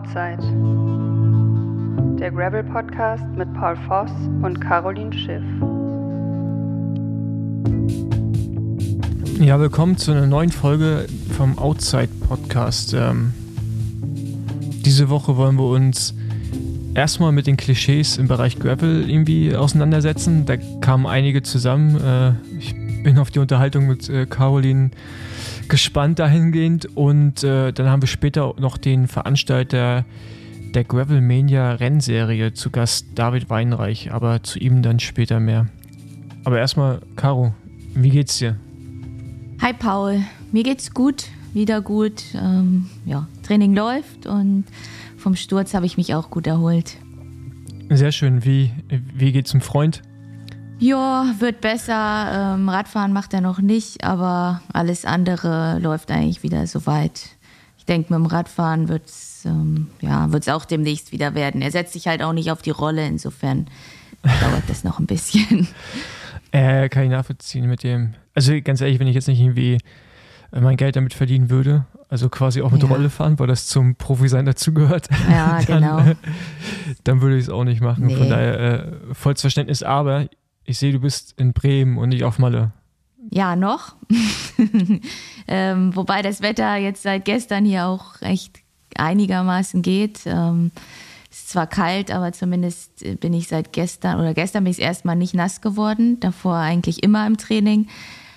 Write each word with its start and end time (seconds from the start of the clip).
Outside. 0.00 0.38
Der 2.18 2.30
Gravel 2.30 2.64
Podcast 2.64 3.24
mit 3.36 3.52
Paul 3.52 3.76
Voss 3.86 4.10
und 4.40 4.58
Caroline 4.58 5.12
Schiff. 5.12 5.42
Ja, 9.38 9.60
willkommen 9.60 9.98
zu 9.98 10.12
einer 10.12 10.26
neuen 10.26 10.50
Folge 10.50 11.06
vom 11.36 11.58
Outside 11.58 12.08
Podcast. 12.26 12.94
Ähm, 12.94 13.34
diese 14.86 15.10
Woche 15.10 15.36
wollen 15.36 15.56
wir 15.56 15.68
uns 15.68 16.14
erstmal 16.94 17.32
mit 17.32 17.46
den 17.46 17.58
Klischees 17.58 18.16
im 18.16 18.26
Bereich 18.26 18.58
Gravel 18.58 19.08
irgendwie 19.10 19.54
auseinandersetzen. 19.54 20.46
Da 20.46 20.56
kamen 20.80 21.06
einige 21.06 21.42
zusammen. 21.42 22.00
Äh, 22.02 22.32
ich 22.58 22.74
bin 23.02 23.18
auf 23.18 23.30
die 23.30 23.38
Unterhaltung 23.38 23.86
mit 23.86 24.08
äh, 24.08 24.24
Caroline 24.24 24.92
gespannt 25.70 26.18
dahingehend. 26.18 26.84
Und 26.94 27.42
äh, 27.42 27.72
dann 27.72 27.88
haben 27.88 28.02
wir 28.02 28.08
später 28.08 28.54
noch 28.58 28.76
den 28.76 29.08
Veranstalter 29.08 30.04
der 30.74 30.84
Gravelmania 30.84 31.72
Rennserie 31.72 32.52
zu 32.52 32.70
Gast, 32.70 33.06
David 33.14 33.48
Weinreich. 33.48 34.12
Aber 34.12 34.42
zu 34.42 34.58
ihm 34.58 34.82
dann 34.82 35.00
später 35.00 35.40
mehr. 35.40 35.68
Aber 36.44 36.58
erstmal, 36.58 37.00
Caro, 37.16 37.54
wie 37.94 38.10
geht's 38.10 38.38
dir? 38.38 38.56
Hi 39.62 39.72
Paul, 39.72 40.22
mir 40.52 40.62
geht's 40.62 40.92
gut, 40.92 41.26
wieder 41.54 41.80
gut. 41.80 42.22
Ähm, 42.34 42.86
ja, 43.04 43.28
Training 43.42 43.74
läuft 43.74 44.26
und 44.26 44.64
vom 45.16 45.36
Sturz 45.36 45.74
habe 45.74 45.86
ich 45.86 45.96
mich 45.96 46.14
auch 46.14 46.30
gut 46.30 46.46
erholt. 46.46 46.96
Sehr 47.90 48.12
schön. 48.12 48.44
Wie, 48.44 48.70
wie 48.88 49.32
geht's 49.32 49.50
dem 49.50 49.60
Freund? 49.60 50.02
Ja, 50.80 51.34
wird 51.38 51.60
besser. 51.60 52.54
Ähm, 52.54 52.68
Radfahren 52.68 53.12
macht 53.12 53.34
er 53.34 53.42
noch 53.42 53.60
nicht, 53.60 54.02
aber 54.02 54.62
alles 54.72 55.04
andere 55.04 55.78
läuft 55.78 56.10
eigentlich 56.10 56.42
wieder 56.42 56.66
soweit. 56.66 57.28
Ich 57.78 57.84
denke, 57.84 58.12
mit 58.12 58.18
dem 58.18 58.26
Radfahren 58.26 58.88
wird 58.88 59.06
es 59.06 59.44
ähm, 59.44 59.88
ja, 60.00 60.28
auch 60.48 60.64
demnächst 60.64 61.12
wieder 61.12 61.34
werden. 61.34 61.60
Er 61.60 61.70
setzt 61.70 61.92
sich 61.92 62.08
halt 62.08 62.22
auch 62.22 62.32
nicht 62.32 62.50
auf 62.50 62.62
die 62.62 62.70
Rolle, 62.70 63.06
insofern 63.06 63.66
dauert 64.22 64.68
das 64.68 64.82
noch 64.82 64.98
ein 64.98 65.06
bisschen. 65.06 65.68
Äh, 66.52 66.88
kann 66.88 67.04
ich 67.04 67.10
nachvollziehen 67.10 67.68
mit 67.68 67.84
dem. 67.84 68.14
Also 68.34 68.52
ganz 68.64 68.80
ehrlich, 68.80 68.98
wenn 68.98 69.06
ich 69.06 69.14
jetzt 69.14 69.28
nicht 69.28 69.38
irgendwie 69.38 69.78
äh, 70.50 70.60
mein 70.60 70.76
Geld 70.76 70.96
damit 70.96 71.14
verdienen 71.14 71.48
würde, 71.48 71.86
also 72.08 72.28
quasi 72.28 72.60
auch 72.60 72.72
mit 72.72 72.82
ja. 72.82 72.88
Rolle 72.88 73.08
fahren, 73.08 73.38
weil 73.38 73.46
das 73.46 73.66
zum 73.66 73.94
Profi-Sein 73.94 74.46
dazugehört. 74.46 75.08
Ja, 75.30 75.60
dann, 75.66 75.80
genau. 75.80 75.98
Äh, 76.00 76.16
dann 77.04 77.20
würde 77.20 77.36
ich 77.36 77.44
es 77.44 77.50
auch 77.50 77.62
nicht 77.62 77.80
machen. 77.80 78.06
Nee. 78.06 78.16
Von 78.16 78.28
daher 78.28 78.60
äh, 78.60 79.14
volles 79.14 79.40
Verständnis. 79.40 79.84
Aber 79.84 80.26
ich 80.70 80.78
sehe, 80.78 80.92
du 80.92 81.00
bist 81.00 81.34
in 81.36 81.52
Bremen 81.52 81.98
und 81.98 82.10
nicht 82.10 82.24
auf 82.24 82.38
Malle. 82.38 82.72
Ja, 83.30 83.56
noch. 83.56 83.96
ähm, 85.48 85.94
wobei 85.94 86.22
das 86.22 86.42
Wetter 86.42 86.76
jetzt 86.76 87.02
seit 87.02 87.24
gestern 87.24 87.64
hier 87.64 87.86
auch 87.86 88.20
echt 88.22 88.60
einigermaßen 88.96 89.82
geht. 89.82 90.20
Ähm, 90.26 90.70
es 91.30 91.40
ist 91.40 91.50
zwar 91.50 91.66
kalt, 91.66 92.10
aber 92.10 92.32
zumindest 92.32 93.04
bin 93.20 93.34
ich 93.34 93.48
seit 93.48 93.72
gestern 93.72 94.18
oder 94.18 94.32
gestern 94.32 94.64
bin 94.64 94.70
ich 94.72 94.80
erstmal 94.80 95.16
nicht 95.16 95.34
nass 95.34 95.60
geworden. 95.60 96.18
Davor 96.20 96.56
eigentlich 96.56 97.02
immer 97.02 97.26
im 97.26 97.36
Training. 97.36 97.88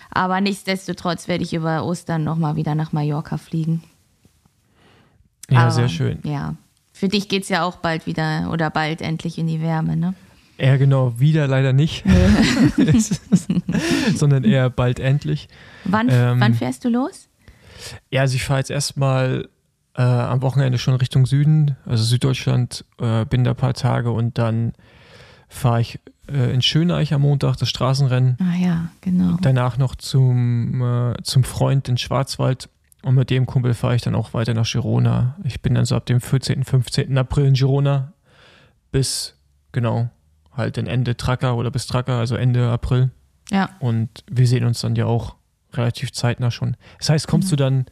Aber 0.09 0.41
nichtsdestotrotz 0.41 1.27
werde 1.27 1.43
ich 1.43 1.53
über 1.53 1.85
Ostern 1.85 2.23
nochmal 2.23 2.55
wieder 2.55 2.75
nach 2.75 2.91
Mallorca 2.91 3.37
fliegen. 3.37 3.83
Ja, 5.49 5.61
aber, 5.61 5.71
sehr 5.71 5.89
schön. 5.89 6.19
Ja. 6.23 6.55
Für 6.93 7.07
dich 7.07 7.29
geht 7.29 7.43
es 7.43 7.49
ja 7.49 7.63
auch 7.63 7.77
bald 7.77 8.05
wieder 8.05 8.49
oder 8.51 8.69
bald 8.69 9.01
endlich 9.01 9.37
in 9.37 9.47
die 9.47 9.61
Wärme, 9.61 9.97
ne? 9.97 10.13
Ja, 10.57 10.77
genau, 10.77 11.19
wieder 11.19 11.47
leider 11.47 11.73
nicht. 11.73 12.03
Sondern 14.15 14.43
eher 14.43 14.69
bald 14.69 14.99
endlich. 14.99 15.47
Wann, 15.85 16.09
ähm, 16.11 16.39
wann 16.39 16.53
fährst 16.53 16.85
du 16.85 16.89
los? 16.89 17.27
Ja, 18.11 18.21
also 18.21 18.35
ich 18.35 18.43
fahre 18.43 18.59
jetzt 18.59 18.69
erstmal 18.69 19.49
äh, 19.95 20.01
am 20.01 20.41
Wochenende 20.41 20.77
schon 20.77 20.95
Richtung 20.95 21.25
Süden, 21.25 21.75
also 21.85 22.03
Süddeutschland, 22.03 22.85
äh, 22.99 23.25
bin 23.25 23.43
da 23.43 23.51
ein 23.51 23.57
paar 23.57 23.73
Tage 23.73 24.11
und 24.11 24.37
dann 24.37 24.73
fahre 25.49 25.81
ich 25.81 25.99
äh, 26.27 26.53
in 26.53 26.61
Schöneich 26.61 27.13
am 27.13 27.21
Montag 27.21 27.57
das 27.57 27.69
Straßenrennen. 27.69 28.37
Ah 28.39 28.55
ja, 28.55 28.89
genau. 29.01 29.37
Danach 29.41 29.77
noch 29.77 29.95
zum, 29.95 30.81
äh, 30.81 31.21
zum 31.23 31.43
Freund 31.43 31.89
in 31.89 31.97
Schwarzwald 31.97 32.69
und 33.03 33.15
mit 33.15 33.29
dem 33.29 33.45
Kumpel 33.45 33.73
fahre 33.73 33.95
ich 33.95 34.01
dann 34.01 34.15
auch 34.15 34.33
weiter 34.33 34.53
nach 34.53 34.69
Girona. 34.69 35.35
Ich 35.43 35.61
bin 35.61 35.75
dann 35.75 35.85
so 35.85 35.95
ab 35.95 36.05
dem 36.05 36.21
14., 36.21 36.63
15. 36.63 37.17
April 37.17 37.47
in 37.47 37.53
Girona 37.53 38.13
bis, 38.91 39.35
genau, 39.71 40.09
halt 40.55 40.77
dann 40.77 40.87
Ende 40.87 41.17
Tracker 41.17 41.55
oder 41.55 41.71
bis 41.71 41.87
Tracker, 41.87 42.13
also 42.13 42.35
Ende 42.35 42.69
April. 42.69 43.11
Ja. 43.49 43.69
Und 43.79 44.23
wir 44.29 44.47
sehen 44.47 44.65
uns 44.65 44.81
dann 44.81 44.95
ja 44.95 45.05
auch 45.05 45.35
relativ 45.73 46.11
zeitnah 46.13 46.51
schon. 46.51 46.77
Das 46.99 47.09
heißt, 47.09 47.27
kommst 47.27 47.47
mhm. 47.47 47.49
du 47.51 47.55
dann 47.55 47.85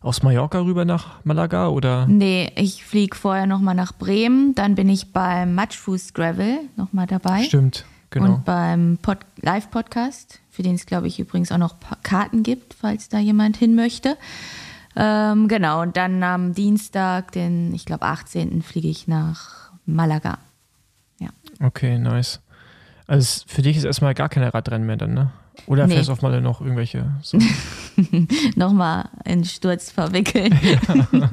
aus 0.00 0.22
Mallorca 0.22 0.60
rüber 0.60 0.84
nach 0.84 1.24
Malaga 1.24 1.68
oder? 1.68 2.06
Nee, 2.06 2.50
ich 2.56 2.84
fliege 2.84 3.16
vorher 3.16 3.46
nochmal 3.46 3.74
nach 3.74 3.92
Bremen, 3.92 4.54
dann 4.54 4.74
bin 4.74 4.88
ich 4.88 5.12
beim 5.12 5.54
Matchfuß 5.54 6.14
Gravel 6.14 6.60
nochmal 6.76 7.06
dabei. 7.06 7.42
Stimmt, 7.42 7.84
genau. 8.08 8.34
Und 8.34 8.44
beim 8.44 8.98
Pod 9.02 9.18
Live-Podcast, 9.42 10.40
für 10.50 10.62
den 10.62 10.74
es, 10.74 10.86
glaube 10.86 11.06
ich, 11.06 11.20
übrigens 11.20 11.52
auch 11.52 11.58
noch 11.58 11.76
Karten 12.02 12.42
gibt, 12.42 12.74
falls 12.74 13.08
da 13.08 13.18
jemand 13.18 13.58
hin 13.58 13.74
möchte. 13.74 14.16
Ähm, 14.96 15.48
genau, 15.48 15.82
und 15.82 15.96
dann 15.96 16.22
am 16.22 16.54
Dienstag, 16.54 17.32
den, 17.32 17.72
ich 17.74 17.84
glaube, 17.84 18.06
18. 18.06 18.62
fliege 18.62 18.88
ich 18.88 19.06
nach 19.06 19.70
Malaga. 19.84 20.38
Okay, 21.60 21.98
nice. 21.98 22.40
Also 23.06 23.44
für 23.46 23.62
dich 23.62 23.76
ist 23.76 23.84
erstmal 23.84 24.14
gar 24.14 24.28
keine 24.28 24.52
Radrennen 24.54 24.86
mehr 24.86 24.96
dann, 24.96 25.14
ne? 25.14 25.32
Oder 25.66 25.86
nee. 25.86 25.94
fährst 25.94 26.08
du 26.08 26.12
auf 26.12 26.22
mal 26.22 26.40
noch 26.40 26.60
irgendwelche? 26.60 27.12
So? 27.22 27.38
Nochmal 28.56 29.08
in 29.24 29.44
Sturz 29.44 29.90
verwickeln. 29.90 30.58
Ja. 31.12 31.28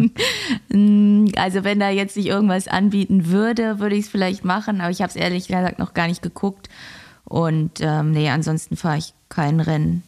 Mm, 0.70 1.30
also 1.38 1.64
wenn 1.64 1.80
da 1.80 1.90
jetzt 1.90 2.14
sich 2.14 2.28
irgendwas 2.28 2.68
anbieten 2.68 3.28
würde, 3.28 3.80
würde 3.80 3.96
ich 3.96 4.06
es 4.06 4.10
vielleicht 4.10 4.44
machen, 4.44 4.82
aber 4.82 4.90
ich 4.90 5.02
habe 5.02 5.10
es 5.10 5.16
ehrlich 5.16 5.48
gesagt 5.48 5.80
noch 5.80 5.94
gar 5.94 6.08
nicht 6.08 6.22
geguckt. 6.22 6.70
Und 7.24 7.80
ähm, 7.82 8.12
nee, 8.12 8.30
ansonsten 8.30 8.76
fahre 8.76 8.98
ich 8.98 9.14
kein 9.30 9.60
Rennen. 9.60 10.04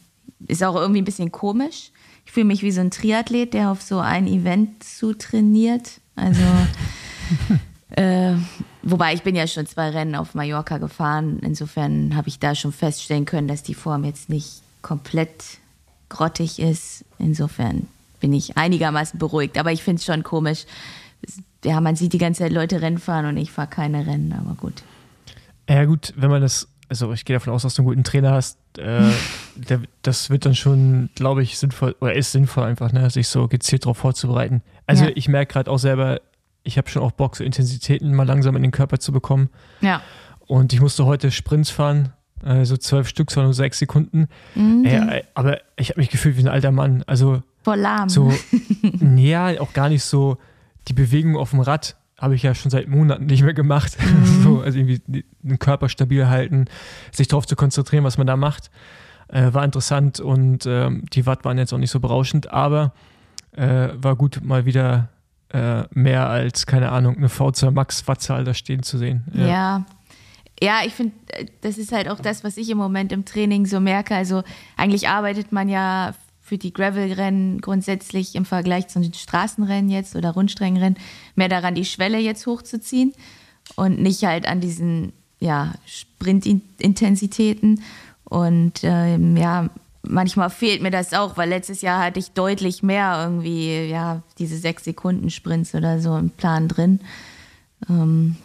Ist 0.46 0.62
auch 0.62 0.76
irgendwie 0.76 1.02
ein 1.02 1.04
bisschen 1.04 1.32
komisch. 1.32 1.90
Ich 2.26 2.32
fühle 2.32 2.46
mich 2.46 2.62
wie 2.62 2.70
so 2.70 2.80
ein 2.80 2.90
Triathlet, 2.90 3.54
der 3.54 3.70
auf 3.70 3.82
so 3.82 3.98
ein 3.98 4.26
Event 4.26 4.82
zu 4.82 5.14
trainiert. 5.14 6.00
Also 6.16 6.42
äh, 7.90 8.34
Wobei 8.82 9.14
ich 9.14 9.22
bin 9.22 9.36
ja 9.36 9.46
schon 9.46 9.66
zwei 9.66 9.90
Rennen 9.90 10.14
auf 10.14 10.34
Mallorca 10.34 10.78
gefahren. 10.78 11.40
Insofern 11.42 12.16
habe 12.16 12.28
ich 12.28 12.38
da 12.38 12.54
schon 12.54 12.72
feststellen 12.72 13.26
können, 13.26 13.48
dass 13.48 13.62
die 13.62 13.74
Form 13.74 14.04
jetzt 14.04 14.28
nicht 14.28 14.62
komplett 14.82 15.58
grottig 16.08 16.58
ist. 16.58 17.04
Insofern 17.18 17.86
bin 18.20 18.32
ich 18.32 18.56
einigermaßen 18.56 19.18
beruhigt. 19.18 19.58
Aber 19.58 19.72
ich 19.72 19.82
finde 19.82 20.00
es 20.00 20.06
schon 20.06 20.22
komisch. 20.22 20.64
Ja, 21.64 21.80
man 21.80 21.96
sieht 21.96 22.12
die 22.12 22.18
ganze 22.18 22.42
Zeit 22.42 22.52
Leute 22.52 22.80
Rennen 22.80 22.98
fahren 22.98 23.26
und 23.26 23.36
ich 23.36 23.50
fahre 23.50 23.68
keine 23.68 24.06
Rennen, 24.06 24.32
aber 24.32 24.54
gut. 24.54 24.82
Ja, 25.68 25.84
gut, 25.84 26.14
wenn 26.16 26.30
man 26.30 26.40
das, 26.40 26.68
also 26.88 27.12
ich 27.12 27.24
gehe 27.24 27.36
davon 27.36 27.52
aus, 27.52 27.62
dass 27.62 27.74
du 27.74 27.82
einen 27.82 27.88
guten 27.88 28.04
Trainer 28.04 28.32
hast, 28.32 28.58
äh, 28.78 29.10
der, 29.56 29.82
das 30.02 30.30
wird 30.30 30.46
dann 30.46 30.54
schon, 30.54 31.10
glaube 31.14 31.42
ich, 31.42 31.58
sinnvoll, 31.58 31.94
oder 32.00 32.14
ist 32.14 32.32
sinnvoll 32.32 32.64
einfach, 32.64 32.92
ne, 32.92 33.10
sich 33.10 33.28
so 33.28 33.46
gezielt 33.46 33.84
darauf 33.84 33.98
vorzubereiten. 33.98 34.62
Also 34.86 35.04
ja. 35.04 35.10
ich 35.14 35.28
merke 35.28 35.52
gerade 35.52 35.70
auch 35.70 35.78
selber, 35.78 36.20
ich 36.62 36.78
habe 36.78 36.88
schon 36.88 37.02
auch 37.02 37.12
Bock, 37.12 37.36
so 37.36 37.44
Intensitäten 37.44 38.14
mal 38.14 38.26
langsam 38.26 38.56
in 38.56 38.62
den 38.62 38.70
Körper 38.70 38.98
zu 38.98 39.12
bekommen. 39.12 39.50
Ja. 39.80 40.02
Und 40.46 40.72
ich 40.72 40.80
musste 40.80 41.06
heute 41.06 41.30
Sprints 41.30 41.70
fahren, 41.70 42.12
äh, 42.44 42.64
so 42.64 42.76
zwölf 42.76 43.08
Stück, 43.08 43.30
zwar 43.30 43.44
nur 43.44 43.54
sechs 43.54 43.78
Sekunden. 43.78 44.28
Mhm. 44.54 44.84
Äh, 44.84 45.22
aber 45.34 45.60
ich 45.76 45.90
habe 45.90 46.00
mich 46.00 46.10
gefühlt 46.10 46.36
wie 46.36 46.42
ein 46.42 46.48
alter 46.48 46.72
Mann. 46.72 47.04
Also 47.06 47.42
voll 47.62 47.78
lahm. 47.78 48.08
So, 48.08 48.32
ja, 49.16 49.60
auch 49.60 49.72
gar 49.72 49.88
nicht 49.88 50.04
so. 50.04 50.38
Die 50.88 50.92
Bewegung 50.92 51.36
auf 51.36 51.50
dem 51.50 51.60
Rad 51.60 51.96
habe 52.18 52.34
ich 52.34 52.42
ja 52.42 52.54
schon 52.54 52.70
seit 52.70 52.88
Monaten 52.88 53.26
nicht 53.26 53.42
mehr 53.42 53.54
gemacht. 53.54 53.96
Mhm. 54.00 54.24
so, 54.42 54.60
also 54.60 54.78
irgendwie 54.78 55.24
den 55.42 55.58
Körper 55.58 55.88
stabil 55.88 56.28
halten, 56.28 56.66
sich 57.12 57.28
darauf 57.28 57.46
zu 57.46 57.56
konzentrieren, 57.56 58.04
was 58.04 58.18
man 58.18 58.26
da 58.26 58.36
macht. 58.36 58.70
Äh, 59.28 59.54
war 59.54 59.64
interessant 59.64 60.18
und 60.18 60.66
ähm, 60.66 61.04
die 61.12 61.24
Watt 61.24 61.44
waren 61.44 61.56
jetzt 61.56 61.72
auch 61.72 61.78
nicht 61.78 61.90
so 61.92 62.00
berauschend, 62.00 62.52
aber 62.52 62.92
äh, 63.52 63.88
war 63.94 64.16
gut, 64.16 64.40
mal 64.42 64.64
wieder 64.64 65.08
äh, 65.52 65.84
mehr 65.92 66.28
als, 66.28 66.66
keine 66.66 66.90
Ahnung, 66.90 67.16
eine 67.16 67.28
V2 67.28 67.70
Max 67.70 68.06
Wattzahl 68.06 68.44
da 68.44 68.54
stehen 68.54 68.82
zu 68.82 68.98
sehen. 68.98 69.24
Ja. 69.32 69.46
ja. 69.46 69.84
ja 70.62 70.80
ich 70.86 70.94
finde, 70.94 71.14
das 71.60 71.78
ist 71.78 71.92
halt 71.92 72.08
auch 72.08 72.20
das, 72.20 72.44
was 72.44 72.56
ich 72.56 72.70
im 72.70 72.78
Moment 72.78 73.12
im 73.12 73.24
Training 73.24 73.66
so 73.66 73.80
merke. 73.80 74.14
Also 74.14 74.42
eigentlich 74.76 75.08
arbeitet 75.08 75.52
man 75.52 75.68
ja 75.68 76.14
für 76.40 76.58
die 76.58 76.72
Gravel-Rennen 76.72 77.60
grundsätzlich 77.60 78.34
im 78.34 78.44
Vergleich 78.44 78.88
zu 78.88 79.00
den 79.00 79.14
Straßenrennen 79.14 79.90
jetzt 79.90 80.16
oder 80.16 80.32
Rundstreckenrennen 80.32 80.98
mehr 81.36 81.48
daran, 81.48 81.76
die 81.76 81.84
Schwelle 81.84 82.18
jetzt 82.18 82.46
hochzuziehen 82.46 83.12
und 83.76 84.00
nicht 84.00 84.24
halt 84.24 84.46
an 84.46 84.60
diesen 84.60 85.12
ja, 85.38 85.74
Sprintintensitäten. 85.86 87.82
Und 88.24 88.80
ähm, 88.82 89.36
ja, 89.36 89.68
manchmal 90.02 90.50
fehlt 90.50 90.82
mir 90.82 90.90
das 90.90 91.12
auch, 91.12 91.36
weil 91.36 91.48
letztes 91.48 91.82
Jahr 91.82 92.02
hatte 92.02 92.18
ich 92.18 92.32
deutlich 92.32 92.82
mehr 92.82 93.20
irgendwie, 93.22 93.88
ja, 93.88 94.22
diese 94.38 94.56
sechs 94.56 94.84
Sekunden 94.84 95.30
Sprints 95.30 95.74
oder 95.74 96.00
so 96.00 96.16
im 96.16 96.30
Plan 96.30 96.68
drin. 96.68 97.00
Ähm, 97.88 98.36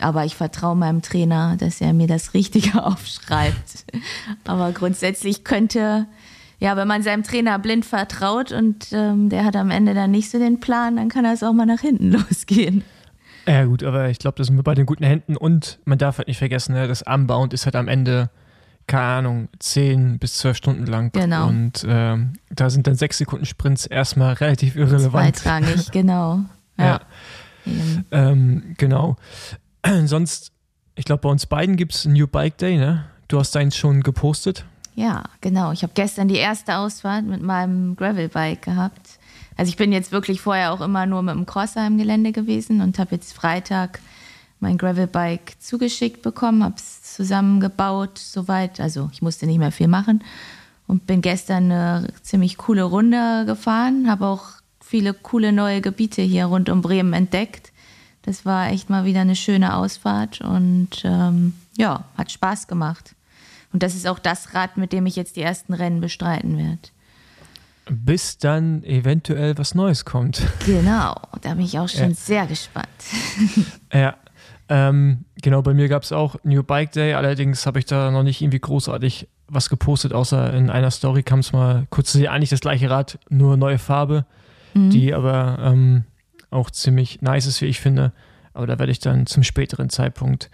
aber 0.00 0.24
ich 0.24 0.36
vertraue 0.36 0.76
meinem 0.76 1.02
Trainer, 1.02 1.56
dass 1.58 1.80
er 1.80 1.92
mir 1.92 2.06
das 2.06 2.34
Richtige 2.34 2.84
aufschreibt. 2.84 3.84
aber 4.44 4.72
grundsätzlich 4.72 5.44
könnte, 5.44 6.06
ja, 6.58 6.76
wenn 6.76 6.88
man 6.88 7.02
seinem 7.02 7.22
Trainer 7.22 7.58
blind 7.58 7.84
vertraut 7.84 8.52
und 8.52 8.88
ähm, 8.92 9.28
der 9.28 9.44
hat 9.44 9.56
am 9.56 9.70
Ende 9.70 9.94
dann 9.94 10.10
nicht 10.10 10.30
so 10.30 10.38
den 10.38 10.60
Plan, 10.60 10.96
dann 10.96 11.08
kann 11.08 11.24
das 11.24 11.42
auch 11.42 11.52
mal 11.52 11.66
nach 11.66 11.80
hinten 11.80 12.12
losgehen. 12.12 12.84
Ja, 13.46 13.64
gut, 13.64 13.82
aber 13.82 14.08
ich 14.08 14.18
glaube, 14.18 14.36
da 14.36 14.44
sind 14.44 14.56
wir 14.56 14.62
bei 14.62 14.74
den 14.74 14.86
guten 14.86 15.04
Händen 15.04 15.36
und 15.36 15.80
man 15.84 15.98
darf 15.98 16.18
halt 16.18 16.28
nicht 16.28 16.38
vergessen, 16.38 16.74
ne, 16.74 16.86
das 16.86 17.02
Unbound 17.02 17.52
ist 17.52 17.64
halt 17.64 17.74
am 17.74 17.88
Ende, 17.88 18.30
keine 18.86 19.02
Ahnung, 19.04 19.48
10 19.58 20.18
bis 20.18 20.38
12 20.38 20.56
Stunden 20.56 20.86
lang. 20.86 21.12
Genau. 21.12 21.48
Und 21.48 21.84
ähm, 21.86 22.34
da 22.50 22.70
sind 22.70 22.86
dann 22.86 22.94
6 22.94 23.18
Sekunden 23.18 23.46
Sprints 23.46 23.86
erstmal 23.86 24.34
relativ 24.34 24.76
irrelevant. 24.76 25.36
Zweitrangig, 25.36 25.90
genau. 25.90 26.40
Ja. 26.78 27.00
Ja. 27.66 28.02
Ähm, 28.10 28.74
genau. 28.78 29.16
Sonst, 30.06 30.52
ich 30.94 31.04
glaube, 31.04 31.20
bei 31.20 31.28
uns 31.28 31.44
beiden 31.46 31.76
gibt 31.76 31.94
es 31.94 32.06
New 32.06 32.26
Bike 32.26 32.56
Day, 32.56 32.78
ne? 32.78 33.04
Du 33.28 33.38
hast 33.38 33.54
deins 33.54 33.76
schon 33.76 34.02
gepostet. 34.02 34.64
Ja, 34.94 35.24
genau. 35.40 35.70
Ich 35.72 35.82
habe 35.82 35.92
gestern 35.94 36.28
die 36.28 36.36
erste 36.36 36.76
Ausfahrt 36.76 37.24
mit 37.24 37.42
meinem 37.42 37.94
Gravelbike 37.94 38.62
gehabt. 38.62 39.18
Also 39.56 39.68
ich 39.68 39.76
bin 39.76 39.92
jetzt 39.92 40.12
wirklich 40.12 40.40
vorher 40.40 40.72
auch 40.72 40.80
immer 40.80 41.06
nur 41.06 41.22
mit 41.22 41.34
dem 41.34 41.46
Crosser 41.46 41.86
im 41.86 41.98
Gelände 41.98 42.32
gewesen 42.32 42.80
und 42.80 42.98
habe 42.98 43.14
jetzt 43.14 43.34
Freitag 43.34 44.00
mein 44.60 44.78
Gravelbike 44.78 45.60
zugeschickt 45.60 46.22
bekommen, 46.22 46.62
habe 46.62 46.76
es 46.76 47.01
zusammengebaut, 47.14 48.18
soweit. 48.18 48.80
Also 48.80 49.08
ich 49.12 49.22
musste 49.22 49.46
nicht 49.46 49.58
mehr 49.58 49.72
viel 49.72 49.88
machen 49.88 50.22
und 50.86 51.06
bin 51.06 51.20
gestern 51.22 51.70
eine 51.70 52.08
ziemlich 52.22 52.56
coole 52.56 52.82
Runde 52.82 53.44
gefahren, 53.46 54.08
habe 54.10 54.26
auch 54.26 54.44
viele 54.84 55.14
coole 55.14 55.52
neue 55.52 55.80
Gebiete 55.80 56.22
hier 56.22 56.46
rund 56.46 56.68
um 56.68 56.82
Bremen 56.82 57.12
entdeckt. 57.12 57.72
Das 58.22 58.44
war 58.44 58.70
echt 58.70 58.88
mal 58.90 59.04
wieder 59.04 59.20
eine 59.22 59.34
schöne 59.36 59.74
Ausfahrt 59.74 60.40
und 60.40 61.02
ähm, 61.04 61.54
ja, 61.76 62.04
hat 62.16 62.30
Spaß 62.30 62.68
gemacht. 62.68 63.14
Und 63.72 63.82
das 63.82 63.94
ist 63.94 64.06
auch 64.06 64.18
das 64.18 64.54
Rad, 64.54 64.76
mit 64.76 64.92
dem 64.92 65.06
ich 65.06 65.16
jetzt 65.16 65.36
die 65.36 65.42
ersten 65.42 65.72
Rennen 65.72 66.00
bestreiten 66.00 66.58
werde. 66.58 66.78
Bis 67.90 68.38
dann 68.38 68.84
eventuell 68.84 69.58
was 69.58 69.74
Neues 69.74 70.04
kommt. 70.04 70.42
Genau, 70.66 71.16
da 71.40 71.54
bin 71.54 71.64
ich 71.64 71.78
auch 71.78 71.88
schon 71.88 72.10
Ja. 72.10 72.14
sehr 72.14 72.46
gespannt. 72.46 72.86
Ja, 73.92 74.14
ähm, 74.68 75.24
genau, 75.42 75.62
bei 75.62 75.74
mir 75.74 75.88
gab 75.88 76.02
es 76.02 76.12
auch 76.12 76.36
New 76.44 76.62
Bike 76.62 76.92
Day, 76.92 77.14
allerdings 77.14 77.66
habe 77.66 77.78
ich 77.78 77.84
da 77.86 78.10
noch 78.10 78.22
nicht 78.22 78.40
irgendwie 78.40 78.60
großartig 78.60 79.28
was 79.48 79.68
gepostet, 79.68 80.12
außer 80.14 80.52
in 80.54 80.70
einer 80.70 80.90
Story 80.90 81.22
kam 81.22 81.40
es 81.40 81.52
mal 81.52 81.86
kurz 81.90 82.12
zu 82.12 82.18
sehen, 82.18 82.28
eigentlich 82.28 82.48
das 82.50 82.60
gleiche 82.60 82.88
Rad, 82.88 83.18
nur 83.28 83.56
neue 83.56 83.78
Farbe, 83.78 84.24
die 84.74 85.12
aber 85.12 85.58
ähm, 85.60 86.04
auch 86.50 86.70
ziemlich 86.70 87.20
nice 87.20 87.44
ist, 87.46 87.60
wie 87.60 87.66
ich 87.66 87.78
finde. 87.80 88.12
Aber 88.54 88.66
da 88.66 88.78
werde 88.78 88.90
ich 88.92 89.00
dann 89.00 89.26
zum 89.26 89.42
späteren 89.42 89.90
Zeitpunkt 89.90 90.50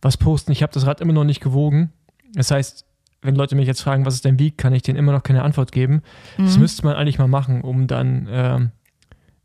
was 0.00 0.16
posten. 0.16 0.52
Ich 0.52 0.62
habe 0.62 0.72
das 0.72 0.86
Rad 0.86 1.02
immer 1.02 1.12
noch 1.12 1.24
nicht 1.24 1.40
gewogen. 1.42 1.92
Das 2.32 2.50
heißt, 2.50 2.86
wenn 3.20 3.34
Leute 3.34 3.56
mich 3.56 3.66
jetzt 3.66 3.82
fragen, 3.82 4.06
was 4.06 4.14
es 4.14 4.22
denn 4.22 4.38
wiegt, 4.38 4.56
kann 4.58 4.72
ich 4.72 4.82
denen 4.82 4.98
immer 4.98 5.12
noch 5.12 5.22
keine 5.22 5.42
Antwort 5.42 5.72
geben. 5.72 6.02
Das 6.38 6.56
müsste 6.56 6.84
man 6.86 6.94
eigentlich 6.96 7.18
mal 7.18 7.28
machen, 7.28 7.60
um 7.62 7.86
dann 7.88 8.26
ähm, 8.30 8.70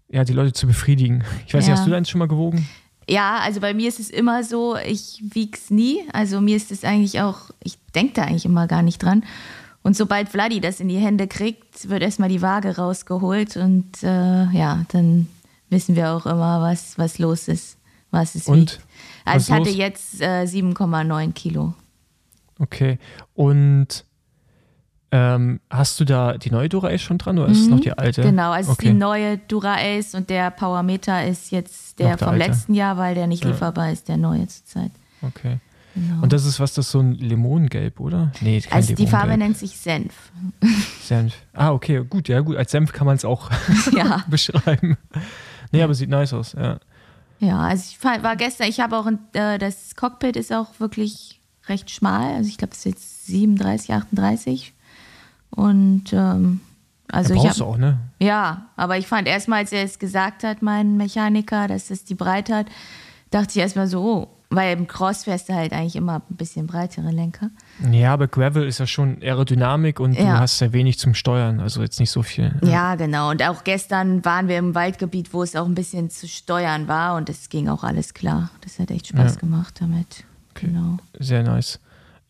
ja, 0.10 0.24
die 0.24 0.34
Leute 0.34 0.54
zu 0.54 0.68
befriedigen. 0.68 1.24
Ich 1.48 1.54
weiß 1.54 1.64
nicht, 1.66 1.70
Ja. 1.70 1.76
hast 1.78 1.86
du 1.88 1.92
deins 1.92 2.10
schon 2.10 2.20
mal 2.20 2.28
gewogen? 2.28 2.66
Ja, 3.10 3.40
also 3.40 3.60
bei 3.60 3.74
mir 3.74 3.90
ist 3.90 4.00
es 4.00 4.10
immer 4.10 4.44
so, 4.44 4.78
ich 4.78 5.22
wieg's 5.24 5.70
nie. 5.70 6.00
Also 6.14 6.42
mir 6.42 6.56
ist 6.56 6.72
es 6.72 6.84
eigentlich 6.84 7.22
auch, 7.22 7.52
ich 7.62 7.78
denke 7.96 8.14
da 8.14 8.24
eigentlich 8.24 8.46
immer 8.46 8.68
gar 8.68 8.82
nicht 8.82 9.02
dran. 9.02 9.24
Und 9.82 9.98
sobald 9.98 10.30
Vladi 10.30 10.62
das 10.62 10.80
in 10.80 10.88
die 10.88 10.98
Hände 10.98 11.28
kriegt, 11.28 11.90
wird 11.90 12.02
erstmal 12.02 12.30
die 12.30 12.42
Waage 12.42 12.78
rausgeholt 12.78 13.58
und 13.58 14.02
äh, 14.02 14.46
ja, 14.52 14.86
dann 14.90 15.28
wissen 15.70 15.96
wir 15.96 16.12
auch 16.12 16.26
immer, 16.26 16.62
was, 16.62 16.98
was 16.98 17.20
los 17.20 17.50
ist, 17.50 17.78
was 18.10 18.36
es 18.36 18.48
Und? 18.48 18.74
wiegt. 18.74 18.80
Also 19.26 19.52
ich 19.52 19.60
hatte 19.60 19.70
los? 19.70 19.78
jetzt 19.78 20.22
äh, 20.22 20.44
7,9 20.46 21.34
Kilo. 21.34 21.74
Okay. 22.60 22.98
Und 23.34 24.06
ähm, 25.16 25.60
hast 25.70 26.00
du 26.00 26.06
da 26.06 26.40
die 26.40 26.50
neue 26.50 26.70
Dura 26.70 26.88
Ace 26.88 27.02
schon 27.04 27.20
dran 27.20 27.38
oder 27.38 27.50
ist 27.50 27.60
es 27.62 27.68
noch 27.68 27.80
die 27.80 27.96
alte? 27.96 28.24
Genau, 28.24 28.50
also 28.50 28.72
es 28.72 28.78
okay. 28.80 28.88
ist 28.88 28.94
die 28.94 28.98
neue 28.98 29.38
Dura 29.38 29.76
Ace 29.78 30.16
und 30.16 30.28
der 30.32 30.50
Powermeter 30.50 31.28
ist 31.28 31.52
jetzt 31.52 32.00
der 32.00 32.08
der 32.08 32.18
vom 32.18 32.30
alte. 32.30 32.48
letzten 32.48 32.74
Jahr, 32.74 32.98
weil 32.98 33.14
der 33.14 33.28
nicht 33.28 33.44
Ja. 33.44 33.52
lieferbar 33.52 33.92
ist, 33.92 34.08
der 34.08 34.18
neue 34.18 34.48
zurzeit. 34.48 34.90
Okay. 35.22 35.60
Genau. 35.94 36.24
Und 36.24 36.34
das 36.34 36.46
ist 36.46 36.60
was, 36.60 36.74
das 36.74 36.88
ist 36.88 36.92
so 36.94 37.00
ein 37.02 37.14
Limonengelb, 37.14 38.00
oder? 38.00 38.32
Nee, 38.42 38.62
kein 38.62 38.74
also 38.74 38.96
die 38.96 39.06
Farbe 39.06 39.38
nennt 39.38 39.56
sich 39.56 39.78
Senf. 39.78 40.32
Senf. 41.04 41.36
Ah, 41.54 41.72
okay, 41.72 42.04
gut, 42.10 42.28
ja 42.28 42.40
gut. 42.40 42.58
Als 42.58 42.72
Senf 42.72 42.92
kann 42.92 43.06
man 43.06 43.16
es 43.16 43.24
auch 43.24 43.52
ja. 43.96 44.24
beschreiben. 44.30 44.98
Nee, 45.72 45.84
aber 45.84 45.94
sieht 45.94 46.10
nice 46.10 46.34
aus, 46.34 46.54
ja. 46.54 46.80
Ja, 47.40 47.60
also 47.60 47.84
ich 47.88 48.04
war 48.04 48.36
gestern, 48.36 48.68
ich 48.68 48.80
habe 48.80 48.98
auch, 48.98 49.06
ein, 49.06 49.20
äh, 49.34 49.60
das 49.60 49.96
Cockpit 49.96 50.38
ist 50.38 50.52
auch 50.52 50.80
wirklich 50.80 51.40
recht 51.68 51.92
schmal. 51.92 52.34
Also 52.34 52.50
ich 52.50 52.58
glaube, 52.58 52.72
es 52.72 52.80
ist 52.80 52.86
jetzt 52.86 53.26
37, 53.28 53.94
38. 53.94 54.73
Und 55.56 56.12
ähm, 56.14 56.62
also 57.12 57.30
da 57.30 57.36
ich 57.36 57.42
brauchst 57.44 57.60
du 57.60 57.66
auch, 57.66 57.78
ne? 57.78 58.00
ja, 58.20 58.68
aber 58.76 58.98
ich 58.98 59.08
fand 59.08 59.28
erstmal, 59.28 59.60
als 59.60 59.72
er 59.72 59.84
es 59.84 60.00
gesagt 60.00 60.44
hat, 60.44 60.62
mein 60.62 60.98
Mechaniker, 60.98 61.68
dass 61.68 61.92
es 61.92 62.06
die 62.06 62.16
Breite 62.16 62.56
hat, 62.56 62.68
dachte 63.30 63.50
ich 63.52 63.58
erstmal 63.58 63.88
so, 63.88 64.02
oh, 64.04 64.28
weil 64.50 64.78
im 64.78 64.88
Cross 64.88 65.24
fährst 65.24 65.50
du 65.50 65.54
halt 65.56 65.74
eigentlich 65.74 65.96
immer 65.96 66.22
ein 66.30 66.36
bisschen 66.36 66.68
breitere 66.68 67.10
Lenker. 67.12 67.50
Ja, 67.92 68.14
aber 68.14 68.28
Gravel 68.28 68.68
ist 68.68 68.80
ja 68.80 68.86
schon 68.86 69.18
Aerodynamik 69.22 70.00
und 70.00 70.18
du 70.18 70.24
Ja. 70.24 70.40
hast 70.40 70.60
ja 70.60 70.72
wenig 70.74 71.00
zum 71.00 71.14
Steuern, 71.16 71.60
also 71.60 71.82
jetzt 71.82 72.00
nicht 72.00 72.12
so 72.12 72.22
viel. 72.22 72.54
Ja, 72.64 72.94
genau. 72.96 73.32
Und 73.32 73.42
auch 73.44 73.64
gestern 73.64 74.24
waren 74.26 74.48
wir 74.48 74.58
im 74.60 74.76
Waldgebiet, 74.76 75.34
wo 75.34 75.42
es 75.44 75.56
auch 75.56 75.66
ein 75.66 75.74
bisschen 75.76 76.10
zu 76.12 76.28
steuern 76.28 76.88
war 76.88 77.16
und 77.16 77.30
es 77.30 77.50
ging 77.50 77.68
auch 77.68 77.84
alles 77.84 78.14
klar. 78.14 78.52
Das 78.62 78.78
hat 78.80 78.92
echt 78.92 79.08
Spaß 79.08 79.36
Ja. 79.36 79.40
gemacht 79.40 79.76
damit. 79.82 80.24
Okay. 80.52 80.68
Genau. 80.68 80.98
Sehr 81.20 81.42
nice. 81.42 81.80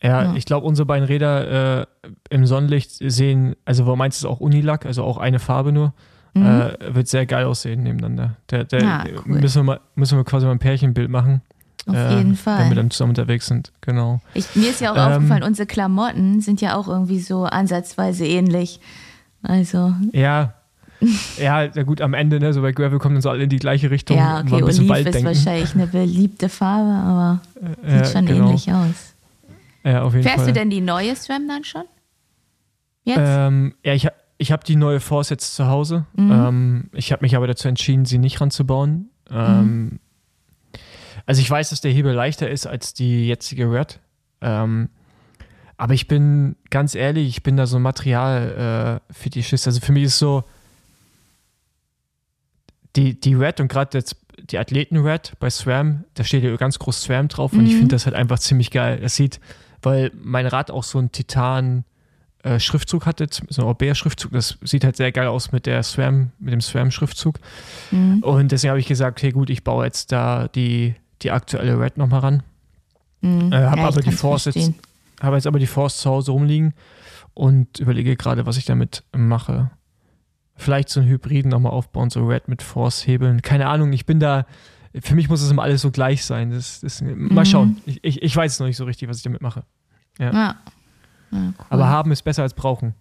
Ja, 0.04 0.24
Ja. 0.24 0.34
ich 0.36 0.46
glaube, 0.46 0.68
unsere 0.68 0.86
beiden 0.86 1.08
Räder 1.08 1.82
äh, 1.82 1.86
im 2.30 2.46
Sonnenlicht 2.46 2.92
sehen, 2.92 3.56
also 3.66 3.86
wo 3.86 3.96
meinst 3.96 4.24
du 4.24 4.30
auch 4.30 4.40
Unilack, 4.42 4.86
also 4.86 5.04
auch 5.04 5.18
eine 5.18 5.40
Farbe 5.40 5.72
nur, 5.72 5.94
äh, 6.36 6.74
wird 6.94 7.08
sehr 7.08 7.26
geil 7.26 7.46
aussehen 7.46 7.84
nebeneinander. 7.84 8.36
Der, 8.50 8.64
der, 8.66 8.82
Mhm. 8.82 8.88
Ja, 8.90 9.04
cool. 9.28 9.40
müssen, 9.40 9.60
wir 9.60 9.64
mal, 9.64 9.80
müssen 9.96 10.18
wir 10.18 10.24
quasi 10.26 10.46
mal 10.46 10.52
ein 10.52 10.60
Pärchenbild 10.60 11.10
machen. 11.10 11.42
Auf 11.86 11.96
äh, 11.96 12.10
jeden 12.18 12.22
Wenn 12.22 12.30
wir 12.32 12.36
Fall. 12.38 12.76
dann 12.76 12.92
zusammen 12.92 13.12
unterwegs 13.12 13.46
sind, 13.48 13.72
genau. 13.82 14.20
Ich, 14.34 14.56
mir 14.56 14.70
ist 14.72 14.82
ja 14.82 14.92
auch 14.94 14.98
Ähm, 14.98 15.12
aufgefallen, 15.14 15.44
unsere 15.44 15.68
Klamotten 15.68 16.40
sind 16.42 16.60
ja 16.62 16.76
auch 16.76 16.88
irgendwie 16.88 17.20
so 17.20 17.44
ansatzweise 17.44 18.26
ähnlich. 18.26 18.80
Also, 19.42 19.94
Ja, 20.14 20.54
ja, 21.38 21.64
ja 21.64 21.84
gut, 21.84 22.00
am 22.02 22.14
Ende, 22.14 22.40
ne, 22.40 22.54
so 22.54 22.62
bei 22.62 22.72
Gravel 22.72 23.00
kommen 23.00 23.16
dann 23.16 23.22
so 23.22 23.30
alle 23.30 23.44
in 23.44 23.50
die 23.50 23.60
gleiche 23.60 23.92
Richtung. 23.92 24.18
ja, 24.18 24.40
okay, 24.40 24.64
Oliv 24.64 24.80
ist 24.80 25.24
wahrscheinlich 25.26 25.76
eine 25.76 25.88
beliebte 25.88 26.48
Farbe, 26.50 26.90
aber 26.90 27.40
sieht 27.86 27.92
Ja, 27.92 28.06
schon 28.06 28.26
genau. 28.26 28.46
ähnlich 28.48 28.72
aus. 28.72 29.13
Ja, 29.84 30.04
auf 30.04 30.14
jeden 30.14 30.24
Fährst 30.24 30.38
Fall. 30.40 30.48
du 30.48 30.54
denn 30.54 30.70
die 30.70 30.82
neue 30.82 31.16
SRAM 31.16 31.48
dann 31.48 31.64
schon? 31.64 31.84
Jetzt? 33.04 33.20
Ähm, 33.22 33.76
ja, 33.84 33.94
ich, 33.94 34.08
ich 34.38 34.52
habe 34.52 34.64
die 34.64 34.76
neue 34.78 35.00
Force 35.00 35.30
jetzt 35.30 35.56
zu 35.56 35.68
Hause. 35.68 36.06
Mhm. 36.16 36.32
Ähm, 36.32 36.90
ich 36.94 37.12
habe 37.12 37.24
mich 37.24 37.36
aber 37.36 37.48
dazu 37.48 37.68
entschieden, 37.68 38.06
sie 38.06 38.18
nicht 38.18 38.40
ranzubauen. 38.40 39.10
Ähm, 39.30 40.00
Also 41.26 41.42
ich 41.42 41.50
weiß, 41.50 41.70
dass 41.70 41.82
der 41.82 41.92
Hebel 41.92 42.14
leichter 42.14 42.50
ist 42.50 42.66
als 42.66 42.94
die 42.94 43.28
jetzige 43.28 43.70
Red. 43.72 44.00
Ähm, 44.42 44.90
aber 45.78 45.94
ich 45.94 46.08
bin 46.08 46.56
ganz 46.70 46.96
ehrlich, 46.96 47.28
ich 47.28 47.44
bin 47.44 47.58
da 47.58 47.66
so 47.68 47.78
ein 47.78 47.82
Material-Fetischist. 47.82 49.68
also 49.68 49.80
für 49.82 49.92
mich 49.92 50.04
ist 50.04 50.18
so 50.20 50.44
die, 52.96 53.20
die 53.20 53.34
Red 53.34 53.60
und 53.60 53.68
gerade 53.70 53.98
jetzt 53.98 54.16
die 54.50 54.58
Athleten-Red 54.58 55.34
bei 55.40 55.50
SRAM, 55.50 56.04
da 56.14 56.24
steht 56.24 56.44
ja 56.44 56.56
ganz 56.58 56.78
groß 56.80 57.02
SRAM 57.04 57.28
drauf 57.28 57.54
und 57.54 57.66
ich 57.66 57.74
Mhm. 57.74 57.80
finde 57.80 57.96
das 57.96 58.06
halt 58.06 58.16
einfach 58.16 58.40
ziemlich 58.40 58.72
geil. 58.72 59.00
Das 59.02 59.16
sieht, 59.16 59.40
weil 59.84 60.12
mein 60.22 60.48
Rad 60.48 60.72
auch 60.72 60.84
so 60.84 60.98
einen 60.98 61.12
Titan 61.12 61.84
äh, 62.44 62.60
Schriftzug 62.60 63.06
hatte, 63.06 63.28
so 63.30 63.62
ein 63.62 63.68
Orbea-Schriftzug, 63.68 64.32
das 64.32 64.58
sieht 64.62 64.84
halt 64.84 64.98
sehr 64.98 65.12
geil 65.12 65.28
aus 65.28 65.52
mit 65.52 65.66
der 65.66 65.82
SRAM, 65.82 66.32
mit 66.40 66.54
dem 66.54 66.62
SRAM-Schriftzug. 66.62 67.40
Mhm. 67.92 68.20
Und 68.24 68.52
deswegen 68.52 68.72
habe 68.72 68.80
ich 68.80 68.88
gesagt, 68.88 69.20
okay, 69.20 69.32
gut, 69.32 69.50
ich 69.50 69.64
baue 69.64 69.86
jetzt 69.86 70.12
da 70.12 70.48
die, 70.50 70.96
die 71.22 71.32
aktuelle 71.32 71.80
Red 71.80 71.98
nochmal 71.98 72.20
ran. 72.20 72.44
Mhm. 73.22 73.54
Äh, 73.54 73.58
hab 73.58 73.78
Ja, 73.78 73.88
aber 73.88 74.02
die 74.02 74.12
Force 74.12 74.46
jetzt, 74.46 74.74
habe 75.22 75.38
jetzt 75.38 75.48
aber 75.48 75.60
die 75.60 75.68
Force 75.68 75.98
zu 75.98 76.10
Hause 76.10 76.32
rumliegen 76.32 76.74
und 77.34 77.80
überlege 77.80 78.16
gerade, 78.16 78.46
was 78.46 78.58
ich 78.58 78.66
damit 78.66 79.04
mache. 79.16 79.72
Vielleicht 80.56 80.90
so 80.90 81.00
einen 81.00 81.10
Hybriden 81.10 81.50
nochmal 81.50 81.72
aufbauen, 81.72 82.10
so 82.10 82.26
Red 82.26 82.48
mit 82.48 82.62
Force-Hebeln. 82.62 83.42
Keine 83.42 83.68
Ahnung, 83.68 83.92
ich 83.94 84.06
bin 84.06 84.20
da, 84.20 84.46
für 85.02 85.16
mich 85.16 85.30
muss 85.30 85.42
es 85.42 85.50
immer 85.52 85.64
alles 85.64 85.82
so 85.82 85.92
gleich 85.92 86.24
sein. 86.26 86.52
Das, 86.52 86.82
das, 86.82 87.02
mal 87.02 87.42
Mhm. 87.42 87.46
schauen. 87.46 87.82
Ich, 87.86 88.04
ich, 88.04 88.22
ich 88.22 88.36
weiß 88.36 88.60
noch 88.60 88.68
nicht 88.68 88.78
so 88.78 88.86
richtig, 88.86 89.10
was 89.10 89.18
ich 89.18 89.24
damit 89.24 89.42
mache. 89.42 89.64
Ja. 90.20 90.32
ja 90.32 90.56
cool. 91.32 91.54
Aber 91.70 91.88
haben 91.88 92.12
ist 92.12 92.22
besser 92.24 92.44
als 92.44 92.54
brauchen. 92.54 92.94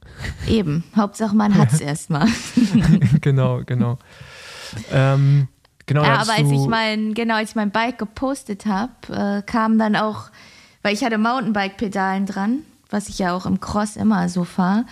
Eben. 0.49 0.85
Hauptsache, 0.97 1.37
man 1.37 1.55
hat 1.55 1.73
es 1.73 1.81
erstmal. 1.83 2.27
genau, 3.21 3.63
genau. 3.67 3.99
ähm, 4.91 5.49
genau, 5.87 6.03
Ja, 6.03 6.21
aber 6.21 6.33
als 6.33 6.51
ich 6.51 6.67
mein, 6.67 7.13
genau, 7.15 7.37
als 7.37 7.51
ich 7.51 7.57
mein 7.57 7.71
Bike 7.71 7.99
gepostet 7.99 8.65
habe, 8.67 8.93
äh, 9.11 9.43
kam 9.43 9.79
dann 9.79 9.97
auch, 9.97 10.31
weil 10.83 10.95
ich 10.95 11.05
hatte 11.05 11.19
Mountainbike-Pedalen 11.19 12.25
dran, 12.27 12.61
was 12.91 13.09
ich 13.09 13.19
ja 13.19 13.35
auch 13.35 13.45
im 13.47 13.61
Cross 13.61 13.97
immer 13.97 14.29
so 14.31 14.45
fahre. 14.45 14.87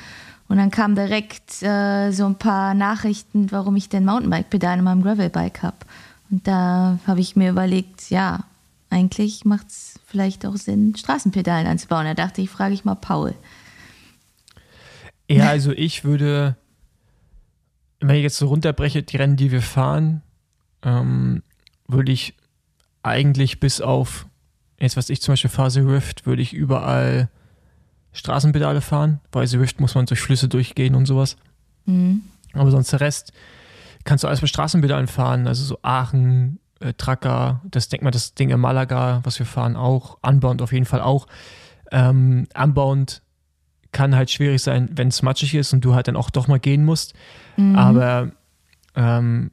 Und 0.49 0.57
dann 0.57 0.71
kam 0.71 0.95
direkt 0.97 1.63
äh, 1.63 2.11
so 2.11 2.27
ein 2.27 2.35
paar 2.35 2.75
Nachrichten, 2.75 3.53
warum 3.53 3.77
ich 3.77 3.89
denn 3.89 4.05
Mountainbike-Pedale 4.05 4.79
in 4.79 4.85
meinem 4.85 5.03
Gravelbike 5.03 5.63
habe. 5.63 5.77
Und 6.31 6.47
da 6.47 6.99
habe 7.07 7.21
ich 7.21 7.37
mir 7.37 7.51
überlegt, 7.51 8.11
ja, 8.11 8.45
eigentlich 8.89 9.45
macht 9.45 9.69
es 9.69 9.99
vielleicht 10.07 10.47
auch 10.47 10.57
Sinn, 10.57 10.95
Straßenpedalen 10.97 11.67
anzubauen. 11.67 12.05
Da 12.05 12.15
dachte 12.15 12.41
ich, 12.43 12.51
frage 12.51 12.75
ich 12.75 12.85
mal 12.85 12.95
Paul. 12.95 13.35
Ja, 15.29 15.49
also 15.49 15.71
ich 15.73 16.05
würde, 16.05 16.57
wenn 18.01 18.17
ich 18.17 18.23
jetzt 18.23 18.37
so 18.37 18.49
runterbreche, 18.49 19.03
die 19.03 19.17
Rennen, 19.17 19.37
die 19.37 19.53
wir 19.53 19.63
fahren, 19.63 20.23
ähm, 20.83 21.43
würde 21.87 22.11
ich 22.11 22.35
eigentlich 23.03 23.61
bis 23.61 23.81
auf, 23.81 24.27
jetzt 24.81 24.97
was 24.97 25.09
ich 25.09 25.23
zum 25.23 25.33
Beispiel 25.33 25.51
fahre, 25.51 25.71
The 25.71 25.81
Rift, 25.81 26.27
würde 26.27 26.43
ich 26.43 26.53
überall 26.53 27.29
Straßenpedale 28.13 28.81
fahren. 28.81 29.21
The 29.33 29.57
Rift 29.57 29.81
muss 29.81 29.95
man 29.95 30.07
durch 30.07 30.21
Flüsse 30.21 30.49
durchgehen 30.49 30.97
und 30.97 31.07
sowas. 31.07 31.37
Mhm. 31.87 32.23
Aber 32.53 32.71
sonst 32.73 32.93
der 32.93 33.01
Rest 33.01 33.33
kannst 34.11 34.25
du 34.25 34.29
alles 34.29 34.43
mit 34.43 34.49
Straßenpedalen 34.49 35.07
fahren. 35.07 35.47
Also 35.47 35.63
so 35.63 35.79
Aachen, 35.83 36.59
äh, 36.81 36.95
Tracker, 36.95 37.61
das 37.63 37.89
denkt 37.89 38.03
man, 38.03 38.11
das 38.11 38.35
Ding 38.35 38.51
in 38.51 38.59
Malaga, 38.59 39.21
was 39.23 39.39
wir 39.39 39.47
fahren, 39.47 39.77
auch. 39.77 40.19
Unbound 40.21 40.63
auf 40.63 40.73
jeden 40.73 40.85
Fall 40.85 41.01
auch. 41.01 41.29
Ähm, 41.93 42.49
Unbound 42.61 43.23
kann 43.93 44.17
halt 44.17 44.33
schwierig 44.33 44.65
sein, 44.65 44.91
wenn 44.95 45.07
es 45.07 45.23
matschig 45.23 45.55
ist 45.55 45.73
und 45.73 45.85
du 45.85 45.95
halt 45.95 46.09
dann 46.09 46.17
auch 46.17 46.31
doch 46.31 46.49
mal 46.49 46.59
gehen 46.59 46.85
musst. 46.85 47.15
Mhm. 47.57 47.77
Aber 47.77 48.33
ähm, 48.97 49.53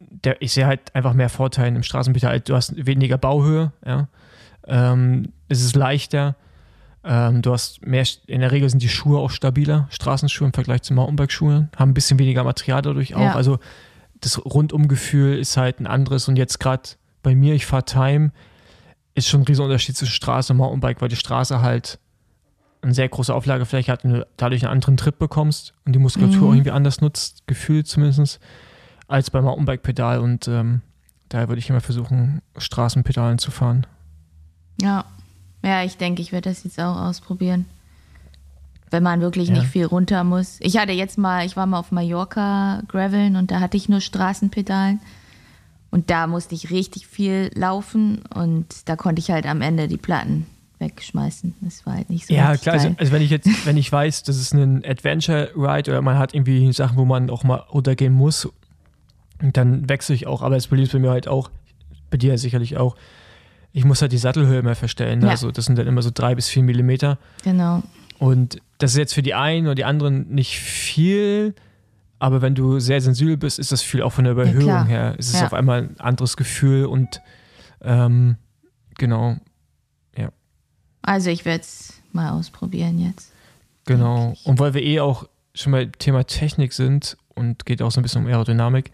der, 0.00 0.40
ich 0.40 0.52
sehe 0.52 0.64
halt 0.64 0.94
einfach 0.94 1.12
mehr 1.12 1.28
Vorteile 1.28 1.76
im 1.76 1.82
Straßenpedal. 1.82 2.40
Du 2.40 2.54
hast 2.54 2.86
weniger 2.86 3.18
Bauhöhe, 3.18 3.72
ja. 3.84 4.08
Ähm, 4.66 5.34
es 5.50 5.60
ist 5.60 5.76
leichter. 5.76 6.34
Ähm, 7.04 7.42
du 7.42 7.52
hast 7.52 7.86
mehr, 7.86 8.06
in 8.26 8.40
der 8.40 8.52
Regel 8.52 8.70
sind 8.70 8.82
die 8.82 8.88
Schuhe 8.88 9.18
auch 9.18 9.30
stabiler, 9.30 9.86
Straßenschuhe 9.90 10.46
im 10.46 10.54
Vergleich 10.54 10.80
zu 10.80 10.94
Mountainbike-Schuhen, 10.94 11.68
haben 11.76 11.90
ein 11.90 11.94
bisschen 11.94 12.18
weniger 12.18 12.42
Material 12.42 12.80
dadurch 12.80 13.14
auch. 13.14 13.20
Ja. 13.20 13.34
Also 13.34 13.58
das 14.20 14.44
Rundumgefühl 14.44 15.38
ist 15.38 15.56
halt 15.56 15.80
ein 15.80 15.86
anderes. 15.86 16.28
Und 16.28 16.36
jetzt 16.36 16.58
gerade 16.60 16.90
bei 17.22 17.34
mir, 17.34 17.54
ich 17.54 17.66
fahre 17.66 17.84
Time, 17.84 18.32
ist 19.14 19.28
schon 19.28 19.40
ein 19.42 19.46
riesen 19.46 19.64
Unterschied 19.64 19.96
zwischen 19.96 20.12
Straße 20.12 20.52
und 20.52 20.58
Mountainbike, 20.58 21.00
weil 21.00 21.08
die 21.08 21.16
Straße 21.16 21.60
halt 21.60 21.98
eine 22.80 22.94
sehr 22.94 23.08
große 23.08 23.34
Auflagefläche 23.34 23.90
hat 23.90 24.04
und 24.04 24.12
du 24.12 24.26
dadurch 24.36 24.62
einen 24.64 24.72
anderen 24.72 24.96
Trip 24.96 25.18
bekommst 25.18 25.74
und 25.84 25.92
die 25.94 25.98
Muskulatur 25.98 26.36
Mhm. 26.42 26.44
auch 26.48 26.52
irgendwie 26.52 26.70
anders 26.70 27.00
nutzt, 27.00 27.44
gefühlt 27.48 27.88
zumindest, 27.88 28.38
als 29.08 29.30
beim 29.30 29.44
Mountainbike-Pedal. 29.44 30.20
Und 30.20 30.46
ähm, 30.46 30.82
daher 31.28 31.48
würde 31.48 31.58
ich 31.58 31.68
immer 31.70 31.80
versuchen, 31.80 32.40
Straßenpedalen 32.56 33.38
zu 33.38 33.50
fahren. 33.50 33.86
Ja. 34.80 35.04
Ja, 35.64 35.82
ich 35.82 35.96
denke, 35.96 36.22
ich 36.22 36.30
werde 36.30 36.50
das 36.50 36.62
jetzt 36.62 36.78
auch 36.78 36.96
ausprobieren. 36.96 37.66
Wenn 38.90 39.02
man 39.02 39.20
wirklich 39.20 39.48
Ja. 39.48 39.54
nicht 39.58 39.66
viel 39.66 39.84
runter 39.84 40.24
muss. 40.24 40.56
Ich 40.60 40.78
hatte 40.78 40.92
jetzt 40.92 41.18
mal, 41.18 41.44
ich 41.44 41.56
war 41.56 41.66
mal 41.66 41.78
auf 41.78 41.92
Mallorca 41.92 42.82
graveln 42.88 43.36
und 43.36 43.50
da 43.50 43.60
hatte 43.60 43.76
ich 43.76 43.88
nur 43.88 44.00
Straßenpedalen. 44.00 45.00
Und 45.90 46.10
da 46.10 46.26
musste 46.26 46.54
ich 46.54 46.70
richtig 46.70 47.06
viel 47.06 47.50
laufen 47.54 48.20
und 48.34 48.66
da 48.88 48.96
konnte 48.96 49.20
ich 49.20 49.30
halt 49.30 49.46
am 49.46 49.62
Ende 49.62 49.88
die 49.88 49.96
Platten 49.96 50.46
wegschmeißen. 50.80 51.54
Das 51.62 51.84
war 51.86 51.94
halt 51.94 52.10
nicht 52.10 52.26
so 52.26 52.34
Ja, 52.34 52.56
klar. 52.56 52.74
Also, 52.74 52.94
also 52.98 53.10
wenn 53.12 53.22
ich 53.22 53.30
jetzt, 53.30 53.48
wenn 53.66 53.76
ich 53.78 53.90
weiß, 53.90 54.22
das 54.22 54.36
ist 54.36 54.52
ein 54.52 54.84
Adventure 54.84 55.50
Ride 55.56 55.90
oder 55.90 56.02
man 56.02 56.18
hat 56.18 56.34
irgendwie 56.34 56.70
Sachen, 56.72 56.96
wo 56.98 57.04
man 57.06 57.30
auch 57.30 57.42
mal 57.42 57.56
runtergehen 57.56 58.12
muss, 58.12 58.48
dann 59.40 59.88
wechsle 59.88 60.14
ich 60.14 60.26
auch. 60.26 60.42
Aber 60.42 60.54
das 60.56 60.66
Problem 60.66 60.84
ist 60.84 60.92
bei 60.92 60.98
mir 60.98 61.10
halt 61.10 61.26
auch, 61.26 61.50
bei 62.10 62.16
dir 62.18 62.36
sicherlich 62.38 62.76
auch, 62.76 62.94
ich 63.72 63.84
muss 63.84 64.02
halt 64.02 64.12
die 64.12 64.18
Sattelhöhe 64.18 64.62
mehr 64.62 64.76
verstellen. 64.76 65.22
Ja. 65.22 65.28
Also 65.28 65.50
das 65.50 65.64
sind 65.64 65.78
dann 65.78 65.86
immer 65.86 66.02
so 66.02 66.10
drei 66.12 66.34
bis 66.34 66.48
vier 66.48 66.62
Millimeter. 66.62 67.18
Genau. 67.44 67.82
Und 68.18 68.60
das 68.78 68.92
ist 68.92 68.96
jetzt 68.98 69.14
für 69.14 69.22
die 69.22 69.34
einen 69.34 69.66
oder 69.66 69.74
die 69.74 69.84
anderen 69.84 70.28
nicht 70.28 70.58
viel, 70.58 71.54
aber 72.18 72.42
wenn 72.42 72.54
du 72.54 72.80
sehr 72.80 73.00
sensibel 73.00 73.36
bist, 73.36 73.58
ist 73.58 73.70
das 73.72 73.82
viel 73.82 74.02
auch 74.02 74.10
von 74.12 74.24
der 74.24 74.32
Überhöhung 74.32 74.62
klar. 74.64 74.86
her. 74.86 75.14
Es 75.18 75.28
ist 75.28 75.40
Ja. 75.40 75.46
auf 75.46 75.54
einmal 75.54 75.82
ein 75.82 76.00
anderes 76.00 76.36
Gefühl 76.36 76.86
und 76.86 77.20
ähm, 77.82 78.36
genau, 78.96 79.36
Also 81.02 81.30
ich 81.30 81.44
werde 81.44 81.62
es 81.62 81.94
mal 82.12 82.30
ausprobieren 82.32 82.98
jetzt. 82.98 83.32
genau. 83.86 84.34
Und 84.44 84.58
weil 84.58 84.74
wir 84.74 84.82
eh 84.82 85.00
auch 85.00 85.26
schon 85.54 85.72
bei 85.72 85.86
Thema 85.86 86.24
Technik 86.24 86.72
sind 86.72 87.16
und 87.34 87.64
geht 87.66 87.80
auch 87.82 87.90
so 87.90 88.00
ein 88.00 88.02
bisschen 88.02 88.22
um 88.24 88.28
Aerodynamik, 88.28 88.90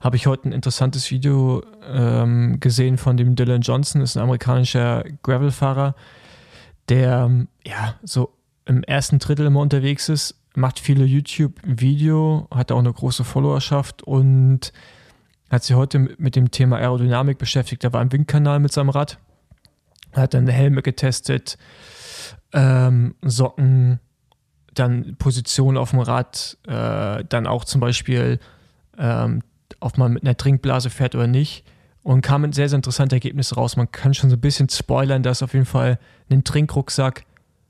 habe 0.00 0.16
ich 0.16 0.26
heute 0.26 0.48
ein 0.48 0.52
interessantes 0.52 1.10
Video 1.10 1.64
ähm, 1.82 2.60
gesehen 2.60 2.98
von 2.98 3.16
dem 3.16 3.34
Dylan 3.34 3.62
Johnson, 3.62 4.00
das 4.02 4.10
ist 4.10 4.16
ein 4.16 4.22
amerikanischer 4.22 5.04
Gravelfahrer, 5.22 5.94
der 6.88 7.46
ja 7.64 7.94
so 8.04 8.32
im 8.66 8.82
ersten 8.82 9.18
Drittel 9.18 9.46
immer 9.46 9.60
unterwegs 9.60 10.08
ist, 10.08 10.34
macht 10.54 10.80
viele 10.80 11.04
YouTube-Video, 11.04 12.48
hat 12.50 12.72
auch 12.72 12.78
eine 12.78 12.92
große 12.92 13.24
Followerschaft 13.24 14.02
und 14.02 14.72
hat 15.50 15.62
sich 15.62 15.76
heute 15.76 15.98
mit 15.98 16.34
dem 16.34 16.50
Thema 16.50 16.78
Aerodynamik 16.78 17.38
beschäftigt. 17.38 17.84
Er 17.84 17.92
war 17.92 18.02
im 18.02 18.10
Windkanal 18.10 18.58
mit 18.58 18.72
seinem 18.72 18.88
Rad, 18.88 19.18
hat 20.12 20.34
dann 20.34 20.48
Helme 20.48 20.82
getestet, 20.82 21.56
ähm, 22.52 23.14
Socken, 23.22 24.00
dann 24.74 25.16
Position 25.16 25.76
auf 25.76 25.90
dem 25.90 26.00
Rad, 26.00 26.58
äh, 26.66 27.24
dann 27.28 27.46
auch 27.46 27.64
zum 27.64 27.80
Beispiel, 27.80 28.40
ähm, 28.98 29.42
ob 29.80 29.98
man 29.98 30.12
mit 30.12 30.24
einer 30.24 30.36
Trinkblase 30.36 30.90
fährt 30.90 31.14
oder 31.14 31.26
nicht. 31.26 31.64
Und 32.02 32.20
kam 32.22 32.42
mit 32.42 32.54
sehr, 32.54 32.68
sehr 32.68 32.76
interessante 32.76 33.16
Ergebnisse 33.16 33.56
raus. 33.56 33.76
Man 33.76 33.90
kann 33.90 34.14
schon 34.14 34.30
so 34.30 34.36
ein 34.36 34.40
bisschen 34.40 34.68
spoilern, 34.68 35.24
dass 35.24 35.42
auf 35.42 35.54
jeden 35.54 35.66
Fall 35.66 35.98
ein 36.30 36.44
Trinkrucksack 36.44 37.24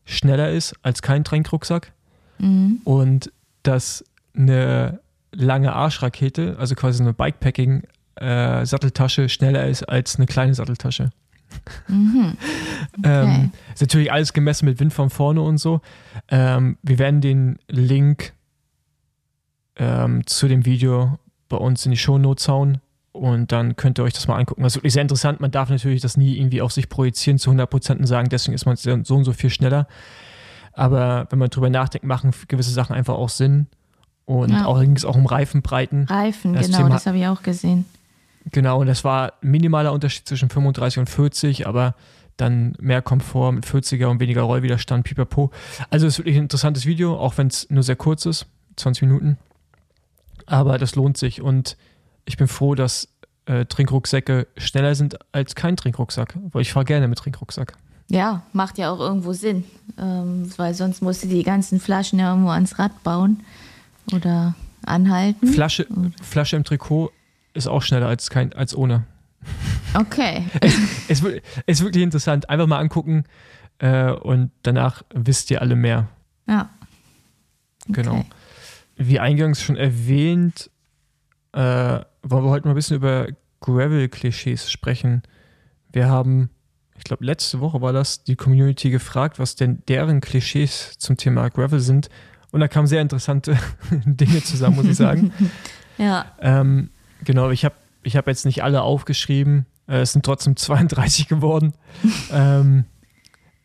schneller 0.07 0.51
ist 0.51 0.75
als 0.83 1.03
kein 1.03 1.23
Trinkrucksack 1.25 1.93
Mhm. 2.39 2.81
und 2.85 3.31
dass 3.63 4.03
eine 4.37 5.01
lange 5.33 5.73
Arschrakete, 5.75 6.57
also 6.59 6.75
quasi 6.75 7.03
eine 7.03 7.13
Bikepacking-Satteltasche, 7.15 9.29
schneller 9.29 9.67
ist 9.67 9.83
als 9.85 10.17
eine 10.17 10.25
kleine 10.27 10.55
Satteltasche. 10.55 11.11
Mhm. 11.89 12.37
Ähm, 13.05 13.53
ist 13.75 13.83
natürlich 13.83 14.11
alles 14.13 14.33
gemessen 14.33 14.65
mit 14.65 14.81
Wind 14.81 14.91
von 14.93 15.11
vorne 15.11 15.43
und 15.43 15.59
so. 15.59 15.81
Ähm, 16.29 16.79
wir 16.83 16.99
werden 16.99 17.21
den 17.21 17.59
Link 17.69 18.33
ähm, 19.77 20.27
zu 20.27 20.49
dem 20.49 20.65
Video 20.65 21.19
bei 21.49 21.57
uns 21.59 21.85
in 21.85 21.91
die 21.93 21.99
Shownotes 21.99 22.49
hauen 22.49 22.81
und 23.17 23.53
dann 23.53 23.77
könnt 23.77 23.99
ihr 23.99 24.05
euch 24.05 24.13
das 24.13 24.29
mal 24.29 24.37
angucken. 24.37 24.63
Das 24.63 24.73
ist 24.73 24.77
wirklich 24.77 24.93
sehr 24.93 25.03
interessant. 25.03 25.41
Man 25.41 25.51
darf 25.51 25.69
natürlich 25.71 26.01
das 26.03 26.17
nie 26.17 26.37
irgendwie 26.39 26.63
auf 26.63 26.73
sich 26.73 26.89
projizieren 26.89 27.39
zu 27.39 27.51
100% 27.51 27.99
und 27.99 28.07
sagen, 28.07 28.29
deswegen 28.29 28.55
ist 28.55 28.67
man 28.67 28.77
so 28.77 28.93
und 28.93 29.25
so 29.25 29.33
viel 29.33 29.51
schneller. 29.51 29.87
Aber 30.73 31.27
wenn 31.31 31.39
man 31.39 31.49
drüber 31.51 31.71
nachdenkt, 31.71 32.07
machen 32.07 32.33
gewisse 32.49 32.71
Sachen 32.71 32.95
einfach 32.95 33.15
auch 33.15 33.29
Sinn. 33.31 33.67
Und 34.27 34.51
Ja. 34.51 34.67
auch 34.67 34.81
ging 34.81 34.97
es 34.97 35.05
auch 35.05 35.17
um 35.17 35.27
Reifenbreiten. 35.27 36.05
Reifen, 36.05 36.53
Das 36.55 36.67
genau, 36.67 36.79
Thema- 36.79 36.91
das 36.91 37.07
habe 37.07 37.17
ich 37.19 37.27
auch 37.27 37.43
gesehen. 37.43 37.85
Genau, 38.53 38.81
und 38.81 38.87
das 38.87 39.03
war 39.05 39.33
ein 39.43 39.51
minimaler 39.51 39.93
Unterschied 39.93 40.27
zwischen 40.29 40.49
35 40.51 40.99
und 40.99 41.09
40, 41.11 41.67
aber 41.67 41.95
dann 42.37 42.77
mehr 42.81 43.03
Komfort 43.03 43.53
mit 43.53 43.65
40er 43.65 44.07
und 44.09 44.21
weniger 44.21 44.43
Rollwiderstand, 44.43 45.05
pipapo. 45.05 45.51
Also 45.91 46.07
es 46.07 46.15
ist 46.15 46.19
wirklich 46.19 46.37
ein 46.37 46.43
interessantes 46.43 46.85
Video, 46.87 47.17
auch 47.19 47.39
wenn 47.39 47.47
es 47.47 47.71
nur 47.71 47.83
sehr 47.83 47.97
kurz 47.97 48.27
ist, 48.27 48.47
20 48.77 49.03
Minuten. 49.09 49.39
Aber 50.45 50.79
das 50.79 50.95
lohnt 50.97 51.17
sich 51.17 51.41
und 51.41 51.77
ich 52.27 52.37
bin 52.37 52.49
froh, 52.49 52.75
dass 52.75 53.09
äh, 53.47 53.65
Trinkrucksäcke 53.65 54.47
schneller 54.57 54.95
sind 54.95 55.19
als 55.33 55.55
kein 55.55 55.77
Trinkrucksack, 55.77 56.37
weil 56.53 56.63
ich 56.63 56.73
fahre 56.73 56.85
gerne 56.85 57.09
mit 57.09 57.19
Trinkrucksack. 57.19 57.75
Ja, 58.09 58.43
macht 58.53 58.79
ja 58.79 58.91
auch 58.91 59.01
irgendwo 59.01 59.33
Sinn, 59.33 59.65
ähm, 59.99 60.51
weil 60.57 60.75
sonst 60.75 61.03
musst 61.03 61.25
du 61.25 61.29
die 61.29 61.43
ganzen 61.43 61.81
Flaschen 61.81 62.19
ja 62.19 62.31
irgendwo 62.31 62.51
ans 62.51 62.79
Rad 62.79 63.03
bauen 63.03 63.43
oder 64.13 64.55
anhalten. 64.85 65.49
Flasche, 65.49 65.87
Flasche 66.23 66.57
im 66.57 66.65
Trikot 66.65 67.11
ist 67.55 67.67
auch 67.67 67.83
schneller 67.83 68.07
als, 68.07 68.31
kein, 68.31 68.53
als 68.53 68.77
ohne. 68.77 69.05
Okay. 69.95 70.45
Es 71.09 71.21
ist, 71.21 71.25
ist 71.67 71.83
wirklich 71.83 72.03
interessant. 72.03 72.51
Einfach 72.51 72.67
mal 72.67 72.79
angucken 72.79 73.25
äh, 73.79 74.11
und 74.11 74.51
danach 74.63 75.03
wisst 75.15 75.51
ihr 75.51 75.61
alle 75.61 75.77
mehr. 75.77 76.09
Ja. 76.47 76.69
Genau. 77.89 78.19
Okay. 78.19 78.27
Wie 78.97 79.21
eingangs 79.21 79.63
schon 79.63 79.77
erwähnt, 79.77 80.71
äh, 81.53 82.01
wollen 82.31 82.45
wir 82.45 82.51
heute 82.51 82.67
mal 82.67 82.73
ein 82.73 82.77
bisschen 82.77 82.97
über 82.97 83.29
Gravel-Klischees 83.61 84.71
sprechen. 84.71 85.23
Wir 85.93 86.09
haben, 86.09 86.51
ich 86.97 87.05
glaube, 87.05 87.25
letzte 87.25 87.61
Woche 87.61 87.81
war 87.81 87.93
das, 87.93 88.25
die 88.25 88.37
Community 88.37 88.91
gefragt, 88.91 89.39
was 89.39 89.57
denn 89.57 89.83
deren 89.89 90.21
Klischees 90.21 90.99
zum 90.99 91.17
Thema 91.17 91.49
Gravel 91.49 91.81
sind. 91.81 92.09
Und 92.53 92.61
da 92.61 92.69
kamen 92.69 92.87
sehr 92.87 93.03
interessante 93.03 93.57
Dinge 93.91 94.43
zusammen, 94.43 94.77
muss 94.77 94.87
ich 94.87 94.97
sagen. 94.97 95.33
Ja. 95.99 96.27
Ähm, 96.43 96.91
genau, 97.25 97.49
ich 97.49 97.65
habe 97.65 97.75
ich 98.03 98.19
hab 98.19 98.27
jetzt 98.27 98.45
nicht 98.45 98.63
alle 98.63 98.83
aufgeschrieben. 98.83 99.65
Äh, 99.89 100.01
es 100.01 100.13
sind 100.13 100.27
trotzdem 100.27 100.55
32 100.59 101.27
geworden. 101.27 101.73
ähm, 102.31 102.85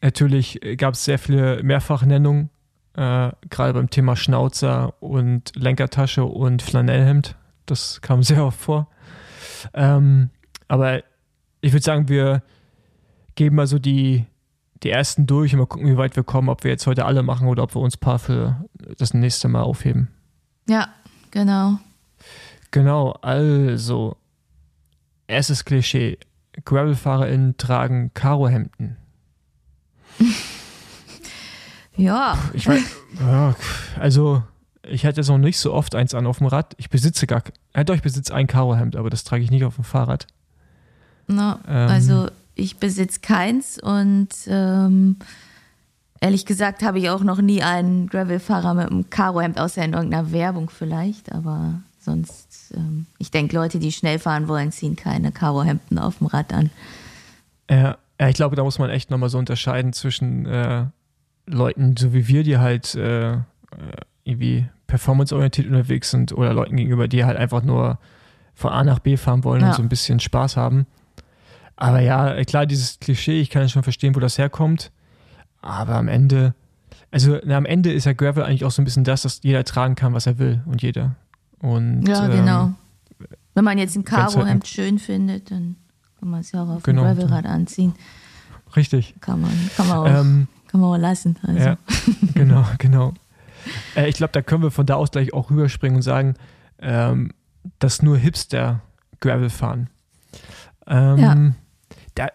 natürlich 0.01 0.62
gab 0.77 0.94
es 0.94 1.03
sehr 1.03 1.20
viele 1.20 1.62
Mehrfachnennungen, 1.62 2.50
äh, 2.94 3.32
gerade 3.50 3.74
beim 3.74 3.89
Thema 3.89 4.15
Schnauzer 4.15 4.94
und 5.01 5.51
Lenkertasche 5.58 6.24
und 6.24 6.62
Flanellhemd. 6.62 7.36
Das 7.65 8.01
kam 8.01 8.24
sehr 8.24 8.46
oft 8.46 8.60
vor. 8.60 8.88
Ähm, 9.74 10.30
aber 10.68 11.03
ich 11.62 11.74
würde 11.74 11.84
sagen, 11.84 12.08
wir 12.10 12.44
geben 13.36 13.56
mal 13.56 13.68
so 13.68 13.80
die, 13.80 14.25
die 14.84 14.89
ersten 14.89 15.27
durch 15.27 15.53
und 15.53 15.60
mal 15.60 15.65
gucken, 15.65 15.88
wie 15.88 15.98
weit 15.98 16.15
wir 16.15 16.24
kommen, 16.24 16.50
ob 16.50 16.63
wir 16.63 16.72
jetzt 16.72 16.88
heute 16.88 17.06
alle 17.06 17.24
machen 17.24 17.48
oder 17.48 17.63
ob 17.63 17.75
wir 17.75 17.82
uns 17.82 17.96
ein 17.96 18.00
paar 18.00 18.20
für 18.20 18.65
das 18.98 19.13
nächste 19.13 19.48
Mal 19.48 19.62
aufheben. 19.62 20.10
Ja, 20.68 20.89
genau. 21.32 21.80
Genau, 22.72 23.12
also 23.22 24.18
erstes 25.27 25.65
Klischee. 25.65 26.18
GravelfahrerInnen 26.65 27.58
tragen 27.58 28.13
Karohemden. 28.13 28.98
Ja. 31.98 32.38
Ich 32.53 32.68
weiß, 32.68 32.82
ja, 33.20 33.56
also 34.00 34.44
ich 34.83 35.05
hatte 35.05 35.17
jetzt 35.17 35.27
noch 35.27 35.38
nicht 35.38 35.59
so 35.59 35.73
oft 35.73 35.95
eins 35.95 36.13
an 36.13 36.25
auf 36.25 36.39
dem 36.39 36.47
Rad. 36.47 36.73
Ich 36.77 36.89
besitze 36.89 37.27
gar, 37.27 37.43
ja 37.75 37.83
doch, 37.83 37.95
ich 37.95 38.01
besitze 38.01 38.33
ein 38.33 38.47
Karohemd, 38.47 38.95
aber 38.95 39.09
das 39.09 39.23
trage 39.23 39.43
ich 39.43 39.51
nicht 39.51 39.63
auf 39.63 39.75
dem 39.75 39.83
Fahrrad. 39.83 40.27
No, 41.27 41.55
ähm, 41.67 41.89
also 41.89 42.27
ich 42.55 42.77
besitze 42.77 43.19
keins 43.21 43.79
und 43.81 44.29
ähm, 44.47 45.17
ehrlich 46.19 46.45
gesagt 46.45 46.83
habe 46.83 47.00
ich 47.00 47.09
auch 47.09 47.23
noch 47.23 47.41
nie 47.41 47.61
einen 47.61 48.07
Gravel-Fahrer 48.07 48.73
mit 48.73 48.89
einem 48.89 49.09
Karohemd, 49.09 49.59
außer 49.59 49.83
in 49.83 49.93
irgendeiner 49.93 50.31
Werbung 50.31 50.69
vielleicht, 50.69 51.31
aber 51.31 51.81
sonst, 52.00 52.73
ähm, 52.75 53.05
ich 53.19 53.31
denke, 53.31 53.55
Leute, 53.55 53.79
die 53.79 53.91
schnell 53.91 54.19
fahren 54.19 54.47
wollen, 54.47 54.71
ziehen 54.71 54.95
keine 54.95 55.31
Karohemden 55.31 56.00
auf 56.00 56.17
dem 56.17 56.27
Rad 56.27 56.53
an. 56.53 56.71
Ja, 57.69 57.97
ja 58.19 58.29
ich 58.29 58.35
glaube, 58.35 58.55
da 58.55 58.63
muss 58.63 58.79
man 58.79 58.89
echt 58.89 59.11
nochmal 59.11 59.29
so 59.29 59.38
unterscheiden 59.38 59.93
zwischen 59.93 60.45
äh, 60.47 60.85
Leuten, 61.45 61.95
so 61.97 62.13
wie 62.13 62.27
wir, 62.27 62.43
die 62.43 62.57
halt 62.57 62.95
äh, 62.95 63.38
irgendwie 64.23 64.67
performanceorientiert 64.87 65.67
unterwegs 65.67 66.11
sind 66.11 66.33
oder 66.33 66.53
Leuten 66.53 66.75
gegenüber, 66.75 67.07
die 67.07 67.25
halt 67.25 67.37
einfach 67.37 67.63
nur 67.63 67.97
von 68.53 68.71
A 68.71 68.83
nach 68.83 68.99
B 68.99 69.17
fahren 69.17 69.43
wollen 69.43 69.61
ja. 69.61 69.69
und 69.69 69.75
so 69.75 69.81
ein 69.81 69.89
bisschen 69.89 70.19
Spaß 70.19 70.57
haben. 70.57 70.85
Aber 71.75 71.99
ja, 71.99 72.43
klar, 72.43 72.65
dieses 72.65 72.99
Klischee, 72.99 73.41
ich 73.41 73.49
kann 73.49 73.63
ja 73.63 73.67
schon 73.67 73.83
verstehen, 73.83 74.15
wo 74.15 74.19
das 74.19 74.37
herkommt. 74.37 74.91
Aber 75.61 75.95
am 75.95 76.07
Ende, 76.07 76.53
also 77.09 77.39
na, 77.43 77.57
am 77.57 77.65
Ende 77.65 77.91
ist 77.91 78.05
ja 78.05 78.13
Gravel 78.13 78.43
eigentlich 78.43 78.65
auch 78.65 78.71
so 78.71 78.81
ein 78.81 78.85
bisschen 78.85 79.03
das, 79.03 79.23
dass 79.23 79.41
jeder 79.43 79.63
tragen 79.63 79.95
kann, 79.95 80.13
was 80.13 80.27
er 80.27 80.37
will 80.37 80.61
und 80.65 80.81
jeder. 80.81 81.15
Und, 81.59 82.07
ja, 82.07 82.27
genau. 82.27 82.65
Ähm, 82.65 82.75
Wenn 83.53 83.63
man 83.63 83.77
jetzt 83.77 83.95
ein 83.95 84.03
Karo-Hemd 84.03 84.47
halt 84.49 84.67
schön 84.67 84.99
findet, 84.99 85.51
dann 85.51 85.75
kann 86.19 86.29
man 86.29 86.41
es 86.41 86.51
ja 86.51 86.63
auch 86.63 86.69
auf 86.69 86.83
genau, 86.83 87.03
dem 87.03 87.15
Gravelrad 87.15 87.45
anziehen. 87.45 87.93
Richtig. 88.75 89.15
Kann 89.19 89.41
man, 89.41 89.51
kann 89.75 89.87
man, 89.87 89.97
auch, 89.97 90.05
ähm, 90.07 90.47
kann 90.67 90.81
man 90.81 90.89
auch 90.91 90.97
lassen. 90.97 91.37
Also. 91.43 91.59
Ja, 91.59 91.77
genau, 92.33 92.65
genau. 92.77 93.13
Äh, 93.96 94.08
ich 94.08 94.15
glaube, 94.15 94.32
da 94.32 94.41
können 94.41 94.63
wir 94.63 94.72
von 94.72 94.86
da 94.86 94.96
aus 94.96 95.12
gleich 95.12 95.34
auch 95.34 95.51
rüberspringen 95.51 95.98
und 95.98 96.01
sagen, 96.01 96.36
ähm, 96.80 97.34
dass 97.80 98.01
nur 98.01 98.18
Hipster 98.18 98.82
Gravel 99.20 99.50
fahren. 99.50 99.89
Ähm, 100.88 101.18
ja. 101.18 101.53
Da, 102.15 102.27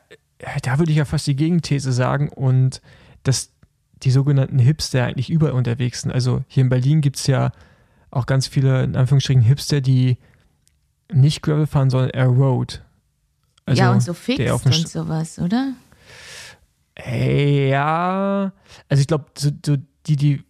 da 0.62 0.78
würde 0.78 0.92
ich 0.92 0.98
ja 0.98 1.04
fast 1.04 1.26
die 1.26 1.36
Gegenthese 1.36 1.92
sagen 1.92 2.28
und 2.28 2.82
dass 3.22 3.52
die 4.02 4.10
sogenannten 4.10 4.58
Hipster 4.58 5.04
eigentlich 5.04 5.30
überall 5.30 5.54
unterwegs 5.54 6.02
sind. 6.02 6.12
Also 6.12 6.44
hier 6.48 6.62
in 6.62 6.68
Berlin 6.68 7.00
gibt 7.00 7.16
es 7.16 7.26
ja 7.26 7.52
auch 8.10 8.26
ganz 8.26 8.46
viele, 8.46 8.84
in 8.84 8.96
Anführungsstrichen, 8.96 9.42
Hipster, 9.42 9.80
die 9.80 10.18
nicht 11.12 11.42
Gravel 11.42 11.66
fahren, 11.66 11.90
sondern 11.90 12.10
eher 12.10 12.26
Road. 12.26 12.82
Also 13.64 13.82
ja, 13.82 13.92
und 13.92 14.02
so 14.02 14.14
fix 14.14 14.64
und 14.64 14.88
sowas, 14.88 15.38
oder? 15.38 15.72
Hey, 16.94 17.68
ja, 17.68 18.52
also 18.88 19.00
ich 19.00 19.06
glaube, 19.06 19.26
so, 19.36 19.50
so 19.64 19.76
die, 20.06 20.16
die, 20.16 20.44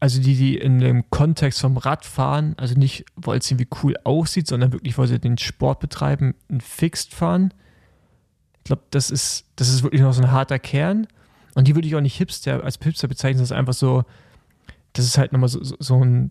also 0.00 0.20
die, 0.20 0.34
die 0.34 0.56
in 0.56 0.78
dem 0.78 1.08
Kontext 1.10 1.60
vom 1.60 1.76
Radfahren, 1.76 2.54
also 2.56 2.74
nicht, 2.74 3.04
weil 3.16 3.38
es 3.38 3.50
irgendwie 3.50 3.68
cool 3.82 3.96
aussieht, 4.02 4.46
sondern 4.46 4.72
wirklich, 4.72 4.96
weil 4.96 5.06
sie 5.06 5.18
den 5.18 5.36
Sport 5.36 5.78
betreiben, 5.80 6.34
ein 6.50 6.62
Fixed 6.62 7.14
fahren. 7.14 7.52
Ich 8.58 8.64
glaube, 8.64 8.82
das 8.90 9.10
ist, 9.10 9.44
das 9.56 9.68
ist 9.68 9.82
wirklich 9.82 10.00
noch 10.00 10.14
so 10.14 10.22
ein 10.22 10.32
harter 10.32 10.58
Kern. 10.58 11.06
Und 11.54 11.68
die 11.68 11.74
würde 11.74 11.86
ich 11.86 11.94
auch 11.94 12.00
nicht 12.00 12.16
Hipster 12.16 12.64
als 12.64 12.78
Hipster 12.82 13.08
bezeichnen, 13.08 13.40
das 13.40 13.50
ist 13.50 13.56
einfach 13.56 13.74
so, 13.74 14.04
das 14.94 15.04
ist 15.04 15.18
halt 15.18 15.32
nochmal 15.32 15.48
so, 15.48 15.62
so, 15.62 15.76
so 15.78 16.02
ein, 16.02 16.30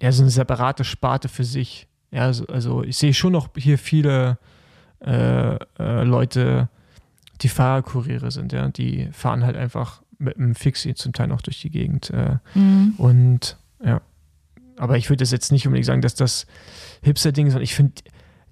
ja, 0.00 0.10
so 0.10 0.22
eine 0.22 0.30
separate 0.30 0.84
Sparte 0.84 1.28
für 1.28 1.44
sich. 1.44 1.86
Ja, 2.10 2.22
also, 2.22 2.46
also 2.46 2.82
ich 2.84 2.96
sehe 2.96 3.12
schon 3.12 3.32
noch 3.32 3.48
hier 3.56 3.78
viele 3.78 4.38
äh, 5.00 5.56
äh, 5.78 6.04
Leute, 6.04 6.70
die 7.42 7.48
Fahrerkuriere 7.48 8.30
sind, 8.30 8.52
ja, 8.52 8.68
die 8.68 9.08
fahren 9.12 9.44
halt 9.44 9.56
einfach 9.56 10.03
mit 10.18 10.36
einem 10.36 10.54
Fixie 10.54 10.94
zum 10.94 11.12
Teil 11.12 11.28
noch 11.28 11.42
durch 11.42 11.60
die 11.60 11.70
Gegend. 11.70 12.10
Äh, 12.10 12.38
mhm. 12.54 12.94
Und 12.98 13.56
ja, 13.84 14.00
aber 14.76 14.96
ich 14.96 15.08
würde 15.08 15.22
das 15.22 15.30
jetzt 15.30 15.52
nicht 15.52 15.66
unbedingt 15.66 15.86
sagen, 15.86 16.02
dass 16.02 16.14
das 16.14 16.46
Hipster-Ding 17.02 17.46
ist, 17.46 17.52
sondern 17.52 17.64
ich 17.64 17.74
finde 17.74 17.94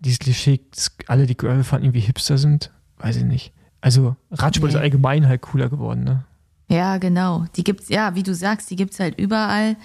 dieses 0.00 0.18
Klischee, 0.18 0.60
dass 0.70 0.92
alle, 1.06 1.26
die 1.26 1.36
Gravel 1.36 1.64
fahren, 1.64 1.82
irgendwie 1.82 2.00
Hipster 2.00 2.38
sind, 2.38 2.70
weiß 2.98 3.16
ich 3.16 3.24
nicht. 3.24 3.52
Also 3.80 4.16
Radsport 4.30 4.72
nee. 4.72 4.76
ist 4.76 4.82
allgemein 4.82 5.26
halt 5.26 5.42
cooler 5.42 5.68
geworden, 5.68 6.04
ne? 6.04 6.24
Ja, 6.68 6.98
genau. 6.98 7.44
Die 7.56 7.64
gibt's, 7.64 7.88
ja, 7.88 8.14
wie 8.14 8.22
du 8.22 8.34
sagst, 8.34 8.70
die 8.70 8.76
gibt 8.76 8.94
es 8.94 9.00
halt 9.00 9.18
überall. 9.18 9.76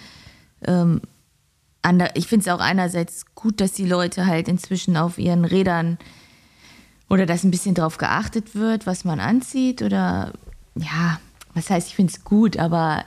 Ähm, 0.64 1.02
ich 2.14 2.28
finde 2.28 2.44
es 2.44 2.54
auch 2.54 2.60
einerseits 2.60 3.26
gut, 3.34 3.62
dass 3.62 3.72
die 3.72 3.86
Leute 3.86 4.26
halt 4.26 4.48
inzwischen 4.48 4.98
auf 4.98 5.18
ihren 5.18 5.46
Rädern 5.46 5.98
oder 7.10 7.26
dass 7.26 7.44
ein 7.44 7.52
bisschen 7.52 7.76
drauf 7.76 7.98
geachtet 7.98 8.56
wird, 8.56 8.86
was 8.86 9.06
man 9.06 9.20
anzieht 9.20 9.82
oder 9.82 10.34
ja, 10.76 11.20
was 11.58 11.72
heißt, 11.72 11.88
ich 11.88 11.96
finde 11.96 12.14
es 12.14 12.24
gut, 12.24 12.58
aber 12.58 13.04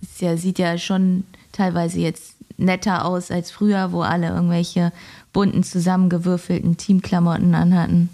es 0.00 0.20
ja, 0.20 0.36
sieht 0.36 0.60
ja 0.60 0.78
schon 0.78 1.24
teilweise 1.50 1.98
jetzt 1.98 2.36
netter 2.56 3.04
aus 3.04 3.32
als 3.32 3.50
früher, 3.50 3.90
wo 3.90 4.02
alle 4.02 4.28
irgendwelche 4.28 4.92
bunten, 5.32 5.64
zusammengewürfelten 5.64 6.76
Teamklamotten 6.76 7.54
anhatten. 7.56 8.08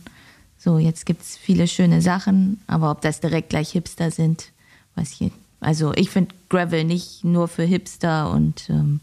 So, 0.57 0.79
jetzt 0.79 1.05
gibt 1.05 1.23
es 1.23 1.37
viele 1.37 1.69
schöne 1.69 2.01
Sachen, 2.01 2.63
aber 2.67 2.91
ob 2.91 3.03
das 3.03 3.21
direkt 3.21 3.51
gleich 3.51 3.73
Hipster 3.73 4.11
sind, 4.11 4.53
weiß 4.95 5.13
ich 5.13 5.21
nicht. 5.21 5.37
Also 5.61 5.93
ich 5.95 6.09
finde 6.09 6.35
Gravel 6.49 6.85
nicht 6.85 7.25
nur 7.25 7.47
für 7.47 7.65
Hipster 7.65 8.31
und 8.31 8.71
ähm, 8.71 9.01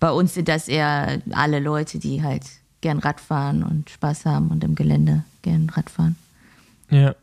bei 0.00 0.10
uns 0.10 0.32
sind 0.32 0.48
das 0.48 0.66
eher 0.66 1.20
alle 1.32 1.60
Leute, 1.60 1.98
die 1.98 2.22
halt 2.22 2.44
gern 2.80 3.00
Radfahren 3.00 3.62
und 3.62 3.90
Spaß 3.90 4.24
haben 4.24 4.48
und 4.48 4.64
im 4.64 4.76
Gelände 4.76 5.24
gern 5.42 5.68
Radfahren. 5.68 6.16
Ja, 6.90 7.14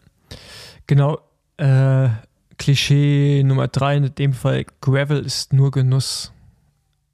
genau. 0.86 1.20
Äh, 1.58 2.10
Klischee 2.62 3.42
Nummer 3.44 3.68
drei 3.68 3.98
in 3.98 4.14
dem 4.14 4.34
Fall: 4.34 4.66
Gravel 4.82 5.26
ist 5.26 5.52
nur 5.52 5.72
Genuss. 5.72 6.32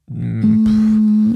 Mm. 0.06 1.34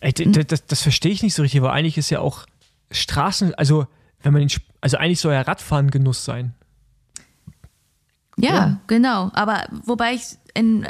Ey, 0.00 0.12
das, 0.12 0.66
das, 0.66 0.82
verstehe 0.82 1.12
ich 1.12 1.22
nicht 1.22 1.34
so 1.34 1.42
richtig, 1.42 1.62
weil 1.62 1.70
eigentlich 1.70 1.96
ist 1.96 2.10
ja 2.10 2.20
auch 2.20 2.44
Straßen, 2.90 3.54
also 3.54 3.86
wenn 4.22 4.32
man 4.32 4.46
den, 4.46 4.50
also 4.80 4.98
eigentlich 4.98 5.20
soll 5.20 5.32
ja 5.32 5.40
Radfahren 5.40 5.90
Genuss 5.90 6.24
sein. 6.24 6.54
Ja, 8.36 8.54
ja. 8.54 8.80
genau. 8.86 9.30
Aber 9.32 9.64
wobei 9.84 10.12
ich 10.12 10.36
in 10.54 10.86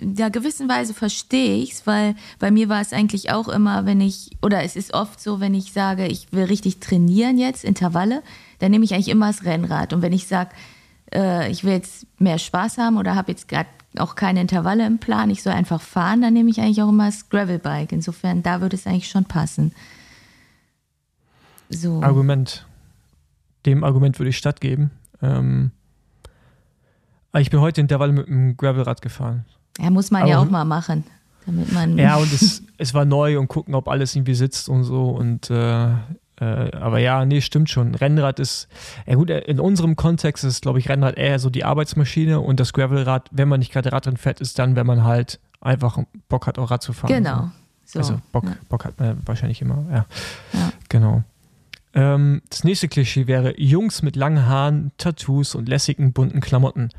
der 0.00 0.30
gewissen 0.30 0.68
Weise 0.68 0.94
verstehe 0.94 1.62
ich 1.62 1.72
es, 1.72 1.86
weil 1.86 2.16
bei 2.40 2.50
mir 2.50 2.68
war 2.68 2.80
es 2.80 2.92
eigentlich 2.92 3.30
auch 3.30 3.48
immer, 3.48 3.86
wenn 3.86 4.00
ich, 4.00 4.30
oder 4.42 4.64
es 4.64 4.74
ist 4.74 4.92
oft 4.92 5.20
so, 5.20 5.38
wenn 5.38 5.54
ich 5.54 5.72
sage, 5.72 6.08
ich 6.08 6.32
will 6.32 6.44
richtig 6.44 6.80
trainieren 6.80 7.38
jetzt, 7.38 7.64
Intervalle, 7.64 8.22
dann 8.58 8.72
nehme 8.72 8.84
ich 8.84 8.94
eigentlich 8.94 9.08
immer 9.08 9.28
das 9.28 9.44
Rennrad. 9.44 9.92
Und 9.92 10.02
wenn 10.02 10.12
ich 10.12 10.26
sage, 10.26 10.50
äh, 11.14 11.50
ich 11.50 11.64
will 11.64 11.72
jetzt 11.72 12.06
mehr 12.18 12.38
Spaß 12.38 12.78
haben 12.78 12.96
oder 12.96 13.14
habe 13.14 13.32
jetzt 13.32 13.48
gerade 13.48 13.68
auch 13.98 14.16
keine 14.16 14.40
Intervalle 14.40 14.86
im 14.86 14.98
Plan, 14.98 15.30
ich 15.30 15.42
soll 15.42 15.52
einfach 15.52 15.80
fahren, 15.80 16.20
dann 16.20 16.32
nehme 16.32 16.50
ich 16.50 16.60
eigentlich 16.60 16.82
auch 16.82 16.88
immer 16.88 17.06
das 17.06 17.28
Gravelbike. 17.28 17.92
Insofern, 17.92 18.42
da 18.42 18.60
würde 18.60 18.76
es 18.76 18.86
eigentlich 18.86 19.08
schon 19.08 19.24
passen. 19.24 19.72
So. 21.68 22.02
Argument. 22.02 22.66
Dem 23.66 23.84
Argument 23.84 24.18
würde 24.18 24.30
ich 24.30 24.36
stattgeben. 24.36 24.90
Ähm, 25.22 25.70
ich 27.36 27.50
bin 27.50 27.60
heute 27.60 27.80
Intervalle 27.80 28.12
mit 28.12 28.26
dem 28.26 28.56
Gravelrad 28.56 29.00
gefahren. 29.00 29.44
Ja, 29.78 29.90
muss 29.90 30.10
man 30.10 30.22
Aber, 30.22 30.30
ja 30.30 30.38
auch 30.40 30.50
mal 30.50 30.64
machen, 30.64 31.04
damit 31.46 31.72
man. 31.72 31.98
Ja, 31.98 32.16
und 32.16 32.32
es, 32.32 32.62
es 32.78 32.94
war 32.94 33.04
neu 33.04 33.38
und 33.38 33.48
gucken, 33.48 33.74
ob 33.74 33.88
alles 33.88 34.14
irgendwie 34.14 34.34
sitzt 34.34 34.68
und 34.68 34.84
so. 34.84 35.08
Und 35.08 35.50
äh, 35.50 35.94
äh, 36.40 36.44
aber 36.76 36.98
ja, 36.98 37.24
nee, 37.24 37.40
stimmt 37.40 37.70
schon. 37.70 37.94
Rennrad 37.94 38.40
ist, 38.40 38.68
ja 39.06 39.14
gut, 39.14 39.30
in 39.30 39.60
unserem 39.60 39.96
Kontext 39.96 40.44
ist, 40.44 40.62
glaube 40.62 40.78
ich, 40.78 40.88
Rennrad 40.88 41.16
eher 41.16 41.38
so 41.38 41.50
die 41.50 41.64
Arbeitsmaschine 41.64 42.40
und 42.40 42.60
das 42.60 42.72
Gravelrad, 42.72 43.28
wenn 43.30 43.48
man 43.48 43.60
nicht 43.60 43.72
gerade 43.72 43.92
Rad 43.92 44.06
drin 44.06 44.16
fährt, 44.16 44.40
ist 44.40 44.58
dann, 44.58 44.76
wenn 44.76 44.86
man 44.86 45.04
halt 45.04 45.38
einfach 45.60 45.98
Bock 46.28 46.46
hat, 46.46 46.58
auch 46.58 46.70
Rad 46.70 46.82
zu 46.82 46.92
fahren. 46.92 47.12
Genau. 47.12 47.50
So. 47.84 47.98
Also 48.00 48.20
Bock, 48.32 48.44
ja. 48.44 48.56
Bock 48.68 48.84
hat 48.84 48.98
man 48.98 49.18
wahrscheinlich 49.24 49.62
immer, 49.62 49.84
ja. 49.90 50.06
ja. 50.52 50.72
Genau. 50.88 51.22
Ähm, 51.94 52.42
das 52.50 52.64
nächste 52.64 52.88
Klischee 52.88 53.26
wäre 53.26 53.58
Jungs 53.60 54.02
mit 54.02 54.16
langen 54.16 54.46
Haaren, 54.46 54.90
Tattoos 54.98 55.54
und 55.54 55.68
lässigen 55.68 56.12
bunten 56.12 56.40
Klamotten. 56.40 56.90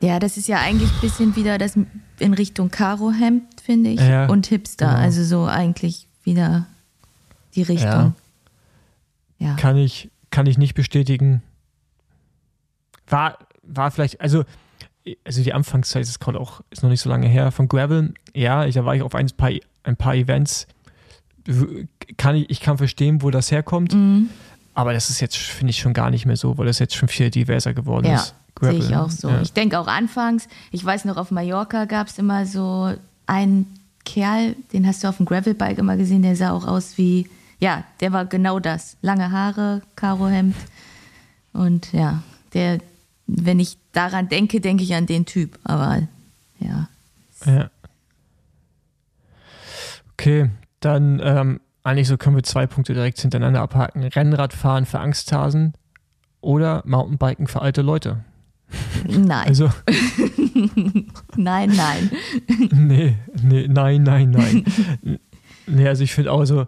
Ja, 0.00 0.18
das 0.18 0.36
ist 0.36 0.48
ja 0.48 0.58
eigentlich 0.60 0.90
ein 0.90 1.00
bisschen 1.00 1.36
wieder 1.36 1.58
das 1.58 1.76
in 2.18 2.34
Richtung 2.34 2.70
Karo-Hemd, 2.70 3.60
finde 3.62 3.90
ich. 3.90 4.00
Ja, 4.00 4.26
und 4.26 4.46
Hipster. 4.46 4.86
Genau. 4.86 4.98
Also 4.98 5.24
so 5.24 5.44
eigentlich 5.46 6.06
wieder 6.24 6.66
die 7.54 7.62
Richtung. 7.62 7.90
Ja. 7.90 8.12
Ja. 9.40 9.54
Kann, 9.56 9.76
ich, 9.76 10.10
kann 10.30 10.46
ich 10.46 10.58
nicht 10.58 10.74
bestätigen. 10.74 11.42
War, 13.08 13.38
war 13.62 13.90
vielleicht, 13.90 14.20
also, 14.20 14.44
also 15.24 15.42
die 15.42 15.52
Anfangszeit 15.52 16.02
ist 16.02 16.20
gerade 16.20 16.38
auch, 16.38 16.60
ist 16.70 16.82
noch 16.82 16.90
nicht 16.90 17.00
so 17.00 17.10
lange 17.10 17.26
her. 17.26 17.50
Von 17.50 17.66
Gravel, 17.66 18.14
ja, 18.34 18.66
ich, 18.66 18.76
da 18.76 18.84
war 18.84 18.94
ich 18.94 19.02
auf 19.02 19.14
ein 19.14 19.28
paar, 19.36 19.50
ein 19.82 19.96
paar 19.96 20.14
Events. 20.14 20.68
Kann 22.16 22.36
ich, 22.36 22.50
ich 22.50 22.60
kann 22.60 22.78
verstehen, 22.78 23.22
wo 23.22 23.30
das 23.30 23.50
herkommt. 23.50 23.94
Mhm. 23.94 24.28
Aber 24.74 24.92
das 24.92 25.10
ist 25.10 25.20
jetzt, 25.20 25.36
finde 25.36 25.70
ich, 25.70 25.78
schon 25.78 25.94
gar 25.94 26.10
nicht 26.10 26.26
mehr 26.26 26.36
so, 26.36 26.56
weil 26.58 26.66
das 26.66 26.78
jetzt 26.78 26.94
schon 26.94 27.08
viel 27.08 27.30
diverser 27.30 27.74
geworden 27.74 28.06
ja. 28.06 28.16
ist. 28.16 28.34
Sehe 28.60 28.72
ich 28.74 28.94
auch 28.94 29.10
so. 29.10 29.28
Ja. 29.28 29.40
Ich 29.40 29.52
denke 29.54 29.78
auch 29.78 29.86
anfangs, 29.86 30.46
ich 30.70 30.84
weiß 30.84 31.06
noch, 31.06 31.16
auf 31.16 31.30
Mallorca 31.30 31.86
gab 31.86 32.08
es 32.08 32.18
immer 32.18 32.44
so 32.44 32.92
einen 33.26 33.66
Kerl, 34.04 34.54
den 34.72 34.86
hast 34.86 35.02
du 35.02 35.08
auf 35.08 35.16
dem 35.16 35.24
Gravelbike 35.24 35.78
immer 35.78 35.96
gesehen, 35.96 36.22
der 36.22 36.36
sah 36.36 36.52
auch 36.52 36.66
aus 36.66 36.98
wie, 36.98 37.26
ja, 37.60 37.84
der 38.00 38.12
war 38.12 38.24
genau 38.26 38.58
das. 38.58 38.96
Lange 39.02 39.30
Haare, 39.30 39.82
Karohemd. 39.94 40.56
Und 41.52 41.92
ja, 41.92 42.22
der, 42.54 42.78
wenn 43.26 43.60
ich 43.60 43.76
daran 43.92 44.28
denke, 44.28 44.60
denke 44.60 44.82
ich 44.82 44.94
an 44.94 45.06
den 45.06 45.26
Typ. 45.26 45.58
Aber 45.64 46.02
ja. 46.58 46.88
Ja. 47.44 47.70
Okay, 50.12 50.50
dann 50.80 51.20
ähm, 51.22 51.60
eigentlich 51.82 52.08
so 52.08 52.16
können 52.16 52.36
wir 52.36 52.42
zwei 52.42 52.66
Punkte 52.66 52.94
direkt 52.94 53.20
hintereinander 53.20 53.60
abhaken. 53.60 54.04
Rennradfahren 54.04 54.86
für 54.86 55.00
Angsthasen 55.00 55.74
oder 56.40 56.82
Mountainbiken 56.86 57.46
für 57.46 57.62
alte 57.62 57.82
Leute. 57.82 58.24
Nein. 59.06 59.48
Also, 59.48 59.70
nein, 61.36 61.72
nein. 61.74 62.10
nee, 62.70 63.16
nee, 63.42 63.66
nein, 63.68 64.02
nein, 64.02 64.30
nein. 64.30 64.64
nee, 65.66 65.88
also 65.88 66.04
ich 66.04 66.14
finde 66.14 66.32
auch 66.32 66.44
so, 66.44 66.66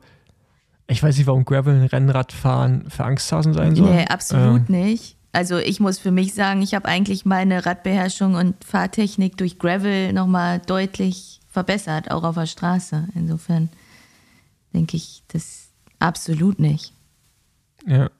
ich 0.92 1.02
weiß 1.02 1.16
nicht, 1.16 1.26
warum 1.26 1.44
Gravel 1.44 1.74
ein 1.74 1.86
Rennradfahren 1.86 2.88
für 2.90 3.04
Angsthasen 3.04 3.52
sein 3.52 3.74
soll. 3.74 3.90
Nee, 3.90 4.04
absolut 4.06 4.68
ähm. 4.68 4.86
nicht. 4.86 5.16
Also 5.32 5.58
ich 5.58 5.80
muss 5.80 5.98
für 5.98 6.10
mich 6.10 6.34
sagen, 6.34 6.60
ich 6.62 6.74
habe 6.74 6.86
eigentlich 6.86 7.24
meine 7.24 7.64
Radbeherrschung 7.64 8.34
und 8.34 8.62
Fahrtechnik 8.64 9.36
durch 9.38 9.58
Gravel 9.58 10.12
nochmal 10.12 10.60
deutlich 10.60 11.40
verbessert, 11.48 12.10
auch 12.10 12.22
auf 12.22 12.34
der 12.34 12.46
Straße. 12.46 13.08
Insofern 13.14 13.70
denke 14.74 14.96
ich 14.96 15.22
das 15.28 15.70
absolut 15.98 16.58
nicht. 16.58 16.92
Ja. 17.86 18.10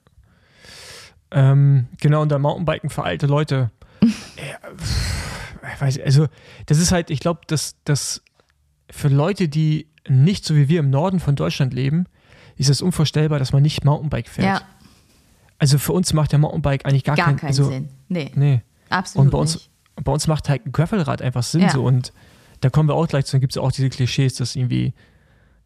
Ähm, 1.30 1.86
genau, 2.00 2.22
und 2.22 2.30
dann 2.30 2.42
Mountainbiken 2.42 2.90
für 2.90 3.04
alte 3.04 3.26
Leute. 3.26 3.70
ja, 4.02 5.78
weiß, 5.80 6.00
also, 6.00 6.28
das 6.66 6.78
ist 6.78 6.92
halt, 6.92 7.10
ich 7.10 7.20
glaube, 7.20 7.40
dass 7.46 7.76
das 7.84 8.22
für 8.90 9.08
Leute, 9.08 9.48
die 9.48 9.86
nicht 10.08 10.44
so 10.44 10.54
wie 10.54 10.68
wir 10.68 10.80
im 10.80 10.90
Norden 10.90 11.20
von 11.20 11.36
Deutschland 11.36 11.72
leben, 11.72 12.06
ist 12.56 12.70
es 12.70 12.82
unvorstellbar, 12.82 13.38
dass 13.38 13.52
man 13.52 13.62
nicht 13.62 13.84
Mountainbike 13.84 14.28
fährt. 14.28 14.60
Ja. 14.60 14.62
Also 15.58 15.78
für 15.78 15.92
uns 15.92 16.12
macht 16.12 16.32
der 16.32 16.38
Mountainbike 16.38 16.86
eigentlich 16.86 17.04
gar, 17.04 17.16
gar 17.16 17.26
keinen, 17.26 17.36
keinen 17.36 17.48
also, 17.48 17.64
Sinn. 17.64 17.88
Nee. 18.08 18.32
nee. 18.34 18.62
Absolut. 18.90 19.26
Und 19.26 19.30
bei 19.30 19.38
uns, 19.38 19.54
nicht. 19.54 19.70
bei 20.02 20.12
uns 20.12 20.26
macht 20.26 20.48
halt 20.48 20.66
ein 20.66 20.72
Gravelrad 20.72 21.22
einfach 21.22 21.42
Sinn 21.42 21.62
Ja. 21.62 21.70
so. 21.70 21.84
Und 21.84 22.12
da 22.60 22.70
kommen 22.70 22.88
wir 22.88 22.94
auch 22.94 23.06
gleich 23.06 23.26
zu, 23.26 23.32
dann 23.32 23.40
gibt 23.40 23.52
es 23.52 23.58
auch 23.58 23.72
diese 23.72 23.88
Klischees, 23.88 24.34
dass 24.34 24.56
irgendwie, 24.56 24.92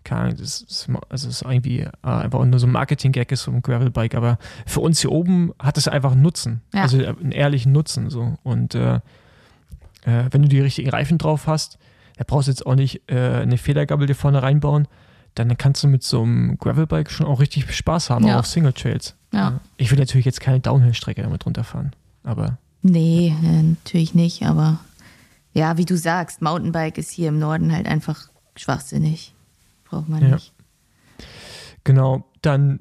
keine 0.05 0.23
Ahnung, 0.23 0.37
das 0.39 0.63
ist, 0.63 0.89
also 1.09 1.29
das 1.29 1.37
ist 1.37 1.43
irgendwie 1.43 1.81
äh, 1.81 1.91
einfach 2.03 2.45
nur 2.45 2.59
so 2.59 2.67
ein 2.67 2.73
Marketing-Gag 2.73 3.33
ist, 3.33 3.43
so 3.43 3.51
ein 3.51 3.63
Gravelbike. 3.63 4.15
Aber 4.15 4.39
für 4.67 4.81
uns 4.81 5.01
hier 5.01 5.13
oben 5.13 5.53
hat 5.59 5.79
es 5.79 5.89
einfach 5.89 6.13
einen 6.13 6.23
Nutzen. 6.23 6.63
Ja. 6.75 6.83
Also 6.83 7.01
äh, 7.01 7.09
einen 7.09 7.33
ehrlichen 7.33 7.73
Nutzen 7.73 8.11
so. 8.11 8.37
Und 8.43 8.75
äh, 8.75 8.97
äh, 8.97 10.25
wenn 10.31 10.43
du 10.43 10.49
die 10.49 10.61
richtigen 10.61 10.91
Reifen 10.91 11.19
drauf 11.19 11.47
hast, 11.47 11.79
da 12.17 12.25
brauchst 12.27 12.49
du 12.49 12.53
jetzt 12.53 12.67
auch 12.67 12.75
nicht 12.75 13.03
äh, 13.11 13.41
eine 13.43 13.59
Federgabel 13.59 14.07
dir 14.07 14.15
vorne 14.15 14.43
reinbauen, 14.43 14.89
dann 15.37 15.57
kannst 15.57 15.85
du 15.85 15.89
mit 15.89 16.03
so 16.03 16.23
einem 16.23 16.59
Gravelbike 16.59 17.11
schon 17.11 17.27
auch 17.27 17.39
richtig 17.41 17.73
Spaß 17.73 18.11
haben, 18.11 18.27
Ja. 18.27 18.35
auch 18.35 18.41
auf 18.41 18.47
Single 18.47 18.73
Trails. 18.73 19.15
Ja. 19.33 19.61
Ich 19.77 19.91
will 19.91 19.99
natürlich 19.99 20.27
jetzt 20.27 20.41
keine 20.41 20.61
Downhill-Strecke 20.61 21.23
damit 21.23 21.47
runterfahren, 21.47 21.93
aber 22.25 22.59
Nee, 22.83 23.35
äh, 23.43 23.63
natürlich 23.63 24.15
nicht, 24.15 24.43
aber 24.45 24.79
ja, 25.53 25.77
wie 25.79 25.85
du 25.85 25.97
sagst, 25.97 26.41
Mountainbike 26.43 26.99
ist 26.99 27.11
hier 27.11 27.29
im 27.31 27.39
Norden 27.39 27.73
halt 27.73 27.87
einfach 27.87 28.29
schwachsinnig. 28.57 29.35
Braucht 29.85 30.09
man 30.09 30.23
Ja. 30.23 30.35
nicht. 30.35 30.53
genau. 31.85 32.25
Dann 32.43 32.81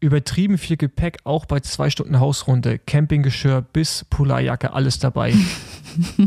übertrieben 0.00 0.58
viel 0.58 0.76
Gepäck, 0.76 1.18
auch 1.24 1.44
bei 1.46 1.60
zwei 1.60 1.90
Stunden 1.90 2.20
Hausrunde, 2.20 2.78
Campinggeschirr 2.78 3.62
bis 3.62 4.04
Polarjacke, 4.10 4.72
alles 4.72 4.98
dabei. 4.98 5.34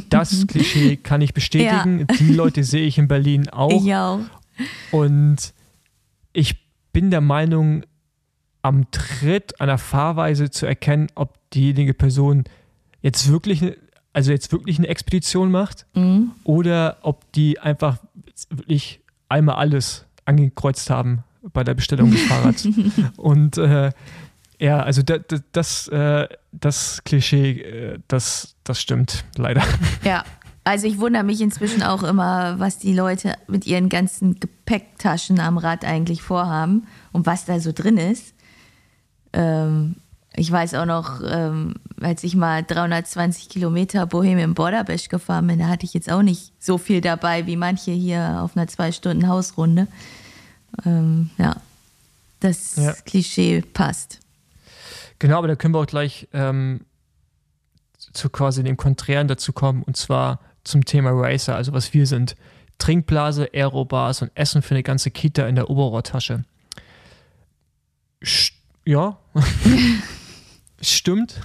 Das 0.10 0.46
Klischee 0.48 0.98
kann 0.98 1.22
ich 1.22 1.34
bestätigen. 1.34 2.06
Die 2.20 2.34
Leute 2.34 2.66
sehe 2.66 2.86
ich 2.86 2.98
in 2.98 3.08
Berlin 3.08 3.48
auch. 3.50 3.72
Ich 3.72 3.96
auch. 3.96 4.20
Und 4.92 5.54
ich 6.34 6.56
bin 6.92 7.12
der 7.12 7.22
Meinung, 7.22 7.84
am 8.62 8.90
Tritt 8.92 9.60
einer 9.60 9.78
Fahrweise 9.78 10.50
zu 10.50 10.66
erkennen, 10.66 11.08
ob 11.16 11.38
diejenige 11.52 11.94
Person 11.94 12.46
jetzt 13.02 13.30
wirklich, 13.30 13.62
eine- 13.62 13.76
also 14.14 14.32
jetzt 14.32 14.52
wirklich 14.52 14.78
eine 14.78 14.88
Expedition 14.88 15.52
macht 15.52 15.86
Mhm. 15.96 16.32
oder 16.44 16.98
ob 17.02 17.30
die 17.34 17.60
einfach 17.60 17.98
wirklich 18.50 19.02
einmal 19.28 19.56
alles 19.56 20.06
angekreuzt 20.26 20.90
haben 20.90 21.24
bei 21.52 21.64
der 21.66 21.74
Bestellung 21.74 22.12
des 22.12 22.22
Fahrrads. 22.24 22.66
Und 23.18 23.58
äh, 23.58 23.92
ja, 24.60 24.80
also 24.82 25.02
da, 25.02 25.18
da, 25.18 25.38
das, 25.52 25.90
äh, 25.90 26.28
das 26.54 27.04
Klischee, 27.04 27.60
äh, 27.62 28.00
das, 28.08 28.56
das 28.64 28.80
stimmt 28.82 29.26
leider. 29.36 29.64
Ja, 30.06 30.24
also 30.64 30.88
ich 30.88 31.00
wundere 31.00 31.24
mich 31.24 31.42
inzwischen 31.42 31.84
auch 31.84 32.04
immer, 32.04 32.60
was 32.60 32.78
die 32.78 32.94
Leute 32.94 33.36
mit 33.48 33.66
ihren 33.66 33.90
ganzen 33.90 34.40
Gepäcktaschen 34.40 35.40
am 35.40 35.58
Rad 35.58 35.84
eigentlich 35.86 36.22
vorhaben 36.22 36.88
und 37.12 37.26
was 37.26 37.46
da 37.46 37.60
so 37.60 37.72
drin 37.74 37.98
ist. 37.98 38.34
Ähm, 39.34 39.96
ich 40.36 40.52
weiß 40.52 40.74
auch 40.76 40.86
noch, 40.86 41.22
ähm, 41.26 41.76
als 42.02 42.24
ich 42.24 42.36
mal 42.36 42.64
320 42.64 43.50
Kilometer 43.50 44.06
Bohemian 44.08 44.54
Border 44.56 44.84
Bash 44.84 45.10
gefahren 45.10 45.48
bin, 45.48 45.60
da 45.60 45.68
hatte 45.68 45.86
ich 45.86 45.94
jetzt 45.94 46.12
auch 46.12 46.24
nicht 46.24 46.54
so 46.60 46.78
viel 46.78 47.02
dabei 47.02 47.46
wie 47.46 47.56
manche 47.56 47.92
hier 47.92 48.40
auf 48.42 48.56
einer 48.58 48.68
zwei 48.68 48.92
Stunden 48.92 49.28
Hausrunde. 49.28 49.88
Ähm, 50.86 51.30
ja, 51.38 51.58
das 52.40 52.76
Ja. 52.78 52.94
Klischee 53.06 53.62
passt. 53.62 54.20
Genau, 55.20 55.38
aber 55.38 55.48
da 55.48 55.56
können 55.56 55.74
wir 55.74 55.80
auch 55.80 55.86
gleich 55.86 56.28
ähm, 56.34 56.82
zu 58.14 58.30
quasi 58.30 58.64
dem 58.64 58.76
Konträren 58.78 59.28
dazu 59.28 59.54
kommen 59.54 59.84
und 59.84 59.98
zwar 59.98 60.40
zum 60.64 60.86
Thema 60.86 61.12
Racer, 61.12 61.56
also 61.56 61.74
was 61.74 61.94
wir 61.94 62.08
sind. 62.08 62.36
Trinkblase, 62.78 63.50
Aerobars 63.54 64.22
und 64.22 64.32
Essen 64.36 64.62
für 64.62 64.76
eine 64.76 64.84
ganze 64.84 65.12
Kita 65.12 65.48
in 65.48 65.56
der 65.56 65.70
Oberrohrtasche. 65.70 66.44
St 68.24 68.54
ja, 68.86 69.18
stimmt. 70.82 71.40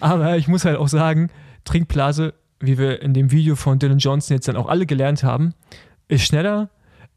Aber 0.00 0.36
ich 0.36 0.48
muss 0.48 0.64
halt 0.64 0.76
auch 0.76 0.88
sagen, 0.88 1.30
Trinkblase, 1.64 2.34
wie 2.58 2.78
wir 2.78 3.00
in 3.02 3.14
dem 3.14 3.30
Video 3.30 3.54
von 3.54 3.78
Dylan 3.78 3.98
Johnson 3.98 4.34
jetzt 4.36 4.48
dann 4.48 4.56
auch 4.56 4.68
alle 4.68 4.86
gelernt 4.86 5.22
haben, 5.22 5.54
ist 6.08 6.24
schneller. 6.24 6.68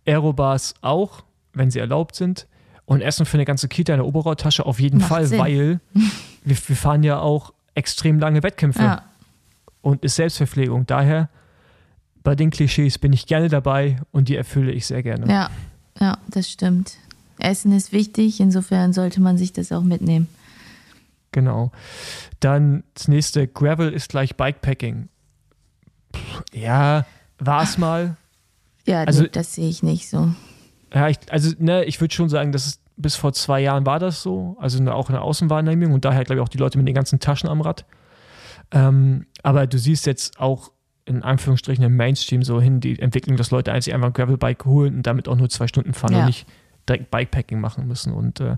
Aerobars 0.06 0.76
auch, 0.82 1.24
wenn 1.54 1.72
sie 1.72 1.80
erlaubt 1.80 2.16
sind. 2.16 2.48
Und 2.86 3.02
Essen 3.02 3.26
für 3.26 3.38
eine 3.38 3.46
ganze 3.46 3.68
Kita 3.68 3.94
in 3.94 4.00
der 4.00 4.06
Oberrohrtasche 4.06 4.66
auf 4.66 4.80
jeden 4.80 5.00
Macht 5.00 5.10
Fall, 5.10 5.26
Sinn. 5.26 5.40
weil 5.40 5.80
wir, 6.44 6.58
wir 6.68 6.76
fahren 6.76 7.02
ja 7.02 7.20
auch 7.20 7.54
extrem 7.74 8.20
lange 8.20 8.44
Wettkämpfe 8.44 8.84
Ja, 8.84 9.04
und 9.84 10.04
ist 10.04 10.16
Selbstverpflegung. 10.16 10.88
Daher, 10.88 11.30
bei 12.24 12.34
den 12.34 12.50
Klischees 12.50 12.98
bin 12.98 13.14
ich 13.14 13.28
gerne 13.28 13.50
dabei 13.50 13.98
und 14.12 14.30
die 14.30 14.36
erfülle 14.36 14.72
ich 14.72 14.88
sehr 14.88 15.04
gerne. 15.04 15.28
ja, 15.32 15.52
ja, 16.00 16.18
das 16.30 16.50
stimmt. 16.50 16.98
Essen 17.38 17.72
ist 17.74 17.92
wichtig, 17.92 18.40
insofern 18.40 18.94
sollte 18.94 19.22
man 19.22 19.38
sich 19.38 19.54
das 19.54 19.72
auch 19.72 19.84
mitnehmen. 19.84 20.28
Genau. 21.32 21.72
Dann 22.40 22.84
das 22.94 23.08
nächste, 23.08 23.48
Gravel 23.48 23.92
ist 23.92 24.10
gleich 24.10 24.36
Bikepacking. 24.36 25.10
Pff, 26.16 26.44
Ja, 26.54 27.06
war 27.40 27.64
es 27.64 27.78
mal. 27.78 28.16
Ja, 28.86 29.04
Also- 29.04 29.24
nee, 29.24 29.30
das 29.32 29.54
sehe 29.56 29.70
ich 29.70 29.84
nicht 29.84 30.10
so. 30.10 30.30
Ja, 30.94 31.10
ich, 31.10 31.18
also, 31.30 31.54
ne, 31.60 31.84
ich 31.86 32.00
würde 32.02 32.14
schon 32.14 32.30
sagen, 32.30 32.52
dass 32.52 32.66
es 32.68 32.80
bis 32.98 33.16
vor 33.16 33.34
zwei 33.34 33.60
Jahren 33.62 33.86
war 33.86 33.98
das 34.00 34.22
so. 34.22 34.56
Also 34.60 34.78
eine, 34.80 34.94
auch 34.94 35.10
eine 35.10 35.22
Außenwahrnehmung 35.22 35.92
und 35.94 36.06
daher, 36.06 36.24
glaube 36.24 36.40
ich, 36.42 36.44
auch 36.46 36.50
die 36.50 36.60
Leute 36.60 36.78
mit 36.78 36.88
den 36.88 36.94
ganzen 36.96 37.20
Taschen 37.20 37.50
am 37.50 37.62
Rad. 37.62 37.84
Ähm, 38.74 39.28
aber 39.44 39.68
du 39.68 39.78
siehst 39.78 40.06
jetzt 40.06 40.40
auch 40.40 40.72
in 41.06 41.22
Anführungsstrichen 41.24 41.84
im 41.84 41.96
Mainstream 41.96 42.44
so 42.44 42.60
hin 42.62 42.80
die 42.80 42.98
Entwicklung, 43.00 43.38
dass 43.38 43.52
Leute 43.52 43.72
eigentlich 43.72 43.94
einfach 43.94 44.08
ein 44.08 44.14
Gravelbike 44.14 44.66
holen 44.66 44.96
und 44.96 45.08
damit 45.08 45.28
auch 45.28 45.36
nur 45.36 45.50
zwei 45.50 45.68
Stunden 45.68 45.94
fahren 45.94 46.14
Ja. 46.14 46.20
und 46.22 46.26
nicht 46.26 46.48
direkt 46.90 47.12
Bikepacking 47.12 47.60
machen 47.60 47.88
müssen. 47.88 48.14
Und 48.14 48.40
äh, 48.40 48.58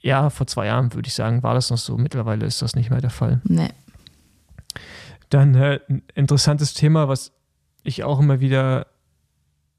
ja, 0.00 0.30
vor 0.30 0.46
zwei 0.46 0.66
Jahren 0.66 0.92
würde 0.94 1.06
ich 1.08 1.14
sagen, 1.14 1.42
war 1.42 1.54
das 1.54 1.70
noch 1.70 1.78
so. 1.78 1.96
Mittlerweile 1.96 2.46
ist 2.46 2.62
das 2.62 2.76
nicht 2.76 2.90
mehr 2.90 3.00
der 3.00 3.10
Fall. 3.10 3.40
Nee. 3.44 3.70
Dann 5.30 5.54
äh, 5.54 5.80
ein 5.88 6.02
interessantes 6.14 6.74
Thema, 6.74 7.08
was 7.08 7.32
ich 7.82 8.04
auch 8.04 8.20
immer 8.20 8.40
wieder 8.40 8.86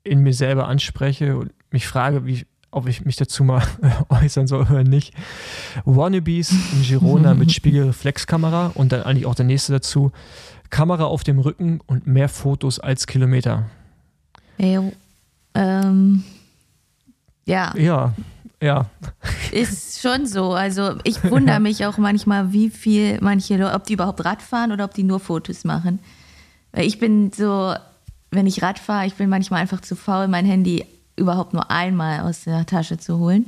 in 0.04 0.20
mir 0.20 0.34
selber 0.34 0.68
anspreche 0.68 1.38
und 1.38 1.52
mich 1.72 1.88
frage, 1.88 2.26
wie, 2.26 2.46
ob 2.76 2.88
ich 2.88 3.06
mich 3.06 3.16
dazu 3.16 3.44
mal 3.44 3.64
äußern 4.10 4.48
soll 4.48 4.64
oder 4.64 4.84
nicht. 4.84 5.14
Wannabes 5.86 6.52
in 6.52 6.82
Girona 6.84 7.34
mit 7.34 7.52
Spiegelreflexkamera 7.54 8.72
und 8.76 8.92
dann 8.92 9.04
eigentlich 9.04 9.26
auch 9.26 9.36
der 9.36 9.46
nächste 9.46 9.72
dazu. 9.72 10.12
Kamera 10.70 11.06
auf 11.06 11.24
dem 11.24 11.40
Rücken 11.40 11.80
und 11.86 12.06
mehr 12.06 12.28
Fotos 12.28 12.80
als 12.80 13.08
Kilometer. 13.08 13.70
Jo. 14.58 14.92
Ähm, 15.54 16.24
ja, 17.46 17.74
Ja, 17.78 18.14
ja, 18.62 18.90
ist 19.52 20.02
schon 20.02 20.26
so. 20.26 20.54
Also 20.54 20.96
ich 21.04 21.24
wundere 21.24 21.60
mich 21.62 21.86
auch 21.86 21.98
manchmal, 21.98 22.52
wie 22.52 22.70
viel 22.70 23.20
manche 23.22 23.58
Leute, 23.58 23.76
ob 23.76 23.86
die 23.86 23.94
überhaupt 23.94 24.26
Rad 24.26 24.42
fahren 24.42 24.72
oder 24.72 24.86
ob 24.86 24.94
die 24.94 25.04
nur 25.04 25.20
Fotos 25.20 25.64
machen. 25.64 26.00
Weil 26.72 26.86
ich 26.86 27.00
bin 27.00 27.32
so, 27.32 27.74
wenn 28.32 28.48
ich 28.48 28.62
Rad 28.62 28.80
fahre, 28.80 29.06
ich 29.06 29.14
bin 29.14 29.30
manchmal 29.30 29.62
einfach 29.62 29.82
zu 29.82 29.96
faul, 29.96 30.28
mein 30.28 30.46
Handy 30.46 30.86
überhaupt 31.16 31.54
nur 31.54 31.72
einmal 31.72 32.22
aus 32.22 32.44
der 32.44 32.66
Tasche 32.66 32.98
zu 32.98 33.20
holen. 33.20 33.46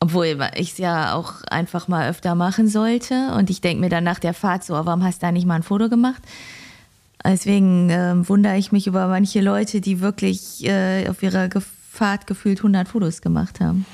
Obwohl 0.00 0.38
ich 0.56 0.72
es 0.72 0.78
ja 0.78 1.14
auch 1.14 1.42
einfach 1.44 1.88
mal 1.88 2.10
öfter 2.10 2.34
machen 2.34 2.68
sollte. 2.68 3.32
Und 3.36 3.48
ich 3.48 3.60
denke 3.60 3.80
mir 3.80 3.88
dann 3.88 4.04
nach 4.04 4.18
der 4.18 4.34
Fahrt 4.34 4.64
so, 4.64 4.74
oh, 4.74 4.84
warum 4.84 5.02
hast 5.02 5.22
du 5.22 5.26
da 5.26 5.32
nicht 5.32 5.46
mal 5.46 5.54
ein 5.54 5.62
Foto 5.62 5.88
gemacht? 5.88 6.22
Deswegen 7.24 7.88
ähm, 7.88 8.28
wundere 8.28 8.58
ich 8.58 8.70
mich 8.70 8.86
über 8.86 9.08
manche 9.08 9.40
Leute, 9.40 9.80
die 9.80 10.00
wirklich 10.00 10.62
äh, 10.66 11.08
auf 11.08 11.22
ihrer 11.22 11.48
Fahrt 11.90 12.26
gefühlt 12.26 12.58
100 12.58 12.86
Fotos 12.86 13.22
gemacht 13.22 13.60
haben. 13.60 13.86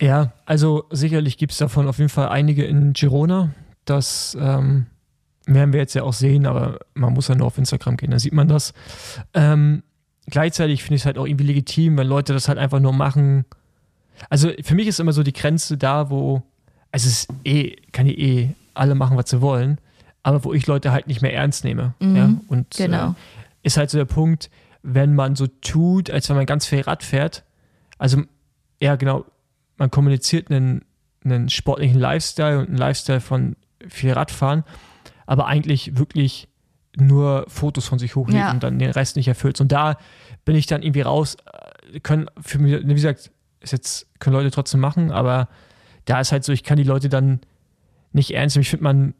Ja, 0.00 0.32
also 0.44 0.84
sicherlich 0.90 1.38
gibt 1.38 1.52
es 1.52 1.58
davon 1.58 1.88
auf 1.88 1.98
jeden 1.98 2.10
Fall 2.10 2.28
einige 2.28 2.64
in 2.64 2.92
Girona. 2.92 3.50
Das 3.84 4.36
ähm, 4.38 4.86
werden 5.46 5.72
wir 5.72 5.80
jetzt 5.80 5.94
ja 5.94 6.02
auch 6.02 6.12
sehen, 6.12 6.46
aber 6.46 6.78
man 6.94 7.14
muss 7.14 7.28
ja 7.28 7.34
nur 7.34 7.46
auf 7.46 7.58
Instagram 7.58 7.96
gehen, 7.96 8.10
dann 8.10 8.20
sieht 8.20 8.34
man 8.34 8.48
das. 8.48 8.74
Ähm, 9.32 9.82
gleichzeitig 10.30 10.82
finde 10.82 10.96
ich 10.96 11.02
es 11.02 11.06
halt 11.06 11.18
auch 11.18 11.26
irgendwie 11.26 11.46
legitim, 11.46 11.96
wenn 11.96 12.06
Leute 12.06 12.32
das 12.32 12.48
halt 12.48 12.58
einfach 12.58 12.80
nur 12.80 12.92
machen. 12.92 13.44
Also 14.30 14.50
für 14.62 14.74
mich 14.74 14.86
ist 14.86 15.00
immer 15.00 15.12
so 15.12 15.22
die 15.22 15.32
Grenze 15.32 15.76
da, 15.76 16.10
wo, 16.10 16.42
also 16.92 17.08
es 17.08 17.24
ist 17.24 17.28
eh, 17.44 17.76
kann 17.92 18.06
ich 18.06 18.18
eh 18.18 18.48
alle 18.74 18.94
machen, 18.94 19.16
was 19.16 19.30
sie 19.30 19.40
wollen, 19.40 19.78
aber 20.22 20.44
wo 20.44 20.52
ich 20.52 20.66
Leute 20.66 20.92
halt 20.92 21.06
nicht 21.06 21.22
mehr 21.22 21.34
ernst 21.34 21.64
nehme. 21.64 21.94
Mhm, 22.00 22.16
ja? 22.16 22.34
Und 22.48 22.70
genau. 22.76 23.10
äh, 23.10 23.14
ist 23.62 23.76
halt 23.76 23.90
so 23.90 23.98
der 23.98 24.04
Punkt, 24.04 24.50
wenn 24.82 25.14
man 25.14 25.36
so 25.36 25.46
tut, 25.46 26.10
als 26.10 26.28
wenn 26.28 26.36
man 26.36 26.46
ganz 26.46 26.66
viel 26.66 26.80
Rad 26.80 27.02
fährt. 27.02 27.44
Also, 27.98 28.22
ja, 28.80 28.96
genau, 28.96 29.24
man 29.76 29.90
kommuniziert 29.90 30.50
einen, 30.50 30.84
einen 31.24 31.48
sportlichen 31.48 31.98
Lifestyle 31.98 32.60
und 32.60 32.68
einen 32.68 32.76
Lifestyle 32.76 33.20
von 33.20 33.56
viel 33.86 34.12
Radfahren, 34.12 34.64
aber 35.26 35.46
eigentlich 35.46 35.98
wirklich 35.98 36.48
nur 37.00 37.44
Fotos 37.48 37.86
von 37.86 37.98
sich 37.98 38.16
hochlädt 38.16 38.40
Ja. 38.40 38.50
und 38.50 38.62
dann 38.62 38.78
den 38.78 38.90
Rest 38.90 39.16
nicht 39.16 39.28
erfüllt. 39.28 39.60
Und 39.60 39.72
da 39.72 39.96
bin 40.44 40.56
ich 40.56 40.66
dann 40.66 40.82
irgendwie 40.82 41.02
raus, 41.02 41.36
äh, 41.92 42.00
können 42.00 42.26
für 42.40 42.58
mich, 42.58 42.86
wie 42.86 42.94
gesagt, 42.94 43.30
ist 43.60 43.72
jetzt, 43.72 44.06
können 44.20 44.34
Leute 44.36 44.50
trotzdem 44.50 44.80
machen, 44.80 45.10
aber 45.10 45.48
da 46.04 46.20
ist 46.20 46.32
halt 46.32 46.44
so, 46.44 46.52
ich 46.52 46.62
kann 46.64 46.76
die 46.76 46.84
Leute 46.84 47.08
dann 47.08 47.40
nicht 48.12 48.32
ernst 48.34 48.56
nehmen. 48.56 48.62
Ich 48.62 48.70
finde, 48.70 48.84
man, 48.84 49.14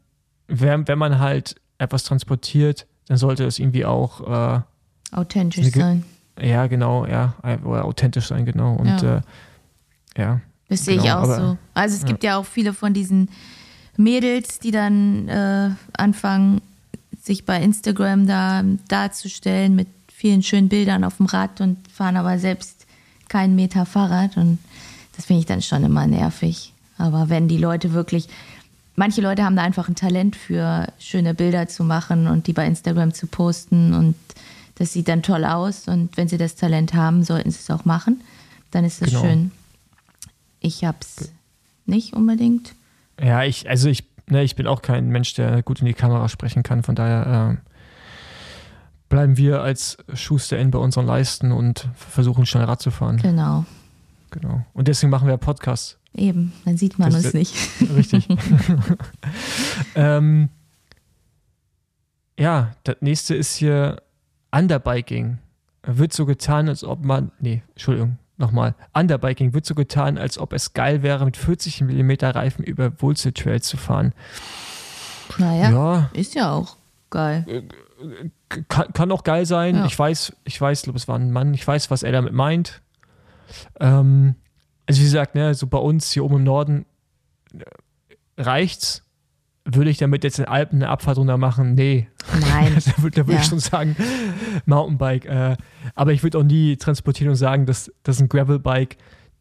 wenn, 0.47 0.87
wenn 0.87 0.97
man 0.97 1.19
halt 1.19 1.55
etwas 1.77 2.03
transportiert, 2.03 2.87
dann 3.07 3.17
sollte 3.17 3.45
es 3.45 3.59
irgendwie 3.59 3.85
auch, 3.85 4.21
äh, 4.57 4.61
Authentisch 5.11 5.63
Eine 5.65 5.71
sein. 5.71 6.05
ja, 6.39 6.67
genau, 6.67 7.05
ja, 7.07 7.33
oder 7.63 7.85
authentisch 7.85 8.27
sein, 8.27 8.45
genau. 8.45 8.75
Und 8.75 9.01
Ja. 9.01 9.17
äh, 9.17 9.21
ja, 10.17 10.41
Das 10.69 10.85
sehe 10.85 10.97
ich 10.97 11.01
Genau, 11.01 11.15
auch 11.19 11.23
aber- 11.23 11.35
so. 11.35 11.57
Also 11.73 11.95
es 11.95 12.05
gibt 12.05 12.23
ja 12.23 12.37
auch 12.37 12.45
viele 12.45 12.73
von 12.73 12.93
diesen 12.93 13.29
Mädels, 13.97 14.59
die 14.59 14.69
dann 14.71 15.27
äh, 15.27 15.69
anfangen, 15.97 16.61
sich 17.29 17.45
bei 17.45 17.61
Instagram 17.61 18.25
da 18.25 18.63
darzustellen 18.87 19.75
mit 19.75 19.87
vielen 20.11 20.41
schönen 20.41 20.67
Bildern 20.67 21.03
auf 21.03 21.17
dem 21.17 21.27
Rad 21.27 21.61
und 21.61 21.77
fahren 21.91 22.17
aber 22.17 22.39
selbst 22.39 22.87
keinen 23.27 23.55
Meter 23.55 23.85
Fahrrad. 23.85 24.35
Und 24.35 24.57
das 25.15 25.25
finde 25.25 25.41
ich 25.41 25.45
dann 25.45 25.61
schon 25.61 25.83
immer 25.83 26.07
nervig. 26.07 26.73
Aber 26.97 27.29
wenn 27.29 27.47
die 27.47 27.57
Leute 27.59 27.93
wirklich, 27.93 28.27
manche 28.95 29.21
Leute 29.21 29.43
haben 29.43 29.55
da 29.55 29.61
einfach 29.61 29.87
ein 29.87 29.95
Talent 29.95 30.35
für, 30.35 30.91
schöne 30.97 31.35
Bilder 31.35 31.67
zu 31.67 31.83
machen 31.83 32.25
und 32.25 32.47
die 32.47 32.53
bei 32.53 32.65
Instagram 32.65 33.13
zu 33.13 33.27
posten 33.27 33.93
und 33.93 34.15
das 34.75 34.93
sieht 34.93 35.07
dann 35.07 35.21
toll 35.21 35.45
aus. 35.45 35.87
Und 35.87 36.17
wenn 36.17 36.27
sie 36.27 36.37
das 36.39 36.55
Talent 36.55 36.95
haben, 36.95 37.23
sollten 37.23 37.51
sie 37.51 37.59
es 37.59 37.69
auch 37.69 37.85
machen. 37.85 38.21
Dann 38.71 38.85
ist 38.85 39.01
es 39.03 39.09
Genau. 39.09 39.21
schön. 39.21 39.51
Ich 40.61 40.83
hab's 40.83 41.29
nicht 41.85 42.13
unbedingt. 42.13 42.73
ja, 43.21 43.43
ich, 43.43 43.69
also 43.69 43.87
ich, 43.87 44.03
ne, 44.29 44.43
ich 44.43 44.55
bin 44.55 44.67
auch 44.67 44.81
kein 44.81 45.09
Mensch, 45.09 45.33
der 45.33 45.61
gut 45.63 45.79
in 45.79 45.85
die 45.85 45.93
Kamera 45.93 46.29
sprechen 46.29 46.63
kann, 46.63 46.83
von 46.83 46.95
daher 46.95 47.57
äh, 47.57 47.69
bleiben 49.09 49.37
wir 49.37 49.61
als 49.61 49.97
SchusterInnen 50.13 50.71
bei 50.71 50.79
unseren 50.79 51.05
Leisten 51.05 51.51
und 51.51 51.89
versuchen 51.95 52.45
schnell 52.45 52.65
Rad 52.65 52.81
zu 52.81 52.91
fahren. 52.91 53.17
Genau. 53.17 53.65
Genau. 54.31 54.65
Und 54.73 54.87
deswegen 54.87 55.09
machen 55.09 55.27
wir 55.27 55.37
Podcasts. 55.37 55.97
Eben, 56.15 56.53
dann 56.65 56.77
sieht 56.77 56.99
man 56.99 57.11
Das- 57.11 57.25
uns 57.25 57.33
nicht. 57.33 57.55
Richtig. 57.95 58.27
ähm, 59.95 60.49
ja, 62.39 62.71
das 62.83 62.97
nächste 63.01 63.35
ist 63.35 63.55
hier 63.55 64.01
Underbiking. 64.51 65.39
Wird 65.83 66.13
so 66.13 66.25
getan, 66.25 66.67
als 66.69 66.83
ob 66.83 67.03
man. 67.03 67.31
Nee, 67.39 67.63
Entschuldigung, 67.69 68.17
nochmal. 68.39 68.75
Underbiking 68.93 69.53
wird 69.53 69.65
so 69.65 69.75
getan, 69.75 70.17
als 70.17 70.37
ob 70.37 70.53
es 70.53 70.73
geil 70.73 71.03
wäre, 71.03 71.25
mit 71.25 71.37
40 71.37 71.81
mm 71.81 72.11
Reifen 72.21 72.63
über 72.63 73.01
Wurzeltrails 73.01 73.67
zu 73.67 73.77
fahren. 73.77 74.13
Naja, 75.37 75.69
Ja, 75.69 76.09
ist 76.13 76.35
ja 76.35 76.51
auch 76.51 76.77
geil. 77.09 77.63
kann, 78.67 78.91
kann 78.93 79.11
auch 79.11 79.23
geil 79.23 79.45
sein. 79.45 79.75
Ja. 79.75 79.85
Ich 79.85 79.97
weiß, 79.97 80.33
ich 80.43 80.59
weiß, 80.59 80.83
glaube, 80.83 80.97
es 80.97 81.07
war 81.07 81.17
ein 81.17 81.31
Mann. 81.31 81.53
Ich 81.53 81.67
weiß, 81.67 81.91
was 81.91 82.03
er 82.03 82.11
damit 82.11 82.33
meint. 82.33 82.81
Ähm, 83.79 84.35
also 84.87 85.01
wie 85.01 85.05
gesagt, 85.05 85.35
ne, 85.35 85.53
so 85.53 85.67
bei 85.67 85.77
uns 85.77 86.11
hier 86.11 86.23
oben 86.23 86.37
im 86.37 86.43
Norden 86.43 86.85
äh, 87.53 87.63
reicht's. 88.41 89.03
Würde 89.71 89.89
ich 89.89 89.97
damit 89.97 90.23
jetzt 90.23 90.39
in 90.39 90.45
den 90.45 90.51
Alpen 90.51 90.77
eine 90.77 90.89
Abfahrt 90.89 91.17
runter 91.17 91.37
machen? 91.37 91.75
Nee. 91.75 92.07
Nein. 92.39 92.75
da 92.97 93.03
würde 93.03 93.27
würd 93.27 93.35
Ja. 93.35 93.41
ich 93.41 93.45
schon 93.47 93.59
sagen, 93.59 93.95
Mountainbike. 94.65 95.25
Äh, 95.25 95.57
aber 95.95 96.13
ich 96.13 96.23
würde 96.23 96.37
auch 96.39 96.43
nie 96.43 96.77
transportieren 96.77 97.29
und 97.31 97.35
sagen, 97.35 97.65
dass, 97.65 97.91
dass 98.03 98.19
ein 98.19 98.29
Gravelbike 98.29 98.97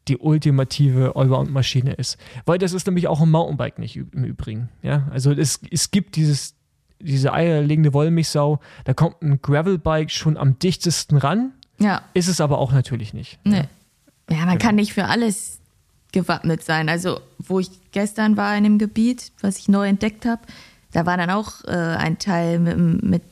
die 0.09 0.17
ultimative 0.17 1.17
Allround-Maschine 1.17 1.93
ist. 1.93 2.17
Weil 2.47 2.59
das 2.59 2.73
ist 2.73 2.87
nämlich 2.87 3.09
auch 3.09 3.21
ein 3.21 3.31
Mountainbike 3.31 3.79
nicht 3.79 3.97
im 3.97 4.25
Übrigen. 4.25 4.71
Ja? 4.83 5.07
Also 5.11 5.33
es, 5.33 5.61
es 5.71 5.91
gibt 5.91 6.17
dieses, 6.17 6.55
diese 7.01 7.33
eierlegende 7.33 7.93
Wollmilchsau, 7.93 8.61
da 8.85 8.95
kommt 8.95 9.21
ein 9.23 9.41
Gravelbike 9.43 10.11
schon 10.11 10.37
am 10.37 10.59
dichtesten 10.59 11.17
ran, 11.19 11.53
Ja, 11.79 12.03
ist 12.15 12.29
es 12.29 12.41
aber 12.41 12.59
auch 12.59 12.73
natürlich 12.73 13.13
nicht. 13.15 13.39
nee. 13.45 13.65
Ja, 14.31 14.41
man 14.41 14.49
Genau. 14.49 14.59
kann 14.59 14.75
nicht 14.75 14.93
für 14.93 15.07
alles 15.07 15.61
gewappnet 16.13 16.65
sein. 16.65 16.89
Also, 16.89 17.21
wo 17.39 17.61
ich 17.61 17.71
gestern 17.93 18.37
war 18.37 18.57
in 18.57 18.65
dem 18.65 18.79
Gebiet, 18.79 19.31
was 19.41 19.59
ich 19.59 19.69
neu 19.69 19.87
entdeckt 19.89 20.25
habe, 20.27 20.43
da 20.93 21.05
war 21.07 21.17
dann 21.17 21.31
auch 21.31 21.65
äh, 21.67 21.71
ein 21.71 22.19
Teil 22.19 22.59
mit, 22.59 23.03
mit 23.03 23.23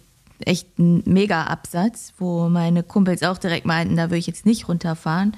echt 0.41 0.67
einem 0.79 1.03
Mega-Absatz, 1.07 2.13
wo 2.19 2.49
meine 2.49 2.83
Kumpels 2.83 3.23
auch 3.23 3.39
direkt 3.39 3.65
meinten, 3.67 3.97
da 3.97 4.05
würde 4.05 4.19
ich 4.19 4.27
jetzt 4.27 4.45
nicht 4.45 4.69
runterfahren. 4.69 5.35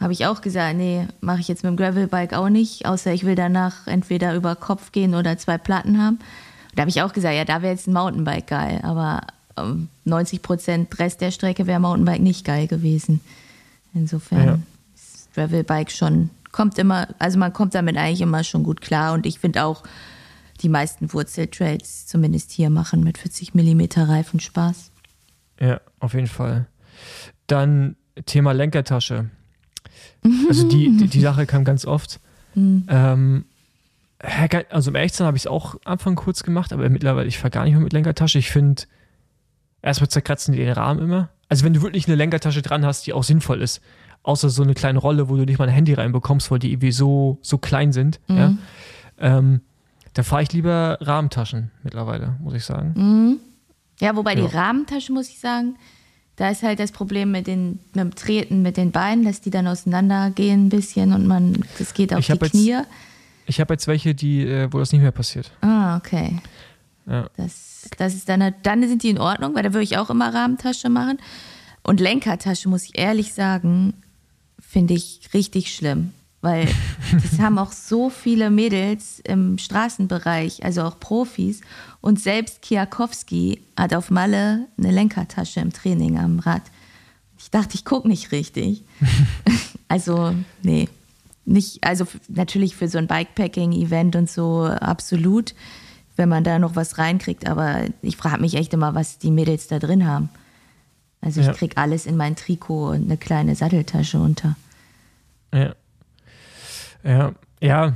Habe 0.00 0.12
ich 0.12 0.26
auch 0.26 0.40
gesagt, 0.40 0.76
nee, 0.76 1.06
mache 1.20 1.40
ich 1.40 1.46
jetzt 1.48 1.62
mit 1.62 1.70
dem 1.70 1.76
Gravelbike 1.76 2.34
auch 2.34 2.48
nicht, 2.48 2.84
außer 2.86 3.12
ich 3.12 3.24
will 3.24 3.36
danach 3.36 3.86
entweder 3.86 4.34
über 4.34 4.56
Kopf 4.56 4.90
gehen 4.90 5.14
oder 5.14 5.38
zwei 5.38 5.56
Platten 5.56 6.02
haben. 6.02 6.18
Da 6.74 6.80
habe 6.80 6.90
ich 6.90 7.00
auch 7.02 7.12
gesagt, 7.12 7.36
ja, 7.36 7.44
da 7.44 7.62
wäre 7.62 7.72
jetzt 7.72 7.86
ein 7.86 7.92
Mountainbike 7.92 8.48
geil, 8.48 8.80
aber 8.82 9.20
ähm, 9.56 9.88
90 10.04 10.42
Prozent 10.42 10.98
Rest 10.98 11.20
der 11.20 11.30
Strecke 11.30 11.68
wäre 11.68 11.78
Mountainbike 11.78 12.20
nicht 12.20 12.44
geil 12.44 12.66
gewesen. 12.66 13.20
Insofern 13.94 14.44
Ja. 14.44 14.58
ist 14.96 15.32
Gravelbike 15.34 15.92
schon, 15.92 16.30
kommt 16.54 16.78
immer, 16.78 17.08
also 17.18 17.36
man 17.38 17.52
kommt 17.52 17.74
damit 17.74 17.96
eigentlich 17.96 18.20
immer 18.20 18.44
schon 18.44 18.62
gut 18.62 18.80
klar 18.80 19.12
und 19.12 19.26
ich 19.26 19.40
finde 19.40 19.64
auch, 19.64 19.82
die 20.62 20.68
meisten 20.68 21.12
Wurzeltrails, 21.12 22.06
zumindest 22.06 22.52
hier, 22.52 22.70
machen 22.70 23.02
mit 23.02 23.18
40 23.18 23.54
Millimeter 23.54 24.08
Reifen 24.08 24.38
Spaß. 24.38 24.92
Ja, 25.60 25.80
auf 25.98 26.14
jeden 26.14 26.28
Fall. 26.28 26.66
Dann 27.48 27.96
Thema 28.26 28.52
Lenkertasche. 28.52 29.30
Also 30.48 30.68
die, 30.68 30.96
die, 30.96 31.08
die 31.08 31.20
Sache 31.20 31.44
kam 31.46 31.64
ganz 31.64 31.84
oft. 31.84 32.20
Ähm, 32.56 33.44
ja, 34.22 34.46
ge- 34.46 34.64
also 34.70 34.90
im 34.90 34.94
Echtsein 34.94 35.26
habe 35.26 35.36
ich 35.36 35.42
es 35.42 35.46
auch 35.48 35.74
am 35.74 35.80
Anfang 35.94 36.14
kurz 36.14 36.44
gemacht, 36.44 36.72
aber 36.72 36.88
mittlerweile, 36.88 37.26
ich 37.26 37.38
fahre 37.38 37.50
gar 37.50 37.64
nicht 37.64 37.72
mehr 37.74 37.82
mit 37.82 37.92
Lenkertasche. 37.92 38.38
Ich 38.38 38.50
finde, 38.50 38.84
erstmal 39.82 40.08
zerkratzen 40.08 40.52
die 40.54 40.60
den 40.60 40.72
Rahmen 40.72 41.02
immer. 41.02 41.30
Also 41.48 41.64
wenn 41.64 41.74
du 41.74 41.82
wirklich 41.82 42.06
eine 42.06 42.14
Lenkertasche 42.16 42.62
dran 42.62 42.86
hast, 42.86 43.06
die 43.08 43.12
auch 43.12 43.24
sinnvoll 43.24 43.60
ist, 43.60 43.80
außer 44.24 44.50
so 44.50 44.62
eine 44.64 44.74
kleine 44.74 44.98
Rolle, 44.98 45.28
wo 45.28 45.36
du 45.36 45.44
nicht 45.44 45.58
mal 45.58 45.68
ein 45.68 45.74
Handy 45.74 45.94
reinbekommst, 45.94 46.50
weil 46.50 46.58
die 46.58 46.72
irgendwie 46.72 46.90
so, 46.92 47.38
so 47.42 47.58
klein 47.58 47.92
sind, 47.92 48.18
ja, 48.26 48.54
ähm, 49.20 49.60
da 50.14 50.22
fahre 50.22 50.42
ich 50.42 50.52
lieber 50.52 50.98
Rahmentaschen 51.00 51.70
mittlerweile, 51.84 52.34
muss 52.40 52.54
ich 52.54 52.64
sagen. 52.64 53.38
Ja, 54.00 54.16
wobei 54.16 54.34
Ja. 54.34 54.46
die 54.46 54.54
Rahmentasche, 54.56 55.12
muss 55.12 55.28
ich 55.28 55.38
sagen, 55.40 55.76
da 56.36 56.48
ist 56.50 56.62
halt 56.64 56.80
das 56.80 56.90
Problem 56.90 57.30
mit, 57.30 57.46
den, 57.46 57.78
mit 57.94 57.96
dem 57.96 58.14
Treten 58.16 58.62
mit 58.62 58.76
den 58.76 58.90
Beinen, 58.90 59.24
dass 59.24 59.40
die 59.40 59.50
dann 59.50 59.66
auseinandergehen 59.68 60.66
ein 60.66 60.68
bisschen 60.68 61.12
und 61.12 61.26
man, 61.28 61.62
das 61.78 61.94
geht 61.94 62.12
auf 62.12 62.18
Ich 62.20 62.26
die 62.26 62.32
jetzt- 62.32 62.50
Knie. 62.50 62.76
Ich 63.46 63.60
habe 63.60 63.74
jetzt 63.74 63.86
welche, 63.86 64.14
die, 64.14 64.40
äh, 64.46 64.68
wo 64.72 64.78
das 64.78 64.90
nicht 64.92 65.02
mehr 65.02 65.12
passiert. 65.12 65.52
Ah, 65.60 65.96
okay. 65.98 66.38
Ja. 67.06 67.28
Das, 67.36 67.88
das 67.98 68.14
ist 68.14 68.28
dann, 68.28 68.54
dann 68.62 68.88
sind 68.88 69.02
die 69.02 69.10
in 69.10 69.18
Ordnung, 69.18 69.54
weil 69.54 69.62
da 69.62 69.72
würde 69.74 69.84
ich 69.84 69.98
auch 69.98 70.08
immer 70.10 70.32
Rahmentasche 70.32 70.88
machen. 70.88 71.18
Und 71.82 72.00
Lenkertasche, 72.00 72.68
muss 72.70 72.84
ich 72.84 72.98
ehrlich 72.98 73.34
sagen, 73.34 73.92
finde 74.74 74.94
ich 74.94 75.20
richtig 75.32 75.72
schlimm. 75.72 76.12
Weil 76.40 76.66
das 77.12 77.38
haben 77.38 77.58
auch 77.58 77.70
so 77.70 78.10
viele 78.10 78.50
Mädels 78.50 79.20
im 79.20 79.56
Straßenbereich, 79.56 80.64
also 80.64 80.82
auch 80.82 80.98
Profis. 80.98 81.60
Und 82.00 82.20
selbst 82.20 82.60
Kiakowski 82.60 83.60
hat 83.76 83.94
auf 83.94 84.10
Malle 84.10 84.66
eine 84.76 84.90
Lenkertasche 84.90 85.60
im 85.60 85.72
Training 85.72 86.18
am 86.18 86.40
Rad. 86.40 86.62
Ich 87.38 87.52
dachte, 87.52 87.76
ich 87.76 87.84
gucke 87.84 88.08
nicht 88.08 88.32
richtig. 88.32 88.82
also, 89.88 90.34
nee. 90.62 90.88
Nicht, 91.46 91.84
also 91.84 92.06
natürlich 92.28 92.74
für 92.74 92.88
so 92.88 92.98
ein 92.98 93.06
Bikepacking-Event 93.06 94.16
und 94.16 94.28
so 94.28 94.64
absolut, 94.64 95.54
wenn 96.16 96.28
man 96.28 96.42
da 96.42 96.58
noch 96.58 96.74
was 96.74 96.98
reinkriegt, 96.98 97.46
aber 97.46 97.82
ich 98.02 98.16
frage 98.16 98.40
mich 98.40 98.54
echt 98.54 98.72
immer, 98.72 98.94
was 98.94 99.18
die 99.18 99.30
Mädels 99.30 99.68
da 99.68 99.78
drin 99.78 100.06
haben. 100.06 100.30
Also 101.24 101.40
ich 101.40 101.46
Ja. 101.46 101.52
krieg 101.52 101.72
alles 101.76 102.06
in 102.06 102.16
mein 102.16 102.36
Trikot 102.36 102.90
und 102.90 103.04
eine 103.04 103.16
kleine 103.16 103.54
Satteltasche 103.54 104.18
unter. 104.18 104.56
Ja. 105.52 105.74
Ja, 107.02 107.32
ja, 107.60 107.92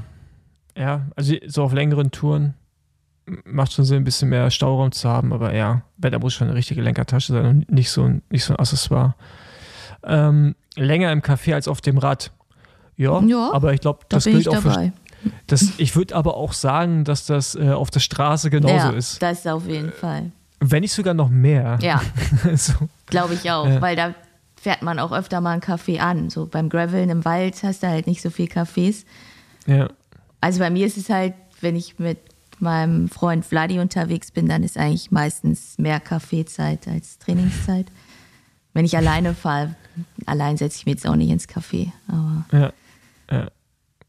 ja, 0.77 1.07
also 1.17 1.35
so 1.47 1.63
auf 1.65 1.73
längeren 1.73 2.11
Touren 2.11 2.55
macht 3.45 3.73
schon 3.73 3.85
Sinn, 3.85 3.99
ein 3.99 4.05
bisschen 4.05 4.29
mehr 4.29 4.51
Stauraum 4.51 4.93
zu 4.93 5.09
haben, 5.09 5.33
aber 5.33 5.55
ja, 5.55 5.83
da 5.99 6.19
muss 6.19 6.35
schon 6.35 6.49
eine 6.49 6.57
richtige 6.57 6.81
Lenkertasche 6.83 7.33
sein 7.33 7.47
und 7.47 7.71
nicht 7.71 7.91
so 7.91 8.05
ein, 8.05 8.23
nicht 8.31 8.45
so 8.45 8.55
ein 8.55 8.59
Accessoire. 8.59 9.15
Ähm, 10.05 10.55
länger 10.77 11.11
im 11.13 11.21
Café 11.21 11.55
als 11.55 11.69
auf 11.69 11.81
dem 11.81 11.99
Rad. 11.99 12.33
Ja, 12.97 13.21
Ja, 13.23 13.51
aber 13.53 13.73
ich 13.75 13.81
glaube, 13.81 14.01
Da 14.09 14.17
das 14.17 14.25
bin 14.25 14.35
gilt 14.35 14.47
ich 14.47 14.49
auch 14.49 14.63
für, 14.63 14.69
dabei. 14.69 14.93
Das, 15.47 15.73
ich 15.79 15.97
würde 15.97 16.15
aber 16.15 16.37
auch 16.37 16.53
sagen, 16.53 17.05
dass 17.05 17.27
das 17.27 17.55
äh, 17.55 17.71
auf 17.71 17.91
der 17.91 18.01
Straße 18.01 18.51
genauso 18.51 18.75
ja, 18.75 18.91
ist. 18.91 19.21
Das 19.21 19.47
auf 19.47 19.67
jeden 19.67 19.93
Fall. 19.93 20.33
Wenn 20.61 20.81
nicht 20.81 20.93
sogar 20.93 21.15
noch 21.15 21.29
mehr. 21.29 21.79
Ja, 21.83 22.01
so. 22.57 22.73
glaube 23.07 23.35
ich 23.35 23.51
auch, 23.51 23.67
Ja. 23.67 23.81
weil 23.81 23.95
da 23.97 24.15
fährt 24.61 24.83
man 24.83 24.99
auch 24.99 25.13
öfter 25.13 25.41
mal 25.41 25.53
einen 25.53 25.61
Kaffee 25.61 26.01
an. 26.01 26.31
So 26.31 26.47
beim 26.47 26.69
Graveln 26.69 27.11
im 27.11 27.25
Wald 27.25 27.63
hast 27.63 27.83
du 27.83 27.89
halt 27.89 28.07
nicht 28.07 28.23
so 28.23 28.31
viel 28.31 28.47
Cafés. 28.47 29.05
ja. 29.67 29.89
Also 30.41 30.61
bei 30.61 30.71
mir 30.71 30.87
ist 30.87 30.97
es 30.97 31.11
halt, 31.11 31.35
wenn 31.61 31.75
ich 31.75 31.99
mit 31.99 32.19
meinem 32.61 33.09
Freund 33.09 33.45
Vladi 33.45 33.81
unterwegs 33.81 34.31
bin, 34.31 34.49
dann 34.49 34.63
ist 34.63 34.79
eigentlich 34.79 35.11
meistens 35.11 35.77
mehr 35.79 35.99
Kaffeezeit 35.99 36.87
als 36.87 37.19
Trainingszeit. 37.19 37.87
Wenn 38.73 38.85
ich 38.85 38.97
alleine 38.97 39.35
fahre, 39.35 39.75
allein 40.27 40.57
setze 40.57 40.77
ich 40.79 40.87
mich 40.87 40.95
jetzt 40.95 41.09
auch 41.09 41.17
nicht 41.17 41.31
ins 41.31 41.49
Café. 41.49 41.91
Aber 42.07 42.45
Ja, 42.53 42.73
ja, 43.33 43.49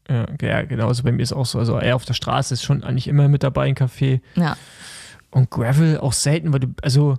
ja, 0.08 0.26
ja, 0.40 0.62
genau. 0.62 0.86
Also 0.86 1.02
bei 1.02 1.10
mir 1.10 1.22
ist 1.22 1.32
auch 1.32 1.46
so. 1.46 1.58
Also 1.58 1.78
eher 1.80 1.96
auf 1.96 2.04
der 2.04 2.14
Straße 2.14 2.54
ist 2.54 2.62
schon 2.62 2.84
eigentlich 2.84 3.08
immer 3.08 3.26
mit 3.28 3.42
dabei 3.42 3.66
ein 3.66 3.74
Café. 3.74 4.20
ja, 4.36 4.56
Und 5.30 5.50
Gravel 5.50 5.98
auch 5.98 6.12
selten, 6.12 6.52
weil 6.52 6.60
du, 6.60 6.68
also 6.82 7.18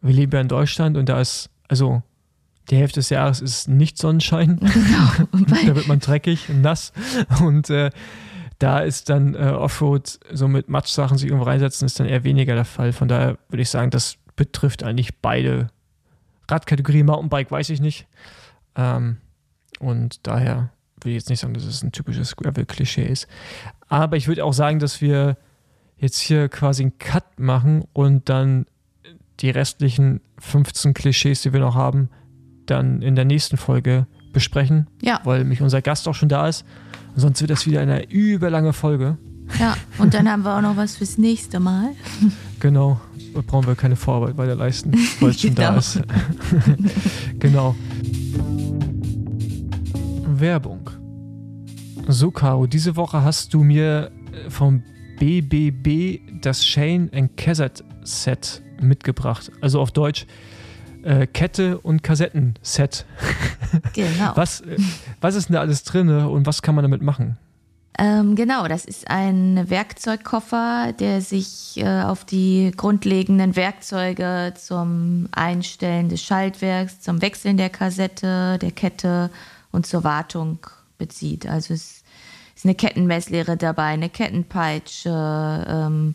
wir 0.00 0.14
leben 0.14 0.32
ja 0.32 0.40
in 0.40 0.48
Deutschland 0.48 0.96
und 0.96 1.08
da 1.08 1.20
ist, 1.20 1.50
also 1.68 2.02
die 2.70 2.76
Hälfte 2.76 3.00
des 3.00 3.10
Jahres 3.10 3.40
ist 3.40 3.68
nicht 3.68 3.98
Sonnenschein. 3.98 4.56
genau. 4.60 5.46
Da 5.66 5.74
wird 5.74 5.88
man 5.88 5.98
dreckig 5.98 6.48
und 6.48 6.60
nass. 6.60 6.92
Und 7.40 7.68
äh, 7.70 7.90
da 8.58 8.80
ist 8.80 9.08
dann 9.08 9.34
äh, 9.34 9.38
Offroad, 9.38 10.20
so 10.32 10.46
mit 10.46 10.68
Matschsachen 10.68 11.18
sich 11.18 11.28
irgendwo 11.28 11.46
reinsetzen, 11.46 11.86
ist 11.86 11.98
dann 11.98 12.06
eher 12.06 12.24
weniger 12.24 12.54
der 12.54 12.64
Fall. 12.64 12.92
Von 12.92 13.08
daher 13.08 13.38
würde 13.48 13.62
ich 13.62 13.70
sagen, 13.70 13.90
das 13.90 14.16
betrifft 14.36 14.82
eigentlich 14.82 15.18
beide 15.18 15.68
Radkategorien. 16.48 17.06
Mountainbike 17.06 17.50
weiß 17.50 17.70
ich 17.70 17.80
nicht. 17.80 18.06
Ähm, 18.76 19.16
und 19.80 20.26
daher 20.26 20.70
will 21.02 21.12
ich 21.12 21.16
jetzt 21.16 21.30
nicht 21.30 21.40
sagen, 21.40 21.54
dass 21.54 21.64
es 21.64 21.82
ein 21.82 21.92
typisches 21.92 22.36
Gravel-Klischee 22.36 23.06
ist. 23.06 23.26
Aber 23.88 24.16
ich 24.16 24.28
würde 24.28 24.44
auch 24.44 24.52
sagen, 24.52 24.78
dass 24.78 25.00
wir 25.00 25.36
jetzt 26.00 26.18
hier 26.18 26.48
quasi 26.48 26.82
einen 26.82 26.98
Cut 26.98 27.38
machen 27.38 27.84
und 27.92 28.28
dann 28.28 28.66
die 29.40 29.50
restlichen 29.50 30.20
15 30.38 30.94
Klischees, 30.94 31.42
die 31.42 31.52
wir 31.52 31.60
noch 31.60 31.74
haben, 31.74 32.08
dann 32.66 33.02
in 33.02 33.14
der 33.16 33.24
nächsten 33.24 33.56
Folge 33.56 34.06
besprechen 34.32 34.86
ja, 35.02 35.20
weil 35.24 35.44
mich 35.44 35.60
unser 35.60 35.82
Gast 35.82 36.06
auch 36.08 36.14
schon 36.14 36.28
da 36.28 36.46
ist. 36.48 36.64
Sonst 37.16 37.40
wird 37.40 37.50
das 37.50 37.66
wieder 37.66 37.80
eine 37.80 38.08
überlange 38.10 38.72
Folge. 38.72 39.18
ja, 39.58 39.76
und 39.98 40.14
dann 40.14 40.28
haben 40.30 40.42
wir 40.44 40.56
auch 40.56 40.60
noch 40.62 40.76
was 40.76 40.96
fürs 40.96 41.18
nächste 41.18 41.58
Mal. 41.60 41.90
Genau. 42.60 43.00
Da 43.34 43.40
brauchen 43.46 43.66
wir 43.66 43.74
keine 43.74 43.96
Vorarbeit 43.96 44.36
weiter 44.36 44.54
leisten, 44.54 44.92
weil 45.20 45.30
es 45.30 45.40
schon 45.40 45.54
da 45.54 45.68
Genau. 45.68 45.78
ist. 45.78 46.00
genau. 47.38 47.74
Werbung. 50.26 50.90
So, 52.08 52.30
Caro, 52.30 52.66
diese 52.66 52.96
Woche 52.96 53.22
hast 53.22 53.52
du 53.54 53.62
mir 53.62 54.10
vom 54.48 54.82
BBB 55.20 56.40
das 56.40 56.64
Shane 56.64 57.10
and 57.14 57.36
Cassette 57.36 57.84
Set 58.02 58.62
mitgebracht. 58.80 59.52
Also 59.60 59.80
auf 59.80 59.92
Deutsch 59.92 60.26
äh, 61.02 61.26
Kette 61.26 61.78
und 61.78 62.02
Kassettenset. 62.02 63.06
Genau. 63.94 64.32
Was, 64.34 64.62
äh, 64.62 64.76
was 65.20 65.36
ist 65.36 65.48
denn 65.48 65.54
da 65.54 65.60
alles 65.60 65.84
drin 65.84 66.08
und 66.08 66.44
was 66.44 66.60
kann 66.60 66.74
man 66.74 66.82
damit 66.82 67.02
machen? 67.02 67.38
Ähm, 67.96 68.34
genau, 68.34 68.66
das 68.66 68.84
ist 68.84 69.08
ein 69.08 69.70
Werkzeugkoffer, 69.70 70.92
der 70.98 71.20
sich 71.20 71.76
äh, 71.76 72.02
auf 72.02 72.24
die 72.24 72.72
grundlegenden 72.76 73.54
Werkzeuge 73.54 74.54
zum 74.56 75.28
Einstellen 75.30 76.08
des 76.08 76.20
Schaltwerks, 76.22 77.00
zum 77.00 77.22
Wechseln 77.22 77.58
der 77.58 77.70
Kassette, 77.70 78.58
der 78.58 78.72
Kette 78.72 79.30
und 79.70 79.86
zur 79.86 80.02
Wartung 80.02 80.58
bezieht. 80.98 81.46
Also 81.46 81.74
es 81.74 81.99
ist 82.60 82.66
eine 82.66 82.74
Kettenmesslehre 82.74 83.56
dabei, 83.56 83.86
eine 83.86 84.10
Kettenpeitsche, 84.10 85.64
ähm, 85.66 86.14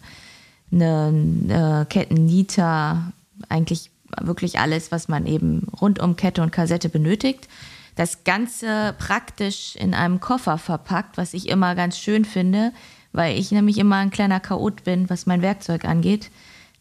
eine, 0.71 1.07
eine 1.07 1.87
Kettennieter, 1.89 3.11
eigentlich 3.49 3.89
wirklich 4.21 4.59
alles, 4.59 4.91
was 4.91 5.07
man 5.07 5.25
eben 5.25 5.67
rund 5.81 5.97
um 5.97 6.15
Kette 6.15 6.43
und 6.43 6.51
Kassette 6.51 6.87
benötigt. 6.87 7.47
Das 7.95 8.23
Ganze 8.25 8.93
praktisch 8.99 9.75
in 9.75 9.95
einem 9.95 10.19
Koffer 10.19 10.59
verpackt, 10.59 11.17
was 11.17 11.33
ich 11.33 11.49
immer 11.49 11.73
ganz 11.73 11.97
schön 11.97 12.25
finde, 12.25 12.73
weil 13.11 13.39
ich 13.39 13.51
nämlich 13.51 13.79
immer 13.79 13.95
ein 13.95 14.11
kleiner 14.11 14.39
Chaot 14.39 14.83
bin, 14.83 15.09
was 15.09 15.25
mein 15.25 15.41
Werkzeug 15.41 15.83
angeht. 15.83 16.29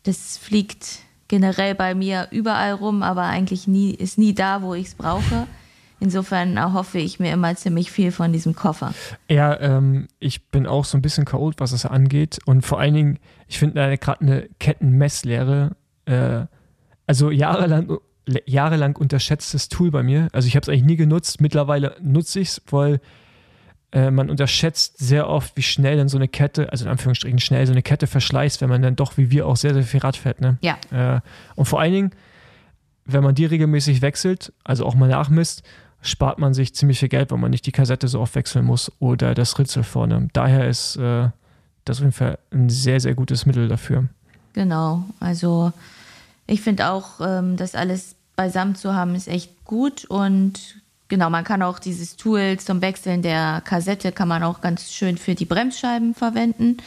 Das 0.03 0.37
fliegt 0.37 0.99
generell 1.29 1.75
bei 1.75 1.95
mir 1.95 2.29
überall 2.33 2.75
rum, 2.75 3.03
aber 3.03 3.23
eigentlich 3.23 3.67
nie, 3.67 3.93
ist 3.95 4.19
nie 4.19 4.35
da, 4.35 4.61
wo 4.61 4.75
ich 4.75 4.89
es 4.89 4.95
brauche. 4.95 5.47
Insofern 6.05 6.59
erhoffe 6.59 6.99
ich 6.99 7.19
mir 7.19 7.33
immer 7.33 7.57
ziemlich 7.57 7.91
viel 7.91 8.13
von 8.13 8.31
diesem 8.31 8.55
Koffer. 8.55 8.93
Ja, 9.31 9.59
ähm, 9.59 10.07
ich 10.19 10.51
bin 10.51 10.67
auch 10.67 10.85
so 10.85 10.99
ein 10.99 11.03
bisschen 11.03 11.25
chaot, 11.25 11.55
was 11.57 11.71
das 11.71 11.87
angeht. 11.87 12.41
Und 12.45 12.61
vor 12.61 12.79
allen 12.79 12.93
Dingen, 12.93 13.19
ich 13.49 13.59
finde 13.59 13.77
da 13.77 13.97
gerade 13.97 14.21
eine 14.21 14.49
Kettenmesslehre, 14.61 15.77
äh, 16.05 16.43
also 17.07 17.31
jahrelang, 17.31 17.97
jahrelang 18.45 18.97
unterschätztes 18.97 19.71
Tool 19.71 19.91
bei 19.91 20.03
mir. 20.03 20.29
Also 20.33 20.47
ich 20.47 20.57
habe 20.57 20.65
es 20.65 20.69
eigentlich 20.69 20.85
nie 20.85 20.97
genutzt. 20.97 21.41
Mittlerweile 21.41 21.97
nutze 22.03 22.41
ich 22.41 22.49
es, 22.49 22.63
weil 22.71 23.01
äh, 23.93 24.11
man 24.11 24.29
unterschätzt 24.29 24.99
sehr 24.99 25.31
oft, 25.31 25.57
wie 25.57 25.63
schnell 25.63 25.97
dann 25.97 26.09
so 26.11 26.19
eine 26.19 26.29
Kette, 26.29 26.71
also 26.71 26.85
in 26.85 26.91
Anführungsstrichen 26.91 27.39
schnell 27.39 27.67
so 27.67 27.73
eine 27.73 27.81
Kette 27.83 28.07
verschleißt, 28.07 28.61
wenn 28.61 28.69
man 28.69 28.83
dann 28.83 28.95
doch 28.95 29.17
wie 29.17 29.31
wir 29.31 29.47
auch 29.47 29.57
sehr, 29.57 29.73
sehr 29.73 29.85
viel 29.85 30.01
Rad 30.01 30.19
fährt. 30.19 30.43
Ne? 30.43 30.59
Ja, 30.61 30.77
Äh, 30.91 31.21
und 31.55 31.65
vor 31.65 31.81
allen 31.81 31.95
Dingen, 31.95 32.11
wenn 33.07 33.23
man 33.23 33.35
die 33.35 33.47
regelmäßig 33.47 34.03
wechselt, 34.03 34.53
also 34.65 34.85
auch 34.85 34.95
mal 34.95 35.09
nachmisst, 35.09 35.63
spart 36.05 36.39
man 36.39 36.55
sich 36.55 36.75
ziemlich 36.75 37.01
viel 37.01 37.09
Geld, 37.09 37.31
weil 37.31 37.39
man 37.39 37.51
nicht 37.51 37.67
die 37.67 37.73
Kassette 37.73 38.09
so 38.09 38.21
oft 38.21 38.35
wechseln 38.35 38.65
muss 38.65 38.93
oder 39.01 39.35
das 39.35 39.59
Ritzel 39.59 39.83
vorne. 39.83 40.29
Daher 40.33 40.69
ist 40.69 40.97
äh, 40.97 41.31
das 41.85 41.99
auf 41.99 42.03
jeden 42.03 42.13
Fall 42.13 42.39
ein 42.53 42.69
sehr, 42.69 43.01
sehr 43.01 43.15
gutes 43.15 43.47
Mittel 43.47 43.69
dafür. 43.69 44.09
genau. 44.53 45.05
Also 45.19 45.73
ich 46.47 46.61
finde 46.61 46.91
auch, 46.91 47.21
ähm, 47.21 47.57
das 47.57 47.75
alles 47.75 48.17
beisammen 48.37 48.75
zu 48.75 48.95
haben, 48.95 49.15
ist 49.15 49.29
echt 49.29 49.65
gut. 49.65 50.05
Und 50.05 50.77
genau, 51.09 51.31
man 51.31 51.45
kann 51.45 51.63
auch 51.63 51.79
dieses 51.79 52.17
Tool 52.17 52.59
zum 52.59 52.83
Wechseln 52.83 53.23
der 53.23 53.63
Kassette, 53.65 54.13
kann 54.13 54.29
man 54.29 54.43
auch 54.43 54.61
ganz 54.61 54.93
schön 54.93 55.17
für 55.17 55.35
die 55.35 55.47
Bremsscheiben 55.47 56.15
verwenden. 56.15 56.79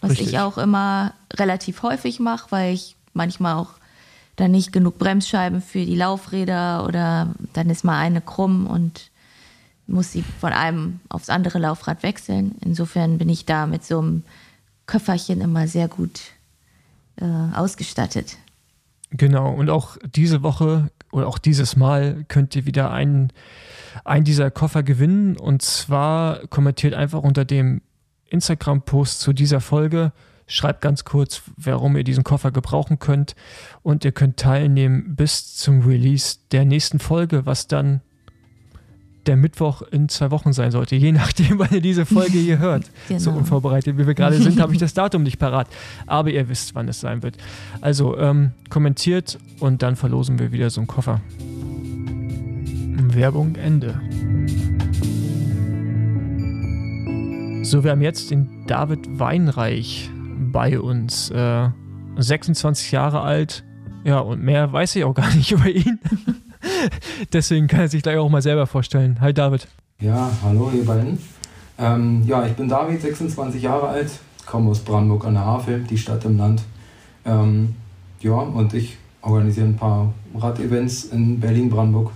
Was 0.00 0.12
Richtig. 0.12 0.28
ich 0.28 0.38
auch 0.40 0.58
immer 0.58 1.14
relativ 1.32 1.82
häufig 1.82 2.20
mache, 2.20 2.50
weil 2.50 2.74
ich 2.74 2.96
manchmal 3.12 3.54
auch 3.54 3.70
dann 4.36 4.50
nicht 4.50 4.72
genug 4.72 4.98
Bremsscheiben 4.98 5.62
für 5.62 5.84
die 5.84 5.96
Laufräder 5.96 6.86
oder 6.86 7.34
dann 7.52 7.70
ist 7.70 7.84
mal 7.84 7.98
eine 7.98 8.20
krumm 8.20 8.66
und 8.66 9.10
muss 9.86 10.12
sie 10.12 10.24
von 10.40 10.52
einem 10.52 11.00
aufs 11.08 11.28
andere 11.28 11.58
Laufrad 11.58 12.02
wechseln. 12.02 12.56
Insofern 12.64 13.18
bin 13.18 13.28
ich 13.28 13.44
da 13.44 13.66
mit 13.66 13.84
so 13.84 14.00
einem 14.00 14.22
Köfferchen 14.86 15.40
immer 15.40 15.68
sehr 15.68 15.88
gut 15.88 16.20
äh, 17.16 17.24
ausgestattet. 17.54 18.36
Genau, 19.10 19.52
und 19.52 19.70
auch 19.70 19.96
diese 20.14 20.42
Woche 20.42 20.90
oder 21.12 21.28
auch 21.28 21.38
dieses 21.38 21.76
Mal 21.76 22.24
könnt 22.26 22.56
ihr 22.56 22.66
wieder 22.66 22.90
einen, 22.90 23.32
einen 24.04 24.24
dieser 24.24 24.50
Koffer 24.50 24.82
gewinnen. 24.82 25.36
Und 25.36 25.62
zwar 25.62 26.46
kommentiert 26.48 26.94
einfach 26.94 27.22
unter 27.22 27.44
dem 27.44 27.80
Instagram-Post 28.30 29.20
zu 29.20 29.32
dieser 29.32 29.60
Folge, 29.60 30.12
schreibt 30.46 30.80
ganz 30.80 31.04
kurz, 31.04 31.42
warum 31.56 31.96
ihr 31.96 32.04
diesen 32.04 32.24
Koffer 32.24 32.50
gebrauchen 32.50 32.98
könnt. 32.98 33.34
Und 33.82 34.04
ihr 34.04 34.12
könnt 34.12 34.36
teilnehmen 34.36 35.16
bis 35.16 35.54
zum 35.56 35.80
Release 35.82 36.36
der 36.52 36.64
nächsten 36.64 36.98
Folge, 36.98 37.46
was 37.46 37.66
dann 37.66 38.00
der 39.26 39.36
Mittwoch 39.36 39.80
in 39.80 40.10
zwei 40.10 40.30
Wochen 40.30 40.52
sein 40.52 40.70
sollte, 40.70 40.96
je 40.96 41.10
nachdem, 41.12 41.58
wann 41.58 41.70
ihr 41.72 41.80
diese 41.80 42.04
Folge 42.04 42.36
hier 42.38 42.58
hört. 42.58 42.84
So 43.16 43.30
Genau. 43.30 43.38
unvorbereitet, 43.38 43.96
wie 43.96 44.06
wir 44.06 44.12
gerade 44.14 44.36
sind, 44.36 44.60
habe 44.60 44.72
ich 44.74 44.78
das 44.78 44.92
Datum 44.94 45.22
nicht 45.22 45.38
parat. 45.38 45.66
Aber 46.06 46.30
ihr 46.30 46.48
wisst, 46.50 46.74
wann 46.74 46.88
es 46.88 47.00
sein 47.00 47.22
wird. 47.22 47.38
Also 47.80 48.18
ähm, 48.18 48.52
kommentiert 48.68 49.38
und 49.60 49.82
dann 49.82 49.96
verlosen 49.96 50.38
wir 50.38 50.52
wieder 50.52 50.68
so 50.68 50.80
einen 50.82 50.88
Koffer. 50.88 51.20
Werbung 53.14 53.54
Ende. 53.56 54.00
So, 57.64 57.82
wir 57.82 57.92
haben 57.92 58.02
jetzt 58.02 58.30
den 58.30 58.66
David 58.66 59.18
Weinreich 59.18 60.10
bei 60.34 60.78
uns. 60.78 61.30
Äh, 61.30 61.68
26 62.16 62.92
Jahre 62.92 63.20
alt. 63.20 63.64
Ja, 64.04 64.20
und 64.20 64.42
mehr 64.42 64.72
weiß 64.72 64.96
ich 64.96 65.04
auch 65.04 65.14
gar 65.14 65.32
nicht 65.34 65.50
über 65.52 65.68
ihn. 65.68 65.98
Deswegen 67.32 67.66
kann 67.66 67.80
er 67.80 67.88
sich 67.88 68.02
gleich 68.02 68.18
auch 68.18 68.28
mal 68.28 68.42
selber 68.42 68.66
vorstellen. 68.66 69.20
Hi 69.20 69.32
David. 69.32 69.68
Ja, 70.00 70.30
hallo 70.42 70.70
ihr 70.74 70.84
beiden. 70.84 71.18
Ähm, 71.78 72.22
ja, 72.26 72.46
ich 72.46 72.52
bin 72.52 72.68
David, 72.68 73.00
26 73.00 73.62
Jahre 73.62 73.88
alt, 73.88 74.10
komme 74.46 74.70
aus 74.70 74.80
Brandenburg 74.80 75.24
an 75.26 75.34
der 75.34 75.44
Havel, 75.44 75.80
die 75.82 75.98
Stadt 75.98 76.24
im 76.24 76.38
Land. 76.38 76.62
Ähm, 77.24 77.74
ja, 78.20 78.34
und 78.34 78.74
ich 78.74 78.96
organisiere 79.22 79.66
ein 79.66 79.76
paar 79.76 80.12
Rad-Events 80.34 81.04
in 81.04 81.40
Berlin-Brandenburg. 81.40 82.10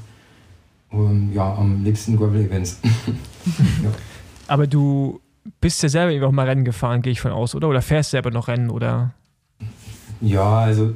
Und 0.90 1.32
ja, 1.34 1.54
am 1.54 1.84
liebsten 1.84 2.16
Gravel-Events. 2.16 2.80
ja. 3.82 3.90
Aber 4.46 4.66
du 4.66 5.20
bist 5.60 5.82
ja 5.82 5.88
selber 5.88 6.26
auch 6.26 6.32
mal 6.32 6.46
Rennen 6.46 6.64
gefahren, 6.64 7.02
gehe 7.02 7.12
ich 7.12 7.20
von 7.20 7.32
aus, 7.32 7.54
oder? 7.54 7.68
Oder 7.68 7.82
fährst 7.82 8.10
selber 8.10 8.30
noch 8.30 8.48
Rennen, 8.48 8.70
oder? 8.70 9.12
ja, 10.20 10.58
also 10.60 10.94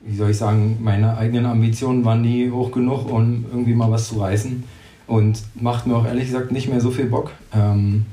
wie 0.00 0.16
soll 0.16 0.30
ich 0.30 0.36
sagen, 0.36 0.78
meine 0.82 1.16
eigenen 1.16 1.46
Ambitionen 1.46 2.04
waren 2.04 2.22
nie 2.22 2.50
hoch 2.50 2.70
genug, 2.72 3.10
um 3.10 3.46
irgendwie 3.50 3.74
mal 3.74 3.90
was 3.90 4.08
zu 4.08 4.20
reißen. 4.20 4.64
Und 5.06 5.42
macht 5.54 5.86
mir 5.86 5.96
auch 5.96 6.06
ehrlich 6.06 6.26
gesagt 6.26 6.50
nicht 6.50 6.68
mehr 6.68 6.80
so 6.80 6.90
viel 6.90 7.06
Bock. 7.06 7.30
Ähm, 7.54 8.06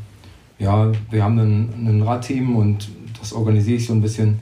ja, 0.59 0.91
wir 1.09 1.23
haben 1.23 1.37
ein, 1.39 2.01
Radteam 2.01 2.55
und 2.55 2.89
das 3.19 3.33
organisiere 3.33 3.77
ich 3.77 3.87
so 3.87 3.93
ein 3.93 4.01
bisschen. 4.01 4.39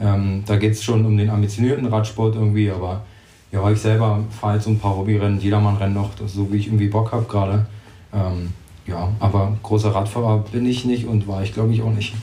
Ähm, 0.00 0.42
da 0.46 0.56
geht 0.56 0.72
es 0.72 0.82
schon 0.82 1.04
um 1.06 1.16
den 1.16 1.30
ambitionierten 1.30 1.86
Radsport 1.86 2.34
irgendwie, 2.34 2.70
aber 2.70 3.04
ja, 3.52 3.68
ich 3.70 3.78
selber 3.78 4.20
fahre 4.30 4.54
jetzt 4.54 4.64
so 4.64 4.70
ein 4.70 4.78
paar 4.78 4.96
Hobbyrennen, 4.96 5.40
Jedermann-Rennen 5.40 5.94
noch, 5.94 6.10
so 6.26 6.52
wie 6.52 6.56
ich 6.56 6.66
irgendwie 6.66 6.88
Bock 6.88 7.12
habe 7.12 7.24
gerade. 7.24 7.66
Ähm, 8.12 8.52
ja, 8.86 9.12
aber 9.20 9.56
großer 9.62 9.94
Radfahrer 9.94 10.44
bin 10.50 10.66
ich 10.66 10.84
nicht 10.84 11.06
und 11.06 11.28
war 11.28 11.42
ich 11.42 11.52
glaube 11.52 11.72
ich 11.72 11.82
auch 11.82 11.92
nicht. 11.92 12.14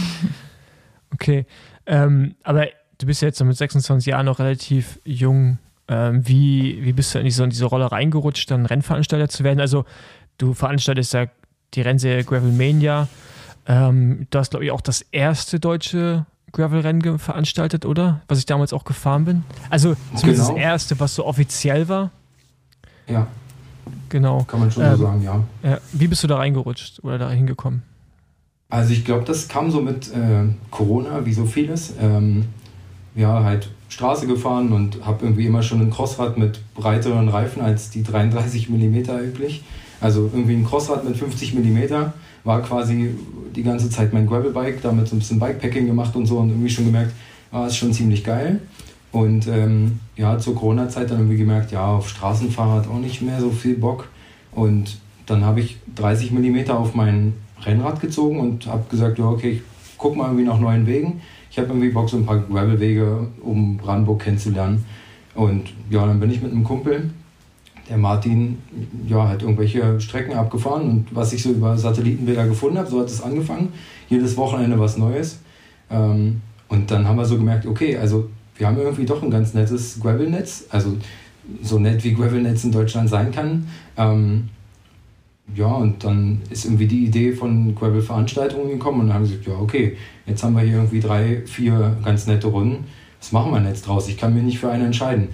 okay, 1.14 1.46
ähm, 1.86 2.34
aber 2.42 2.66
du 2.98 3.06
bist 3.06 3.22
ja 3.22 3.28
jetzt 3.28 3.42
mit 3.42 3.56
26 3.56 4.06
Jahren 4.06 4.26
noch 4.26 4.38
relativ 4.38 5.00
jung. 5.04 5.58
Ähm, 5.88 6.26
wie, 6.26 6.84
wie 6.84 6.92
bist 6.92 7.14
du 7.14 7.18
in 7.18 7.24
diese, 7.24 7.42
in 7.42 7.50
diese 7.50 7.64
Rolle 7.64 7.90
reingerutscht, 7.90 8.50
dann 8.50 8.66
Rennveranstalter 8.66 9.28
zu 9.28 9.42
werden? 9.42 9.60
Also 9.60 9.84
du 10.38 10.54
veranstaltest 10.54 11.14
ja 11.14 11.26
die 11.74 11.80
Rennserie 11.80 12.24
Gravelmania. 12.24 13.08
Ähm, 13.66 14.26
du 14.30 14.38
hast, 14.38 14.50
glaube 14.50 14.64
ich, 14.64 14.70
auch 14.70 14.80
das 14.80 15.02
erste 15.10 15.58
deutsche 15.58 16.26
Gravel-Rennen 16.52 17.18
veranstaltet, 17.18 17.84
oder? 17.86 18.22
Was 18.28 18.38
ich 18.38 18.46
damals 18.46 18.72
auch 18.72 18.84
gefahren 18.84 19.24
bin. 19.24 19.44
Also 19.68 19.96
zumindest 20.14 20.48
genau. 20.48 20.58
das 20.58 20.64
erste, 20.64 21.00
was 21.00 21.14
so 21.14 21.26
offiziell 21.26 21.88
war. 21.88 22.10
Ja. 23.06 23.26
Genau. 24.08 24.44
Kann 24.44 24.60
man 24.60 24.70
schon 24.70 24.84
ähm, 24.84 24.96
so 24.96 25.04
sagen, 25.04 25.22
ja. 25.22 25.44
ja. 25.62 25.78
Wie 25.92 26.08
bist 26.08 26.22
du 26.22 26.26
da 26.26 26.36
reingerutscht 26.36 27.02
oder 27.02 27.18
da 27.18 27.30
hingekommen? 27.30 27.82
Also 28.68 28.92
ich 28.92 29.04
glaube, 29.04 29.24
das 29.24 29.48
kam 29.48 29.70
so 29.70 29.80
mit 29.80 30.12
äh, 30.12 30.44
Corona, 30.70 31.24
wie 31.24 31.32
so 31.32 31.44
vieles. 31.44 31.94
Ähm, 32.00 32.44
ja, 33.14 33.42
halt 33.42 33.68
Straße 33.88 34.26
gefahren 34.26 34.72
und 34.72 35.04
habe 35.04 35.24
irgendwie 35.24 35.46
immer 35.46 35.62
schon 35.62 35.80
ein 35.80 35.90
Crossrad 35.90 36.38
mit 36.38 36.60
breiteren 36.74 37.28
Reifen 37.28 37.60
als 37.60 37.90
die 37.90 38.02
33 38.02 38.68
mm 38.68 39.10
üblich. 39.24 39.64
Also 40.00 40.30
irgendwie 40.32 40.54
ein 40.54 40.64
Crossrad 40.64 41.04
mit 41.04 41.16
50 41.16 41.54
mm 41.54 41.78
war 42.44 42.62
quasi 42.62 43.14
die 43.54 43.62
ganze 43.62 43.90
Zeit 43.90 44.12
mein 44.12 44.26
Gravelbike, 44.26 44.80
damit 44.80 45.08
so 45.08 45.16
ein 45.16 45.18
bisschen 45.18 45.40
Bikepacking 45.40 45.86
gemacht 45.86 46.14
und 46.16 46.26
so 46.26 46.38
und 46.38 46.50
irgendwie 46.50 46.70
schon 46.70 46.86
gemerkt, 46.86 47.12
war 47.50 47.64
ah, 47.64 47.66
ist 47.66 47.76
schon 47.76 47.92
ziemlich 47.92 48.24
geil. 48.24 48.60
Und 49.12 49.48
ähm, 49.48 50.00
ja, 50.16 50.38
zur 50.38 50.54
Corona-Zeit 50.54 51.10
dann 51.10 51.18
irgendwie 51.18 51.36
gemerkt, 51.36 51.72
ja, 51.72 51.86
auf 51.86 52.08
Straßenfahrrad 52.08 52.88
auch 52.88 52.98
nicht 52.98 53.22
mehr 53.22 53.40
so 53.40 53.50
viel 53.50 53.76
Bock. 53.76 54.08
Und 54.52 54.98
dann 55.26 55.44
habe 55.44 55.60
ich 55.60 55.78
30 55.96 56.30
mm 56.30 56.70
auf 56.70 56.94
mein 56.94 57.34
Rennrad 57.62 58.00
gezogen 58.00 58.40
und 58.40 58.66
habe 58.66 58.84
gesagt, 58.88 59.18
ja, 59.18 59.26
okay, 59.26 59.50
ich 59.50 59.62
guck 59.98 60.16
mal 60.16 60.26
irgendwie 60.26 60.44
nach 60.44 60.60
neuen 60.60 60.86
Wegen. 60.86 61.20
Ich 61.50 61.58
habe 61.58 61.68
irgendwie 61.68 61.90
Bock, 61.90 62.08
so 62.08 62.16
ein 62.16 62.26
paar 62.26 62.38
Gravelwege 62.38 63.26
um 63.42 63.76
Brandenburg 63.76 64.22
kennenzulernen. 64.22 64.84
Und 65.34 65.72
ja, 65.90 66.06
dann 66.06 66.20
bin 66.20 66.30
ich 66.30 66.40
mit 66.40 66.52
einem 66.52 66.64
Kumpel 66.64 67.10
der 67.90 67.98
Martin 67.98 68.58
ja, 69.06 69.28
hat 69.28 69.42
irgendwelche 69.42 70.00
Strecken 70.00 70.32
abgefahren 70.34 70.88
und 70.88 71.06
was 71.14 71.32
ich 71.32 71.42
so 71.42 71.50
über 71.50 71.76
Satellitenbilder 71.76 72.46
gefunden 72.46 72.78
habe, 72.78 72.88
so 72.88 73.00
hat 73.00 73.08
es 73.08 73.20
angefangen. 73.20 73.72
Jedes 74.08 74.36
Wochenende 74.36 74.78
was 74.78 74.96
Neues. 74.96 75.40
Ähm, 75.90 76.40
und 76.68 76.90
dann 76.92 77.06
haben 77.06 77.16
wir 77.16 77.24
so 77.24 77.36
gemerkt, 77.36 77.66
okay, 77.66 77.96
also 77.98 78.30
wir 78.60 78.68
haben 78.68 78.78
irgendwie 78.78 79.06
doch 79.06 79.22
ein 79.22 79.30
ganz 79.30 79.54
nettes 79.54 79.98
Gravelnetz, 80.00 80.66
also 80.70 80.96
so 81.62 81.78
nett 81.78 82.04
wie 82.04 82.14
Gravelnetz 82.14 82.62
in 82.62 82.70
Deutschland 82.70 83.08
sein 83.08 83.32
kann. 83.32 83.66
Ähm, 83.96 84.50
ja, 85.56 85.66
und 85.66 86.04
dann 86.04 86.42
ist 86.50 86.66
irgendwie 86.66 86.86
die 86.86 87.06
Idee 87.06 87.32
von 87.32 87.74
Gravel-Veranstaltungen 87.74 88.68
gekommen 88.68 89.00
und 89.00 89.06
dann 89.08 89.16
haben 89.16 89.26
sie 89.26 89.38
gesagt, 89.38 89.48
ja, 89.48 89.60
okay, 89.60 89.96
jetzt 90.26 90.44
haben 90.44 90.54
wir 90.54 90.62
hier 90.62 90.74
irgendwie 90.74 91.00
drei, 91.00 91.42
vier 91.44 91.96
ganz 92.04 92.28
nette 92.28 92.46
Runden. 92.46 92.84
Was 93.18 93.32
machen 93.32 93.52
wir 93.52 93.68
jetzt 93.68 93.88
draus? 93.88 94.08
Ich 94.08 94.16
kann 94.16 94.32
mich 94.32 94.44
nicht 94.44 94.60
für 94.60 94.70
eine 94.70 94.84
entscheiden 94.84 95.28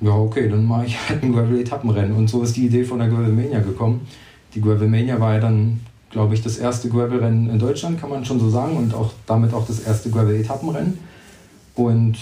ja, 0.00 0.12
okay, 0.12 0.48
dann 0.48 0.64
mache 0.64 0.86
ich 0.86 1.08
halt 1.08 1.22
ein 1.22 1.32
Gravel-Etappenrennen. 1.32 2.16
Und 2.16 2.28
so 2.28 2.42
ist 2.42 2.56
die 2.56 2.66
Idee 2.66 2.84
von 2.84 2.98
der 2.98 3.08
Gravelmania 3.08 3.60
gekommen. 3.60 4.06
Die 4.54 4.60
Gravelmania 4.60 5.20
war 5.20 5.34
ja 5.34 5.40
dann, 5.40 5.80
glaube 6.10 6.34
ich, 6.34 6.42
das 6.42 6.58
erste 6.58 6.88
Gravelrennen 6.88 7.50
in 7.50 7.58
Deutschland, 7.58 8.00
kann 8.00 8.10
man 8.10 8.24
schon 8.24 8.40
so 8.40 8.50
sagen, 8.50 8.76
und 8.76 8.94
auch 8.94 9.12
damit 9.26 9.52
auch 9.52 9.66
das 9.66 9.80
erste 9.80 10.10
Gravel-Etappenrennen. 10.10 10.98
Und 11.74 12.16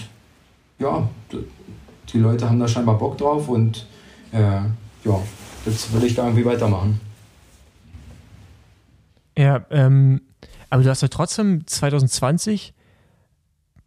ja, 0.79 1.09
die 2.12 2.18
Leute 2.18 2.49
haben 2.49 2.59
da 2.59 2.68
scheinbar 2.68 2.99
Bock 2.99 3.18
drauf 3.18 3.49
und 3.49 3.87
äh, 4.33 4.39
ja, 5.05 5.22
jetzt 5.66 5.93
will 5.93 6.05
ich 6.05 6.14
da 6.14 6.24
irgendwie 6.24 6.45
weitermachen. 6.45 7.01
Ja, 9.37 9.64
ähm, 9.70 10.20
aber 10.70 10.83
du 10.83 10.91
hast 10.91 11.03
ja 11.03 11.09
trotzdem 11.09 11.66
2020, 11.66 12.74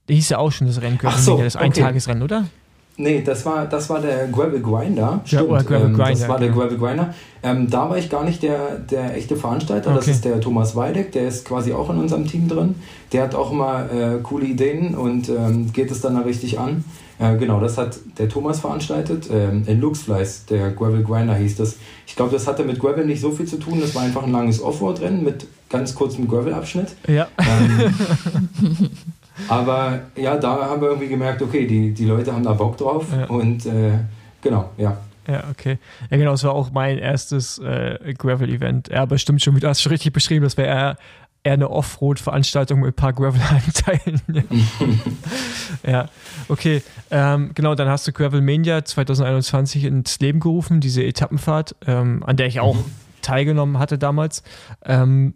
hieß 0.09 0.29
ja 0.29 0.37
auch 0.37 0.51
schon 0.51 0.67
das 0.67 0.81
Rennen, 0.81 0.99
Ach 1.03 1.17
so, 1.17 1.37
das 1.37 1.55
Eintagesrennen, 1.55 2.23
oder? 2.23 2.45
Nee, 3.01 3.23
das 3.25 3.45
war, 3.45 3.65
das 3.65 3.89
war 3.89 3.99
der 3.99 4.27
Gravel 4.27 4.61
Grinder. 4.61 5.21
Stimmt, 5.25 5.49
ja, 5.49 5.61
Gravel 5.63 5.87
ähm, 5.87 5.93
Grinder, 5.93 6.11
das 6.11 6.27
war 6.27 6.39
der 6.39 6.49
Gravel 6.49 6.77
Grinder. 6.77 7.13
Ähm, 7.41 7.67
da 7.67 7.89
war 7.89 7.97
ich 7.97 8.09
gar 8.09 8.23
nicht 8.23 8.43
der, 8.43 8.77
der 8.77 9.17
echte 9.17 9.35
Veranstalter. 9.35 9.89
Okay. 9.89 9.97
Das 9.97 10.07
ist 10.07 10.23
der 10.23 10.39
Thomas 10.39 10.75
Weideck, 10.75 11.11
der 11.11 11.27
ist 11.27 11.43
quasi 11.45 11.73
auch 11.73 11.89
in 11.89 11.97
unserem 11.97 12.27
Team 12.27 12.47
drin. 12.47 12.75
Der 13.11 13.23
hat 13.23 13.33
auch 13.33 13.51
immer 13.51 13.91
äh, 13.91 14.19
coole 14.21 14.45
Ideen 14.45 14.93
und 14.93 15.29
ähm, 15.29 15.73
geht 15.73 15.89
es 15.89 16.01
dann 16.01 16.13
da 16.13 16.21
richtig 16.21 16.59
an. 16.59 16.83
Äh, 17.17 17.37
genau, 17.37 17.59
das 17.59 17.79
hat 17.79 17.97
der 18.19 18.29
Thomas 18.29 18.59
veranstaltet. 18.59 19.27
Ähm, 19.31 19.63
in 19.65 19.81
Luxfleiß, 19.81 20.45
der 20.45 20.71
Gravel 20.71 21.03
Grinder 21.03 21.33
hieß 21.33 21.57
das. 21.57 21.77
Ich 22.05 22.15
glaube, 22.15 22.31
das 22.31 22.47
hatte 22.47 22.63
mit 22.63 22.79
Gravel 22.79 23.05
nicht 23.05 23.21
so 23.21 23.31
viel 23.31 23.47
zu 23.47 23.57
tun. 23.57 23.79
Das 23.81 23.95
war 23.95 24.03
einfach 24.03 24.23
ein 24.23 24.31
langes 24.31 24.61
Offroad-Rennen 24.61 25.23
mit 25.23 25.47
ganz 25.69 25.95
kurzem 25.95 26.27
Gravel-Abschnitt. 26.27 26.89
Ja. 27.07 27.27
Aber 29.47 29.99
ja, 30.15 30.37
da 30.37 30.69
haben 30.69 30.81
wir 30.81 30.89
irgendwie 30.89 31.07
gemerkt, 31.07 31.41
okay, 31.41 31.65
die, 31.65 31.93
die 31.93 32.05
Leute 32.05 32.33
haben 32.33 32.43
da 32.43 32.53
Bock 32.53 32.77
drauf 32.77 33.05
ja. 33.11 33.25
und 33.25 33.65
äh, 33.65 33.99
genau, 34.41 34.69
ja. 34.77 34.97
Ja, 35.27 35.43
okay. 35.49 35.77
Ja, 36.09 36.17
genau, 36.17 36.33
es 36.33 36.43
war 36.43 36.53
auch 36.53 36.71
mein 36.71 36.97
erstes 36.97 37.59
äh, 37.59 38.13
Gravel-Event. 38.17 38.89
Ja, 38.89 39.03
aber 39.03 39.17
stimmt 39.17 39.41
schon, 39.41 39.55
wie 39.55 39.59
du 39.59 39.67
hast 39.67 39.81
schon 39.81 39.91
richtig 39.91 40.13
beschrieben, 40.13 40.43
das 40.43 40.57
wäre 40.57 40.67
eher, 40.67 40.97
eher 41.43 41.53
eine 41.53 41.69
Offroad-Veranstaltung 41.69 42.79
mit 42.79 42.89
ein 42.89 42.93
paar 42.95 43.13
Gravel-Anteilen. 43.13 44.21
ja, 45.87 46.09
okay. 46.49 46.81
Ähm, 47.11 47.51
genau, 47.53 47.75
dann 47.75 47.87
hast 47.87 48.07
du 48.07 48.11
Gravelmania 48.11 48.83
2021 48.83 49.85
ins 49.85 50.19
Leben 50.19 50.39
gerufen, 50.39 50.81
diese 50.81 51.03
Etappenfahrt, 51.03 51.75
ähm, 51.85 52.23
an 52.25 52.35
der 52.35 52.47
ich 52.47 52.59
auch 52.59 52.75
mhm. 52.75 52.85
teilgenommen 53.21 53.77
hatte 53.77 53.99
damals. 53.99 54.43
Ähm, 54.83 55.35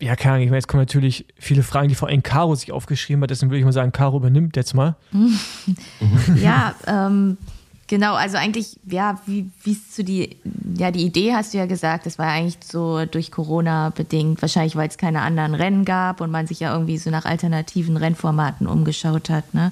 ja, 0.00 0.16
keine 0.16 0.34
Ahnung, 0.34 0.44
ich 0.44 0.50
meine, 0.50 0.58
jetzt 0.58 0.68
kommen 0.68 0.82
natürlich 0.82 1.26
viele 1.38 1.62
Fragen, 1.62 1.88
die 1.88 1.94
vor 1.94 2.08
allem 2.08 2.22
Caro 2.22 2.54
sich 2.54 2.72
aufgeschrieben 2.72 3.22
hat, 3.22 3.30
deswegen 3.30 3.50
würde 3.50 3.60
ich 3.60 3.64
mal 3.64 3.72
sagen, 3.72 3.92
Caro 3.92 4.16
übernimmt 4.16 4.56
jetzt 4.56 4.74
mal. 4.74 4.96
ja, 6.42 6.74
ähm, 6.86 7.38
genau, 7.86 8.14
also 8.14 8.36
eigentlich, 8.36 8.78
ja, 8.86 9.20
wie 9.26 9.50
es 9.64 9.92
zu 9.92 10.02
die, 10.02 10.36
ja, 10.76 10.90
die 10.90 11.04
Idee 11.04 11.34
hast 11.34 11.54
du 11.54 11.58
ja 11.58 11.66
gesagt, 11.66 12.06
das 12.06 12.18
war 12.18 12.26
eigentlich 12.26 12.58
so 12.64 13.06
durch 13.06 13.30
Corona 13.30 13.90
bedingt, 13.90 14.42
wahrscheinlich, 14.42 14.76
weil 14.76 14.88
es 14.88 14.98
keine 14.98 15.22
anderen 15.22 15.54
Rennen 15.54 15.84
gab 15.84 16.20
und 16.20 16.30
man 16.30 16.46
sich 16.46 16.60
ja 16.60 16.72
irgendwie 16.72 16.98
so 16.98 17.10
nach 17.10 17.24
alternativen 17.24 17.96
Rennformaten 17.96 18.66
umgeschaut 18.66 19.30
hat, 19.30 19.54
ne? 19.54 19.70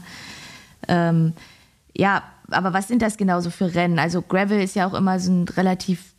Ähm, 0.88 1.32
ja, 1.96 2.22
aber 2.50 2.72
was 2.72 2.88
sind 2.88 3.02
das 3.02 3.16
genauso 3.16 3.50
für 3.50 3.74
Rennen? 3.74 3.98
Also 3.98 4.22
Gravel 4.22 4.60
ist 4.60 4.76
ja 4.76 4.86
auch 4.86 4.94
immer 4.94 5.20
so 5.20 5.30
ein 5.30 5.48
relativ 5.48 6.11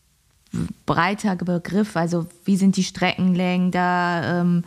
breiter 0.86 1.36
Begriff. 1.36 1.96
Also 1.96 2.28
wie 2.46 2.56
sind 2.56 2.78
die 2.78 2.84
Streckenlängen 2.84 3.72
da? 3.72 4.42
Ähm, 4.42 4.64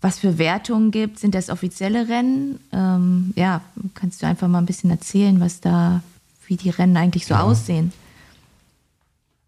was 0.00 0.18
für 0.18 0.38
Wertungen 0.38 0.90
gibt? 0.90 1.18
Sind 1.18 1.34
das 1.34 1.48
offizielle 1.48 2.08
Rennen? 2.08 2.60
Ähm, 2.72 3.32
ja, 3.34 3.62
kannst 3.94 4.22
du 4.22 4.26
einfach 4.26 4.48
mal 4.48 4.58
ein 4.58 4.66
bisschen 4.66 4.90
erzählen, 4.90 5.40
was 5.40 5.60
da, 5.60 6.02
wie 6.46 6.56
die 6.56 6.70
Rennen 6.70 6.96
eigentlich 6.96 7.26
so 7.26 7.34
ja. 7.34 7.42
aussehen? 7.42 7.92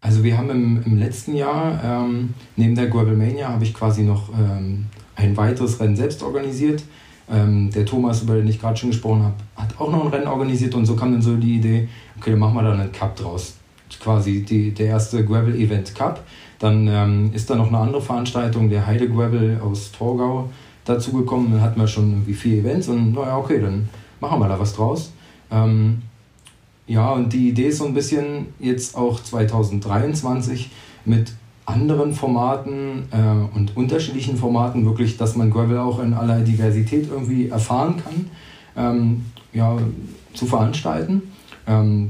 Also 0.01 0.23
wir 0.23 0.37
haben 0.37 0.49
im, 0.49 0.83
im 0.83 0.97
letzten 0.97 1.35
Jahr 1.35 1.83
ähm, 1.83 2.33
neben 2.55 2.73
der 2.73 2.87
Gravelmania 2.87 3.49
habe 3.49 3.63
ich 3.65 3.73
quasi 3.73 4.03
noch 4.03 4.29
ähm, 4.29 4.85
ein 5.15 5.35
weiteres 5.35 5.79
Rennen 5.79 5.95
selbst 5.95 6.23
organisiert. 6.23 6.83
Ähm, 7.29 7.69
der 7.71 7.85
Thomas, 7.85 8.23
über 8.23 8.35
den 8.35 8.47
ich 8.47 8.59
gerade 8.59 8.77
schon 8.77 8.89
gesprochen 8.89 9.23
habe, 9.23 9.35
hat 9.55 9.79
auch 9.79 9.91
noch 9.91 10.05
ein 10.05 10.09
Rennen 10.09 10.27
organisiert 10.27 10.73
und 10.73 10.85
so 10.85 10.95
kam 10.95 11.11
dann 11.11 11.21
so 11.21 11.35
die 11.35 11.55
Idee, 11.55 11.89
okay, 12.17 12.31
dann 12.31 12.39
machen 12.39 12.55
wir 12.55 12.63
da 12.63 12.73
einen 12.73 12.91
Cup 12.91 13.15
draus 13.17 13.58
quasi 13.99 14.43
die, 14.43 14.71
der 14.71 14.87
erste 14.87 15.25
Gravel 15.25 15.55
Event 15.55 15.95
Cup. 15.95 16.23
Dann 16.59 16.87
ähm, 16.87 17.31
ist 17.33 17.49
da 17.49 17.55
noch 17.55 17.67
eine 17.67 17.77
andere 17.77 18.01
Veranstaltung, 18.01 18.69
der 18.69 18.85
Heide 18.85 19.09
Gravel 19.09 19.59
aus 19.63 19.91
Torgau, 19.91 20.49
dazugekommen. 20.85 21.51
Dann 21.51 21.61
hatten 21.61 21.79
wir 21.79 21.87
schon 21.87 22.11
irgendwie 22.11 22.33
vier 22.33 22.59
Events 22.59 22.87
und 22.87 23.13
naja, 23.13 23.37
okay, 23.37 23.59
dann 23.61 23.87
machen 24.19 24.39
wir 24.39 24.47
da 24.47 24.59
was 24.59 24.73
draus. 24.73 25.13
Ähm, 25.51 26.01
ja, 26.87 27.11
und 27.11 27.31
die 27.31 27.49
Idee 27.49 27.67
ist 27.67 27.77
so 27.77 27.85
ein 27.85 27.93
bisschen 27.93 28.47
jetzt 28.59 28.97
auch 28.97 29.21
2023 29.21 30.71
mit 31.05 31.33
anderen 31.65 32.13
Formaten 32.13 33.03
äh, 33.11 33.55
und 33.55 33.77
unterschiedlichen 33.77 34.37
Formaten 34.37 34.85
wirklich, 34.85 35.17
dass 35.17 35.35
man 35.35 35.51
Gravel 35.51 35.77
auch 35.77 35.99
in 35.99 36.15
aller 36.15 36.39
Diversität 36.39 37.07
irgendwie 37.09 37.49
erfahren 37.49 37.95
kann, 38.03 38.31
ähm, 38.75 39.25
ja, 39.53 39.77
zu 40.33 40.47
veranstalten. 40.47 41.21
Ähm, 41.67 42.09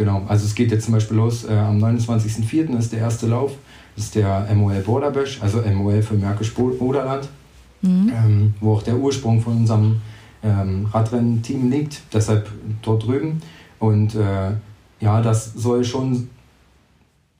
Genau, 0.00 0.22
also 0.28 0.46
es 0.46 0.54
geht 0.54 0.70
jetzt 0.70 0.86
zum 0.86 0.94
Beispiel 0.94 1.18
los, 1.18 1.44
äh, 1.44 1.52
am 1.52 1.76
29.04. 1.76 2.74
ist 2.78 2.90
der 2.90 3.00
erste 3.00 3.26
Lauf, 3.26 3.52
das 3.94 4.06
ist 4.06 4.14
der 4.14 4.48
MOL 4.54 4.76
Borderbash, 4.76 5.42
also 5.42 5.60
MOL 5.60 6.00
für 6.00 6.14
Märkisch 6.14 6.56
Oderland, 6.56 7.28
mhm. 7.82 8.10
ähm, 8.10 8.54
wo 8.60 8.72
auch 8.72 8.82
der 8.82 8.96
Ursprung 8.96 9.42
von 9.42 9.58
unserem 9.58 10.00
ähm, 10.42 10.86
Radrennteam 10.90 11.70
liegt, 11.70 12.00
deshalb 12.14 12.48
dort 12.80 13.06
drüben. 13.06 13.42
Und 13.78 14.14
äh, 14.14 14.52
ja, 15.00 15.20
das 15.20 15.52
soll 15.52 15.84
schon 15.84 16.30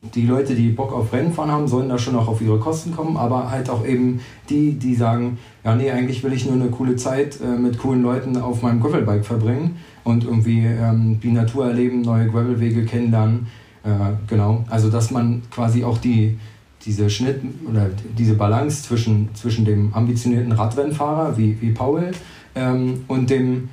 die 0.02 0.26
Leute, 0.26 0.54
die 0.54 0.68
Bock 0.68 0.92
auf 0.92 1.14
Rennfahren 1.14 1.50
haben, 1.50 1.66
sollen 1.66 1.88
da 1.88 1.96
schon 1.96 2.14
auch 2.14 2.28
auf 2.28 2.42
ihre 2.42 2.58
Kosten 2.58 2.94
kommen, 2.94 3.16
aber 3.16 3.50
halt 3.50 3.70
auch 3.70 3.86
eben 3.86 4.20
die, 4.50 4.72
die 4.72 4.96
sagen, 4.96 5.38
ja 5.64 5.74
nee, 5.74 5.90
eigentlich 5.90 6.22
will 6.22 6.34
ich 6.34 6.44
nur 6.44 6.56
eine 6.56 6.68
coole 6.68 6.96
Zeit 6.96 7.40
äh, 7.40 7.58
mit 7.58 7.78
coolen 7.78 8.02
Leuten 8.02 8.36
auf 8.36 8.60
meinem 8.60 8.82
Gravelbike 8.82 9.24
verbringen 9.24 9.78
und 10.04 10.24
irgendwie 10.24 10.64
ähm, 10.64 11.20
die 11.20 11.32
Natur 11.32 11.66
erleben, 11.66 12.02
neue 12.02 12.28
Gravelwege 12.28 12.84
kennenlernen. 12.84 13.46
Äh, 13.84 13.88
genau, 14.26 14.64
also 14.68 14.90
dass 14.90 15.10
man 15.10 15.42
quasi 15.50 15.84
auch 15.84 15.98
die, 15.98 16.38
diese 16.84 17.10
Schnitt 17.10 17.42
oder 17.68 17.86
diese 18.18 18.34
Balance 18.34 18.82
zwischen, 18.82 19.28
zwischen 19.34 19.64
dem 19.64 19.92
ambitionierten 19.94 20.52
Radrennfahrer 20.52 21.36
wie, 21.36 21.60
wie 21.60 21.70
Paul 21.70 22.12
ähm, 22.54 23.04
und 23.08 23.30
dem 23.30 23.68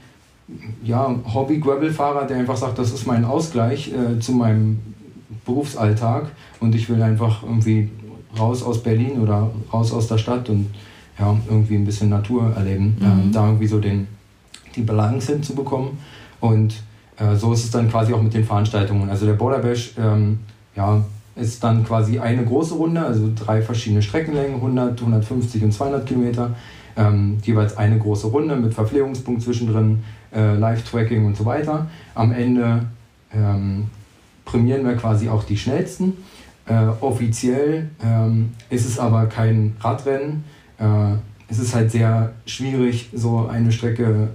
ja, 0.84 1.14
Hobby-Gravelfahrer, 1.34 2.26
der 2.26 2.38
einfach 2.38 2.58
sagt, 2.58 2.80
das 2.80 2.92
ist 2.92 3.06
mein 3.06 3.26
Ausgleich 3.26 3.92
äh, 3.92 4.20
zu 4.20 4.32
meinem 4.32 4.80
Berufsalltag 5.46 6.28
und 6.60 6.76
ich 6.76 6.90
will 6.90 7.02
einfach 7.02 7.44
irgendwie 7.44 7.90
raus 8.38 8.64
aus 8.64 8.84
Berlin 8.84 9.20
oder 9.20 9.50
raus 9.74 9.92
aus 9.92 10.08
der 10.08 10.18
Stadt 10.18 10.50
und 10.50 10.68
ja, 11.20 11.36
irgendwie 11.50 11.76
ein 11.76 11.86
bisschen 11.86 12.10
Natur 12.10 12.54
erleben, 12.56 12.96
mhm. 13.00 13.06
ähm, 13.06 13.32
da 13.32 13.48
irgendwie 13.48 13.68
so 13.68 13.80
den, 13.80 14.08
die 14.76 14.82
Balance 14.82 15.32
hinzubekommen. 15.32 15.98
Und 16.40 16.76
äh, 17.18 17.36
so 17.36 17.54
ist 17.54 17.64
es 17.64 17.72
dann 17.72 17.90
quasi 17.90 18.14
auch 18.14 18.22
mit 18.22 18.34
den 18.34 18.44
Veranstaltungen. 18.44 19.10
Also 19.10 19.26
der 19.26 19.34
Border 19.34 19.60
Bash 19.60 19.94
ähm, 19.98 20.40
ja, 20.76 21.04
ist 21.36 21.64
dann 21.64 21.84
quasi 21.84 22.20
eine 22.20 22.44
große 22.44 22.76
Runde, 22.76 23.02
also 23.02 23.30
drei 23.36 23.62
verschiedene 23.62 24.02
Streckenlängen, 24.02 24.56
100, 24.56 25.00
150 25.00 25.64
und 25.64 25.72
200 25.72 26.06
Kilometer. 26.06 26.52
Ähm, 26.96 27.38
jeweils 27.44 27.78
eine 27.78 28.00
große 28.00 28.28
Runde 28.28 28.56
mit 28.56 28.74
Verpflegungspunkt 28.74 29.44
zwischendrin, 29.44 30.04
äh, 30.34 30.56
Live-Tracking 30.56 31.26
und 31.26 31.38
so 31.38 31.46
weiter. 31.46 31.88
Am 32.16 32.32
Ende 32.32 32.88
ähm, 33.34 33.86
prämieren 34.46 34.84
wir 34.84 34.96
quasi 34.96 35.30
auch 35.30 35.44
die 35.44 35.58
schnellsten. 35.58 36.14
Äh, 36.66 36.88
offiziell 37.02 37.90
ähm, 38.04 38.54
ist 38.70 38.88
es 38.88 38.98
aber 38.98 39.28
kein 39.28 39.76
Radrennen. 39.80 40.44
Äh, 40.80 41.18
es 41.50 41.60
ist 41.60 41.74
halt 41.74 41.92
sehr 41.92 42.34
schwierig, 42.46 43.10
so 43.14 43.48
eine 43.48 43.72
Strecke 43.72 44.30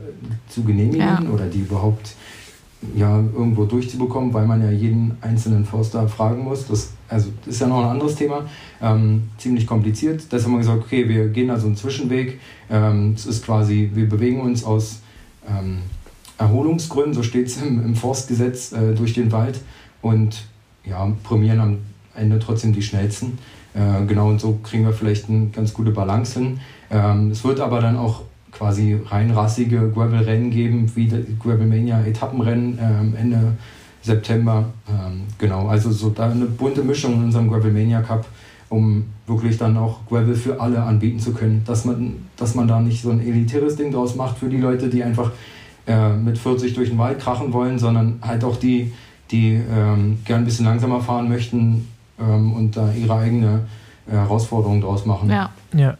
zu 0.48 0.62
genehmigen 0.62 1.00
ja. 1.00 1.22
oder 1.32 1.46
die 1.46 1.60
überhaupt 1.60 2.14
ja, 2.96 3.16
irgendwo 3.16 3.64
durchzubekommen, 3.64 4.34
weil 4.34 4.46
man 4.46 4.62
ja 4.62 4.70
jeden 4.70 5.16
einzelnen 5.20 5.64
Forster 5.64 6.08
fragen 6.08 6.42
muss. 6.42 6.66
Das 6.66 6.90
also 7.08 7.30
ist 7.46 7.60
ja 7.60 7.68
noch 7.68 7.84
ein 7.84 7.90
anderes 7.90 8.16
Thema, 8.16 8.46
ähm, 8.80 9.30
ziemlich 9.38 9.66
kompliziert. 9.66 10.24
Deshalb 10.32 10.46
haben 10.46 10.52
wir 10.52 10.58
gesagt, 10.58 10.82
okay, 10.84 11.08
wir 11.08 11.28
gehen 11.28 11.50
also 11.50 11.66
einen 11.66 11.76
Zwischenweg. 11.76 12.40
Ähm, 12.70 13.12
es 13.14 13.26
ist 13.26 13.44
quasi, 13.44 13.90
wir 13.94 14.08
bewegen 14.08 14.40
uns 14.40 14.64
aus 14.64 15.00
ähm, 15.48 15.78
Erholungsgründen, 16.38 17.14
so 17.14 17.22
steht 17.22 17.46
es 17.46 17.62
im, 17.62 17.84
im 17.84 17.94
Forstgesetz, 17.94 18.72
äh, 18.72 18.94
durch 18.94 19.12
den 19.12 19.30
Wald 19.30 19.60
und 20.00 20.44
ja, 20.84 21.08
prämieren 21.22 21.60
am 21.60 21.78
Ende 22.16 22.40
trotzdem 22.40 22.72
die 22.72 22.82
schnellsten. 22.82 23.38
Äh, 23.74 24.04
genau, 24.06 24.28
und 24.28 24.40
so 24.40 24.58
kriegen 24.62 24.84
wir 24.84 24.92
vielleicht 24.92 25.28
eine 25.28 25.46
ganz 25.46 25.72
gute 25.72 25.92
Balance 25.92 26.38
hin. 26.38 26.60
Ähm, 26.92 27.30
es 27.30 27.42
wird 27.42 27.60
aber 27.60 27.80
dann 27.80 27.96
auch 27.96 28.22
quasi 28.52 28.98
rein 29.06 29.30
rassige 29.30 29.90
Gravel-Rennen 29.90 30.50
geben, 30.50 30.92
wie 30.94 31.06
die 31.06 31.36
Gravelmania-Etappenrennen 31.38 32.78
äh, 32.78 33.20
Ende 33.20 33.56
September. 34.02 34.66
Ähm, 34.88 35.22
genau, 35.38 35.68
also 35.68 35.90
so 35.90 36.10
da 36.10 36.30
eine 36.30 36.44
bunte 36.44 36.82
Mischung 36.82 37.14
in 37.14 37.24
unserem 37.24 37.48
Gravelmania 37.48 38.02
Cup, 38.02 38.26
um 38.68 39.04
wirklich 39.26 39.56
dann 39.56 39.76
auch 39.76 40.00
Gravel 40.08 40.34
für 40.34 40.60
alle 40.60 40.82
anbieten 40.82 41.18
zu 41.18 41.32
können. 41.32 41.62
Dass 41.64 41.84
man, 41.84 42.26
dass 42.36 42.54
man 42.54 42.68
da 42.68 42.80
nicht 42.80 43.02
so 43.02 43.10
ein 43.10 43.20
elitäres 43.20 43.76
Ding 43.76 43.90
draus 43.90 44.14
macht 44.14 44.38
für 44.38 44.48
die 44.48 44.58
Leute, 44.58 44.88
die 44.88 45.02
einfach 45.02 45.30
äh, 45.86 46.10
mit 46.10 46.38
40 46.38 46.74
durch 46.74 46.90
den 46.90 46.98
Wald 46.98 47.20
krachen 47.20 47.52
wollen, 47.52 47.78
sondern 47.78 48.18
halt 48.22 48.44
auch 48.44 48.56
die, 48.56 48.92
die 49.30 49.54
ähm, 49.54 50.18
gern 50.24 50.42
ein 50.42 50.44
bisschen 50.44 50.66
langsamer 50.66 51.00
fahren 51.00 51.28
möchten 51.28 51.88
ähm, 52.20 52.52
und 52.52 52.76
da 52.76 52.92
ihre 52.92 53.16
eigene 53.16 53.60
äh, 54.06 54.12
Herausforderung 54.12 54.80
draus 54.80 55.06
machen. 55.06 55.30
Ja. 55.30 55.50
ja. 55.74 55.96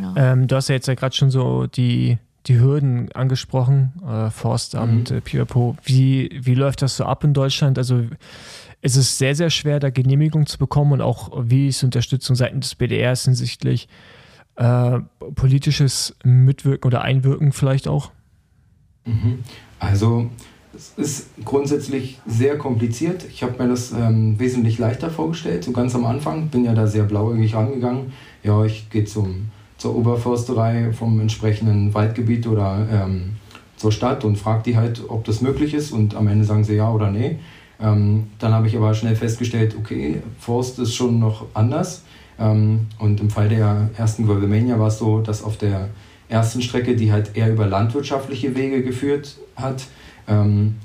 Ja. 0.00 0.14
Ähm, 0.16 0.46
du 0.46 0.56
hast 0.56 0.68
ja 0.68 0.74
jetzt 0.74 0.88
ja 0.88 0.94
gerade 0.94 1.14
schon 1.14 1.30
so 1.30 1.66
die, 1.66 2.18
die 2.46 2.58
Hürden 2.58 3.10
angesprochen, 3.12 3.92
äh, 4.06 4.30
Forstamt, 4.30 5.10
mhm. 5.10 5.16
äh, 5.18 5.20
Pipapo. 5.20 5.76
Wie, 5.84 6.38
wie 6.42 6.54
läuft 6.54 6.82
das 6.82 6.96
so 6.96 7.04
ab 7.04 7.24
in 7.24 7.34
Deutschland? 7.34 7.78
Also 7.78 8.04
es 8.82 8.96
ist 8.96 9.18
sehr, 9.18 9.34
sehr 9.34 9.50
schwer, 9.50 9.80
da 9.80 9.90
Genehmigung 9.90 10.46
zu 10.46 10.58
bekommen 10.58 10.92
und 10.92 11.00
auch 11.00 11.30
wie 11.42 11.68
ist 11.68 11.82
Unterstützung 11.82 12.36
seitens 12.36 12.68
des 12.68 12.74
BDRs 12.76 13.24
hinsichtlich 13.24 13.88
äh, 14.56 15.00
politisches 15.34 16.16
Mitwirken 16.24 16.86
oder 16.86 17.02
Einwirken 17.02 17.52
vielleicht 17.52 17.88
auch? 17.88 18.10
Mhm. 19.04 19.40
Also 19.78 20.30
es 20.74 20.92
ist 20.96 21.44
grundsätzlich 21.44 22.20
sehr 22.26 22.58
kompliziert. 22.58 23.24
Ich 23.30 23.42
habe 23.42 23.62
mir 23.62 23.68
das 23.68 23.92
ähm, 23.92 24.38
wesentlich 24.38 24.78
leichter 24.78 25.10
vorgestellt, 25.10 25.64
so 25.64 25.72
ganz 25.72 25.94
am 25.94 26.04
Anfang. 26.04 26.48
Bin 26.48 26.64
ja 26.64 26.74
da 26.74 26.86
sehr 26.86 27.04
blauäugig 27.04 27.54
rangegangen. 27.54 28.12
Ja, 28.42 28.64
ich 28.64 28.90
gehe 28.90 29.04
zum, 29.04 29.50
zur 29.78 29.96
Oberförsterei 29.96 30.92
vom 30.92 31.20
entsprechenden 31.20 31.92
Waldgebiet 31.94 32.46
oder 32.46 32.86
ähm, 32.90 33.36
zur 33.76 33.92
Stadt 33.92 34.24
und 34.24 34.36
frage 34.36 34.62
die 34.64 34.76
halt, 34.76 35.02
ob 35.08 35.24
das 35.24 35.40
möglich 35.40 35.74
ist. 35.74 35.92
Und 35.92 36.14
am 36.14 36.28
Ende 36.28 36.44
sagen 36.44 36.64
sie 36.64 36.76
ja 36.76 36.90
oder 36.90 37.10
nee. 37.10 37.38
Ähm, 37.80 38.28
dann 38.38 38.52
habe 38.52 38.66
ich 38.66 38.76
aber 38.76 38.94
schnell 38.94 39.16
festgestellt, 39.16 39.76
okay, 39.78 40.22
Forst 40.38 40.78
ist 40.78 40.94
schon 40.94 41.18
noch 41.18 41.46
anders. 41.54 42.02
Ähm, 42.38 42.86
und 42.98 43.20
im 43.20 43.30
Fall 43.30 43.48
der 43.48 43.90
ersten 43.96 44.26
Gravelmania 44.26 44.78
war 44.78 44.88
es 44.88 44.98
so, 44.98 45.20
dass 45.20 45.42
auf 45.42 45.56
der 45.58 45.90
ersten 46.28 46.62
Strecke, 46.62 46.96
die 46.96 47.12
halt 47.12 47.36
eher 47.36 47.52
über 47.52 47.66
landwirtschaftliche 47.66 48.54
Wege 48.56 48.82
geführt 48.82 49.36
hat, 49.56 49.84
ähm, 50.26 50.76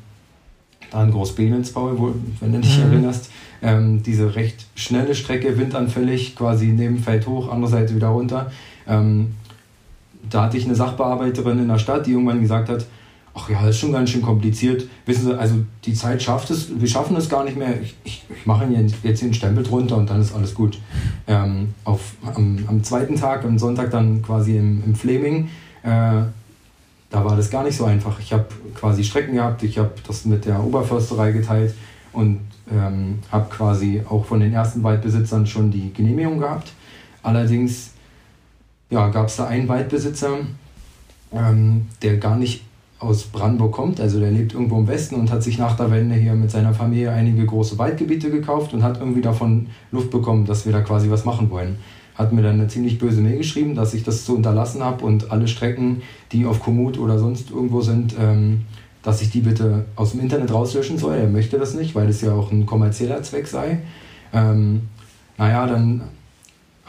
da 0.92 1.04
in 1.04 1.12
Großbehlensbau, 1.12 2.14
wenn 2.42 2.52
du 2.52 2.60
dich 2.60 2.78
mhm. 2.78 2.92
erinnerst, 2.92 3.32
ähm, 3.62 4.04
diese 4.04 4.36
recht 4.36 4.66
schnelle 4.76 5.16
Strecke, 5.16 5.58
windanfällig, 5.58 6.36
quasi 6.36 6.68
neben 6.68 7.00
Feld 7.00 7.28
hoch, 7.28 7.50
andere 7.50 7.72
Seite 7.72 7.96
wieder 7.96 8.10
runter. 8.10 8.52
Ähm, 8.88 9.36
da 10.30 10.44
hatte 10.44 10.58
ich 10.58 10.66
eine 10.66 10.76
Sachbearbeiterin 10.76 11.60
in 11.60 11.68
der 11.68 11.80
Stadt, 11.80 12.06
die 12.06 12.12
irgendwann 12.12 12.42
gesagt 12.42 12.70
hat, 12.70 12.86
ach 13.34 13.50
ja, 13.50 13.62
das 13.62 13.72
ist 13.72 13.80
schon 13.80 13.92
ganz 13.92 14.10
schön 14.10 14.22
kompliziert. 14.22 14.88
Wissen 15.06 15.26
Sie, 15.26 15.38
also 15.38 15.56
die 15.86 15.94
Zeit 15.94 16.22
schafft 16.22 16.50
es, 16.50 16.80
wir 16.80 16.88
schaffen 16.88 17.16
es 17.16 17.30
gar 17.30 17.44
nicht 17.44 17.58
mehr. 17.58 17.82
Ich, 17.82 17.96
ich, 18.04 18.24
ich 18.30 18.46
mache 18.46 18.66
Ihnen 18.66 18.94
jetzt 19.04 19.24
einen 19.24 19.34
Stempel 19.34 19.64
drunter 19.64 19.98
und 19.98 20.10
dann 20.10 20.22
ist 20.22 20.34
alles 20.34 20.54
gut. 20.54 20.80
Ähm, 21.28 21.74
auf, 21.84 22.16
am, 22.36 22.60
am, 22.68 22.84
zweiten 22.84 23.16
Tag, 23.16 23.46
am 23.46 23.58
Sonntag 23.58 23.92
dann 23.92 24.22
quasi 24.22 24.58
im, 24.58 24.84
im 24.86 24.96
Fleming, 24.96 25.50
äh, 25.84 26.24
da 27.10 27.26
war 27.26 27.36
das 27.36 27.50
gar 27.50 27.64
nicht 27.64 27.78
so 27.78 27.86
einfach. 27.86 28.20
Ich 28.20 28.32
habe 28.32 28.46
quasi 28.76 29.04
Strecken 29.04 29.36
gehabt, 29.36 29.64
ich 29.64 29.78
habe 29.78 29.92
das 30.08 30.26
mit 30.26 30.46
der 30.46 30.64
Oberförsterei 30.64 31.32
geteilt 31.32 31.74
und 32.14 32.40
ähm, 32.72 33.20
habe 33.32 33.50
quasi 33.50 34.02
auch 34.08 34.26
von 34.26 34.40
den 34.40 34.54
ersten 34.54 34.84
Waldbesitzern 34.84 35.46
schon 35.46 35.72
die 35.72 35.94
Genehmigung 35.94 36.40
gehabt. 36.40 36.72
Allerdings 37.22 37.92
ja, 38.92 39.10
gab 39.10 39.28
es 39.28 39.38
da 39.38 39.48
einen 39.48 39.68
Waldbesitzer, 39.68 40.38
ähm, 41.34 41.88
der 42.04 42.18
gar 42.18 42.36
nicht 42.36 42.64
aus 43.00 43.24
Brandenburg 43.24 43.72
kommt, 43.72 44.00
also 44.00 44.20
der 44.20 44.30
lebt 44.30 44.54
irgendwo 44.54 44.78
im 44.78 44.88
Westen 44.88 45.16
und 45.16 45.32
hat 45.32 45.42
sich 45.42 45.58
nach 45.58 45.76
der 45.76 45.90
Wende 45.90 46.14
hier 46.14 46.36
mit 46.36 46.52
seiner 46.52 46.76
Familie 46.76 47.12
einige 47.12 47.44
große 47.48 47.80
Waldgebiete 47.80 48.30
gekauft 48.30 48.76
und 48.76 48.84
hat 48.84 49.00
irgendwie 49.00 49.22
davon 49.22 49.68
Luft 49.92 50.12
bekommen, 50.12 50.46
dass 50.46 50.68
wir 50.68 50.72
da 50.72 50.82
quasi 50.82 51.10
was 51.10 51.26
machen 51.26 51.50
wollen 51.50 51.78
hat 52.16 52.34
mir 52.34 52.42
dann 52.42 52.56
eine 52.56 52.68
ziemlich 52.68 53.00
böse 53.00 53.22
Mail 53.22 53.38
geschrieben, 53.38 53.76
dass 53.76 53.94
ich 53.94 54.04
das 54.04 54.26
zu 54.26 54.36
unterlassen 54.36 54.84
habe 54.84 55.04
und 55.06 55.32
alle 55.32 55.48
Strecken, 55.48 56.02
die 56.32 56.46
auf 56.46 56.62
Komoot 56.62 56.98
oder 56.98 57.18
sonst 57.18 57.52
irgendwo 57.52 57.82
sind, 57.82 58.16
ähm, 58.20 58.62
dass 59.04 59.22
ich 59.22 59.32
die 59.32 59.40
bitte 59.40 59.86
aus 59.96 60.12
dem 60.12 60.20
Internet 60.20 60.54
rauslöschen 60.54 60.98
soll. 60.98 61.16
Er 61.16 61.28
möchte 61.28 61.58
das 61.58 61.74
nicht, 61.74 61.96
weil 61.96 62.10
es 62.10 62.22
ja 62.22 62.34
auch 62.34 62.52
ein 62.52 62.66
kommerzieller 62.66 63.24
Zweck 63.24 63.48
sei. 63.48 63.80
Ähm, 64.34 64.84
naja, 65.38 65.66
dann 65.66 66.04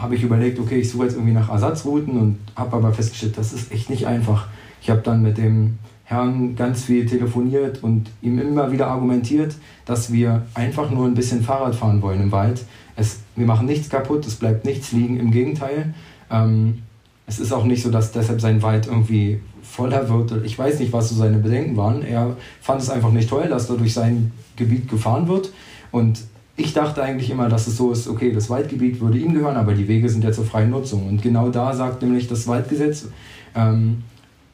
habe 0.03 0.15
ich 0.17 0.23
überlegt, 0.23 0.59
okay, 0.59 0.81
ich 0.81 0.91
suche 0.91 1.05
jetzt 1.05 1.15
irgendwie 1.15 1.33
nach 1.33 1.49
Ersatzrouten 1.49 2.19
und 2.19 2.39
habe 2.57 2.77
aber 2.77 2.93
festgestellt, 2.93 3.39
das 3.39 3.53
ist 3.53 3.73
echt 3.73 3.89
nicht 3.89 4.07
einfach. 4.07 4.49
Ich 4.81 4.91
habe 4.91 5.01
dann 5.01 5.23
mit 5.23 5.39
dem 5.39 5.79
Herrn 6.05 6.57
ganz 6.57 6.85
viel 6.85 7.07
telefoniert 7.07 7.83
und 7.83 8.11
ihm 8.21 8.39
immer 8.39 8.73
wieder 8.73 8.89
argumentiert, 8.89 9.55
dass 9.87 10.13
wir 10.13 10.43
einfach 10.55 10.91
nur 10.91 11.07
ein 11.07 11.15
bisschen 11.15 11.43
Fahrrad 11.43 11.75
fahren 11.75 12.03
wollen 12.03 12.21
im 12.21 12.33
Wald 12.33 12.65
es, 12.97 13.21
wir 13.37 13.47
machen 13.47 13.67
nichts 13.67 13.89
kaputt, 13.89 14.27
es 14.27 14.37
bleibt 14.37 14.65
nichts 14.65 14.93
liegen, 14.93 15.19
im 15.19 15.31
Gegenteil. 15.31 15.95
Ähm, 16.31 16.83
es 17.27 17.39
ist 17.39 17.53
auch 17.53 17.65
nicht 17.65 17.83
so, 17.83 17.91
dass 17.91 18.13
deshalb 18.13 18.41
sein 18.41 18.63
Wald 18.63 18.87
irgendwie 18.87 19.41
voller 19.63 20.09
wird. 20.09 20.45
Ich 20.45 20.59
weiß 20.59 20.81
nicht, 20.81 20.93
was 20.93 21.09
so 21.09 21.15
seine 21.15 21.39
Bedenken 21.39 21.77
waren. 21.77 22.03
Er 22.03 22.37
fand 22.61 22.83
es 22.83 22.91
einfach 22.91 23.13
nicht 23.13 23.31
toll, 23.31 23.49
dass 23.49 23.69
da 23.69 23.75
durch 23.75 23.95
sein 23.95 24.33
Gebiet 24.57 24.89
gefahren 24.89 25.29
wird. 25.29 25.53
Und 25.91 26.21
ich 26.57 26.73
dachte 26.73 27.03
eigentlich 27.03 27.31
immer, 27.31 27.49
dass 27.49 27.67
es 27.67 27.77
so 27.77 27.93
ist, 27.93 28.09
okay, 28.09 28.33
das 28.33 28.51
Waldgebiet 28.51 29.01
würde 29.01 29.19
ihm 29.19 29.33
gehören, 29.33 29.57
aber 29.57 29.75
die 29.75 29.89
Wege 29.89 30.09
sind 30.09 30.23
ja 30.23 30.33
zur 30.33 30.45
freien 30.45 30.71
Nutzung. 30.71 31.09
Und 31.09 31.23
genau 31.23 31.49
da 31.49 31.75
sagt 31.75 32.03
nämlich 32.03 32.29
das 32.29 32.47
Waldgesetz, 32.47 33.07
ähm, 33.55 34.03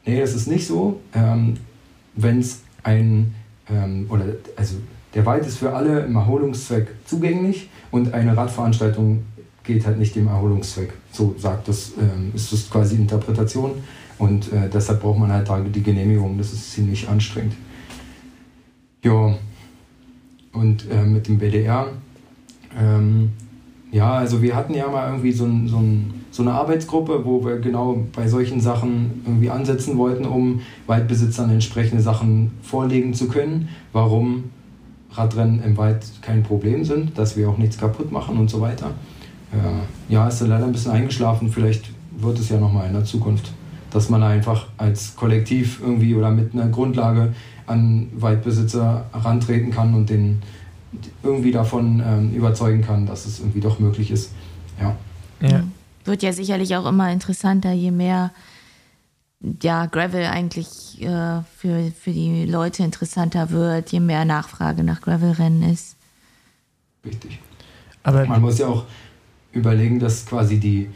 nee, 0.06 0.20
das 0.20 0.34
ist 0.34 0.46
nicht 0.46 0.66
so. 0.66 1.00
Ähm, 1.14 1.54
Wenn 2.14 2.38
es 2.38 2.62
ein, 2.82 3.34
ähm, 3.70 4.06
oder 4.08 4.24
also 4.56 4.76
der 5.14 5.26
Wald 5.26 5.46
ist 5.46 5.58
für 5.58 5.72
alle 5.72 6.00
im 6.00 6.14
Erholungszweck 6.16 6.88
zugänglich 7.04 7.68
und 7.90 8.14
eine 8.14 8.36
Radveranstaltung 8.36 9.24
geht 9.64 9.84
halt 9.86 9.98
nicht 9.98 10.14
dem 10.14 10.28
Erholungszweck. 10.28 10.92
So 11.12 11.34
sagt 11.38 11.68
das, 11.68 11.92
ähm, 11.98 12.32
ist 12.34 12.52
das 12.52 12.70
quasi 12.70 12.96
Interpretation 12.96 13.72
und 14.18 14.52
äh, 14.52 14.68
deshalb 14.72 15.00
braucht 15.00 15.18
man 15.18 15.32
halt 15.32 15.48
da 15.48 15.60
die 15.60 15.82
Genehmigung. 15.82 16.38
Das 16.38 16.52
ist 16.52 16.72
ziemlich 16.72 17.08
anstrengend. 17.08 17.54
Ja, 19.02 19.34
und 20.58 20.86
äh, 20.90 21.04
mit 21.04 21.28
dem 21.28 21.38
BDR 21.38 21.88
Ähm, 22.78 23.30
ja, 23.90 24.14
also 24.14 24.42
wir 24.42 24.54
hatten 24.54 24.74
ja 24.74 24.88
mal 24.88 25.06
irgendwie 25.08 25.32
so, 25.32 25.44
ein, 25.46 25.66
so, 25.66 25.78
ein, 25.78 26.24
so, 26.30 26.42
eine 26.42 26.52
Arbeitsgruppe, 26.52 27.24
wo 27.24 27.44
wir 27.44 27.58
genau 27.58 28.04
bei 28.14 28.28
solchen 28.28 28.60
Sachen 28.60 29.22
irgendwie 29.24 29.50
ansetzen 29.50 29.96
wollten, 29.96 30.26
um 30.26 30.60
Waldbesitzern 30.86 31.50
entsprechende 31.50 32.02
Sachen 32.02 32.52
vorlegen 32.62 33.14
zu 33.14 33.28
können, 33.28 33.68
warum 33.92 34.44
Radrennen 35.12 35.62
im 35.62 35.76
Wald 35.78 36.04
kein 36.20 36.42
Problem 36.42 36.84
sind, 36.84 37.16
dass 37.16 37.36
wir 37.36 37.48
auch 37.48 37.56
nichts 37.56 37.78
kaputt 37.78 38.12
machen 38.12 38.36
und 38.36 38.50
so 38.50 38.60
weiter. 38.60 38.90
Äh, 39.52 40.12
ja, 40.12 40.28
ist 40.28 40.40
leider 40.40 40.66
ein 40.66 40.72
bisschen 40.72 40.92
eingeschlafen, 40.92 41.48
vielleicht 41.48 41.90
wird 42.18 42.38
es 42.38 42.50
ja 42.50 42.60
nochmal 42.60 42.88
in 42.88 42.92
der 42.92 43.04
Zukunft, 43.04 43.52
dass 43.90 44.10
man 44.10 44.22
einfach 44.22 44.66
als 44.76 45.16
Kollektiv 45.16 45.80
irgendwie 45.82 46.14
oder 46.14 46.30
mit 46.30 46.52
einer 46.52 46.68
Grundlage 46.68 47.32
an 47.68 48.08
Waldbesitzer 48.14 49.06
herantreten 49.12 49.70
kann 49.70 49.94
und 49.94 50.10
den 50.10 50.42
irgendwie 51.22 51.52
davon 51.52 52.02
ähm, 52.04 52.32
überzeugen 52.32 52.82
kann, 52.82 53.06
dass 53.06 53.26
es 53.26 53.40
irgendwie 53.40 53.60
doch 53.60 53.78
möglich 53.78 54.10
ist. 54.10 54.32
Ja. 54.80 54.96
ja. 55.40 55.62
Wird 56.04 56.22
ja 56.22 56.32
sicherlich 56.32 56.74
auch 56.76 56.86
immer 56.86 57.12
interessanter, 57.12 57.72
je 57.72 57.90
mehr 57.90 58.30
ja, 59.62 59.86
Gravel 59.86 60.24
eigentlich 60.24 61.00
äh, 61.00 61.42
für, 61.56 61.92
für 62.00 62.10
die 62.10 62.44
Leute 62.46 62.82
interessanter 62.82 63.50
wird, 63.50 63.92
je 63.92 64.00
mehr 64.00 64.24
Nachfrage 64.24 64.82
nach 64.82 65.00
Gravelrennen 65.00 65.62
ist. 65.70 65.96
Richtig. 67.04 67.38
Aber 68.02 68.26
man 68.26 68.40
muss 68.40 68.58
ja 68.58 68.66
auch 68.66 68.84
überlegen, 69.52 69.98
dass 69.98 70.26
quasi 70.26 70.58
die, 70.58 70.88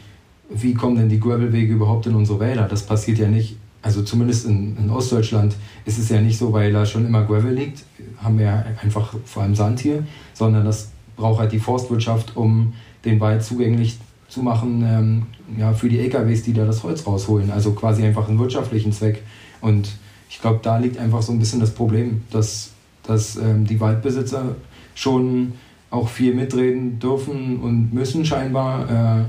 wie 0.49 0.73
kommen 0.73 0.95
denn 0.95 1.09
die 1.09 1.19
Gravelwege 1.19 1.73
überhaupt 1.73 2.05
in 2.07 2.15
unsere 2.15 2.39
Wälder? 2.39 2.67
Das 2.67 2.85
passiert 2.85 3.19
ja 3.19 3.27
nicht, 3.27 3.57
also 3.83 4.01
zumindest 4.01 4.47
in, 4.47 4.77
in 4.77 4.89
Ostdeutschland 4.89 5.55
ist 5.85 5.99
es 5.99 6.09
ja 6.09 6.19
nicht 6.19 6.37
so, 6.37 6.53
weil 6.53 6.71
da 6.71 6.85
schon 6.85 7.05
immer 7.05 7.23
Gravel 7.23 7.53
liegt, 7.53 7.83
haben 8.23 8.39
wir 8.39 8.45
ja 8.45 8.65
einfach 8.81 9.13
vor 9.25 9.43
allem 9.43 9.55
Sand 9.55 9.81
hier, 9.81 10.03
sondern 10.33 10.65
das 10.65 10.89
braucht 11.17 11.39
halt 11.39 11.51
die 11.51 11.59
Forstwirtschaft, 11.59 12.35
um 12.35 12.73
den 13.05 13.19
Wald 13.19 13.43
zugänglich 13.43 13.99
zu 14.29 14.41
machen 14.41 14.83
ähm, 14.87 15.23
ja, 15.59 15.73
für 15.73 15.89
die 15.89 15.99
LKWs, 15.99 16.43
die 16.43 16.53
da 16.53 16.65
das 16.65 16.81
Holz 16.83 17.05
rausholen. 17.05 17.51
Also 17.51 17.73
quasi 17.73 18.03
einfach 18.03 18.27
einen 18.27 18.39
wirtschaftlichen 18.39 18.93
Zweck. 18.93 19.21
Und 19.61 19.91
ich 20.29 20.41
glaube, 20.41 20.59
da 20.63 20.77
liegt 20.77 20.97
einfach 20.97 21.21
so 21.21 21.33
ein 21.33 21.39
bisschen 21.39 21.59
das 21.59 21.71
Problem, 21.71 22.21
dass, 22.31 22.71
dass 23.03 23.35
ähm, 23.35 23.65
die 23.67 23.79
Waldbesitzer 23.79 24.55
schon 24.95 25.53
auch 25.91 26.07
viel 26.07 26.33
mitreden 26.33 26.99
dürfen 26.99 27.59
und 27.59 27.93
müssen 27.93 28.25
scheinbar 28.25 29.19
äh, 29.19 29.23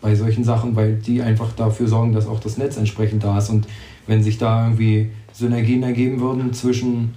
bei 0.00 0.14
solchen 0.14 0.44
Sachen, 0.44 0.76
weil 0.76 0.94
die 0.94 1.20
einfach 1.20 1.52
dafür 1.52 1.88
sorgen, 1.88 2.12
dass 2.12 2.26
auch 2.26 2.40
das 2.40 2.56
Netz 2.56 2.76
entsprechend 2.76 3.24
da 3.24 3.38
ist. 3.38 3.50
Und 3.50 3.66
wenn 4.06 4.22
sich 4.22 4.38
da 4.38 4.64
irgendwie 4.64 5.10
Synergien 5.32 5.82
ergeben 5.82 6.20
würden 6.20 6.52
zwischen 6.52 7.14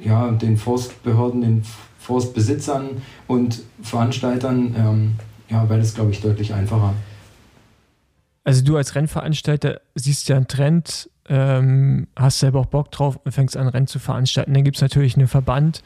ja, 0.00 0.30
den 0.30 0.56
Forstbehörden, 0.56 1.40
den 1.40 1.62
Forstbesitzern 1.98 3.02
und 3.26 3.62
Veranstaltern, 3.82 4.74
ähm, 4.78 5.14
ja, 5.48 5.68
wäre 5.68 5.80
das, 5.80 5.94
glaube 5.94 6.12
ich, 6.12 6.20
deutlich 6.20 6.54
einfacher. 6.54 6.94
Also 8.44 8.62
du 8.62 8.76
als 8.76 8.94
Rennveranstalter 8.94 9.80
siehst 9.96 10.28
ja 10.28 10.36
einen 10.36 10.46
Trend, 10.46 11.10
ähm, 11.28 12.06
hast 12.14 12.38
selber 12.38 12.60
auch 12.60 12.66
Bock 12.66 12.92
drauf 12.92 13.18
und 13.24 13.32
fängst 13.32 13.56
an, 13.56 13.66
Rennen 13.66 13.88
zu 13.88 13.98
veranstalten. 13.98 14.54
Dann 14.54 14.62
gibt 14.62 14.76
es 14.76 14.82
natürlich 14.82 15.16
einen 15.16 15.26
Verband, 15.26 15.82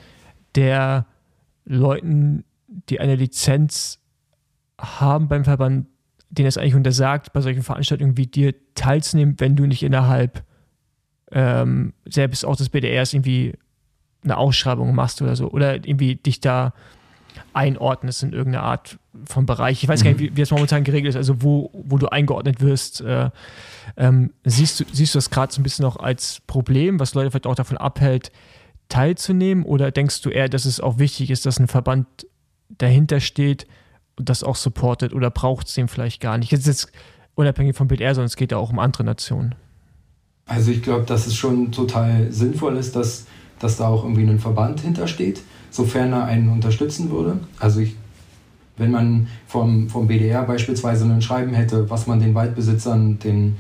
der 0.55 1.07
Leuten, 1.65 2.45
die 2.91 3.01
eine 3.01 3.15
Lizenz 3.15 3.99
haben 4.79 5.29
beim 5.29 5.45
Verband, 5.45 5.87
denen 6.31 6.49
es 6.49 6.57
eigentlich 6.57 6.75
untersagt, 6.75 7.33
bei 7.33 7.41
solchen 7.41 7.63
Veranstaltungen 7.63 8.17
wie 8.17 8.27
dir 8.27 8.55
teilzunehmen, 8.75 9.35
wenn 9.39 9.57
du 9.57 9.67
nicht 9.67 9.83
innerhalb 9.83 10.45
ähm, 11.33 11.93
selbst 12.07 12.45
auch 12.45 12.57
des 12.57 12.69
BDRs 12.69 13.13
irgendwie 13.13 13.55
eine 14.23 14.37
Ausschreibung 14.37 14.95
machst 14.95 15.21
oder 15.23 15.37
so. 15.37 15.51
Oder 15.51 15.75
irgendwie 15.75 16.17
dich 16.17 16.41
da 16.41 16.73
einordnest 17.53 18.23
in 18.23 18.33
irgendeine 18.33 18.65
Art 18.65 18.99
von 19.25 19.47
Bereich. 19.47 19.83
Ich 19.83 19.89
weiß 19.89 20.01
mhm. 20.01 20.05
gar 20.05 20.11
nicht, 20.13 20.21
wie, 20.21 20.37
wie 20.37 20.41
das 20.41 20.51
momentan 20.51 20.85
geregelt 20.85 21.11
ist, 21.11 21.17
also 21.17 21.43
wo, 21.43 21.71
wo 21.73 21.99
du 21.99 22.09
eingeordnet 22.09 22.61
wirst. 22.61 23.01
Äh, 23.01 23.31
ähm, 23.97 24.33
siehst, 24.45 24.81
du, 24.81 24.85
siehst 24.93 25.15
du 25.15 25.19
das 25.19 25.31
gerade 25.31 25.53
so 25.53 25.61
ein 25.61 25.65
bisschen 25.65 25.85
noch 25.85 25.97
als 25.97 26.41
Problem, 26.47 27.01
was 27.01 27.15
Leute 27.15 27.31
vielleicht 27.31 27.47
auch 27.47 27.55
davon 27.55 27.77
abhält, 27.77 28.31
teilzunehmen? 28.89 29.65
Oder 29.65 29.91
denkst 29.91 30.23
du 30.23 30.31
eher, 30.31 30.49
dass 30.49 30.65
es 30.65 30.81
auch 30.81 30.99
wichtig 30.99 31.31
ist, 31.31 31.47
dass 31.47 31.59
ein 31.59 31.69
Verband 31.69 32.07
dahinter 32.69 33.21
steht 33.21 33.67
das 34.17 34.43
auch 34.43 34.57
supportet? 34.57 35.13
Oder 35.15 35.31
braucht 35.31 35.69
es 35.69 35.75
den 35.75 35.89
vielleicht 35.89 36.21
gar 36.21 36.39
nicht? 36.39 36.53
Jetzt 36.53 36.67
ist 36.67 36.85
es 36.85 36.93
unabhängig 37.35 37.77
vom 37.77 37.89
BDR, 37.89 38.15
sondern 38.15 38.27
es 38.27 38.37
geht 38.37 38.53
ja 38.53 38.59
auch 38.59 38.71
um 38.71 38.79
andere 38.79 39.05
Nationen. 39.05 39.55
Also 40.47 40.71
ich 40.71 40.83
glaube, 40.83 41.05
dass 41.05 41.27
es 41.27 41.37
schon 41.37 41.73
total 41.73 42.33
sinnvoll 42.33 42.77
ist, 42.77 42.97
dass, 42.97 43.27
dass 43.61 43.77
da 43.77 43.87
auch 43.89 44.03
irgendwie 44.03 44.25
ein 44.25 44.39
Verband 44.39 44.81
hintersteht 44.81 45.43
sofern 45.71 46.13
er 46.13 46.25
einen 46.25 46.49
unterstützen 46.49 47.11
würde. 47.11 47.39
Also 47.59 47.81
ich, 47.81 47.97
wenn 48.77 48.91
man 48.91 49.29
vom, 49.47 49.89
vom 49.89 50.07
BDR 50.09 50.43
beispielsweise 50.43 51.05
ein 51.05 51.23
Schreiben 51.23 51.55
hätte, 51.55 51.89
was 51.89 52.07
man 52.07 52.21
den 52.21 52.35
Waldbesitzern, 52.35 53.19
den 53.19 53.57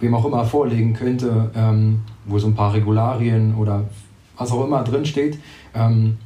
wem 0.00 0.14
auch 0.14 0.24
immer 0.24 0.44
vorlegen 0.44 0.92
könnte, 0.92 1.50
ähm, 1.54 2.02
wo 2.24 2.38
so 2.38 2.48
ein 2.48 2.54
paar 2.54 2.74
Regularien 2.74 3.54
oder 3.54 3.84
was 4.36 4.50
auch 4.50 4.64
immer 4.64 4.82
drinsteht, 4.82 5.38
ähm, 5.74 6.18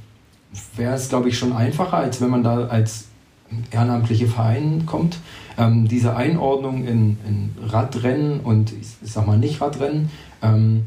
wäre 0.76 0.94
es, 0.94 1.08
glaube 1.08 1.28
ich, 1.28 1.38
schon 1.38 1.52
einfacher, 1.52 1.98
als 1.98 2.20
wenn 2.20 2.30
man 2.30 2.42
da 2.42 2.66
als 2.66 3.07
ehrenamtliche 3.70 4.26
Verein 4.26 4.84
kommt. 4.86 5.18
Ähm, 5.56 5.88
diese 5.88 6.16
Einordnung 6.16 6.84
in, 6.84 7.18
in, 7.26 7.54
Radrennen 7.66 8.40
und 8.40 8.72
ich, 8.72 8.88
sag 9.02 9.26
mal 9.26 9.38
nicht 9.38 9.60
Radrennen 9.60 10.10
ähm, 10.42 10.86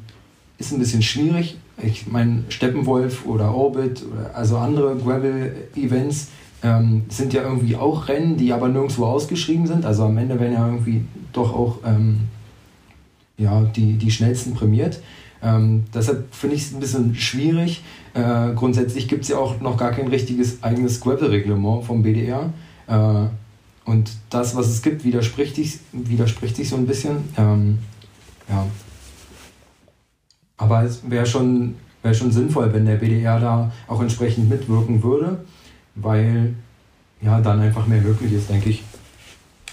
ist 0.57 0.71
ein 0.71 0.79
bisschen 0.79 1.01
schwierig 1.01 1.57
ich 1.83 2.07
meine, 2.07 2.43
Steppenwolf 2.49 3.25
oder 3.25 3.53
Orbit, 3.53 4.03
oder 4.11 4.35
also 4.35 4.57
andere 4.57 4.95
Gravel-Events 4.95 6.29
ähm, 6.63 7.03
sind 7.09 7.33
ja 7.33 7.43
irgendwie 7.43 7.75
auch 7.75 8.07
Rennen, 8.07 8.37
die 8.37 8.53
aber 8.53 8.67
nirgendwo 8.67 9.05
ausgeschrieben 9.05 9.67
sind. 9.67 9.85
Also 9.85 10.05
am 10.05 10.17
Ende 10.17 10.39
werden 10.39 10.53
ja 10.53 10.65
irgendwie 10.67 11.05
doch 11.33 11.53
auch 11.53 11.79
ähm, 11.85 12.21
ja, 13.37 13.61
die, 13.61 13.93
die 13.93 14.11
schnellsten 14.11 14.53
prämiert. 14.53 14.99
Ähm, 15.43 15.85
deshalb 15.93 16.33
finde 16.33 16.55
ich 16.55 16.63
es 16.63 16.73
ein 16.73 16.79
bisschen 16.79 17.15
schwierig. 17.15 17.83
Äh, 18.13 18.53
grundsätzlich 18.55 19.07
gibt 19.07 19.23
es 19.23 19.29
ja 19.29 19.37
auch 19.37 19.59
noch 19.59 19.77
gar 19.77 19.91
kein 19.91 20.07
richtiges 20.07 20.61
eigenes 20.63 20.99
Gravel-Reglement 21.01 21.83
vom 21.85 22.03
BDR. 22.03 22.51
Äh, 22.87 23.25
und 23.85 24.11
das, 24.29 24.55
was 24.55 24.67
es 24.67 24.81
gibt, 24.81 25.03
widerspricht, 25.03 25.55
sich, 25.55 25.79
widerspricht 25.91 26.55
sich 26.55 26.69
so 26.69 26.75
ein 26.75 26.85
bisschen. 26.85 27.17
Ähm, 27.37 27.79
ja, 28.47 28.67
aber 30.57 30.83
es 30.83 31.09
wäre 31.09 31.25
schon, 31.25 31.75
wär 32.03 32.13
schon 32.13 32.31
sinnvoll, 32.31 32.71
wenn 32.73 32.85
der 32.85 32.97
BDR 32.97 33.39
da 33.39 33.71
auch 33.87 34.01
entsprechend 34.01 34.49
mitwirken 34.49 35.01
würde, 35.01 35.39
weil 35.95 36.53
ja 37.21 37.41
dann 37.41 37.59
einfach 37.59 37.87
mehr 37.87 38.01
möglich 38.01 38.33
ist, 38.33 38.49
denke 38.49 38.69
ich. 38.69 38.83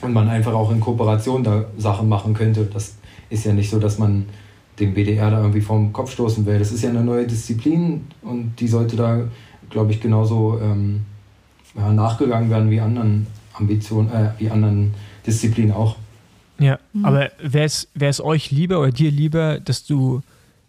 Und 0.01 0.12
man 0.12 0.29
einfach 0.29 0.55
auch 0.55 0.71
in 0.71 0.81
Kooperation 0.81 1.45
da 1.45 1.64
Sachen 1.77 2.09
machen 2.09 2.33
könnte. 2.33 2.64
Das 2.64 2.95
ist 3.29 3.45
ja 3.45 3.53
nicht 3.53 3.69
so, 3.69 3.79
dass 3.79 3.99
man 3.99 4.27
dem 4.81 4.95
BDR 4.95 5.31
da 5.31 5.39
irgendwie 5.41 5.61
vom 5.61 5.93
Kopf 5.93 6.12
stoßen 6.12 6.47
will. 6.47 6.59
Das 6.59 6.72
ist 6.72 6.83
ja 6.83 6.91
eine 6.91 7.03
neue 7.03 7.26
Disziplin 7.26 8.07
und 8.22 8.55
die 8.59 8.68
sollte 8.68 8.97
da, 8.97 9.22
glaube 9.70 9.93
ich, 9.93 10.01
genauso 10.01 10.59
ähm, 10.61 11.03
ja, 11.76 11.93
nachgegangen 11.93 12.51
werden 12.51 12.70
wie 12.70 12.81
anderen 12.81 13.26
Ambitionen, 13.55 14.11
äh, 14.11 14.31
wie 14.39 14.51
anderen 14.51 14.95
Disziplinen 15.26 15.72
auch. 15.72 15.97
Ja, 16.59 16.79
mhm. 16.93 17.05
aber 17.05 17.31
wäre 17.41 17.66
es 17.66 18.20
euch 18.20 18.51
lieber 18.51 18.81
oder 18.81 18.91
dir 18.91 19.11
lieber, 19.11 19.61
dass 19.61 19.85
du 19.85 20.22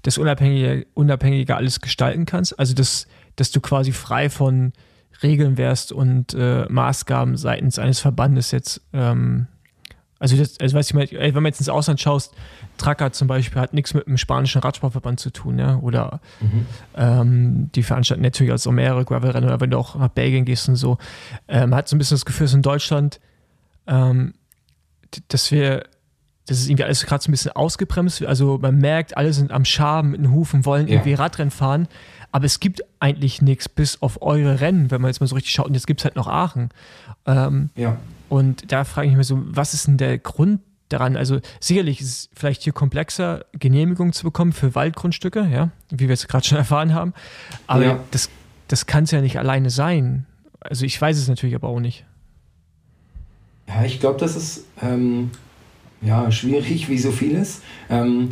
das 0.03 0.18
Unabhängige, 0.18 0.86
Unabhängige 0.93 1.55
alles 1.55 1.82
gestalten 1.82 2.26
kannst. 2.26 2.57
Also, 2.60 2.74
dass, 2.74 3.07
dass 3.36 3.51
du 3.51 3.60
quasi 3.60 3.91
frei 3.91 4.30
von 4.30 4.74
Regeln 5.22 5.57
wärst 5.57 5.91
und 5.91 6.34
äh, 6.34 6.66
Maßgaben 6.70 7.38
seitens 7.38 7.80
eines 7.80 7.99
Verbandes 7.99 8.51
jetzt. 8.51 8.82
Ähm, 8.93 9.47
also, 10.20 10.36
das, 10.36 10.59
also 10.59 10.78
weiß 10.78 10.91
ich 10.91 11.13
wenn 11.13 11.34
man 11.34 11.45
jetzt 11.45 11.59
ins 11.59 11.70
Ausland 11.70 11.99
schaust, 12.01 12.34
Tracker 12.78 13.11
zum 13.11 13.28
Beispiel 13.28 13.61
hat 13.61 13.74
nichts 13.74 13.93
mit 13.93 14.05
dem 14.05 14.17
spanischen 14.17 14.61
Radsportverband 14.61 15.20
zu 15.20 15.32
tun, 15.32 15.57
ja. 15.57 15.78
Oder 15.78 16.20
mhm. 16.41 16.65
ähm, 16.95 17.70
die 17.74 17.84
veranstalten 17.84 18.22
natürlich 18.22 18.51
als 18.51 18.67
auch 18.67 18.72
mehrere 18.72 19.05
Gravelrennen 19.05 19.49
oder 19.49 19.61
wenn 19.61 19.72
du 19.72 19.78
auch 19.78 19.95
nach 19.95 20.09
Belgien 20.09 20.45
gehst 20.45 20.67
und 20.67 20.76
so. 20.76 20.97
Ähm, 21.47 21.70
man 21.70 21.80
hat 21.80 21.88
so 21.88 21.95
ein 21.95 21.99
bisschen 21.99 22.15
das 22.15 22.26
Gefühl, 22.26 22.45
dass 22.45 22.53
in 22.53 22.61
Deutschland, 22.61 23.20
ähm, 23.88 24.34
dass 25.30 25.51
wir 25.51 25.86
das 26.49 26.59
ist 26.59 26.67
irgendwie 26.67 26.84
alles 26.84 27.05
gerade 27.05 27.24
so 27.24 27.30
ein 27.30 27.32
bisschen 27.32 27.51
ausgebremst. 27.51 28.26
Also 28.26 28.57
man 28.59 28.76
merkt, 28.78 29.15
alle 29.15 29.34
sind 29.34 29.51
am 29.51 29.65
Schaben 29.65 30.11
mit 30.11 30.20
den 30.20 30.32
Hufen, 30.32 30.65
wollen 30.65 30.88
ja. 30.88 30.95
irgendwie 30.95 31.13
Radrennen 31.13 31.51
fahren. 31.51 31.88
Aber 32.32 32.45
es 32.45 32.59
gibt 32.59 32.82
eigentlich 32.99 33.41
nichts 33.41 33.70
bis 33.70 34.01
auf 34.01 34.22
eure 34.24 34.59
Rennen, 34.59 34.89
wenn 34.89 34.99
man 34.99 35.09
jetzt 35.09 35.20
mal 35.20 35.28
so 35.28 35.36
richtig 35.36 35.53
schaut. 35.53 35.67
Und 35.67 35.76
jetzt 35.76 35.86
gibt 35.86 36.01
es 36.01 36.05
halt 36.05 36.15
noch 36.15 36.28
Aachen. 36.28 36.70
Ähm, 37.28 37.70
ja. 37.76 37.97
Und 38.30 38.71
da 38.71 38.84
frage 38.84 39.09
ich 39.09 39.15
mich 39.15 39.27
so, 39.27 39.41
was 39.43 39.73
ist 39.73 39.88
denn 39.88 39.97
der 39.97 40.17
Grund 40.17 40.61
daran? 40.89 41.17
Also 41.17 41.39
sicherlich 41.59 42.01
ist 42.01 42.07
es 42.07 42.30
vielleicht 42.36 42.63
hier 42.63 42.73
komplexer, 42.73 43.45
Genehmigungen 43.53 44.13
zu 44.13 44.23
bekommen 44.23 44.53
für 44.53 44.75
Waldgrundstücke, 44.75 45.47
ja, 45.51 45.71
wie 45.91 46.07
wir 46.07 46.13
es 46.13 46.27
gerade 46.27 46.45
schon 46.45 46.57
erfahren 46.59 46.93
haben. 46.93 47.13
Aber 47.67 47.84
ja. 47.84 47.99
das, 48.11 48.30
das 48.67 48.86
kann 48.86 49.03
es 49.03 49.11
ja 49.11 49.21
nicht 49.21 49.38
alleine 49.39 49.69
sein. 49.69 50.25
Also 50.59 50.86
ich 50.86 50.99
weiß 50.99 51.17
es 51.17 51.27
natürlich 51.27 51.55
aber 51.55 51.69
auch 51.69 51.80
nicht. 51.80 52.05
Ja, 53.67 53.84
ich 53.84 53.99
glaube, 53.99 54.19
das 54.19 54.36
ist 54.36 54.65
ähm, 54.82 55.32
ja, 56.01 56.32
schwierig 56.32 56.89
wie 56.89 56.97
so 56.97 57.11
vieles. 57.11 57.61
Ähm, 57.89 58.32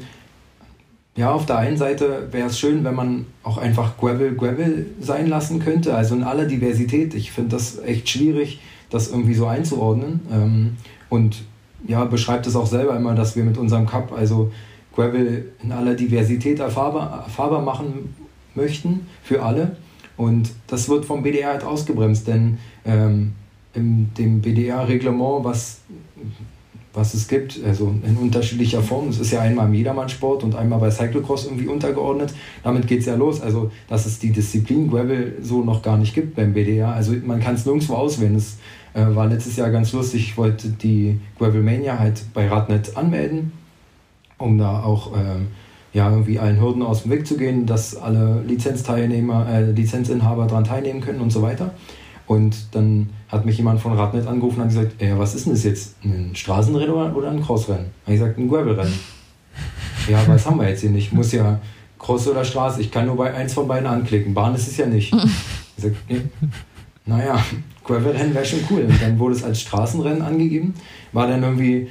ja, 1.15 1.31
auf 1.31 1.47
der 1.47 1.57
einen 1.57 1.77
Seite 1.77 2.27
wäre 2.31 2.47
es 2.47 2.59
schön, 2.59 2.83
wenn 2.83 2.93
man 2.93 3.25
auch 3.43 3.57
einfach 3.57 3.97
Gravel 3.97 4.35
Gravel 4.35 4.85
sein 4.99 5.27
lassen 5.27 5.59
könnte, 5.59 5.95
also 5.95 6.15
in 6.15 6.23
aller 6.23 6.45
Diversität. 6.45 7.15
Ich 7.15 7.31
finde 7.31 7.51
das 7.51 7.79
echt 7.79 8.07
schwierig, 8.07 8.59
das 8.89 9.09
irgendwie 9.09 9.33
so 9.33 9.45
einzuordnen. 9.45 10.21
Ähm, 10.31 10.77
und 11.09 11.43
ja, 11.88 12.05
beschreibt 12.05 12.47
es 12.47 12.55
auch 12.55 12.65
selber 12.65 12.95
immer, 12.95 13.15
dass 13.15 13.35
wir 13.35 13.43
mit 13.43 13.57
unserem 13.57 13.85
Cup 13.85 14.11
also 14.15 14.51
Gravel 14.95 15.51
in 15.63 15.71
aller 15.71 15.93
Diversität 15.93 16.59
erfahrbar, 16.59 17.23
erfahrbar 17.25 17.61
machen 17.61 18.15
möchten 18.55 19.07
für 19.23 19.43
alle. 19.43 19.77
Und 20.17 20.51
das 20.65 20.89
wird 20.89 21.05
vom 21.05 21.21
BDR 21.21 21.49
halt 21.49 21.63
ausgebremst, 21.63 22.27
denn 22.27 22.57
ähm, 22.85 23.33
in 23.75 24.11
dem 24.15 24.41
BDR-Reglement, 24.41 25.43
was 25.43 25.81
was 26.97 27.13
es 27.13 27.27
gibt, 27.27 27.59
also 27.63 27.93
in 28.03 28.17
unterschiedlicher 28.17 28.81
Form. 28.81 29.09
Es 29.09 29.19
ist 29.19 29.31
ja 29.31 29.41
einmal 29.41 29.67
im 29.67 29.73
Jedermannsport 29.75 30.43
und 30.43 30.55
einmal 30.55 30.79
bei 30.79 30.89
Cyclocross 30.89 31.45
irgendwie 31.45 31.67
untergeordnet. 31.67 32.33
Damit 32.63 32.88
geht 32.88 33.01
es 33.01 33.05
ja 33.05 33.15
los. 33.15 33.39
Also, 33.39 33.71
dass 33.88 34.07
es 34.07 34.17
die 34.17 34.31
Disziplin 34.31 34.89
Gravel 34.89 35.38
so 35.41 35.63
noch 35.63 35.83
gar 35.83 35.97
nicht 35.97 36.15
gibt 36.15 36.35
beim 36.35 36.53
BDR. 36.53 36.89
Also, 36.89 37.13
man 37.23 37.39
kann 37.39 37.53
es 37.53 37.65
nirgendwo 37.65 37.93
auswählen. 37.93 38.35
Es 38.35 38.57
äh, 38.97 39.15
war 39.15 39.27
letztes 39.27 39.55
Jahr 39.55 39.69
ganz 39.69 39.93
lustig. 39.93 40.21
Ich 40.21 40.37
wollte 40.37 40.69
die 40.69 41.19
Gravel 41.37 41.61
Mania 41.61 41.99
halt 41.99 42.23
bei 42.33 42.47
Radnet 42.47 42.97
anmelden, 42.97 43.51
um 44.37 44.57
da 44.57 44.81
auch 44.81 45.15
äh, 45.15 45.41
ja, 45.93 46.09
irgendwie 46.09 46.39
allen 46.39 46.59
Hürden 46.59 46.81
aus 46.81 47.03
dem 47.03 47.11
Weg 47.11 47.27
zu 47.27 47.37
gehen, 47.37 47.65
dass 47.65 47.95
alle 47.95 48.43
Lizenzteilnehmer, 48.45 49.47
äh, 49.47 49.71
Lizenzinhaber 49.71 50.47
daran 50.47 50.63
teilnehmen 50.63 51.01
können 51.01 51.21
und 51.21 51.31
so 51.31 51.41
weiter. 51.41 51.71
Und 52.25 52.75
dann 52.75 53.09
hat 53.29 53.45
mich 53.45 53.57
jemand 53.57 53.79
von 53.79 53.93
Radnet 53.93 54.27
angerufen 54.27 54.61
und 54.61 54.67
gesagt, 54.67 54.95
ey, 54.97 55.17
was 55.17 55.33
ist 55.33 55.45
denn 55.45 55.53
das 55.53 55.63
jetzt? 55.63 55.95
Ein 56.03 56.35
Straßenrennen 56.35 57.13
oder 57.13 57.31
ein 57.31 57.41
Crossrennen? 57.41 57.91
Habe 58.03 58.13
ich 58.15 58.19
gesagt, 58.19 58.37
ein 58.37 58.49
Gravelrennen. 58.49 58.93
ja, 60.09 60.23
das 60.25 60.45
haben 60.45 60.59
wir 60.59 60.67
jetzt 60.67 60.81
hier 60.81 60.89
nicht. 60.89 61.13
Muss 61.13 61.31
ja 61.31 61.59
Cross 61.99 62.27
oder 62.27 62.43
Straße. 62.43 62.81
Ich 62.81 62.91
kann 62.91 63.05
nur 63.05 63.15
bei 63.15 63.33
eins 63.33 63.53
von 63.53 63.67
beiden 63.67 63.87
anklicken. 63.87 64.33
Bahn 64.33 64.55
ist 64.55 64.67
es 64.67 64.77
ja 64.77 64.87
nicht. 64.87 65.15
Ich 65.79 65.83
sag, 65.83 65.93
nee. 66.09 66.21
Naja, 67.05 67.39
Gravelrennen 67.88 68.33
wäre 68.35 68.45
schon 68.45 68.59
cool. 68.69 68.81
Und 68.81 69.01
dann 69.01 69.17
wurde 69.19 69.35
es 69.35 69.43
als 69.43 69.61
Straßenrennen 69.61 70.21
angegeben. 70.21 70.73
War 71.13 71.27
dann 71.27 71.43
irgendwie 71.43 71.88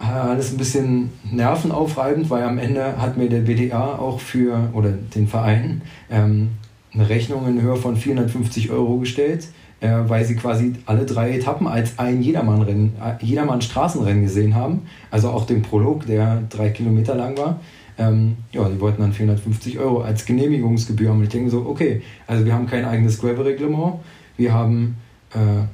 äh, 0.00 0.04
alles 0.04 0.52
ein 0.52 0.58
bisschen 0.58 1.10
nervenaufreibend, 1.30 2.28
weil 2.28 2.42
am 2.42 2.58
Ende 2.58 3.00
hat 3.00 3.16
mir 3.16 3.28
der 3.28 3.40
BDA 3.40 3.96
auch 3.96 4.20
für, 4.20 4.70
oder 4.72 4.90
den 4.90 5.28
Verein, 5.28 5.82
ähm, 6.10 6.50
eine 6.94 7.08
Rechnung 7.08 7.48
in 7.48 7.62
Höhe 7.62 7.76
von 7.76 7.96
450 7.96 8.70
Euro 8.70 8.98
gestellt, 8.98 9.48
äh, 9.80 9.90
weil 10.06 10.24
sie 10.24 10.36
quasi 10.36 10.74
alle 10.86 11.06
drei 11.06 11.36
Etappen 11.36 11.66
als 11.66 11.98
ein 11.98 12.20
Jedermann-Rennen, 12.22 12.94
äh, 13.00 13.24
Jedermann-Straßenrennen 13.24 14.22
gesehen 14.22 14.54
haben. 14.54 14.82
Also 15.10 15.30
auch 15.30 15.46
den 15.46 15.62
Prolog, 15.62 16.06
der 16.06 16.42
drei 16.50 16.70
Kilometer 16.70 17.14
lang 17.14 17.38
war. 17.38 17.60
Ähm, 17.98 18.36
ja, 18.52 18.68
die 18.68 18.80
wollten 18.80 19.02
dann 19.02 19.12
450 19.12 19.78
Euro 19.78 20.02
als 20.02 20.24
Genehmigungsgebühr. 20.24 21.12
Und 21.12 21.22
ich 21.22 21.28
denke 21.28 21.50
so, 21.50 21.66
okay, 21.66 22.02
also 22.26 22.44
wir 22.44 22.54
haben 22.54 22.66
kein 22.66 22.84
eigenes 22.84 23.20
Gravel-Reglement, 23.20 24.00
wir 24.36 24.52
haben, 24.52 24.96
äh, 25.34 25.66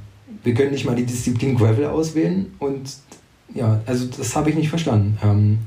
wir 0.45 0.55
können 0.55 0.73
nicht 0.73 0.85
mal 0.85 0.95
die 0.95 1.07
Disziplin 1.07 1.57
Gravel 1.57 1.87
auswählen 1.87 2.53
und 2.59 2.97
ja, 3.55 3.81
also 3.87 4.07
das 4.07 4.37
habe 4.37 4.51
ich 4.51 4.57
nicht 4.57 4.69
verstanden. 4.69 5.19
Ähm, 5.23 5.59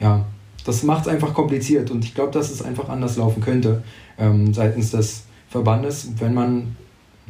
ja, 0.00 0.24
das 0.64 0.82
macht 0.82 1.02
es 1.02 1.08
einfach 1.08 1.34
kompliziert 1.34 1.90
und 1.90 2.04
ich 2.04 2.14
glaube, 2.14 2.32
dass 2.32 2.50
es 2.50 2.62
einfach 2.62 2.88
anders 2.88 3.16
laufen 3.16 3.42
könnte 3.42 3.82
ähm, 4.18 4.52
seitens 4.54 4.90
des 4.90 5.22
Verbandes, 5.48 6.08
wenn 6.18 6.34
man 6.34 6.76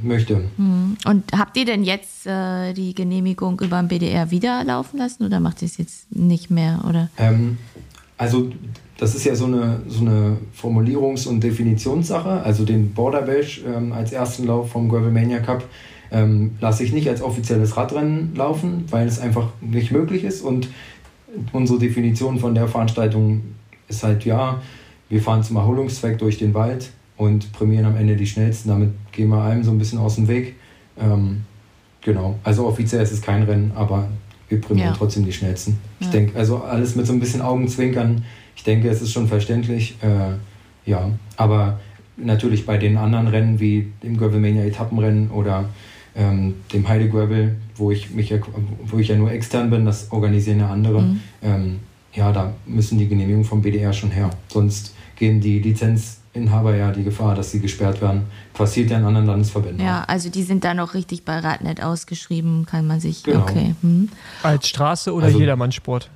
möchte. 0.02 0.44
Hm. 0.56 0.96
Und 1.06 1.24
habt 1.32 1.56
ihr 1.56 1.64
denn 1.64 1.82
jetzt 1.82 2.26
äh, 2.26 2.72
die 2.72 2.94
Genehmigung 2.94 3.60
über 3.60 3.80
den 3.80 3.88
BDR 3.88 4.30
wieder 4.30 4.64
laufen 4.64 4.98
lassen 4.98 5.24
oder 5.24 5.40
macht 5.40 5.62
ihr 5.62 5.66
es 5.66 5.78
jetzt 5.78 6.14
nicht 6.14 6.50
mehr? 6.50 6.84
Oder? 6.88 7.08
Ähm, 7.16 7.58
also 8.18 8.50
das 8.98 9.14
ist 9.14 9.24
ja 9.24 9.34
so 9.34 9.46
eine, 9.46 9.80
so 9.88 10.00
eine 10.00 10.38
Formulierungs- 10.58 11.26
und 11.26 11.40
Definitionssache. 11.40 12.42
Also 12.42 12.64
den 12.64 12.92
Border 12.92 13.22
Bash 13.22 13.62
ähm, 13.66 13.92
als 13.92 14.12
ersten 14.12 14.46
Lauf 14.46 14.70
vom 14.70 14.88
Gravelmania 14.88 15.40
Cup 15.40 15.64
ähm, 16.10 16.56
lasse 16.60 16.84
ich 16.84 16.92
nicht 16.92 17.08
als 17.08 17.22
offizielles 17.22 17.76
Radrennen 17.76 18.34
laufen, 18.34 18.84
weil 18.90 19.06
es 19.06 19.18
einfach 19.18 19.48
nicht 19.60 19.92
möglich 19.92 20.24
ist. 20.24 20.42
Und 20.42 20.68
unsere 21.52 21.78
Definition 21.78 22.38
von 22.38 22.54
der 22.54 22.68
Veranstaltung 22.68 23.42
ist 23.88 24.02
halt, 24.02 24.24
ja, 24.24 24.60
wir 25.08 25.22
fahren 25.22 25.42
zum 25.42 25.56
Erholungszweck 25.56 26.18
durch 26.18 26.38
den 26.38 26.54
Wald 26.54 26.90
und 27.16 27.52
prämieren 27.52 27.86
am 27.86 27.96
Ende 27.96 28.16
die 28.16 28.26
Schnellsten. 28.26 28.68
Damit 28.68 28.90
gehen 29.12 29.28
wir 29.28 29.42
einem 29.42 29.62
so 29.62 29.70
ein 29.70 29.78
bisschen 29.78 29.98
aus 29.98 30.16
dem 30.16 30.28
Weg. 30.28 30.56
Ähm, 30.98 31.42
genau, 32.02 32.38
also 32.42 32.66
offiziell 32.66 33.02
ist 33.02 33.12
es 33.12 33.22
kein 33.22 33.42
Rennen, 33.42 33.72
aber 33.74 34.08
wir 34.48 34.60
prämieren 34.60 34.90
ja. 34.90 34.96
trotzdem 34.96 35.24
die 35.24 35.32
Schnellsten. 35.32 35.78
Ich 36.00 36.06
ja. 36.06 36.12
denke, 36.12 36.38
also 36.38 36.58
alles 36.58 36.96
mit 36.96 37.06
so 37.06 37.12
ein 37.12 37.20
bisschen 37.20 37.42
Augenzwinkern. 37.42 38.24
Ich 38.54 38.64
denke, 38.64 38.88
es 38.88 39.02
ist 39.02 39.12
schon 39.12 39.28
verständlich. 39.28 39.96
Äh, 40.02 40.36
ja, 40.88 41.10
aber 41.36 41.80
natürlich 42.16 42.64
bei 42.64 42.78
den 42.78 42.96
anderen 42.96 43.28
Rennen 43.28 43.60
wie 43.60 43.92
dem 44.02 44.16
Gravelmania 44.16 44.64
Etappenrennen 44.64 45.30
oder 45.30 45.66
ähm, 46.16 46.54
dem 46.72 46.88
Heide 46.88 47.08
Gravel, 47.08 47.56
wo 47.76 47.90
ich 47.90 48.10
mich 48.10 48.30
ja, 48.30 48.38
wo 48.84 48.98
ich 48.98 49.08
ja 49.08 49.16
nur 49.16 49.30
extern 49.30 49.70
bin, 49.70 49.84
das 49.84 50.10
organisieren 50.10 50.60
ja 50.60 50.70
andere. 50.70 51.02
Mhm. 51.02 51.20
Ähm, 51.42 51.80
ja, 52.14 52.32
da 52.32 52.54
müssen 52.66 52.98
die 52.98 53.08
Genehmigungen 53.08 53.44
vom 53.44 53.60
BDR 53.60 53.92
schon 53.92 54.10
her. 54.10 54.30
Sonst 54.48 54.94
gehen 55.16 55.40
die 55.40 55.58
Lizenzinhaber 55.58 56.74
ja 56.74 56.90
die 56.90 57.04
Gefahr, 57.04 57.34
dass 57.34 57.50
sie 57.50 57.60
gesperrt 57.60 58.00
werden. 58.00 58.22
Passiert 58.54 58.90
ja 58.90 58.98
in 58.98 59.04
anderen 59.04 59.26
Landesverbänden. 59.26 59.84
Ja, 59.84 60.04
also 60.06 60.30
die 60.30 60.42
sind 60.42 60.64
da 60.64 60.72
noch 60.72 60.94
richtig 60.94 61.24
bei 61.24 61.38
Radnet 61.38 61.82
ausgeschrieben, 61.82 62.64
kann 62.64 62.86
man 62.86 63.00
sich. 63.00 63.22
Genau. 63.22 63.42
Okay. 63.42 63.74
Hm. 63.82 64.08
Als 64.42 64.68
Straße 64.68 65.12
oder 65.12 65.26
also, 65.26 65.38
Jedermannsport? 65.38 66.08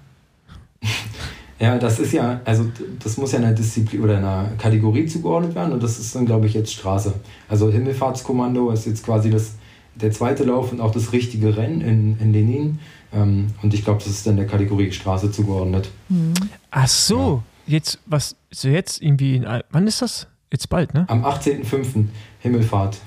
ja, 1.59 1.77
das 1.77 1.99
ist 1.99 2.13
ja, 2.13 2.41
also 2.47 2.65
das 3.03 3.19
muss 3.19 3.33
ja 3.33 3.39
einer 3.39 3.53
Disziplin 3.53 4.03
oder 4.03 4.17
einer 4.17 4.49
Kategorie 4.57 5.05
zugeordnet 5.05 5.55
werden 5.55 5.73
und 5.73 5.83
das 5.83 5.99
ist 5.99 6.15
dann, 6.15 6.25
glaube 6.25 6.47
ich, 6.47 6.55
jetzt 6.55 6.73
Straße. 6.73 7.13
Also 7.49 7.71
Himmelfahrtskommando 7.71 8.71
ist 8.71 8.87
jetzt 8.87 9.05
quasi 9.05 9.29
das, 9.29 9.53
der 9.95 10.11
zweite 10.12 10.45
Lauf 10.45 10.72
und 10.72 10.80
auch 10.80 10.93
das 10.93 11.12
richtige 11.12 11.57
Rennen 11.57 11.80
in, 11.80 12.18
in 12.18 12.32
Lenin. 12.32 12.78
Ähm, 13.12 13.49
und 13.62 13.74
ich 13.74 13.84
glaube, 13.84 13.99
das 13.99 14.09
ist 14.09 14.26
dann 14.26 14.36
der 14.36 14.47
Kategorie 14.47 14.93
Straße 14.93 15.30
zugeordnet. 15.30 15.91
Mhm. 16.09 16.34
Ach 16.70 16.88
so, 16.88 17.43
ja. 17.66 17.74
jetzt, 17.74 17.99
was, 18.07 18.36
so 18.51 18.68
jetzt 18.68 19.03
irgendwie, 19.03 19.36
in, 19.36 19.47
wann 19.70 19.86
ist 19.86 20.03
das? 20.03 20.26
Jetzt 20.53 20.68
bald, 20.68 20.95
ne? 20.95 21.05
Am 21.09 21.24
18.05. 21.24 22.07
Himmelfahrt. 22.41 22.99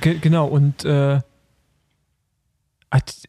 Ge 0.00 0.18
genau, 0.20 0.46
und, 0.48 0.84
äh, 0.84 1.20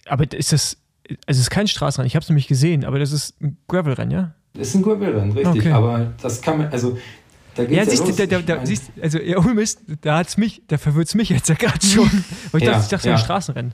aber 0.08 0.34
ist 0.34 0.52
das, 0.52 0.78
also 1.08 1.18
es 1.28 1.40
ist 1.40 1.50
kein 1.52 1.68
Straßenrennen, 1.68 2.08
ich 2.08 2.16
habe 2.16 2.24
es 2.24 2.30
nämlich 2.30 2.48
gesehen, 2.48 2.84
aber 2.84 3.00
das 3.00 3.12
ist 3.12 3.40
ein 3.42 3.58
Gravelrennen, 3.68 4.12
ja? 4.12 4.34
Das 4.54 4.70
ist 4.70 4.76
ein 4.76 4.82
Gravelrennen, 4.82 5.32
richtig. 5.32 5.62
Okay. 5.62 5.72
Aber 5.72 6.14
das 6.22 6.42
kann 6.42 6.58
man, 6.58 6.68
also 6.68 6.98
da 7.56 7.64
ja, 7.64 7.70
ja 7.70 7.86
siehst 7.86 8.08
du, 8.08 8.28
da, 8.28 8.40
da, 8.40 8.66
siehst, 8.66 8.92
also 9.02 9.20
ja, 9.20 9.40
Mist, 9.42 9.82
da 10.02 10.18
hat's 10.18 10.38
mich, 10.38 10.62
da 10.68 10.78
verwirrt 10.78 11.08
es 11.08 11.16
mich 11.16 11.30
jetzt 11.30 11.50
ja 11.50 11.56
gerade 11.56 11.86
schon. 11.86 12.10
Weil 12.52 12.62
ich 12.62 12.68
ja, 12.68 12.74
dachte, 12.74 12.84
ich 12.84 12.90
dachte, 12.90 13.08
ja. 13.10 13.16
ein 13.16 13.20
Straßenrennen. 13.20 13.74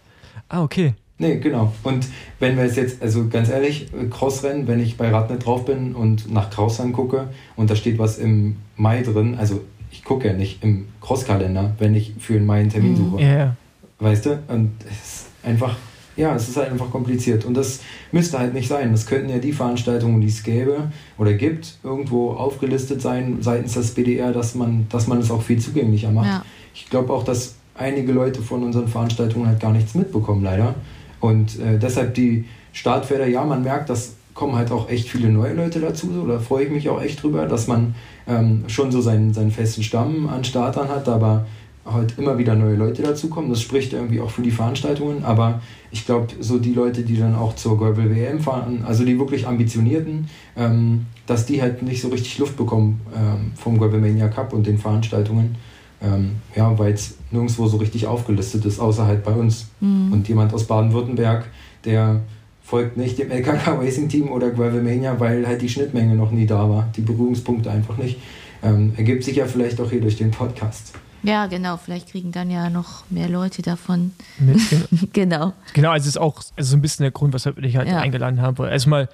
Ah, 0.50 0.64
okay. 0.64 0.94
Nee, 1.20 1.38
genau. 1.40 1.74
Und 1.84 2.08
wenn 2.40 2.58
wir 2.58 2.64
es 2.64 2.76
jetzt, 2.76 3.02
also 3.02 3.28
ganz 3.28 3.50
ehrlich, 3.50 3.90
Crossrennen, 4.12 4.68
wenn 4.68 4.80
ich 4.80 4.98
bei 4.98 5.10
Radnet 5.10 5.46
drauf 5.46 5.66
bin 5.66 5.96
und 5.96 6.32
nach 6.32 6.52
Krausern 6.52 6.94
gucke 6.94 7.30
und 7.56 7.70
da 7.70 7.76
steht 7.76 7.98
was 7.98 8.20
im 8.20 8.58
Mai 8.76 9.02
drin, 9.02 9.36
also 9.38 9.62
ich 9.92 10.04
gucke 10.04 10.28
ja 10.28 10.34
nicht 10.34 10.64
im 10.64 10.88
Crosskalender, 11.02 11.74
wenn 11.80 11.96
ich 11.96 12.14
für 12.20 12.36
einen 12.36 12.46
Mai 12.46 12.60
einen 12.60 12.70
Termin 12.70 12.92
mhm. 12.92 12.98
suche. 12.98 13.22
Yeah. 13.22 13.56
Weißt 14.00 14.28
du? 14.28 14.40
Und 14.48 14.72
es 14.88 14.92
ist 14.92 15.26
einfach, 15.44 15.76
ja, 16.18 16.36
es 16.36 16.50
ist 16.50 16.58
halt 16.58 16.72
einfach 16.72 16.92
kompliziert. 16.92 17.46
Und 17.46 17.56
das 17.56 17.80
müsste 18.12 18.40
halt 18.40 18.54
nicht 18.54 18.68
sein. 18.68 18.92
Das 18.92 19.06
könnten 19.06 19.30
ja 19.30 19.38
die 19.38 19.54
Veranstaltungen, 19.54 20.20
die 20.20 20.28
es 20.28 20.44
gäbe 20.44 20.92
oder 21.18 21.34
gibt, 21.34 21.78
irgendwo 21.84 22.32
aufgelistet 22.32 23.02
sein 23.02 23.38
seitens 23.42 23.76
des 23.76 23.92
BDR, 23.92 24.34
dass 24.34 24.56
man, 24.56 24.88
dass 24.90 25.08
man 25.08 25.20
es 25.20 25.32
auch 25.32 25.42
viel 25.42 25.60
zugänglicher 25.60 26.12
macht. 26.12 26.28
Ja. 26.28 26.46
Ich 26.74 26.90
glaube 26.90 27.14
auch, 27.14 27.24
dass 27.24 27.56
einige 27.76 28.12
Leute 28.12 28.42
von 28.42 28.64
unseren 28.64 28.88
Veranstaltungen 28.88 29.48
halt 29.48 29.60
gar 29.60 29.72
nichts 29.72 29.96
mitbekommen, 29.96 30.44
leider. 30.44 30.76
Und 31.20 31.60
äh, 31.60 31.78
deshalb 31.80 32.16
die 32.16 32.46
Startfelder, 32.74 33.28
ja, 33.28 33.46
man 33.46 33.64
merkt, 33.64 33.90
dass 33.90 34.18
kommen 34.38 34.56
halt 34.56 34.72
auch 34.72 34.88
echt 34.88 35.10
viele 35.10 35.30
neue 35.30 35.54
Leute 35.54 35.80
dazu. 35.80 36.14
So, 36.14 36.26
da 36.28 36.40
freue 36.40 36.66
ich 36.66 36.72
mich 36.72 36.88
auch 36.90 37.02
echt 37.02 37.22
drüber, 37.22 37.48
dass 37.48 37.68
man 37.68 37.96
ähm, 38.28 38.64
schon 38.68 38.92
so 38.92 39.02
seinen, 39.02 39.34
seinen 39.34 39.52
festen 39.52 39.84
Stamm 39.84 40.30
an 40.30 40.44
Startern 40.44 40.90
hat, 40.90 41.10
aber 41.10 41.48
halt 41.92 42.18
immer 42.18 42.38
wieder 42.38 42.56
neue 42.56 42.76
Leute 42.76 43.02
dazukommen. 43.02 43.50
Das 43.50 43.62
spricht 43.62 43.94
irgendwie 43.94 44.20
auch 44.20 44.30
für 44.30 44.42
die 44.42 44.52
Veranstaltungen. 44.52 45.24
Aber 45.24 45.62
ich 45.92 46.06
glaube, 46.06 46.28
so 46.40 46.60
die 46.60 46.74
Leute, 46.74 47.04
die 47.04 47.18
dann 47.18 47.36
auch 47.36 47.56
zur 47.56 47.78
Gravel 47.78 48.14
WM 48.16 48.40
fahren, 48.40 48.84
also 48.86 49.06
die 49.06 49.18
wirklich 49.18 49.48
ambitionierten, 49.48 50.28
ähm, 50.58 51.06
dass 51.26 51.46
die 51.46 51.62
halt 51.62 51.82
nicht 51.84 52.02
so 52.02 52.10
richtig 52.10 52.38
Luft 52.38 52.58
bekommen 52.58 53.02
ähm, 53.16 53.52
vom 53.56 53.78
Gravelmania 53.78 54.28
Cup 54.28 54.54
und 54.54 54.68
den 54.68 54.78
Veranstaltungen. 54.78 55.56
Ähm, 56.00 56.36
ja, 56.56 56.78
weil 56.78 56.94
es 56.94 57.18
nirgendwo 57.32 57.68
so 57.68 57.78
richtig 57.78 58.06
aufgelistet 58.06 58.66
ist, 58.66 58.80
außer 58.80 59.08
halt 59.08 59.24
bei 59.24 59.32
uns. 59.32 59.70
Mhm. 59.80 60.12
Und 60.12 60.28
jemand 60.28 60.54
aus 60.54 60.66
Baden-Württemberg, 60.66 61.48
der 61.86 62.22
folgt 62.62 62.98
nicht 62.98 63.18
dem 63.18 63.32
LKK 63.32 63.80
Racing 63.80 64.10
Team 64.10 64.30
oder 64.30 64.52
Gravelmania, 64.52 65.20
weil 65.20 65.48
halt 65.48 65.62
die 65.62 65.70
Schnittmenge 65.70 66.16
noch 66.16 66.32
nie 66.32 66.46
da 66.46 66.70
war, 66.70 66.90
die 66.96 67.02
Berührungspunkte 67.02 67.72
einfach 67.72 67.98
nicht. 67.98 68.20
Ähm, 68.62 68.94
ergibt 68.98 69.24
sich 69.24 69.38
ja 69.38 69.46
vielleicht 69.46 69.80
auch 69.80 69.90
hier 69.90 70.02
durch 70.02 70.18
den 70.18 70.32
Podcast. 70.32 70.94
Ja, 71.24 71.48
genau. 71.48 71.78
Vielleicht 71.78 72.10
kriegen 72.10 72.32
dann 72.32 72.50
ja 72.50 72.70
noch 72.70 73.04
mehr 73.10 73.30
Leute 73.30 73.62
davon. 73.62 74.14
Mit, 74.40 74.60
genau. 74.70 74.86
genau. 75.14 75.54
Genau, 75.74 75.92
also 75.92 76.08
ist 76.08 76.18
auch 76.18 76.42
also 76.56 76.72
so 76.72 76.78
ein 76.78 76.82
bisschen 76.82 77.04
der 77.04 77.12
Grund, 77.12 77.34
weshalb 77.34 77.58
ich 77.60 77.76
halt 77.76 77.88
ja. 77.88 78.00
eingeladen 78.00 78.42
habe. 78.42 78.70
Erstmal 78.70 79.10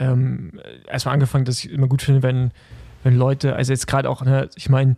ähm, 0.00 0.52
erstmal 0.88 1.14
angefangen, 1.14 1.44
dass 1.44 1.62
ich 1.62 1.70
immer 1.70 1.86
gut 1.86 2.02
finde, 2.02 2.22
wenn, 2.22 2.50
wenn 3.04 3.16
Leute, 3.16 3.54
also 3.54 3.72
jetzt 3.72 3.86
gerade 3.86 4.08
auch, 4.08 4.22
ne, 4.22 4.48
ich 4.56 4.68
meine, 4.68 4.96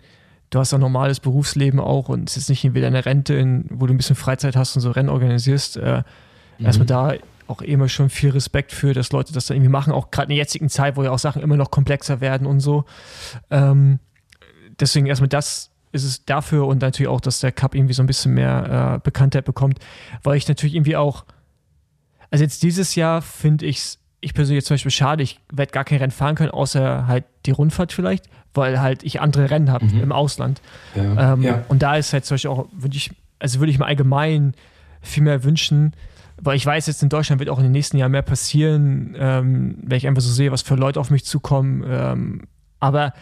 du 0.50 0.58
hast 0.58 0.72
ein 0.72 0.80
normales 0.80 1.18
Berufsleben 1.18 1.80
auch 1.80 2.08
und 2.08 2.30
es 2.30 2.36
ist 2.36 2.48
nicht 2.48 2.64
irgendwie 2.64 2.82
deine 2.82 3.04
Rente, 3.04 3.34
in, 3.34 3.66
wo 3.70 3.86
du 3.86 3.94
ein 3.94 3.96
bisschen 3.96 4.16
Freizeit 4.16 4.54
hast 4.54 4.76
und 4.76 4.82
so 4.82 4.90
Rennen 4.90 5.08
organisierst. 5.08 5.76
Äh, 5.76 6.02
mhm. 6.58 6.66
Erstmal 6.66 6.86
da 6.86 7.14
auch 7.48 7.62
immer 7.62 7.88
schon 7.88 8.10
viel 8.10 8.30
Respekt 8.30 8.72
für, 8.72 8.94
dass 8.94 9.10
Leute 9.12 9.32
das 9.32 9.46
dann 9.46 9.56
irgendwie 9.56 9.72
machen, 9.72 9.92
auch 9.92 10.10
gerade 10.10 10.26
in 10.26 10.30
der 10.30 10.38
jetzigen 10.38 10.68
Zeit, 10.68 10.96
wo 10.96 11.02
ja 11.02 11.10
auch 11.10 11.18
Sachen 11.18 11.42
immer 11.42 11.56
noch 11.56 11.70
komplexer 11.70 12.20
werden 12.20 12.46
und 12.46 12.60
so. 12.60 12.84
Ähm, 13.50 13.98
deswegen 14.78 15.06
erstmal 15.06 15.28
das 15.28 15.71
ist 15.92 16.04
es 16.04 16.24
dafür 16.24 16.66
und 16.66 16.80
natürlich 16.80 17.08
auch, 17.08 17.20
dass 17.20 17.40
der 17.40 17.52
Cup 17.52 17.74
irgendwie 17.74 17.94
so 17.94 18.02
ein 18.02 18.06
bisschen 18.06 18.34
mehr 18.34 18.96
äh, 18.96 19.00
Bekanntheit 19.02 19.44
bekommt, 19.44 19.78
weil 20.22 20.36
ich 20.36 20.48
natürlich 20.48 20.74
irgendwie 20.74 20.96
auch, 20.96 21.24
also 22.30 22.42
jetzt 22.42 22.62
dieses 22.62 22.94
Jahr 22.94 23.22
finde 23.22 23.66
ich 23.66 23.78
es, 23.78 23.98
ich 24.20 24.34
persönlich 24.34 24.64
zum 24.64 24.74
Beispiel 24.74 24.90
schade, 24.90 25.22
ich 25.22 25.40
werde 25.52 25.72
gar 25.72 25.84
kein 25.84 25.98
Rennen 25.98 26.12
fahren 26.12 26.36
können, 26.36 26.50
außer 26.50 27.06
halt 27.06 27.24
die 27.44 27.50
Rundfahrt 27.50 27.92
vielleicht, 27.92 28.26
weil 28.54 28.80
halt 28.80 29.02
ich 29.02 29.20
andere 29.20 29.50
Rennen 29.50 29.70
habe 29.70 29.84
mhm. 29.84 30.00
im 30.00 30.12
Ausland. 30.12 30.62
Ja. 30.94 31.34
Ähm, 31.34 31.42
ja. 31.42 31.64
Und 31.68 31.82
da 31.82 31.96
ist 31.96 32.12
halt 32.12 32.24
zum 32.24 32.36
Beispiel 32.36 32.50
auch, 32.50 32.68
würde 32.72 32.96
ich, 32.96 33.10
also 33.38 33.58
würde 33.58 33.72
ich 33.72 33.78
mir 33.78 33.86
allgemein 33.86 34.54
viel 35.00 35.24
mehr 35.24 35.42
wünschen, 35.42 35.92
weil 36.40 36.56
ich 36.56 36.64
weiß, 36.64 36.86
jetzt 36.86 37.02
in 37.02 37.08
Deutschland 37.08 37.40
wird 37.40 37.50
auch 37.50 37.58
in 37.58 37.64
den 37.64 37.72
nächsten 37.72 37.98
Jahren 37.98 38.12
mehr 38.12 38.22
passieren, 38.22 39.16
ähm, 39.18 39.76
wenn 39.82 39.96
ich 39.96 40.06
einfach 40.06 40.22
so 40.22 40.32
sehe, 40.32 40.52
was 40.52 40.62
für 40.62 40.76
Leute 40.76 41.00
auf 41.00 41.10
mich 41.10 41.24
zukommen. 41.24 41.84
Ähm, 41.86 42.42
aber 42.78 43.12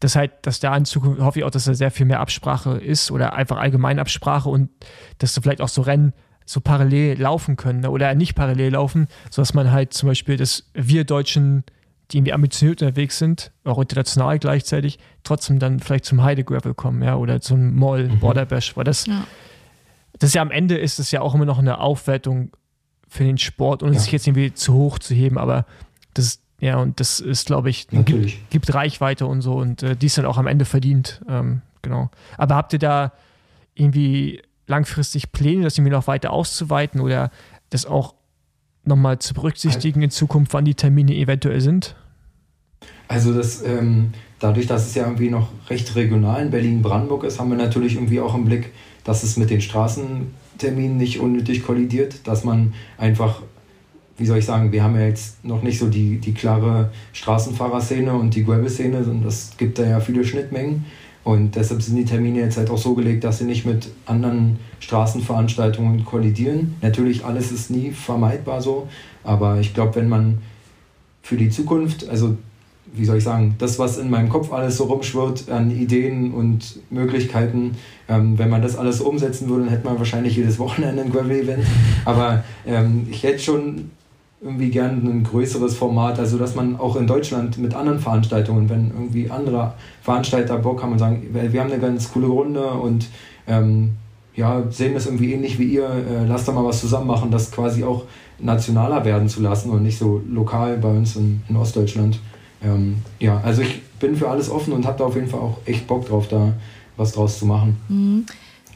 das 0.00 0.16
halt, 0.16 0.32
dass 0.42 0.60
da 0.60 0.76
in 0.76 0.84
Zukunft 0.84 1.20
hoffe 1.20 1.38
ich 1.38 1.44
auch, 1.44 1.50
dass 1.50 1.64
da 1.64 1.74
sehr 1.74 1.90
viel 1.90 2.06
mehr 2.06 2.20
Absprache 2.20 2.76
ist 2.78 3.10
oder 3.10 3.34
einfach 3.34 3.56
allgemein 3.56 3.98
Absprache 3.98 4.48
und 4.48 4.70
dass 5.18 5.34
da 5.34 5.40
vielleicht 5.40 5.60
auch 5.60 5.68
so 5.68 5.82
Rennen 5.82 6.12
so 6.44 6.60
parallel 6.60 7.20
laufen 7.20 7.56
können 7.56 7.80
ne, 7.80 7.90
oder 7.90 8.14
nicht 8.14 8.34
parallel 8.34 8.72
laufen, 8.72 9.08
sodass 9.30 9.52
man 9.52 9.72
halt 9.72 9.92
zum 9.92 10.08
Beispiel, 10.08 10.36
dass 10.36 10.70
wir 10.74 11.04
Deutschen, 11.04 11.64
die 12.10 12.18
irgendwie 12.18 12.32
ambitioniert 12.32 12.82
unterwegs 12.82 13.18
sind, 13.18 13.52
auch 13.64 13.78
international 13.78 14.38
gleichzeitig, 14.38 14.98
trotzdem 15.24 15.58
dann 15.58 15.80
vielleicht 15.80 16.04
zum 16.04 16.22
Heide 16.22 16.44
Gravel 16.44 16.74
kommen, 16.74 17.02
ja, 17.02 17.16
oder 17.16 17.40
zum 17.40 17.74
Moll, 17.74 18.08
mhm. 18.08 18.20
Border 18.20 18.46
Bash, 18.46 18.76
weil 18.76 18.84
das, 18.84 19.06
ja. 19.06 19.24
das 20.18 20.34
ja 20.34 20.42
am 20.42 20.52
Ende 20.52 20.78
ist 20.78 21.00
es 21.00 21.10
ja 21.10 21.20
auch 21.20 21.34
immer 21.34 21.46
noch 21.46 21.58
eine 21.58 21.80
Aufwertung 21.80 22.52
für 23.08 23.24
den 23.24 23.38
Sport, 23.38 23.82
ohne 23.82 23.94
ja. 23.94 23.98
sich 23.98 24.12
jetzt 24.12 24.26
irgendwie 24.28 24.54
zu 24.54 24.72
hoch 24.74 25.00
zu 25.00 25.14
heben, 25.14 25.38
aber 25.38 25.66
das, 26.14 26.40
ja, 26.60 26.78
und 26.78 27.00
das 27.00 27.20
ist, 27.20 27.46
glaube 27.46 27.70
ich, 27.70 27.88
gibt, 27.88 28.50
gibt, 28.50 28.74
Reichweite 28.74 29.26
und 29.26 29.42
so 29.42 29.54
und 29.54 29.82
äh, 29.82 29.96
die 29.96 30.06
ist 30.06 30.16
dann 30.16 30.24
auch 30.24 30.38
am 30.38 30.46
Ende 30.46 30.64
verdient. 30.64 31.20
Ähm, 31.28 31.60
genau. 31.82 32.10
Aber 32.38 32.54
habt 32.54 32.72
ihr 32.72 32.78
da 32.78 33.12
irgendwie 33.74 34.42
langfristig 34.66 35.32
Pläne, 35.32 35.64
das 35.64 35.76
irgendwie 35.76 35.92
noch 35.92 36.06
weiter 36.06 36.32
auszuweiten 36.32 37.00
oder 37.00 37.30
das 37.70 37.84
auch 37.84 38.14
nochmal 38.84 39.18
zu 39.18 39.34
berücksichtigen 39.34 40.00
in 40.00 40.10
Zukunft, 40.10 40.54
wann 40.54 40.64
die 40.64 40.74
Termine 40.74 41.14
eventuell 41.14 41.60
sind? 41.60 41.94
Also 43.08 43.34
das, 43.34 43.62
ähm, 43.62 44.12
dadurch, 44.38 44.66
dass 44.66 44.86
es 44.86 44.94
ja 44.94 45.04
irgendwie 45.04 45.30
noch 45.30 45.48
recht 45.68 45.94
regional 45.94 46.42
in 46.42 46.50
Berlin-Brandenburg 46.50 47.24
ist, 47.24 47.38
haben 47.38 47.50
wir 47.50 47.56
natürlich 47.56 47.94
irgendwie 47.94 48.20
auch 48.20 48.34
im 48.34 48.44
Blick, 48.44 48.72
dass 49.04 49.22
es 49.22 49.36
mit 49.36 49.50
den 49.50 49.60
Straßenterminen 49.60 50.96
nicht 50.96 51.20
unnötig 51.20 51.64
kollidiert, 51.64 52.26
dass 52.26 52.44
man 52.44 52.74
einfach 52.98 53.42
wie 54.18 54.26
soll 54.26 54.38
ich 54.38 54.46
sagen, 54.46 54.72
wir 54.72 54.82
haben 54.82 54.94
ja 54.94 55.06
jetzt 55.06 55.44
noch 55.44 55.62
nicht 55.62 55.78
so 55.78 55.88
die, 55.88 56.18
die 56.18 56.32
klare 56.32 56.90
Straßenfahrerszene 57.12 58.12
und 58.14 58.34
die 58.34 58.44
Gravel-Szene, 58.44 59.04
sondern 59.04 59.28
es 59.28 59.52
gibt 59.56 59.78
da 59.78 59.86
ja 59.86 60.00
viele 60.00 60.24
Schnittmengen. 60.24 60.86
Und 61.22 61.56
deshalb 61.56 61.82
sind 61.82 61.96
die 61.96 62.04
Termine 62.04 62.38
jetzt 62.38 62.56
halt 62.56 62.70
auch 62.70 62.78
so 62.78 62.94
gelegt, 62.94 63.24
dass 63.24 63.38
sie 63.38 63.44
nicht 63.44 63.66
mit 63.66 63.88
anderen 64.06 64.58
Straßenveranstaltungen 64.78 66.04
kollidieren. 66.04 66.76
Natürlich, 66.82 67.24
alles 67.24 67.50
ist 67.50 67.68
nie 67.68 67.90
vermeidbar 67.90 68.62
so, 68.62 68.86
aber 69.24 69.58
ich 69.58 69.74
glaube, 69.74 69.96
wenn 69.96 70.08
man 70.08 70.38
für 71.22 71.36
die 71.36 71.50
Zukunft, 71.50 72.08
also 72.08 72.36
wie 72.94 73.04
soll 73.04 73.18
ich 73.18 73.24
sagen, 73.24 73.56
das, 73.58 73.78
was 73.80 73.98
in 73.98 74.08
meinem 74.08 74.28
Kopf 74.28 74.52
alles 74.52 74.76
so 74.76 74.84
rumschwirrt 74.84 75.50
an 75.50 75.70
Ideen 75.70 76.32
und 76.32 76.78
Möglichkeiten, 76.90 77.72
ähm, 78.08 78.38
wenn 78.38 78.48
man 78.48 78.62
das 78.62 78.76
alles 78.76 79.00
umsetzen 79.00 79.48
würde, 79.48 79.64
dann 79.64 79.70
hätte 79.70 79.84
man 79.84 79.98
wahrscheinlich 79.98 80.36
jedes 80.36 80.60
Wochenende 80.60 81.02
ein 81.02 81.10
Gravel-Event. 81.10 81.64
Aber 82.04 82.44
ähm, 82.64 83.08
ich 83.10 83.24
hätte 83.24 83.40
schon 83.40 83.90
irgendwie 84.40 84.70
gern 84.70 85.06
ein 85.06 85.24
größeres 85.24 85.76
Format, 85.76 86.18
also 86.18 86.38
dass 86.38 86.54
man 86.54 86.76
auch 86.78 86.96
in 86.96 87.06
Deutschland 87.06 87.58
mit 87.58 87.74
anderen 87.74 87.98
Veranstaltungen, 87.98 88.68
wenn 88.68 88.90
irgendwie 88.90 89.30
andere 89.30 89.74
Veranstalter 90.02 90.58
Bock 90.58 90.82
haben 90.82 90.92
und 90.92 90.98
sagen, 90.98 91.26
wir 91.32 91.60
haben 91.60 91.72
eine 91.72 91.80
ganz 91.80 92.12
coole 92.12 92.26
Runde 92.26 92.68
und 92.68 93.06
ähm, 93.46 93.92
ja, 94.34 94.64
sehen 94.70 94.92
das 94.92 95.06
irgendwie 95.06 95.32
ähnlich 95.32 95.58
wie 95.58 95.64
ihr, 95.64 95.88
äh, 95.88 96.26
lasst 96.26 96.46
da 96.46 96.52
mal 96.52 96.64
was 96.64 96.80
zusammen 96.80 97.06
machen, 97.06 97.30
das 97.30 97.50
quasi 97.50 97.82
auch 97.82 98.04
nationaler 98.38 99.04
werden 99.06 99.28
zu 99.28 99.40
lassen 99.40 99.70
und 99.70 99.82
nicht 99.82 99.98
so 99.98 100.20
lokal 100.30 100.76
bei 100.76 100.90
uns 100.90 101.16
in, 101.16 101.42
in 101.48 101.56
Ostdeutschland. 101.56 102.20
Ähm, 102.62 102.96
ja, 103.18 103.40
also 103.42 103.62
ich 103.62 103.80
bin 103.98 104.16
für 104.16 104.28
alles 104.28 104.50
offen 104.50 104.74
und 104.74 104.86
habe 104.86 104.98
da 104.98 105.04
auf 105.04 105.14
jeden 105.14 105.28
Fall 105.28 105.40
auch 105.40 105.58
echt 105.64 105.86
Bock 105.86 106.06
drauf, 106.06 106.28
da 106.28 106.52
was 106.98 107.12
draus 107.12 107.38
zu 107.38 107.46
machen. 107.46 107.76
Mhm. 107.88 108.26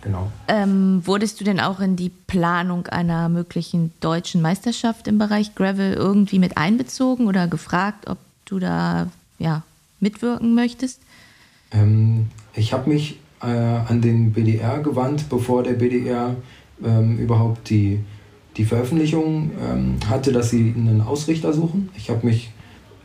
Genau. 0.02 0.30
Ähm, 0.48 1.02
wurdest 1.04 1.40
du 1.40 1.44
denn 1.44 1.60
auch 1.60 1.80
in 1.80 1.96
die 1.96 2.08
Planung 2.08 2.86
einer 2.86 3.28
möglichen 3.28 3.92
deutschen 4.00 4.40
Meisterschaft 4.40 5.06
im 5.08 5.18
Bereich 5.18 5.54
Gravel 5.54 5.92
irgendwie 5.92 6.38
mit 6.38 6.56
einbezogen 6.56 7.26
oder 7.26 7.46
gefragt, 7.46 8.08
ob 8.08 8.18
du 8.46 8.58
da 8.58 9.08
ja, 9.38 9.62
mitwirken 10.00 10.54
möchtest? 10.54 11.00
Ähm, 11.72 12.28
ich 12.54 12.72
habe 12.72 12.90
mich 12.90 13.18
äh, 13.42 13.46
an 13.46 14.00
den 14.00 14.32
BDR 14.32 14.80
gewandt, 14.80 15.28
bevor 15.28 15.62
der 15.62 15.74
BDR 15.74 16.34
ähm, 16.82 17.18
überhaupt 17.18 17.68
die, 17.70 18.00
die 18.56 18.64
Veröffentlichung 18.64 19.50
ähm, 19.60 19.98
hatte, 20.08 20.32
dass 20.32 20.50
sie 20.50 20.74
einen 20.76 21.02
Ausrichter 21.02 21.52
suchen. 21.52 21.90
Ich 21.96 22.10
habe 22.10 22.26
mich 22.26 22.50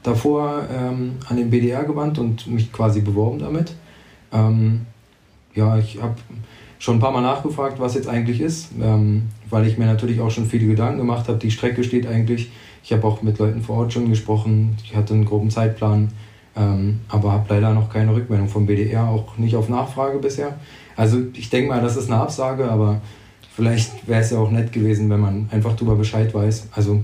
davor 0.04 0.68
ähm, 0.72 1.14
an 1.28 1.38
den 1.38 1.50
BDR 1.50 1.84
gewandt 1.84 2.20
und 2.20 2.48
mich 2.48 2.72
quasi 2.72 3.02
beworben 3.02 3.40
damit. 3.40 3.76
Ähm, 4.32 4.86
ja, 5.54 5.78
ich 5.78 6.02
habe 6.02 6.16
schon 6.86 6.98
ein 6.98 7.00
paar 7.00 7.12
Mal 7.12 7.22
nachgefragt, 7.22 7.80
was 7.80 7.96
jetzt 7.96 8.08
eigentlich 8.08 8.40
ist, 8.40 8.70
ähm, 8.80 9.24
weil 9.50 9.66
ich 9.66 9.80
mir 9.80 9.88
natürlich 9.88 10.22
auch 10.22 10.30
schon 10.30 10.46
viele 10.46 10.68
Gedanken 10.68 11.00
gemacht 11.00 11.28
habe. 11.28 11.40
Die 11.40 11.50
Strecke 11.50 11.84
steht 11.84 12.06
eigentlich. 12.06 12.52
Ich 12.84 12.94
habe 12.94 13.08
auch 13.08 13.24
mit 13.24 13.40
Leuten 13.40 13.64
vor 13.64 13.78
Ort 13.78 13.94
schon 13.94 14.08
gesprochen. 14.08 14.78
Ich 14.84 14.96
hatte 14.96 15.16
einen 15.16 15.26
groben 15.26 15.50
Zeitplan, 15.50 16.10
ähm, 16.56 17.00
aber 17.10 17.32
habe 17.32 17.56
leider 17.56 17.74
noch 17.74 17.92
keine 17.92 18.14
Rückmeldung 18.14 18.48
vom 18.50 18.68
BDR, 18.68 19.10
auch 19.10 19.36
nicht 19.38 19.56
auf 19.56 19.68
Nachfrage 19.68 20.20
bisher. 20.20 20.60
Also 20.96 21.18
ich 21.34 21.50
denke 21.50 21.70
mal, 21.70 21.82
das 21.82 21.98
ist 21.98 22.12
eine 22.12 22.22
Absage, 22.22 22.70
aber 22.70 23.02
vielleicht 23.56 24.08
wäre 24.08 24.22
es 24.22 24.30
ja 24.30 24.38
auch 24.38 24.52
nett 24.52 24.72
gewesen, 24.72 25.10
wenn 25.10 25.20
man 25.20 25.50
einfach 25.52 25.76
darüber 25.76 25.96
Bescheid 25.96 26.36
weiß. 26.36 26.68
Also 26.72 27.04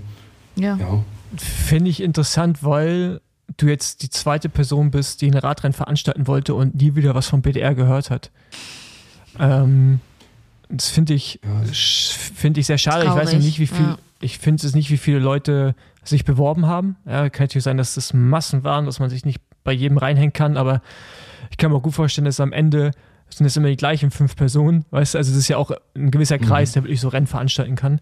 ja. 0.58 0.76
ja. 0.76 1.04
Finde 1.38 1.90
ich 1.90 2.04
interessant, 2.04 2.64
weil 2.64 3.20
du 3.58 3.66
jetzt 3.66 4.04
die 4.04 4.12
zweite 4.12 4.48
Person 4.48 4.92
bist, 4.92 5.24
die 5.24 5.32
ein 5.32 5.38
Radrennen 5.38 5.74
veranstalten 5.74 6.28
wollte 6.28 6.54
und 6.54 6.76
nie 6.76 6.94
wieder 6.94 7.16
was 7.16 7.28
vom 7.28 7.42
BDR 7.42 7.74
gehört 7.74 8.12
hat. 8.12 8.30
Ähm, 9.40 10.00
das 10.70 10.90
finde 10.90 11.14
ich, 11.14 11.40
find 11.72 12.58
ich 12.58 12.66
sehr 12.66 12.78
schade. 12.78 13.06
Traurig. 13.06 13.24
Ich 13.24 13.34
weiß 13.34 13.44
nicht, 13.44 13.60
wie 13.60 13.68
viel, 13.68 13.86
ja. 13.86 13.98
ich 14.22 14.40
finde 14.40 14.66
es 14.66 14.74
nicht, 14.74 14.90
wie 14.90 14.98
viele 14.98 15.20
Leute 15.20 15.76
sich 16.04 16.26
beworben 16.26 16.66
haben. 16.66 16.96
Ja, 17.06 17.30
kann 17.30 17.46
natürlich 17.46 17.64
sein, 17.64 17.78
dass 17.78 17.96
das 17.96 18.14
Massen 18.14 18.64
waren, 18.64 18.86
dass 18.86 19.00
man 19.00 19.10
sich 19.10 19.26
nicht 19.26 19.42
bei 19.64 19.72
jedem 19.72 19.98
reinhängen 19.98 20.34
kann, 20.34 20.58
aber 20.58 20.82
ich 21.50 21.58
kann 21.58 21.72
mir 21.72 21.78
auch 21.78 21.84
gut 21.84 21.94
vorstellen, 21.94 22.26
dass 22.26 22.40
am 22.40 22.54
Ende 22.54 22.92
sind 23.30 23.46
es 23.46 23.56
immer 23.56 23.68
die 23.68 23.78
gleichen 23.78 24.12
fünf 24.12 24.36
Personen, 24.36 24.86
weißt 24.92 25.14
du, 25.14 25.18
also 25.18 25.32
es 25.32 25.38
ist 25.38 25.48
ja 25.48 25.58
auch 25.58 25.72
ein 25.96 26.12
gewisser 26.12 26.38
mhm. 26.38 26.46
Kreis, 26.46 26.72
mhm. 26.72 26.74
der 26.74 26.84
wirklich 26.84 27.02
so 27.02 27.10
Rennen 27.10 27.28
veranstalten 27.28 27.76
kann. 27.76 28.00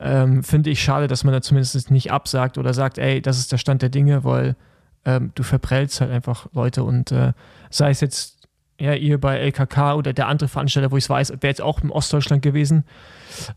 Ähm, 0.00 0.42
finde 0.42 0.70
ich 0.70 0.82
schade, 0.82 1.06
dass 1.06 1.24
man 1.24 1.32
da 1.32 1.40
zumindest 1.40 1.90
nicht 1.90 2.10
absagt 2.10 2.58
oder 2.58 2.74
sagt, 2.74 2.98
ey, 2.98 3.22
das 3.22 3.38
ist 3.38 3.52
der 3.52 3.58
Stand 3.58 3.82
der 3.82 3.88
Dinge, 3.88 4.24
weil 4.24 4.56
ähm, 5.04 5.32
du 5.34 5.42
verprellst 5.42 6.00
halt 6.00 6.10
einfach 6.10 6.46
Leute 6.52 6.84
und 6.84 7.12
äh, 7.12 7.32
sei 7.70 7.90
es 7.90 8.00
jetzt 8.00 8.41
ja, 8.80 8.94
ihr 8.94 9.18
bei 9.18 9.38
LKK 9.38 9.94
oder 9.94 10.12
der 10.12 10.28
andere 10.28 10.48
Veranstalter, 10.48 10.90
wo 10.90 10.96
ich 10.96 11.04
es 11.04 11.10
weiß, 11.10 11.30
wäre 11.30 11.48
jetzt 11.48 11.62
auch 11.62 11.82
im 11.82 11.90
Ostdeutschland 11.90 12.42
gewesen. 12.42 12.84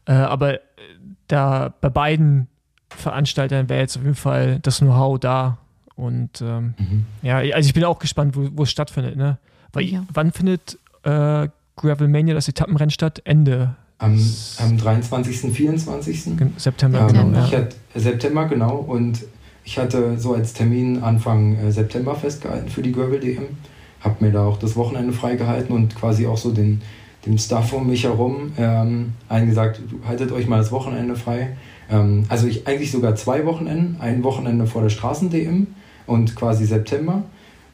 Äh, 0.06 0.14
aber 0.14 0.60
da 1.28 1.74
bei 1.82 1.90
beiden 1.90 2.48
Veranstaltern 2.90 3.70
wäre 3.70 3.82
jetzt 3.82 3.98
auf 3.98 4.04
jeden 4.04 4.16
Fall 4.16 4.60
das 4.62 4.80
Know-how 4.80 5.20
da. 5.20 5.58
Und 5.96 6.42
ähm, 6.42 6.76
mhm. 6.78 7.06
ja, 7.22 7.38
also 7.38 7.68
ich 7.68 7.74
bin 7.74 7.84
auch 7.86 8.00
gespannt, 8.00 8.36
wo, 8.36 8.50
wo 8.54 8.64
es 8.64 8.72
stattfindet. 8.72 9.16
Ne? 9.16 9.38
Weil 9.74 9.86
ja. 9.86 10.06
wann 10.14 10.32
findet 10.32 10.78
äh, 11.04 11.48
Gravelmania 11.76 12.34
das 12.34 12.48
Etappenrennen 12.48 12.92
statt? 12.92 13.22
Ende 13.24 13.76
am, 13.98 14.20
am 14.60 14.78
23., 14.78 15.54
24. 15.54 16.24
September, 16.58 17.02
ähm, 17.02 17.08
genau. 17.08 17.38
Ja. 17.38 17.52
Hatte, 17.52 17.70
September, 17.96 18.46
genau. 18.46 18.76
Und 18.76 19.26
ich 19.64 19.78
hatte 19.78 20.18
so 20.20 20.34
als 20.34 20.54
Termin 20.54 21.02
Anfang 21.02 21.58
äh, 21.58 21.72
September 21.72 22.16
festgehalten 22.16 22.70
für 22.70 22.82
die 22.82 22.92
Gravel 22.92 23.20
DM 23.20 23.48
habe 24.06 24.24
mir 24.24 24.32
da 24.32 24.46
auch 24.46 24.58
das 24.58 24.76
Wochenende 24.76 25.14
freigehalten 25.14 25.76
und 25.76 25.96
quasi 25.96 26.28
auch 26.28 26.38
so 26.38 26.52
den, 26.52 26.82
dem 27.26 27.38
Stuff 27.38 27.74
um 27.74 27.88
mich 27.88 28.04
herum 28.04 28.54
ähm, 28.58 29.14
eingesagt, 29.28 29.82
haltet 30.08 30.32
euch 30.32 30.48
mal 30.48 30.58
das 30.58 30.72
Wochenende 30.72 31.16
frei. 31.16 31.56
Ähm, 31.90 32.26
also 32.30 32.48
ich 32.48 32.68
eigentlich 32.68 32.92
sogar 32.92 33.16
zwei 33.16 33.46
Wochenenden, 33.46 33.98
ein 34.00 34.24
Wochenende 34.24 34.68
vor 34.68 34.84
der 34.84 34.90
Straßen-DM 34.90 35.68
und 36.08 36.36
quasi 36.36 36.66
September. 36.66 37.24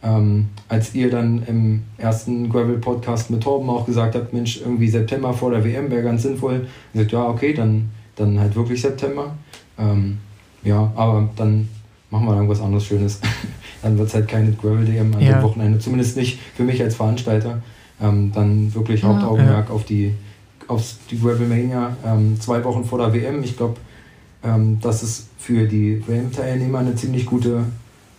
Ähm, 0.04 0.48
als 0.68 0.96
ihr 0.96 1.12
dann 1.12 1.44
im 1.46 1.84
ersten 1.98 2.50
Gravel-Podcast 2.50 3.30
mit 3.30 3.44
Torben 3.44 3.70
auch 3.70 3.86
gesagt 3.86 4.16
habt, 4.16 4.34
Mensch, 4.34 4.60
irgendwie 4.62 4.88
September 4.88 5.34
vor 5.34 5.52
der 5.52 5.64
WM 5.64 5.92
wäre 5.92 6.02
ganz 6.02 6.24
sinnvoll. 6.24 6.68
Ich 6.88 6.94
gesagt, 6.94 7.12
ja, 7.12 7.28
okay, 7.28 7.54
dann, 7.54 7.92
dann 8.16 8.40
halt 8.40 8.56
wirklich 8.56 8.82
September. 8.82 9.36
Ähm, 9.78 10.18
ja, 10.64 10.92
aber 10.96 11.30
dann 11.36 11.70
machen 12.10 12.26
wir 12.26 12.36
irgendwas 12.36 12.62
anderes 12.62 12.86
Schönes. 12.86 13.20
dann 13.82 13.98
wird 13.98 14.08
es 14.10 14.14
halt 14.14 14.28
keine 14.28 14.52
Gravel-DM 14.52 15.14
an 15.16 15.22
Ja. 15.22 15.34
dem 15.40 15.44
Wochenende, 15.44 15.80
zumindest 15.80 16.18
nicht 16.18 16.40
für 16.56 16.64
mich 16.64 16.82
als 16.82 16.96
Veranstalter. 16.96 17.62
Ähm, 18.02 18.32
dann 18.34 18.74
wirklich 18.74 19.02
Ja. 19.02 19.10
Hauptaugenmerk 19.10 19.70
auf 19.70 19.84
die 19.86 20.14
auf 20.68 20.94
die 21.10 21.20
Gravelmania, 21.20 21.98
ähm, 22.06 22.40
zwei 22.40 22.64
Wochen 22.64 22.86
vor 22.86 22.98
der 23.00 23.14
WM. 23.14 23.44
Ich 23.44 23.58
glaube, 23.58 23.76
ähm, 24.44 24.80
das 24.82 25.04
ist 25.04 25.28
für 25.38 25.68
die 25.68 26.02
WM-Teilnehmer 26.08 26.80
eine 26.80 26.96
ziemlich 26.96 27.26
gute 27.26 27.64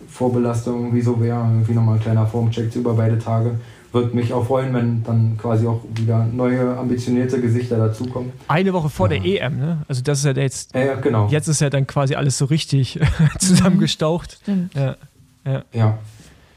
Vorbelastung. 0.07 0.89
Wieso 0.93 1.19
wäre 1.19 1.39
irgendwie 1.39 1.73
nochmal 1.73 1.95
ein 1.95 2.01
kleiner 2.01 2.27
Formcheck 2.27 2.75
über 2.75 2.93
beide 2.93 3.17
Tage. 3.17 3.55
Würde 3.91 4.15
mich 4.15 4.33
auch 4.33 4.45
freuen, 4.45 4.73
wenn 4.73 5.03
dann 5.03 5.37
quasi 5.37 5.65
auch 5.67 5.81
wieder 5.95 6.25
neue, 6.25 6.77
ambitionierte 6.77 7.39
Gesichter 7.41 7.77
dazukommen. 7.77 8.31
Eine 8.47 8.73
Woche 8.73 8.89
vor 8.89 9.11
Ja. 9.11 9.19
der 9.19 9.25
EM, 9.47 9.57
ne? 9.57 9.77
Also 9.87 10.01
das 10.03 10.19
ist 10.19 10.25
ja 10.25 10.31
jetzt, 10.33 10.73
Ja, 10.75 10.81
ja, 10.85 10.95
genau. 10.95 11.27
jetzt 11.29 11.47
ist 11.47 11.61
ja 11.61 11.69
dann 11.69 11.85
quasi 11.87 12.15
alles 12.15 12.37
so 12.37 12.45
richtig 12.45 12.99
zusammengestaucht. 13.39 14.39
Stimmt. 14.41 14.73
Ja. 14.75 14.95
Ja. 15.73 15.97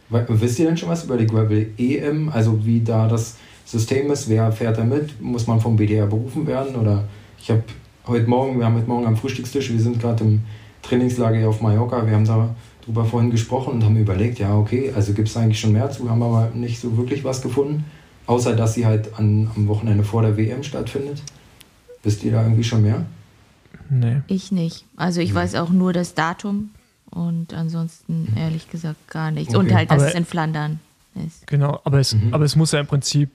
We- 0.08 0.26
Wisst 0.28 0.58
ihr 0.58 0.66
denn 0.66 0.76
schon 0.76 0.88
was 0.88 1.04
über 1.04 1.16
die 1.16 1.26
Gravel 1.26 1.70
EM? 1.78 2.28
Also 2.28 2.64
wie 2.64 2.80
da 2.80 3.08
das 3.08 3.36
System 3.64 4.10
ist? 4.10 4.28
Wer 4.28 4.52
fährt 4.52 4.78
da 4.78 4.84
mit? 4.84 5.20
Muss 5.20 5.46
man 5.46 5.60
vom 5.60 5.76
BDR 5.76 6.06
berufen 6.06 6.46
werden? 6.46 6.76
Oder 6.76 7.04
ich 7.40 7.50
habe 7.50 7.64
heute 8.06 8.28
Morgen, 8.28 8.58
wir 8.58 8.66
haben 8.66 8.76
heute 8.76 8.88
Morgen 8.88 9.06
am 9.06 9.16
Frühstückstisch, 9.16 9.72
wir 9.72 9.80
sind 9.80 10.00
gerade 10.00 10.22
im 10.24 10.42
Trainingslager 10.82 11.36
hier 11.38 11.48
auf 11.48 11.60
Mallorca, 11.60 12.06
wir 12.06 12.14
haben 12.14 12.24
da 12.24 12.54
drüber 12.84 13.04
vorhin 13.04 13.30
gesprochen 13.32 13.72
und 13.74 13.84
haben 13.84 13.96
überlegt, 13.96 14.38
ja 14.38 14.56
okay, 14.56 14.92
also 14.94 15.12
gibt 15.12 15.26
es 15.26 15.36
eigentlich 15.36 15.58
schon 15.58 15.72
mehr 15.72 15.90
zu, 15.90 16.08
haben 16.08 16.22
aber 16.22 16.50
nicht 16.54 16.78
so 16.80 16.96
wirklich 16.96 17.24
was 17.24 17.42
gefunden, 17.42 17.84
außer 18.26 18.54
dass 18.54 18.74
sie 18.74 18.86
halt 18.86 19.18
an, 19.18 19.50
am 19.56 19.66
Wochenende 19.66 20.04
vor 20.04 20.22
der 20.22 20.36
WM 20.36 20.62
stattfindet. 20.62 21.20
Wisst 22.04 22.22
ihr 22.22 22.30
da 22.30 22.42
irgendwie 22.44 22.62
schon 22.62 22.82
mehr? 22.82 23.04
Nee. 23.90 24.18
Ich 24.28 24.52
nicht. 24.52 24.84
Also 24.96 25.20
ich 25.20 25.34
weiß 25.34 25.56
auch 25.56 25.70
nur 25.70 25.92
das 25.92 26.14
Datum 26.14 26.70
und 27.16 27.54
ansonsten 27.54 28.32
ehrlich 28.36 28.70
gesagt 28.70 29.08
gar 29.08 29.30
nichts. 29.30 29.54
Und 29.54 29.66
Okay. 29.66 29.74
halt, 29.74 29.90
dass 29.90 29.98
Aber- 30.02 30.08
es 30.08 30.14
in 30.14 30.24
Flandern 30.24 30.80
ist. 31.26 31.46
Genau, 31.46 31.80
aber 31.84 31.98
es, 31.98 32.14
Mhm. 32.14 32.34
aber 32.34 32.44
es 32.44 32.56
muss 32.56 32.72
ja 32.72 32.80
im 32.80 32.86
Prinzip 32.86 33.30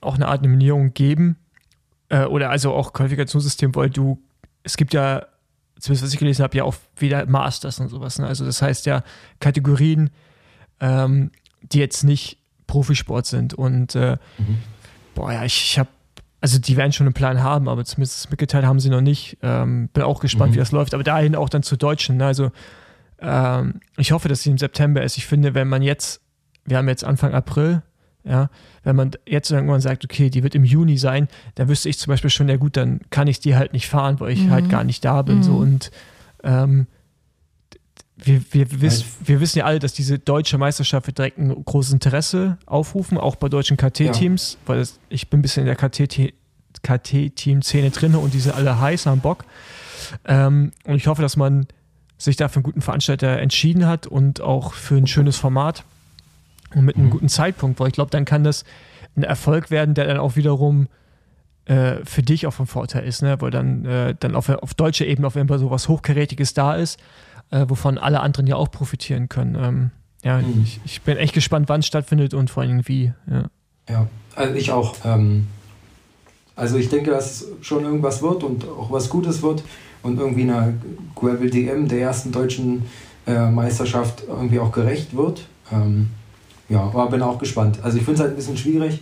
auch 0.00 0.14
eine 0.16 0.26
Art 0.28 0.42
Nominierung 0.42 0.92
geben. 0.94 1.36
Äh, 2.08 2.24
oder 2.24 2.50
also 2.50 2.72
auch 2.74 2.92
Qualifikationssystem, 2.92 3.74
weil 3.76 3.88
du, 3.90 4.18
es 4.64 4.76
gibt 4.76 4.92
ja, 4.94 5.26
zumindest 5.78 6.04
was 6.04 6.12
ich 6.12 6.18
gelesen 6.18 6.42
habe, 6.42 6.56
ja 6.56 6.64
auch 6.64 6.74
wieder 6.96 7.24
Masters 7.26 7.78
und 7.78 7.88
sowas. 7.88 8.18
Ne? 8.18 8.26
Also 8.26 8.44
das 8.44 8.60
heißt 8.62 8.84
ja 8.86 9.02
Kategorien, 9.38 10.10
ähm, 10.80 11.30
die 11.62 11.78
jetzt 11.78 12.02
nicht 12.02 12.38
Profisport 12.66 13.26
sind. 13.26 13.54
Und 13.54 13.94
äh, 13.94 14.16
Mhm. 14.38 14.58
boah, 15.14 15.32
ja, 15.32 15.44
ich, 15.44 15.54
ich 15.62 15.78
habe, 15.78 15.88
also 16.40 16.58
die 16.58 16.76
werden 16.76 16.92
schon 16.92 17.06
einen 17.06 17.14
Plan 17.14 17.42
haben, 17.42 17.68
aber 17.68 17.84
zumindest 17.84 18.28
mitgeteilt 18.30 18.64
haben 18.64 18.80
sie 18.80 18.88
noch 18.90 19.02
nicht. 19.02 19.36
Ähm, 19.42 19.88
bin 19.92 20.02
auch 20.02 20.20
gespannt, 20.20 20.50
Mhm. 20.50 20.54
wie 20.54 20.58
das 20.58 20.72
läuft. 20.72 20.94
Aber 20.94 21.04
dahin 21.04 21.36
auch 21.36 21.48
dann 21.48 21.62
zu 21.62 21.76
Deutschen. 21.76 22.16
Ne? 22.16 22.26
Also 22.26 22.50
ähm, 23.20 23.80
ich 23.96 24.12
hoffe, 24.12 24.28
dass 24.28 24.42
sie 24.42 24.50
im 24.50 24.58
September 24.58 25.02
ist. 25.02 25.16
Ich 25.16 25.26
finde, 25.26 25.54
wenn 25.54 25.68
man 25.68 25.82
jetzt, 25.82 26.20
wir 26.64 26.76
haben 26.78 26.88
jetzt 26.88 27.04
Anfang 27.04 27.32
April, 27.34 27.82
ja, 28.24 28.50
wenn 28.82 28.96
man 28.96 29.12
jetzt 29.26 29.50
irgendwann 29.50 29.80
sagt, 29.80 30.04
okay, 30.04 30.28
die 30.30 30.42
wird 30.42 30.54
im 30.54 30.64
Juni 30.64 30.98
sein, 30.98 31.28
dann 31.54 31.68
wüsste 31.68 31.88
ich 31.88 31.98
zum 31.98 32.10
Beispiel 32.10 32.28
schon, 32.30 32.48
ja 32.48 32.56
gut, 32.56 32.76
dann 32.76 33.00
kann 33.10 33.28
ich 33.28 33.40
die 33.40 33.56
halt 33.56 33.72
nicht 33.72 33.88
fahren, 33.88 34.20
weil 34.20 34.30
ich 34.32 34.44
Mhm. 34.46 34.50
halt 34.50 34.68
gar 34.68 34.84
nicht 34.84 35.04
da 35.04 35.22
bin. 35.22 35.42
So 35.42 35.52
Mhm. 35.54 35.58
und 35.60 35.90
ähm, 36.44 36.86
wir, 38.22 38.42
wir, 38.52 38.80
wiss, 38.82 39.04
wir 39.24 39.40
wissen 39.40 39.58
ja 39.60 39.64
alle, 39.64 39.78
dass 39.78 39.94
diese 39.94 40.18
deutsche 40.18 40.58
Meisterschaft 40.58 41.06
wird 41.06 41.16
direkt 41.16 41.38
ein 41.38 41.64
großes 41.64 41.94
Interesse 41.94 42.58
aufrufen, 42.66 43.16
auch 43.16 43.36
bei 43.36 43.48
deutschen 43.48 43.78
KT-Teams, 43.78 44.58
weil 44.66 44.78
das, 44.78 44.98
ich 45.08 45.30
bin 45.30 45.38
ein 45.38 45.42
bisschen 45.42 45.66
in 45.66 45.66
der 45.66 45.76
KT 45.76 46.34
KT-Team-Szene 46.82 47.90
drin 47.90 48.14
und 48.14 48.32
die 48.34 48.40
sind 48.40 48.54
alle 48.54 48.78
heiß, 48.80 49.06
haben 49.06 49.20
Bock. 49.20 49.44
Ähm, 50.26 50.72
und 50.84 50.96
ich 50.96 51.06
hoffe, 51.06 51.22
dass 51.22 51.36
man 51.36 51.66
sich 52.22 52.36
da 52.36 52.48
für 52.48 52.56
einen 52.56 52.64
guten 52.64 52.82
Veranstalter 52.82 53.38
entschieden 53.38 53.86
hat 53.86 54.06
und 54.06 54.40
auch 54.40 54.74
für 54.74 54.96
ein 54.96 55.06
schönes 55.06 55.36
Format 55.36 55.84
und 56.74 56.84
mit 56.84 56.96
einem 56.96 57.06
Mhm. 57.06 57.10
guten 57.10 57.28
Zeitpunkt, 57.28 57.80
weil 57.80 57.88
ich 57.88 57.94
glaube, 57.94 58.10
dann 58.10 58.24
kann 58.24 58.44
das 58.44 58.64
ein 59.16 59.22
Erfolg 59.24 59.70
werden, 59.70 59.94
der 59.94 60.06
dann 60.06 60.18
auch 60.18 60.36
wiederum 60.36 60.86
äh, 61.66 62.04
für 62.04 62.22
dich 62.22 62.46
auch 62.46 62.52
von 62.52 62.66
Vorteil 62.66 63.04
ist, 63.04 63.22
ne? 63.22 63.40
weil 63.40 63.50
dann, 63.50 63.84
äh, 63.84 64.14
dann 64.18 64.34
auf, 64.36 64.48
auf 64.48 64.74
deutscher 64.74 65.06
Ebene 65.06 65.26
auf 65.26 65.34
jeden 65.36 65.48
Fall 65.48 65.58
so 65.58 65.70
was 65.70 65.88
Hochkarätiges 65.88 66.52
da 66.54 66.74
ist, 66.74 66.98
äh, 67.50 67.64
wovon 67.68 67.96
alle 67.98 68.20
anderen 68.20 68.46
ja 68.46 68.56
auch 68.56 68.70
profitieren 68.70 69.28
können. 69.28 69.54
Ähm, 69.54 69.90
ja, 70.24 70.38
Mhm. 70.38 70.62
ich, 70.62 70.80
ich 70.84 71.02
bin 71.02 71.16
echt 71.16 71.32
gespannt, 71.32 71.68
wann 71.68 71.80
es 71.80 71.86
stattfindet 71.86 72.34
und 72.34 72.50
vor 72.50 72.62
allem 72.62 72.86
wie. 72.88 73.12
Ja. 73.30 73.44
Ja, 73.88 74.06
also 74.36 74.54
ich 74.54 74.70
auch. 74.72 74.96
Ähm, 75.04 75.46
also 76.56 76.76
ich 76.76 76.88
denke, 76.90 77.10
dass 77.10 77.40
es 77.42 77.48
schon 77.66 77.84
irgendwas 77.84 78.20
wird 78.20 78.42
und 78.44 78.64
auch 78.68 78.90
was 78.90 79.08
Gutes 79.08 79.40
wird 79.42 79.62
und 80.02 80.18
irgendwie 80.18 80.42
eine 80.42 80.74
Gravel 81.14 81.50
DM 81.50 81.88
der 81.88 82.00
ersten 82.00 82.32
deutschen 82.32 82.84
äh, 83.26 83.50
Meisterschaft 83.50 84.24
irgendwie 84.26 84.58
auch 84.58 84.72
gerecht 84.72 85.16
wird. 85.16 85.46
Ähm, 85.72 86.08
ja, 86.68 86.80
aber 86.80 87.08
bin 87.08 87.22
auch 87.22 87.38
gespannt. 87.38 87.78
Also 87.82 87.98
ich 87.98 88.04
finde 88.04 88.14
es 88.14 88.20
halt 88.20 88.32
ein 88.32 88.36
bisschen 88.36 88.56
schwierig. 88.56 89.00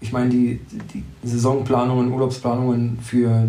Ich 0.00 0.12
meine, 0.12 0.30
die, 0.30 0.60
die 0.94 1.02
Saisonplanungen, 1.24 2.12
Urlaubsplanungen 2.12 2.98
für 3.02 3.48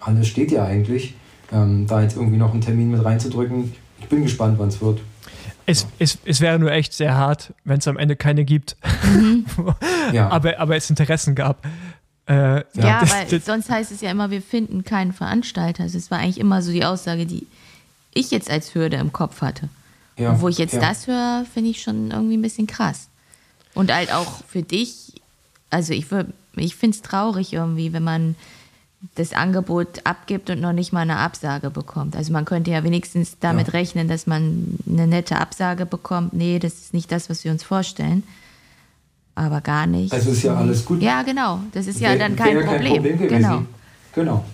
alles 0.00 0.28
steht 0.28 0.50
ja 0.50 0.64
eigentlich. 0.64 1.14
Ähm, 1.52 1.86
da 1.86 2.00
jetzt 2.00 2.16
irgendwie 2.16 2.38
noch 2.38 2.52
einen 2.52 2.62
Termin 2.62 2.90
mit 2.90 3.04
reinzudrücken. 3.04 3.72
Ich 4.00 4.08
bin 4.08 4.22
gespannt, 4.22 4.58
wann 4.58 4.68
es 4.68 4.80
wird. 4.80 5.00
Es, 5.66 5.86
es, 5.98 6.18
es 6.24 6.40
wäre 6.40 6.58
nur 6.58 6.72
echt 6.72 6.94
sehr 6.94 7.14
hart, 7.14 7.52
wenn 7.64 7.78
es 7.78 7.86
am 7.86 7.96
Ende 7.96 8.16
keine 8.16 8.44
gibt, 8.44 8.76
Ja, 10.12 10.28
aber, 10.28 10.58
aber 10.58 10.76
es 10.76 10.90
Interessen 10.90 11.34
gab. 11.34 11.66
Äh, 12.28 12.56
Ja, 12.74 13.00
das- 13.00 13.10
weil 13.12 13.26
das- 13.26 13.44
sonst 13.44 13.68
heißt 13.70 13.90
es 13.90 14.00
ja 14.00 14.10
immer, 14.10 14.30
wir 14.30 14.42
finden 14.42 14.84
keinen 14.84 15.12
Veranstalter. 15.12 15.82
Also 15.84 15.98
es 15.98 16.10
war 16.10 16.18
eigentlich 16.18 16.38
immer 16.38 16.62
so 16.62 16.70
die 16.72 16.84
Aussage, 16.84 17.26
die 17.26 17.46
ich 18.14 18.30
jetzt 18.30 18.50
als 18.50 18.74
Hürde 18.74 18.96
im 18.96 19.12
Kopf 19.12 19.40
hatte. 19.42 19.68
ja, 20.18 20.30
Und 20.32 20.40
wo 20.42 20.48
ich 20.48 20.58
jetzt 20.58 20.74
ja. 20.74 20.80
das 20.80 21.06
höre, 21.06 21.44
finde 21.52 21.70
ich 21.70 21.82
schon 21.82 22.10
irgendwie 22.10 22.36
ein 22.36 22.42
bisschen 22.42 22.66
krass. 22.66 23.08
Und 23.74 23.92
halt 23.92 24.12
auch 24.12 24.44
für 24.46 24.62
dich, 24.62 25.14
also 25.70 25.94
ich, 25.94 26.04
würd- 26.06 26.32
ich 26.54 26.76
finde 26.76 26.96
es 26.96 27.02
traurig 27.02 27.52
irgendwie, 27.54 27.92
wenn 27.94 28.04
man 28.04 28.36
das 29.16 29.32
Angebot 29.32 30.02
abgibt 30.04 30.48
und 30.50 30.60
noch 30.60 30.74
nicht 30.74 30.92
mal 30.92 31.00
eine 31.00 31.16
Absage 31.16 31.70
bekommt. 31.70 32.14
Also 32.14 32.32
man 32.32 32.44
könnte 32.44 32.70
ja 32.70 32.84
wenigstens 32.84 33.36
damit 33.40 33.68
Ja. 33.68 33.72
rechnen, 33.72 34.06
dass 34.06 34.26
man 34.28 34.78
eine 34.86 35.06
nette 35.08 35.38
Absage 35.40 35.86
bekommt. 35.86 36.34
Nee, 36.34 36.58
das 36.60 36.74
ist 36.74 36.94
nicht 36.94 37.10
das, 37.10 37.28
was 37.30 37.42
wir 37.42 37.50
uns 37.50 37.64
vorstellen. 37.64 38.22
Aber 39.34 39.60
gar 39.60 39.86
nicht. 39.86 40.12
Also 40.12 40.30
ist 40.30 40.42
ja 40.42 40.54
alles 40.54 40.84
gut. 40.84 41.00
Ja, 41.02 41.22
genau. 41.22 41.60
Das 41.72 41.86
ist 41.86 42.00
ja 42.00 42.10
Wär- 42.10 42.18
dann 42.18 42.36
kein 42.36 42.54
wäre 42.56 42.66
Problem. 42.66 43.02
gewesen. 43.02 43.28
genau. 43.28 43.62
Genau. 44.14 44.44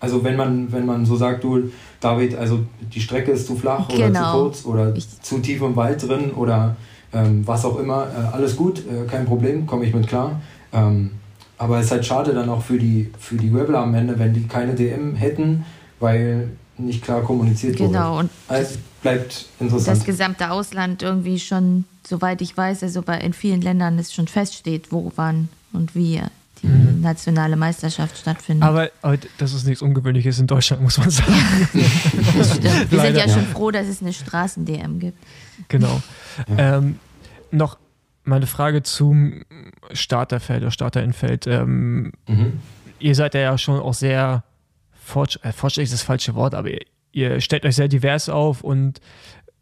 Also 0.00 0.22
wenn 0.24 0.36
man, 0.36 0.70
wenn 0.72 0.86
man 0.86 1.04
so 1.06 1.16
sagt, 1.16 1.44
du, 1.44 1.70
David, 2.00 2.34
also 2.36 2.60
die 2.94 3.00
Strecke 3.00 3.30
ist 3.32 3.46
zu 3.46 3.56
flach 3.56 3.88
oder 3.88 3.96
zu 3.96 4.02
Genau. 4.12 4.32
kurz 4.42 4.64
oder 4.64 4.94
Ich- 4.94 5.20
zu 5.22 5.38
tief 5.38 5.60
im 5.62 5.76
Wald 5.76 6.06
drin 6.06 6.30
oder 6.32 6.76
ähm, 7.12 7.46
was 7.46 7.64
auch 7.64 7.78
immer, 7.78 8.06
äh, 8.06 8.34
alles 8.34 8.56
gut, 8.56 8.80
äh, 8.80 9.06
kein 9.10 9.24
Problem, 9.26 9.66
komme 9.66 9.84
ich 9.84 9.94
mit 9.94 10.06
klar. 10.08 10.40
Ähm, 10.72 11.12
aber 11.58 11.78
es 11.78 11.86
ist 11.86 11.92
halt 11.92 12.04
schade 12.06 12.34
dann 12.34 12.48
auch 12.50 12.62
für 12.62 12.78
die, 12.78 13.10
für 13.18 13.36
die 13.36 13.50
Graveler 13.50 13.78
am 13.80 13.94
Ende, 13.94 14.18
wenn 14.18 14.34
die 14.34 14.46
keine 14.46 14.74
DM 14.74 15.14
hätten, 15.14 15.64
weil 16.00 16.50
nicht 16.78 17.02
klar 17.02 17.22
kommuniziert 17.22 17.78
wurde. 17.80 17.92
Genau. 17.92 18.22
Also 18.48 18.76
bleibt 19.00 19.32
das 19.32 19.46
interessant. 19.60 20.04
gesamte 20.04 20.50
Ausland 20.50 21.02
irgendwie 21.02 21.38
schon, 21.38 21.84
soweit 22.06 22.40
ich 22.42 22.56
weiß, 22.56 22.82
also 22.82 23.02
bei, 23.02 23.18
in 23.18 23.32
vielen 23.32 23.60
Ländern 23.60 23.98
es 23.98 24.12
schon 24.14 24.28
feststeht, 24.28 24.92
wo, 24.92 25.12
wann 25.16 25.48
und 25.72 25.94
wie 25.94 26.20
die 26.62 26.68
nationale 26.68 27.56
Meisterschaft 27.56 28.16
stattfindet. 28.16 28.64
aber, 28.66 28.90
aber 29.02 29.18
das 29.38 29.52
ist 29.52 29.66
nichts 29.66 29.82
Ungewöhnliches 29.82 30.38
in 30.38 30.46
Deutschland, 30.46 30.82
muss 30.82 30.96
man 30.98 31.10
sagen. 31.10 31.32
das 32.38 32.56
stimmt. 32.56 32.90
Wir 32.90 33.00
sind 33.00 33.16
ja 33.16 33.28
schon 33.28 33.46
froh, 33.46 33.70
dass 33.70 33.86
es 33.86 34.00
eine 34.00 34.12
Straßen-DM 34.12 34.98
gibt. 34.98 35.18
Genau. 35.68 36.00
Ähm, 36.56 36.98
noch 37.50 37.78
meine 38.24 38.46
Frage 38.46 38.82
zum 38.82 39.42
Starterfeld 39.92 40.62
oder 40.62 40.70
Starterinfeld. 40.70 41.46
Ähm, 41.46 42.12
Mhm. 42.26 42.54
ihr 42.98 43.14
seid 43.14 43.34
ja 43.34 43.56
schon 43.58 43.78
auch 43.78 43.94
sehr 43.94 44.42
fortsch 45.04 45.38
äh, 45.42 45.52
fortschrittlich 45.52 45.92
ist 45.92 46.00
das 46.00 46.02
falsche 46.02 46.34
Wort, 46.34 46.54
aber 46.54 46.70
ihr, 46.70 46.80
ihr 47.12 47.40
stellt 47.40 47.64
euch 47.64 47.76
sehr 47.76 47.88
divers 47.88 48.28
auf 48.28 48.62
und 48.62 49.00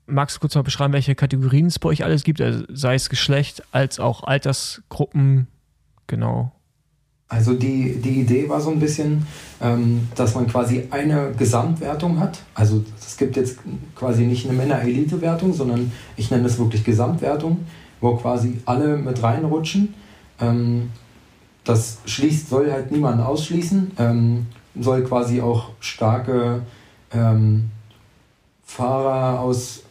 magst 0.07 0.37
du 0.37 0.41
kurz 0.41 0.55
mal 0.55 0.63
beschreiben, 0.63 0.93
welche 0.93 1.15
Kategorien 1.15 1.67
es 1.67 1.79
bei 1.79 1.89
euch 1.89 2.05
alles 2.05 2.25
gibt, 2.25 2.41
also 2.41 2.65
sei 2.69 2.95
es 2.95 3.09
Geschlecht 3.09 3.63
als 3.73 3.99
auch 3.99 4.25
Altersgruppen, 4.25 5.49
genau. 6.07 6.53
Also 7.29 7.55
die, 7.55 7.97
die 7.97 8.21
Idee 8.21 8.49
war 8.49 8.61
so 8.61 8.71
ein 8.71 8.79
bisschen, 8.79 9.27
ähm, 9.61 10.09
dass 10.15 10.35
man 10.35 10.47
quasi 10.47 10.89
eine 10.91 11.33
Gesamtwertung 11.37 12.21
hat. 12.21 12.39
Also 12.55 12.85
es 13.01 13.17
gibt 13.17 13.37
jetzt 13.37 13.59
quasi 13.97 14.25
nicht 14.25 14.47
eine 14.47 14.57
Männer-Elite-Wertung, 14.57 15.53
sondern 15.55 15.91
ich 16.17 16.31
nenne 16.31 16.47
es 16.47 16.59
wirklich 16.59 16.85
Gesamtwertung, 16.85 17.67
wo 18.01 18.15
quasi 18.17 18.61
alle 18.67 18.99
mit 18.99 19.23
reinrutschen. 19.23 19.95
Ähm, 20.41 20.91
das 21.65 21.99
schließt, 22.05 22.51
soll 22.51 22.71
halt 22.71 22.93
niemanden 22.93 23.23
ausschließen, 23.23 23.93
ähm, 23.99 24.47
soll 24.79 25.03
quasi 25.03 25.41
auch 25.41 25.71
starke 25.81 26.63
ähm, 27.11 27.71
Fahrer 28.65 29.41
aus 29.41 29.84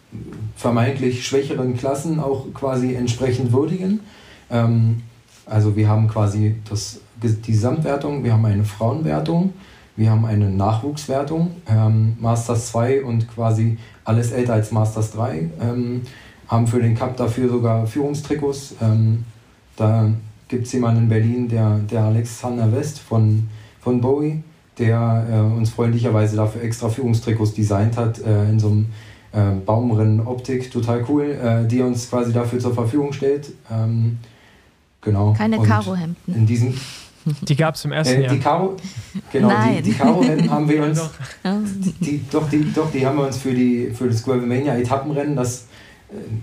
vermeintlich 0.56 1.26
schwächeren 1.26 1.76
Klassen 1.78 2.20
auch 2.20 2.46
quasi 2.54 2.96
entsprechend 2.96 3.52
würdigen. 3.52 4.02
Ähm, 4.50 5.02
also 5.46 5.76
wir 5.76 5.90
haben 5.90 6.08
quasi 6.08 6.56
das, 6.70 7.00
die 7.22 7.52
Gesamtwertung, 7.52 8.24
wir 8.24 8.34
haben 8.34 8.46
eine 8.46 8.64
Frauenwertung, 8.64 9.54
Wir 9.96 10.10
haben 10.10 10.26
eine 10.26 10.50
Nachwuchswertung, 10.50 11.52
ähm, 11.68 12.18
Masters 12.20 12.72
2 12.72 13.04
und 13.04 13.28
quasi 13.28 13.78
alles 14.04 14.32
älter 14.32 14.54
als 14.54 14.72
Masters 14.72 15.12
3. 15.12 15.50
Ähm, 15.62 16.02
haben 16.48 16.66
für 16.66 16.82
den 16.82 16.96
Cup 16.96 17.16
dafür 17.16 17.48
sogar 17.48 17.86
Führungstrikots. 17.86 18.76
Ähm, 18.82 19.24
da 19.76 20.10
gibt 20.48 20.66
es 20.66 20.74
jemanden 20.74 21.04
in 21.04 21.10
Berlin, 21.10 21.48
der, 21.48 21.78
der 21.80 22.06
Alexander 22.06 22.72
West 22.72 23.00
von, 23.00 23.48
von 23.82 24.02
Bowie, 24.02 24.44
der 24.80 25.28
äh, 25.32 25.58
uns 25.58 25.70
freundlicherweise 25.70 26.38
dafür 26.38 26.64
extra 26.64 26.90
Führungstrikots 26.90 27.54
designt 27.54 27.96
hat, 27.96 28.20
äh, 28.20 28.50
in 28.50 28.60
so 28.60 28.70
einem 28.70 28.88
äh, 29.34 29.52
Baumrinnen-Optik, 29.66 30.72
total 30.72 31.06
cool, 31.10 31.24
äh, 31.24 31.68
die 31.68 31.82
uns 31.82 32.10
quasi 32.10 32.32
dafür 32.32 32.60
zur 32.60 32.74
Verfügung 32.74 33.14
stellt. 33.14 33.52
Ähm, 33.72 34.20
genau. 35.02 35.34
Keine 35.34 35.60
Karohemden. 35.60 36.16
In 36.28 36.46
diesem 36.46 36.74
die 37.26 37.56
gab 37.56 37.76
es 37.76 37.86
im 37.86 37.92
ersten 37.92 38.16
äh, 38.16 38.24
Jahr. 38.24 38.34
Die 38.34 38.40
Karo, 38.40 38.76
genau, 39.32 39.48
Nein. 39.48 39.78
die, 39.78 39.92
die 39.92 39.94
Karo-Rennen 39.94 40.50
haben 40.50 40.68
wir 40.68 40.84
uns. 40.84 41.02
Die, 42.02 42.22
doch, 42.30 42.50
die, 42.50 42.72
doch, 42.74 42.92
die 42.92 43.06
haben 43.06 43.18
wir 43.18 43.28
uns 43.28 43.38
für, 43.38 43.54
die, 43.54 43.92
für 43.94 44.08
das 44.08 44.24
Gravelmania 44.24 44.76
Etappenrennen, 44.76 45.36
das 45.36 45.68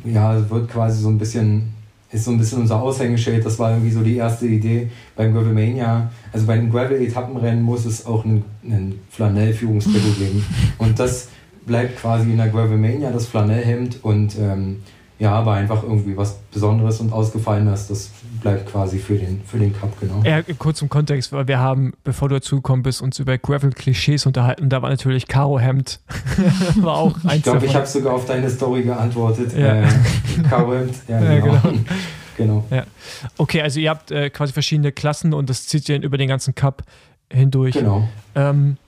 äh, 0.04 0.12
ja, 0.12 0.48
wird 0.50 0.70
quasi 0.70 1.02
so 1.02 1.08
ein 1.08 1.18
bisschen, 1.18 1.74
ist 2.10 2.24
so 2.24 2.30
ein 2.30 2.38
bisschen 2.38 2.60
unser 2.62 2.80
Aushängeschild. 2.80 3.44
Das 3.44 3.58
war 3.58 3.70
irgendwie 3.70 3.90
so 3.90 4.02
die 4.02 4.16
erste 4.16 4.46
Idee 4.46 4.90
beim 5.16 5.34
Gravelmania. 5.34 6.10
Also 6.32 6.46
bei 6.46 6.56
den 6.56 6.70
Gravel-Etappenrennen 6.70 7.62
muss 7.62 7.84
es 7.84 8.06
auch 8.06 8.24
einen, 8.24 8.44
einen 8.64 9.00
Flanell-Führungstrikot 9.10 10.18
geben. 10.18 10.44
Und 10.78 10.98
das 10.98 11.28
bleibt 11.66 11.98
quasi 11.98 12.30
in 12.30 12.36
der 12.36 12.48
Gravelmania, 12.48 13.10
das 13.10 13.26
Flanellhemd 13.26 14.02
und 14.02 14.36
ähm, 14.38 14.82
ja, 15.20 15.32
aber 15.32 15.52
einfach 15.52 15.82
irgendwie 15.82 16.16
was 16.16 16.38
Besonderes 16.50 16.98
und 17.00 17.12
Ausgefallenes, 17.12 17.88
das 17.88 18.10
bleibt 18.40 18.70
quasi 18.70 18.98
für 18.98 19.16
den, 19.16 19.42
für 19.44 19.58
den 19.58 19.78
Cup, 19.78 19.92
genau. 20.00 20.22
Ja, 20.24 20.40
kurz 20.58 20.78
zum 20.78 20.88
Kontext, 20.88 21.30
weil 21.32 21.46
wir 21.46 21.58
haben, 21.58 21.92
bevor 22.04 22.30
du 22.30 22.36
dazugekommen 22.36 22.82
bist, 22.82 23.02
uns 23.02 23.18
über 23.18 23.36
Gravel-Klischees 23.36 24.24
unterhalten. 24.24 24.70
Da 24.70 24.80
war 24.80 24.88
natürlich 24.88 25.28
Karo-Hemd. 25.28 26.00
war 26.76 26.96
auch 26.96 27.22
eins 27.24 27.36
Ich 27.36 27.42
glaube, 27.42 27.66
ich 27.66 27.74
habe 27.74 27.86
sogar 27.86 28.14
auf 28.14 28.24
deine 28.24 28.48
Story 28.48 28.82
geantwortet. 28.82 29.52
Ja. 29.54 29.82
Äh, 29.82 29.88
Karo-Hemd, 30.48 30.94
ja, 31.06 31.20
Ja, 31.22 31.38
genau. 31.38 31.60
genau. 31.60 31.78
genau. 32.38 32.64
Ja. 32.70 32.84
Okay, 33.36 33.60
also 33.60 33.78
ihr 33.78 33.90
habt 33.90 34.10
äh, 34.10 34.30
quasi 34.30 34.54
verschiedene 34.54 34.90
Klassen 34.90 35.34
und 35.34 35.50
das 35.50 35.66
zieht 35.66 35.86
ihr 35.90 36.02
über 36.02 36.16
den 36.16 36.28
ganzen 36.28 36.54
Cup 36.54 36.82
hindurch. 37.30 37.74
Genau. 37.74 38.08
Ähm, 38.34 38.78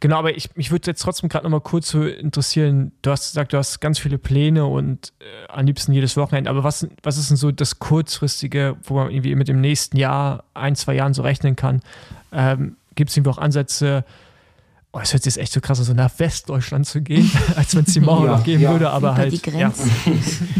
genau, 0.00 0.18
aber 0.18 0.36
ich, 0.36 0.56
mich 0.56 0.70
würde 0.70 0.90
jetzt 0.90 1.02
trotzdem 1.02 1.28
gerade 1.28 1.44
nochmal 1.44 1.60
kurz 1.60 1.90
so 1.90 2.04
interessieren, 2.04 2.92
du 3.02 3.10
hast 3.10 3.30
gesagt, 3.30 3.52
du 3.52 3.58
hast 3.58 3.80
ganz 3.80 3.98
viele 3.98 4.18
Pläne 4.18 4.66
und 4.66 5.12
äh, 5.20 5.52
am 5.52 5.66
liebsten 5.66 5.92
jedes 5.92 6.16
Wochenende, 6.16 6.50
aber 6.50 6.64
was, 6.64 6.86
was 7.02 7.18
ist 7.18 7.30
denn 7.30 7.36
so 7.36 7.50
das 7.50 7.78
kurzfristige, 7.78 8.76
wo 8.84 8.94
man 8.94 9.10
irgendwie 9.10 9.34
mit 9.34 9.48
dem 9.48 9.60
nächsten 9.60 9.96
Jahr, 9.96 10.44
ein, 10.54 10.76
zwei 10.76 10.94
Jahren 10.94 11.14
so 11.14 11.22
rechnen 11.22 11.56
kann? 11.56 11.80
Ähm, 12.32 12.76
Gibt 12.94 13.10
es 13.10 13.16
irgendwie 13.16 13.30
auch 13.30 13.38
Ansätze, 13.38 14.04
oh, 14.92 15.00
es 15.00 15.12
hört 15.12 15.22
sich 15.22 15.34
jetzt 15.34 15.42
echt 15.42 15.52
so 15.52 15.60
krass 15.60 15.78
an, 15.78 15.84
so 15.84 15.94
nach 15.94 16.10
Westdeutschland 16.18 16.86
zu 16.86 17.00
gehen, 17.02 17.30
als 17.56 17.74
wenn 17.74 17.84
es 17.84 17.92
die 17.92 18.00
Mauer 18.00 18.26
Ja, 18.26 18.36
noch 18.36 18.44
geben 18.44 18.62
ja. 18.62 18.72
würde, 18.72 18.90
aber 18.90 19.08
Über 19.08 19.16
halt. 19.16 19.32
die 19.32 19.42
Grenze. 19.42 19.88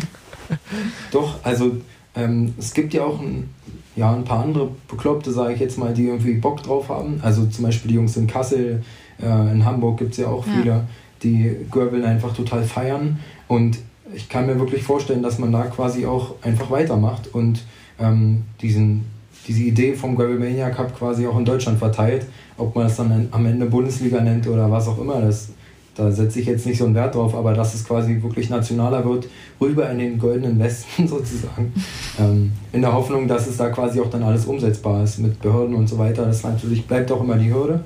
Doch, 1.11 1.45
also 1.45 1.77
ähm, 2.15 2.55
es 2.59 2.73
gibt 2.73 2.95
ja 2.95 3.05
auch 3.05 3.21
ein, 3.21 3.51
ja, 3.97 4.15
ein 4.15 4.25
paar 4.25 4.43
andere 4.43 4.71
Bekloppte, 4.89 5.33
sage 5.33 5.55
ich 5.55 5.61
jetzt 5.61 5.79
mal, 5.79 5.93
die 5.93 6.07
irgendwie 6.07 6.35
Bock 6.35 6.63
drauf 6.63 6.89
haben. 6.89 7.21
Also 7.23 7.47
zum 7.47 7.65
Beispiel 7.65 7.89
die 7.91 7.97
Jungs 7.97 8.17
in 8.17 8.27
Kassel, 8.27 8.83
äh, 9.23 9.53
in 9.53 9.65
Hamburg 9.65 9.99
gibt 9.99 10.13
es 10.13 10.19
ja 10.19 10.29
auch 10.29 10.47
Ja. 10.47 10.53
viele, 10.53 10.81
die 11.23 11.57
Gravel 11.71 12.05
einfach 12.05 12.33
total 12.35 12.63
feiern. 12.63 13.19
Und 13.49 13.79
ich 14.15 14.29
kann 14.29 14.47
mir 14.47 14.59
wirklich 14.59 14.83
vorstellen, 14.83 15.23
dass 15.23 15.39
man 15.39 15.53
da 15.53 15.63
quasi 15.65 16.07
auch 16.07 16.35
einfach 16.43 16.71
weitermacht 16.71 17.35
und 17.35 17.63
ähm, 18.01 18.43
diesen, 18.63 19.05
diese 19.47 19.63
Idee 19.63 19.95
vom 19.95 20.17
Gravelmania 20.17 20.71
Cup 20.71 20.97
quasi 20.99 21.27
auch 21.27 21.39
in 21.39 21.45
Deutschland 21.45 21.79
verteilt. 21.79 22.27
Ob 22.57 22.75
man 22.75 22.87
es 22.87 22.97
dann 22.97 23.29
am 23.31 23.47
Ende 23.47 23.67
Bundesliga 23.67 24.21
nennt 24.21 24.47
oder 24.49 24.71
was 24.71 24.89
auch 24.89 24.99
immer, 24.99 25.21
das, 25.21 25.49
da 25.95 26.11
setze 26.13 26.41
ich 26.41 26.47
jetzt 26.47 26.65
nicht 26.67 26.79
so 26.79 26.85
einen 26.87 26.95
Wert 26.95 27.15
drauf, 27.15 27.35
aber 27.35 27.55
dass 27.55 27.75
es 27.75 27.85
quasi 27.85 28.23
wirklich 28.23 28.51
nationaler 28.51 29.05
wird, 29.05 29.29
rüber 29.61 29.91
in 29.91 29.99
den 29.99 30.19
goldenen 30.19 30.59
Westen 30.59 31.07
sozusagen. 31.09 31.73
Ähm, 32.19 32.53
in 32.73 32.81
der 32.83 32.93
Hoffnung, 32.93 33.27
dass 33.29 33.47
es 33.47 33.57
da 33.57 33.69
quasi 33.71 34.01
auch 34.01 34.11
dann 34.11 34.23
alles 34.23 34.45
umsetzbar 34.47 35.03
ist 35.05 35.19
mit 35.19 35.41
Behörden 35.43 35.75
und 35.75 35.89
so 35.89 35.99
weiter. 35.99 36.25
Das 36.25 36.43
natürlich 36.45 36.87
bleibt 36.87 37.11
auch 37.13 37.21
immer 37.23 37.37
die 37.37 37.53
Hürde. 37.53 37.81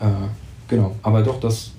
Äh, 0.00 0.04
genau, 0.68 0.94
aber 1.02 1.22
doch, 1.22 1.40
das 1.40 1.70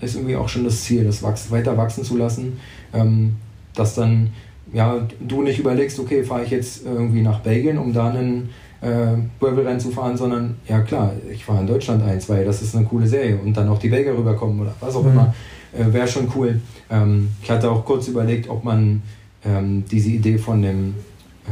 ist 0.00 0.14
irgendwie 0.16 0.36
auch 0.36 0.48
schon 0.48 0.64
das 0.64 0.82
Ziel, 0.82 1.04
das 1.04 1.22
wachs 1.22 1.50
weiter 1.50 1.76
wachsen 1.76 2.04
zu 2.04 2.16
lassen. 2.16 2.58
Ähm, 2.92 3.36
dass 3.74 3.94
dann 3.94 4.30
ja, 4.72 5.06
du 5.20 5.42
nicht 5.42 5.58
überlegst, 5.58 5.98
okay, 5.98 6.22
fahre 6.22 6.44
ich 6.44 6.50
jetzt 6.50 6.84
irgendwie 6.84 7.22
nach 7.22 7.40
Belgien, 7.40 7.76
um 7.78 7.92
da 7.92 8.10
einen 8.10 8.50
äh, 8.80 9.16
Gravelrennen 9.40 9.80
zu 9.80 9.90
fahren, 9.90 10.16
sondern 10.16 10.56
ja 10.68 10.80
klar, 10.80 11.12
ich 11.32 11.44
fahre 11.44 11.60
in 11.60 11.66
Deutschland 11.66 12.02
eins, 12.02 12.28
weil 12.28 12.44
das 12.44 12.62
ist 12.62 12.74
eine 12.76 12.86
coole 12.86 13.06
Serie 13.06 13.36
und 13.36 13.56
dann 13.56 13.68
auch 13.68 13.78
die 13.78 13.88
Belgier 13.88 14.16
rüberkommen 14.16 14.60
oder 14.60 14.74
was 14.80 14.94
auch 14.94 15.02
Mhm. 15.04 15.10
immer, 15.10 15.34
äh, 15.76 15.92
wäre 15.92 16.06
schon 16.08 16.28
cool. 16.36 16.60
Ähm, 16.90 17.28
ich 17.42 17.50
hatte 17.50 17.70
auch 17.70 17.84
kurz 17.84 18.08
überlegt, 18.08 18.48
ob 18.48 18.64
man 18.64 19.02
ähm, 19.44 19.84
diese 19.90 20.10
Idee 20.10 20.38
von 20.38 20.62
dem 20.62 20.94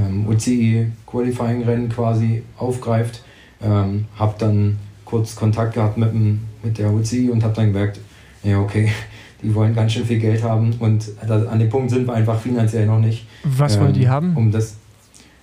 ähm, 0.01 0.26
UCI 0.29 0.87
Qualifying 1.07 1.62
Rennen 1.64 1.89
quasi 1.89 2.43
aufgreift. 2.57 3.22
Ähm, 3.61 4.05
habe 4.16 4.35
dann 4.39 4.79
kurz 5.09 5.35
Kontakt 5.35 5.75
gehabt 5.75 5.97
mit, 5.97 6.13
dem, 6.13 6.41
mit 6.63 6.77
der 6.77 6.93
UCI 6.93 7.31
und 7.31 7.43
habe 7.43 7.55
dann 7.55 7.73
gemerkt, 7.73 7.99
ja 8.43 8.61
okay, 8.61 8.93
die 9.43 9.55
wollen 9.55 9.75
ganz 9.75 9.93
schön 9.93 10.05
viel 10.05 10.19
Geld 10.19 10.43
haben 10.43 10.75
und 10.79 11.09
da, 11.27 11.45
an 11.45 11.59
dem 11.59 11.71
Punkt 11.71 11.91
sind 11.91 12.07
wir 12.07 12.13
einfach 12.13 12.39
finanziell 12.39 12.87
noch 12.87 12.99
nicht. 12.99 13.27
Was 13.45 13.79
wollen 13.79 13.89
Ähm, 13.89 13.95
die 13.95 14.09
haben? 14.09 14.37
Um 14.37 14.53
das 14.53 14.77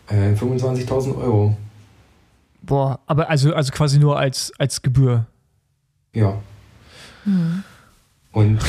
äh, 0.07 0.34
25.000 0.34 1.18
Euro. 1.18 1.57
Boah, 2.61 2.99
aber 3.07 3.30
also, 3.30 3.53
also 3.53 3.72
quasi 3.72 3.97
nur 3.99 4.18
als, 4.18 4.51
als 4.57 4.82
Gebühr. 4.82 5.26
Ja. 6.13 6.36
Hm. 7.24 7.63
Und 8.32 8.59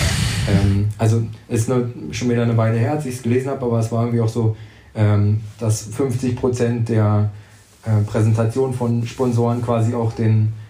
ähm, 0.49 0.89
also 0.97 1.23
ist 1.49 1.69
nur, 1.69 1.91
schon 2.13 2.31
wieder 2.31 2.43
eine 2.43 2.57
Weile 2.57 2.79
her, 2.79 2.93
als 2.93 3.05
ich 3.05 3.17
es 3.17 3.23
gelesen 3.23 3.51
habe, 3.51 3.65
aber 3.67 3.81
es 3.81 3.91
war 3.91 4.05
irgendwie 4.05 4.23
auch 4.23 4.29
so, 4.29 4.57
ähm, 4.95 5.41
dass 5.59 5.83
50 5.83 6.37
Prozent 6.37 6.89
der 6.89 7.31
äh, 7.85 8.03
Präsentation 8.05 8.73
von 8.73 9.07
Sponsoren 9.07 9.63
quasi 9.63 9.95
auch 9.95 10.13
den, 10.13 10.45
äh, 10.45 10.66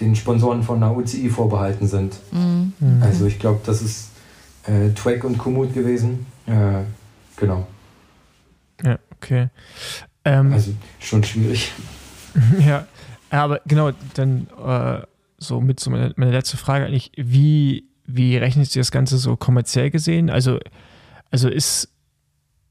den 0.00 0.16
Sponsoren 0.16 0.62
von 0.62 0.80
der 0.80 0.96
UCI 0.96 1.28
vorbehalten 1.30 1.86
sind. 1.86 2.16
Hm. 2.32 2.72
Mhm. 2.78 3.02
Also 3.02 3.26
ich 3.26 3.38
glaube, 3.38 3.60
das 3.66 3.82
ist 3.82 4.10
äh, 4.66 4.90
Twag 4.90 5.24
und 5.24 5.38
Komoot 5.38 5.74
gewesen. 5.74 6.26
Äh, 6.46 6.82
genau. 7.36 7.66
Ja, 8.84 8.98
okay. 9.16 9.48
Ähm, 10.24 10.52
Also 10.52 10.72
schon 11.00 11.22
schwierig. 11.24 11.72
Ja, 12.60 12.86
aber 13.30 13.60
genau, 13.66 13.92
dann 14.12 14.46
äh, 14.62 15.00
so 15.38 15.60
mit 15.62 15.80
so 15.80 15.90
meine, 15.90 16.12
meine 16.16 16.32
letzte 16.32 16.58
Frage 16.58 16.84
eigentlich, 16.84 17.10
wie, 17.16 17.84
wie 18.04 18.36
rechnet 18.36 18.66
sich 18.66 18.78
das 18.80 18.90
Ganze 18.90 19.16
so 19.16 19.36
kommerziell 19.36 19.90
gesehen? 19.90 20.28
Also, 20.28 20.58
also 21.30 21.48
ist, 21.48 21.88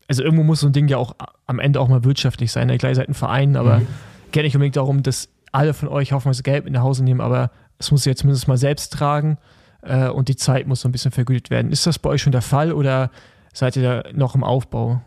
also 0.07 0.21
irgendwo 0.21 0.43
muss 0.43 0.59
so 0.59 0.67
ein 0.67 0.73
Ding 0.73 0.87
ja 0.87 0.97
auch 0.97 1.15
am 1.47 1.57
Ende 1.57 1.79
auch 1.79 1.87
mal 1.87 2.03
wirtschaftlich 2.03 2.51
sein. 2.51 2.67
Ne? 2.67 2.77
Klar, 2.77 2.91
ihr 2.91 2.95
seid 2.95 3.09
ein 3.09 3.15
Verein, 3.15 3.55
aber 3.55 3.79
Mhm. 3.79 3.87
geht 4.31 4.43
nicht 4.43 4.55
unbedingt 4.55 4.75
darum, 4.75 5.01
dass 5.01 5.29
alle 5.55 5.73
von 5.73 5.87
euch 5.87 6.11
haufenweise 6.11 6.43
Geld 6.43 6.65
mit 6.65 6.73
nach 6.73 6.83
Hause 6.83 7.03
nehmen, 7.03 7.21
aber 7.21 7.51
es 7.79 7.91
muss 7.91 8.05
ja 8.05 8.15
zumindest 8.15 8.47
mal 8.47 8.57
selbst 8.57 8.93
tragen 8.93 9.37
äh, 9.81 10.09
und 10.09 10.27
die 10.27 10.35
Zeit 10.35 10.67
muss 10.67 10.81
so 10.81 10.89
ein 10.89 10.91
bisschen 10.91 11.11
vergütet 11.11 11.49
werden. 11.49 11.71
Ist 11.71 11.87
das 11.87 11.97
bei 11.97 12.09
euch 12.09 12.21
schon 12.21 12.31
der 12.31 12.41
Fall 12.41 12.73
oder 12.73 13.09
seid 13.53 13.75
ihr 13.75 13.83
da 13.83 14.03
noch 14.13 14.35
im 14.35 14.43
Aufbau? 14.43 15.01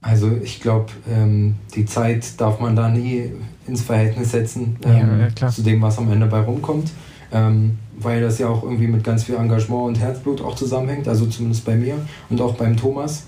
Also 0.00 0.30
ich 0.42 0.60
glaube, 0.60 0.86
ähm, 1.10 1.56
die 1.74 1.84
Zeit 1.84 2.40
darf 2.40 2.60
man 2.60 2.76
da 2.76 2.88
nie 2.88 3.32
ins 3.66 3.82
Verhältnis 3.82 4.30
setzen 4.30 4.76
ähm, 4.84 5.26
ja, 5.36 5.48
zu 5.48 5.62
dem, 5.62 5.82
was 5.82 5.98
am 5.98 6.10
Ende 6.10 6.26
bei 6.26 6.40
rumkommt, 6.40 6.92
ähm, 7.32 7.78
weil 7.98 8.20
das 8.20 8.38
ja 8.38 8.48
auch 8.48 8.62
irgendwie 8.62 8.86
mit 8.86 9.02
ganz 9.02 9.24
viel 9.24 9.34
Engagement 9.34 9.88
und 9.88 9.98
Herzblut 9.98 10.40
auch 10.40 10.54
zusammenhängt, 10.54 11.08
also 11.08 11.26
zumindest 11.26 11.64
bei 11.64 11.74
mir 11.74 11.96
und 12.30 12.40
auch 12.40 12.54
beim 12.54 12.76
Thomas. 12.76 13.26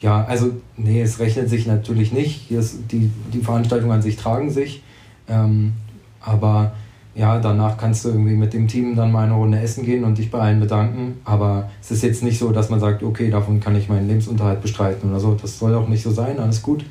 Ja, 0.00 0.24
also 0.24 0.52
nee, 0.76 1.02
es 1.02 1.18
rechnet 1.18 1.48
sich 1.48 1.66
natürlich 1.66 2.12
nicht. 2.12 2.42
Hier 2.48 2.64
die, 2.90 3.10
die 3.32 3.40
Veranstaltungen 3.40 3.92
an 3.92 4.02
sich 4.02 4.16
tragen 4.16 4.50
sich, 4.50 4.82
ähm, 5.28 5.72
aber 6.20 6.72
ja, 7.18 7.40
danach 7.40 7.76
kannst 7.76 8.04
du 8.04 8.10
irgendwie 8.10 8.36
mit 8.36 8.52
dem 8.52 8.68
Team 8.68 8.94
dann 8.94 9.10
mal 9.10 9.24
eine 9.24 9.34
Runde 9.34 9.58
essen 9.58 9.84
gehen 9.84 10.04
und 10.04 10.18
dich 10.18 10.30
bei 10.30 10.38
allen 10.38 10.60
bedanken. 10.60 11.18
Aber 11.24 11.68
es 11.82 11.90
ist 11.90 12.04
jetzt 12.04 12.22
nicht 12.22 12.38
so, 12.38 12.52
dass 12.52 12.70
man 12.70 12.78
sagt, 12.78 13.02
okay, 13.02 13.28
davon 13.28 13.58
kann 13.58 13.74
ich 13.74 13.88
meinen 13.88 14.06
Lebensunterhalt 14.06 14.62
bestreiten 14.62 15.10
oder 15.10 15.18
so. 15.18 15.34
Das 15.34 15.58
soll 15.58 15.74
auch 15.74 15.88
nicht 15.88 16.02
so 16.02 16.12
sein, 16.12 16.38
alles 16.38 16.62
gut. 16.62 16.84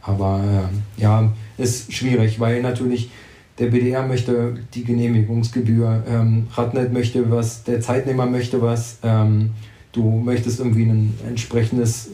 Aber 0.00 0.40
äh, 0.42 1.02
ja, 1.02 1.30
ist 1.58 1.92
schwierig, 1.92 2.40
weil 2.40 2.62
natürlich 2.62 3.10
der 3.58 3.66
BDR 3.66 4.06
möchte 4.06 4.54
die 4.72 4.84
Genehmigungsgebühr, 4.84 6.02
ähm, 6.08 6.46
Radnet 6.54 6.92
möchte 6.92 7.30
was, 7.30 7.64
der 7.64 7.80
Zeitnehmer 7.80 8.26
möchte 8.26 8.62
was, 8.62 8.98
ähm, 9.02 9.50
du 9.92 10.02
möchtest 10.02 10.60
irgendwie 10.60 10.84
ein 10.84 11.14
entsprechendes 11.28 12.10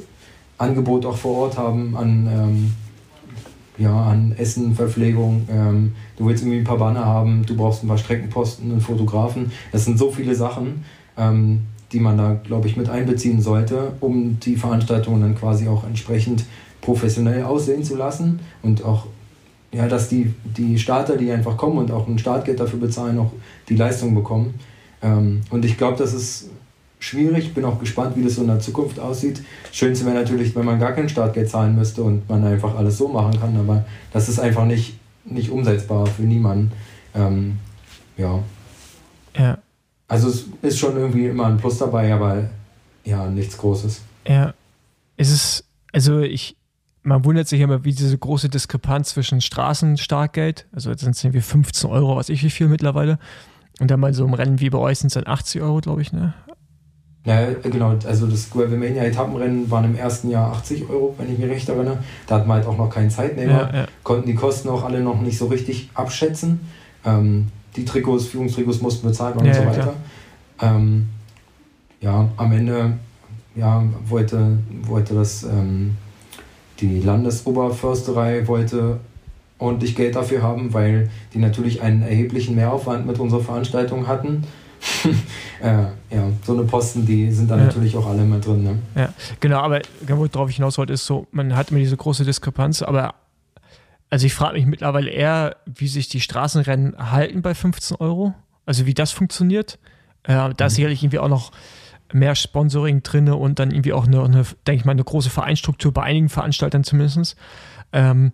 Angebot 0.60 1.06
auch 1.06 1.16
vor 1.16 1.36
Ort 1.38 1.58
haben 1.58 1.96
an, 1.96 2.28
ähm, 2.30 2.72
ja, 3.78 4.04
an 4.04 4.34
Essen, 4.36 4.74
Verpflegung. 4.74 5.46
Ähm, 5.50 5.92
du 6.16 6.26
willst 6.26 6.42
irgendwie 6.42 6.58
ein 6.58 6.64
paar 6.64 6.78
Banner 6.78 7.04
haben, 7.04 7.44
du 7.46 7.56
brauchst 7.56 7.82
ein 7.82 7.88
paar 7.88 7.98
Streckenposten, 7.98 8.70
einen 8.70 8.80
Fotografen. 8.80 9.52
Das 9.72 9.84
sind 9.84 9.98
so 9.98 10.10
viele 10.10 10.34
Sachen, 10.34 10.84
ähm, 11.16 11.62
die 11.92 12.00
man 12.00 12.18
da, 12.18 12.34
glaube 12.34 12.68
ich, 12.68 12.76
mit 12.76 12.88
einbeziehen 12.88 13.40
sollte, 13.40 13.92
um 14.00 14.38
die 14.40 14.56
Veranstaltung 14.56 15.20
dann 15.20 15.34
quasi 15.34 15.66
auch 15.66 15.84
entsprechend 15.84 16.44
professionell 16.80 17.44
aussehen 17.44 17.82
zu 17.82 17.96
lassen 17.96 18.40
und 18.62 18.84
auch 18.84 19.06
ja, 19.72 19.86
dass 19.86 20.08
die, 20.08 20.34
die 20.44 20.78
Starter, 20.78 21.16
die 21.16 21.30
einfach 21.30 21.56
kommen 21.56 21.78
und 21.78 21.90
auch 21.92 22.08
ein 22.08 22.18
Startgeld 22.18 22.58
dafür 22.58 22.80
bezahlen, 22.80 23.18
auch 23.18 23.32
die 23.68 23.76
Leistung 23.76 24.14
bekommen. 24.14 24.54
Ähm, 25.00 25.42
und 25.50 25.64
ich 25.64 25.78
glaube, 25.78 25.96
das 25.96 26.12
ist 26.12 26.50
schwierig. 27.00 27.54
Bin 27.54 27.64
auch 27.64 27.80
gespannt, 27.80 28.16
wie 28.16 28.22
das 28.22 28.36
so 28.36 28.42
in 28.42 28.48
der 28.48 28.60
Zukunft 28.60 29.00
aussieht. 29.00 29.42
Schönste 29.72 30.06
wäre 30.06 30.14
natürlich, 30.14 30.54
wenn 30.54 30.64
man 30.64 30.78
gar 30.78 30.92
kein 30.92 31.08
Startgeld 31.08 31.50
zahlen 31.50 31.74
müsste 31.74 32.02
und 32.04 32.28
man 32.28 32.44
einfach 32.44 32.76
alles 32.76 32.98
so 32.98 33.08
machen 33.08 33.40
kann, 33.40 33.56
aber 33.56 33.84
das 34.12 34.28
ist 34.28 34.38
einfach 34.38 34.64
nicht, 34.64 34.98
nicht 35.24 35.50
umsetzbar 35.50 36.06
für 36.06 36.22
niemanden. 36.22 36.72
Ähm, 37.14 37.58
ja. 38.16 38.38
Ja. 39.36 39.58
Also 40.06 40.28
es 40.28 40.46
ist 40.62 40.78
schon 40.78 40.96
irgendwie 40.96 41.26
immer 41.26 41.46
ein 41.46 41.56
Plus 41.56 41.78
dabei, 41.78 42.12
aber 42.12 42.50
ja, 43.04 43.26
nichts 43.26 43.56
Großes. 43.58 44.02
Ja. 44.26 44.54
Es 45.16 45.30
ist, 45.30 45.64
also 45.92 46.20
ich, 46.20 46.56
man 47.02 47.24
wundert 47.24 47.48
sich 47.48 47.60
immer, 47.60 47.84
wie 47.84 47.92
diese 47.92 48.16
große 48.16 48.48
Diskrepanz 48.48 49.10
zwischen 49.10 49.40
Straßenstarkgeld, 49.40 50.66
also 50.72 50.90
jetzt 50.90 51.00
sind 51.00 51.14
es 51.14 51.24
irgendwie 51.24 51.40
15 51.40 51.88
Euro, 51.90 52.16
was 52.16 52.28
ich 52.28 52.42
wie 52.42 52.50
viel 52.50 52.68
mittlerweile, 52.68 53.18
und 53.80 53.90
dann 53.90 54.00
mal 54.00 54.12
so 54.12 54.24
im 54.24 54.34
Rennen 54.34 54.60
wie 54.60 54.70
bei 54.70 54.78
euch 54.78 54.98
sind 54.98 55.08
es 55.08 55.14
dann 55.14 55.26
80 55.26 55.62
Euro, 55.62 55.80
glaube 55.80 56.02
ich, 56.02 56.12
ne? 56.12 56.34
Ja, 57.24 57.48
genau. 57.62 57.94
Also 58.06 58.26
das 58.26 58.48
Gravelmania 58.50 59.04
Etappenrennen 59.04 59.70
waren 59.70 59.84
im 59.84 59.96
ersten 59.96 60.30
Jahr 60.30 60.52
80 60.52 60.88
Euro, 60.88 61.14
wenn 61.18 61.30
ich 61.30 61.38
mich 61.38 61.50
recht 61.50 61.68
erinnere. 61.68 61.98
Da 62.26 62.36
hatten 62.36 62.48
wir 62.48 62.54
halt 62.54 62.66
auch 62.66 62.78
noch 62.78 62.88
keinen 62.88 63.10
Zeitnehmer, 63.10 63.70
ja, 63.72 63.80
ja. 63.80 63.86
konnten 64.02 64.26
die 64.26 64.34
Kosten 64.34 64.68
auch 64.70 64.84
alle 64.84 65.00
noch 65.00 65.20
nicht 65.20 65.36
so 65.36 65.46
richtig 65.46 65.90
abschätzen. 65.94 66.60
Ähm, 67.04 67.48
die 67.76 67.84
Trikots, 67.84 68.26
Führungstrikots 68.26 68.80
mussten 68.80 69.06
bezahlt 69.06 69.36
werden 69.36 69.46
ja, 69.46 69.52
und 69.52 69.58
so 69.58 69.70
weiter. 69.70 69.94
Ähm, 70.62 71.08
ja, 72.00 72.28
am 72.36 72.52
Ende 72.52 72.94
ja, 73.54 73.84
wollte, 74.06 74.58
wollte 74.86 75.14
das 75.14 75.42
ähm, 75.44 75.96
die 76.80 77.00
Landesoberförsterei 77.00 78.46
wollte 78.48 79.00
ordentlich 79.58 79.94
Geld 79.94 80.16
dafür 80.16 80.42
haben, 80.42 80.72
weil 80.72 81.10
die 81.34 81.38
natürlich 81.38 81.82
einen 81.82 82.02
erheblichen 82.02 82.56
Mehraufwand 82.56 83.06
mit 83.06 83.18
unserer 83.18 83.42
Veranstaltung 83.42 84.06
hatten. 84.06 84.44
äh, 85.62 85.84
ja, 86.10 86.28
so 86.44 86.54
eine 86.54 86.64
Posten, 86.64 87.04
die 87.04 87.30
sind 87.30 87.50
da 87.50 87.56
ja. 87.56 87.64
natürlich 87.64 87.96
auch 87.96 88.06
alle 88.06 88.22
mit 88.22 88.44
drin. 88.44 88.62
Ne? 88.62 88.78
Ja, 88.94 89.12
genau, 89.40 89.58
aber 89.58 89.80
worauf 90.06 90.50
ich 90.50 90.56
hinaus 90.56 90.78
wollte, 90.78 90.92
ist 90.92 91.06
so, 91.06 91.26
man 91.32 91.54
hat 91.56 91.70
immer 91.70 91.80
diese 91.80 91.96
große 91.96 92.24
Diskrepanz, 92.24 92.82
aber 92.82 93.14
also 94.08 94.26
ich 94.26 94.34
frage 94.34 94.54
mich 94.54 94.66
mittlerweile 94.66 95.10
eher, 95.10 95.56
wie 95.66 95.88
sich 95.88 96.08
die 96.08 96.20
Straßenrennen 96.20 97.10
halten 97.10 97.42
bei 97.42 97.54
15 97.54 97.98
Euro, 97.98 98.34
also 98.66 98.86
wie 98.86 98.94
das 98.94 99.12
funktioniert. 99.12 99.78
Äh, 100.24 100.52
da 100.56 100.66
ist 100.66 100.72
mhm. 100.72 100.76
sicherlich 100.76 101.02
irgendwie 101.02 101.20
auch 101.20 101.28
noch 101.28 101.52
mehr 102.12 102.34
Sponsoring 102.34 103.02
drin 103.02 103.28
und 103.28 103.58
dann 103.58 103.70
irgendwie 103.70 103.92
auch 103.92 104.06
eine, 104.06 104.22
eine 104.24 104.44
denke 104.66 104.80
ich 104.80 104.84
mal, 104.84 104.92
eine 104.92 105.04
große 105.04 105.30
Vereinsstruktur 105.30 105.92
bei 105.92 106.02
einigen 106.02 106.28
Veranstaltern 106.28 106.82
zumindest. 106.82 107.36
Ähm, 107.92 108.32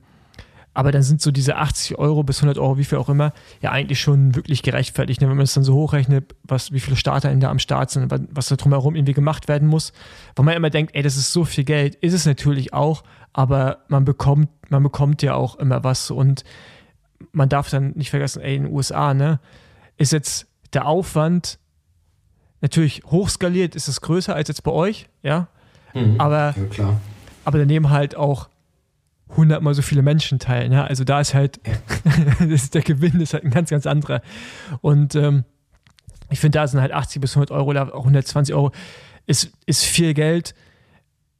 aber 0.76 0.92
dann 0.92 1.02
sind 1.02 1.22
so 1.22 1.30
diese 1.30 1.56
80 1.56 1.98
Euro 1.98 2.22
bis 2.22 2.36
100 2.40 2.58
Euro, 2.58 2.76
wie 2.76 2.84
viel 2.84 2.98
auch 2.98 3.08
immer, 3.08 3.32
ja 3.62 3.72
eigentlich 3.72 3.98
schon 3.98 4.34
wirklich 4.34 4.62
gerechtfertigt. 4.62 5.22
Ne? 5.22 5.28
Wenn 5.30 5.38
man 5.38 5.44
es 5.44 5.54
dann 5.54 5.64
so 5.64 5.72
hochrechnet, 5.72 6.34
was, 6.42 6.70
wie 6.70 6.80
viele 6.80 6.96
Starter 6.96 7.34
da 7.34 7.50
am 7.50 7.58
Start 7.58 7.90
sind, 7.90 8.12
was 8.30 8.48
da 8.48 8.56
drumherum 8.56 8.94
irgendwie 8.94 9.14
gemacht 9.14 9.48
werden 9.48 9.68
muss. 9.68 9.94
Weil 10.34 10.44
man 10.44 10.54
immer 10.54 10.68
denkt, 10.68 10.94
ey, 10.94 11.02
das 11.02 11.16
ist 11.16 11.32
so 11.32 11.46
viel 11.46 11.64
Geld. 11.64 11.94
Ist 11.94 12.12
es 12.12 12.26
natürlich 12.26 12.74
auch, 12.74 13.04
aber 13.32 13.78
man 13.88 14.04
bekommt, 14.04 14.50
man 14.68 14.82
bekommt 14.82 15.22
ja 15.22 15.32
auch 15.32 15.56
immer 15.56 15.82
was. 15.82 16.10
Und 16.10 16.44
man 17.32 17.48
darf 17.48 17.70
dann 17.70 17.92
nicht 17.92 18.10
vergessen, 18.10 18.42
ey, 18.42 18.56
in 18.56 18.64
den 18.64 18.72
USA, 18.74 19.14
ne, 19.14 19.40
ist 19.96 20.12
jetzt 20.12 20.46
der 20.74 20.86
Aufwand 20.86 21.58
natürlich 22.60 23.00
hochskaliert, 23.06 23.76
ist 23.76 23.88
es 23.88 24.02
größer 24.02 24.34
als 24.34 24.48
jetzt 24.48 24.62
bei 24.62 24.72
euch, 24.72 25.08
ja. 25.22 25.48
Mhm. 25.94 26.20
Aber, 26.20 26.54
ja, 26.76 27.00
aber 27.46 27.56
daneben 27.56 27.88
halt 27.88 28.14
auch 28.14 28.50
hundertmal 29.34 29.74
so 29.74 29.82
viele 29.82 30.02
Menschen 30.02 30.38
teilen. 30.38 30.72
Ja? 30.72 30.84
Also 30.84 31.04
da 31.04 31.20
ist 31.20 31.34
halt, 31.34 31.60
ist 32.48 32.74
der 32.74 32.82
Gewinn 32.82 33.20
ist 33.20 33.34
halt 33.34 33.44
ein 33.44 33.50
ganz, 33.50 33.70
ganz 33.70 33.86
anderer. 33.86 34.22
Und 34.80 35.14
ähm, 35.14 35.44
ich 36.30 36.40
finde, 36.40 36.58
da 36.58 36.66
sind 36.66 36.80
halt 36.80 36.92
80 36.92 37.20
bis 37.20 37.32
100 37.32 37.50
Euro 37.50 37.70
oder 37.70 37.94
auch 37.94 38.00
120 38.00 38.54
Euro 38.54 38.72
ist, 39.26 39.50
ist 39.66 39.84
viel 39.84 40.14
Geld, 40.14 40.54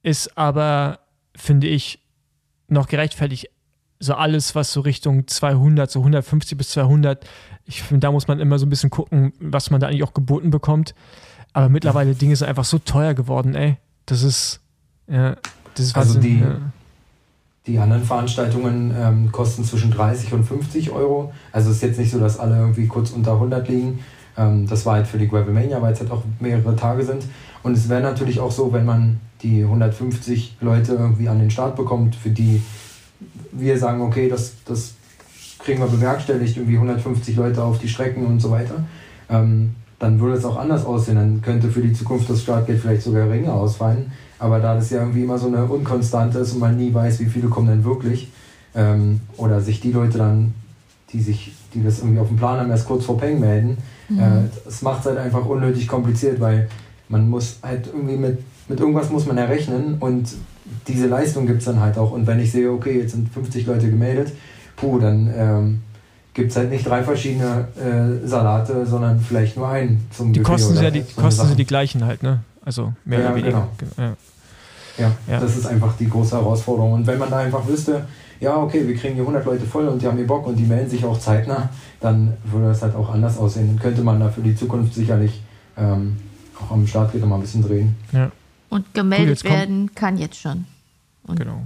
ist 0.03 0.37
aber, 0.37 1.01
finde 1.37 1.69
ich, 1.69 2.03
noch 2.69 2.89
gerechtfertigt. 2.89 3.51
So 3.99 4.15
alles, 4.15 4.55
was 4.55 4.73
so 4.73 4.81
Richtung 4.81 5.27
200, 5.27 5.91
so 5.91 6.01
150 6.01 6.59
bis 6.59 6.71
200, 6.71 7.27
ich 7.65 7.83
finde, 7.83 8.01
da 8.01 8.13
muss 8.13 8.29
man 8.29 8.41
immer 8.41 8.59
so 8.59 8.67
ein 8.67 8.71
bisschen 8.71 8.91
gucken, 8.91 9.33
was 9.41 9.71
man 9.71 9.81
da 9.81 9.87
eigentlich 9.87 10.03
auch 10.03 10.15
geboten 10.15 10.51
bekommt. 10.51 10.95
Aber 11.53 11.69
mittlerweile 11.71 12.15
Dinge 12.15 12.37
sind 12.37 12.49
einfach 12.49 12.67
so 12.67 12.79
teuer 12.79 13.15
geworden, 13.15 13.55
ey. 13.55 13.79
Das 14.05 14.23
ist, 14.23 14.61
ja, 15.09 15.37
das 15.75 15.87
ist 15.87 15.97
also 15.97 16.21
die, 16.21 16.41
ja. 16.41 16.59
Die 17.67 17.79
anderen 17.79 18.05
Veranstaltungen 18.05 18.95
ähm, 18.97 19.33
kosten 19.33 19.65
zwischen 19.65 19.91
30 19.91 20.33
und 20.33 20.45
50 20.45 20.93
Euro. 20.93 21.33
Also 21.53 21.71
es 21.71 21.77
ist 21.77 21.83
jetzt 21.83 21.99
nicht 21.99 22.13
so, 22.13 22.21
dass 22.21 22.39
alle 22.39 22.59
irgendwie 22.59 22.87
kurz 22.87 23.11
unter 23.11 23.33
100 23.33 23.69
liegen. 23.69 23.99
Ähm, 24.37 24.69
das 24.69 24.87
war 24.87 24.95
halt 24.95 25.07
für 25.07 25.19
die 25.19 25.29
Gravelmania, 25.29 25.83
weil 25.83 25.93
es 25.93 26.01
halt 26.01 26.11
auch 26.11 26.23
mehrere 26.39 26.77
Tage 26.77 27.05
sind. 27.05 27.25
Und 27.63 27.77
es 27.77 27.89
wäre 27.89 28.03
natürlich 28.03 28.39
auch 28.39 28.53
so, 28.53 28.73
wenn 28.73 28.85
man 28.85 29.21
die 29.43 29.65
150 29.65 30.59
Leute 30.61 30.93
irgendwie 30.93 31.29
an 31.29 31.41
den 31.41 31.51
Start 31.51 31.77
bekommt, 31.77 32.15
für 32.15 32.31
die 32.31 32.63
wir 33.53 33.79
sagen, 33.79 34.01
okay, 34.03 34.29
das, 34.29 34.55
das 34.65 34.95
kriegen 35.59 35.81
wir 35.81 35.87
bewerkstelligt, 35.87 36.57
irgendwie 36.57 36.77
150 36.77 37.37
Leute 37.37 37.63
auf 37.63 37.79
die 37.79 37.89
Strecken 37.89 38.27
und 38.27 38.41
so 38.41 38.51
weiter, 38.51 38.85
ähm, 39.29 39.75
dann 39.99 40.21
würde 40.21 40.37
es 40.37 40.45
auch 40.45 40.57
anders 40.57 40.85
aussehen. 40.85 41.17
Dann 41.17 41.43
könnte 41.43 41.71
für 41.71 41.81
die 41.81 41.93
Zukunft 41.93 42.29
das 42.29 42.43
Startgeld 42.43 42.81
vielleicht 42.81 43.03
sogar 43.03 43.27
geringer 43.27 43.55
ausfallen. 43.55 44.13
Aber 44.39 44.61
da 44.61 44.75
das 44.75 44.91
ja 44.91 45.01
irgendwie 45.01 45.23
immer 45.23 45.39
so 45.39 45.47
eine 45.47 45.65
Unkonstante 45.65 46.39
ist 46.39 46.53
und 46.53 46.61
man 46.61 46.77
nie 46.77 46.93
weiß, 46.93 47.21
wie 47.21 47.27
viele 47.27 47.49
kommen 47.49 47.69
denn 47.69 47.85
wirklich, 47.85 48.31
ähm, 48.75 49.21
oder 49.39 49.61
sich 49.61 49.81
die 49.81 49.93
Leute 49.93 50.19
dann, 50.19 50.55
die 51.13 51.21
sich, 51.21 51.55
die 51.73 51.83
das 51.83 52.01
irgendwie 52.01 52.21
auf 52.21 52.29
dem 52.29 52.37
Plan 52.37 52.61
haben, 52.61 52.71
erst 52.71 52.87
kurz 52.87 53.05
vor 53.07 53.17
Peng 53.17 53.41
melden, 53.41 53.79
mhm. 54.09 54.19
äh, 54.19 54.43
das 54.65 54.83
macht 54.83 55.01
es 55.01 55.07
halt 55.07 55.19
einfach 55.19 55.47
unnötig 55.47 55.89
kompliziert, 55.89 56.41
weil 56.41 56.69
man 57.09 57.31
muss 57.31 57.61
halt 57.63 57.87
irgendwie 57.87 58.17
mit, 58.17 58.39
mit 58.69 58.79
irgendwas 58.79 59.11
muss 59.11 59.27
man 59.27 59.39
errechnen 59.39 59.97
und 60.01 60.35
diese 60.89 61.07
Leistung 61.07 61.47
gibt 61.47 61.61
es 61.61 61.65
dann 61.65 61.81
halt 61.81 61.97
auch. 61.97 62.13
Und 62.13 62.27
wenn 62.27 62.41
ich 62.41 62.53
sehe, 62.53 62.71
okay, 62.71 63.01
jetzt 63.01 63.13
sind 63.13 63.29
50 63.29 63.67
Leute 63.67 63.89
gemeldet, 63.89 64.33
puh, 64.77 64.99
dann 64.99 65.33
ähm, 65.35 65.83
gibt 66.37 66.51
es 66.51 66.57
halt 66.57 66.71
nicht 66.71 66.87
drei 66.87 67.03
verschiedene 67.03 67.67
äh, 67.77 68.27
Salate, 68.27 68.85
sondern 68.87 69.21
vielleicht 69.21 69.57
nur 69.57 69.69
einen 69.69 70.07
zum 70.11 70.35
Die 70.35 70.41
Buffet 70.41 70.53
Kosten, 70.53 70.75
sind 70.75 70.85
ja 70.85 70.91
die, 70.91 71.01
so 71.01 71.21
Kosten 71.21 71.47
sind 71.47 71.59
die 71.59 71.65
gleichen 71.65 72.05
halt, 72.05 72.23
ne? 72.23 72.41
Also 72.63 72.93
mehr 73.07 73.21
ja, 73.21 73.27
oder 73.27 73.37
weniger. 73.37 73.69
Genau. 73.79 73.93
Ja. 73.97 74.17
Ja, 74.99 75.13
ja, 75.29 75.41
das 75.41 75.57
ist 75.57 75.67
einfach 75.67 75.95
die 75.99 76.09
große 76.09 76.37
Herausforderung. 76.37 76.93
Und 76.93 77.07
wenn 77.07 77.19
man 77.19 77.31
da 77.31 77.39
einfach 77.39 77.67
wüsste, 77.67 78.07
ja, 78.41 78.57
okay, 78.57 78.87
wir 78.87 78.95
kriegen 78.97 79.15
hier 79.15 79.23
100 79.23 79.45
Leute 79.45 79.65
voll 79.65 79.89
und 79.89 80.01
die 80.01 80.07
haben 80.07 80.17
hier 80.17 80.27
Bock 80.27 80.47
und 80.47 80.57
die 80.57 80.65
melden 80.65 80.89
sich 80.91 81.05
auch 81.05 81.19
zeitnah, 81.19 81.71
dann 82.01 82.35
würde 82.45 82.69
das 82.69 82.83
halt 82.83 82.95
auch 82.95 83.11
anders 83.11 83.39
aussehen. 83.39 83.69
Dann 83.69 83.79
könnte 83.79 84.03
man 84.03 84.21
da 84.21 84.29
für 84.29 84.43
die 84.43 84.55
Zukunft 84.55 84.95
sicherlich 84.95 85.43
ähm, 85.77 86.17
auch 86.59 86.71
am 86.71 86.87
Start 86.87 87.15
wieder 87.15 87.27
mal 87.27 87.37
ein 87.37 87.43
bisschen 87.43 87.63
drehen. 87.63 87.97
Ja. 88.13 88.31
Und 88.69 88.93
gemeldet 88.95 89.43
Gut, 89.43 89.51
werden 89.51 89.95
kann 89.95 90.19
jetzt 90.19 90.37
schon. 90.37 90.67
Und 91.27 91.39
genau. 91.39 91.63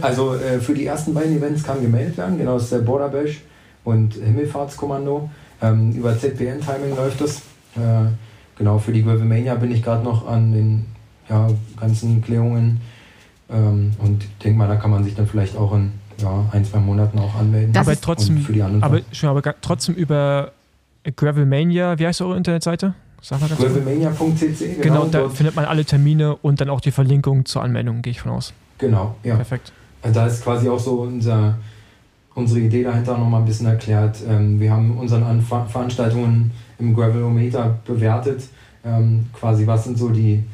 Also 0.00 0.34
äh, 0.34 0.60
für 0.60 0.74
die 0.74 0.86
ersten 0.86 1.14
beiden 1.14 1.36
Events 1.36 1.62
kann 1.62 1.80
gemeldet 1.80 2.16
werden, 2.16 2.38
genau, 2.38 2.54
das 2.54 2.64
ist 2.64 2.72
der 2.72 2.78
Border 2.78 3.08
Bash 3.08 3.42
und 3.86 4.14
Himmelfahrtskommando. 4.14 5.30
Ähm, 5.62 5.92
über 5.92 6.18
ZPN-Timing 6.18 6.96
läuft 6.96 7.20
das. 7.20 7.38
Äh, 7.76 8.10
genau, 8.58 8.78
für 8.78 8.92
die 8.92 9.02
Gravelmania 9.02 9.54
bin 9.54 9.70
ich 9.70 9.82
gerade 9.82 10.04
noch 10.04 10.28
an 10.28 10.52
den 10.52 10.86
ja, 11.30 11.48
ganzen 11.80 12.20
Klärungen. 12.20 12.80
Ähm, 13.48 13.92
und 13.98 14.24
ich 14.24 14.38
denke 14.38 14.58
mal, 14.58 14.68
da 14.68 14.76
kann 14.76 14.90
man 14.90 15.04
sich 15.04 15.14
dann 15.14 15.26
vielleicht 15.26 15.56
auch 15.56 15.72
in 15.72 15.92
ja, 16.18 16.44
ein, 16.50 16.64
zwei 16.64 16.78
Monaten 16.78 17.18
auch 17.18 17.34
anmelden. 17.36 17.72
Das 17.72 17.86
aber 17.86 17.98
trotzdem, 17.98 18.38
für 18.38 18.52
die 18.52 18.62
anderen 18.62 18.82
aber, 18.82 19.00
schon, 19.12 19.30
aber 19.30 19.42
trotzdem 19.60 19.94
über 19.94 20.52
Gravelmania, 21.04 21.98
wie 21.98 22.06
heißt 22.06 22.20
eure 22.22 22.36
Internetseite? 22.36 22.94
Gravelmania.cc. 23.28 24.82
Genau, 24.82 25.04
genau 25.04 25.06
da 25.06 25.28
findet 25.28 25.54
man 25.54 25.64
alle 25.64 25.84
Termine 25.84 26.36
und 26.36 26.60
dann 26.60 26.70
auch 26.70 26.80
die 26.80 26.90
Verlinkung 26.90 27.44
zur 27.44 27.62
Anmeldung, 27.62 28.02
gehe 28.02 28.10
ich 28.10 28.20
von 28.20 28.32
aus. 28.32 28.52
Genau, 28.78 29.16
ja. 29.22 29.36
Perfekt. 29.36 29.72
Also 30.02 30.20
da 30.20 30.26
ist 30.26 30.42
quasi 30.42 30.68
auch 30.68 30.78
so 30.78 31.00
unser, 31.02 31.56
unsere 32.36 32.60
Idee 32.60 32.84
dahinter 32.84 33.18
nochmal 33.18 33.40
ein 33.40 33.46
bisschen 33.46 33.66
erklärt. 33.66 34.18
Ähm, 34.28 34.60
wir 34.60 34.70
haben 34.70 34.96
unsere 34.96 35.40
Veranstaltungen 35.40 36.52
im 36.78 36.94
Gravelometer 36.94 37.80
bewertet. 37.84 38.44
Ähm, 38.84 39.26
quasi, 39.32 39.66
was 39.66 39.82
sind 39.82 39.98
so 39.98 40.10
die 40.10 40.44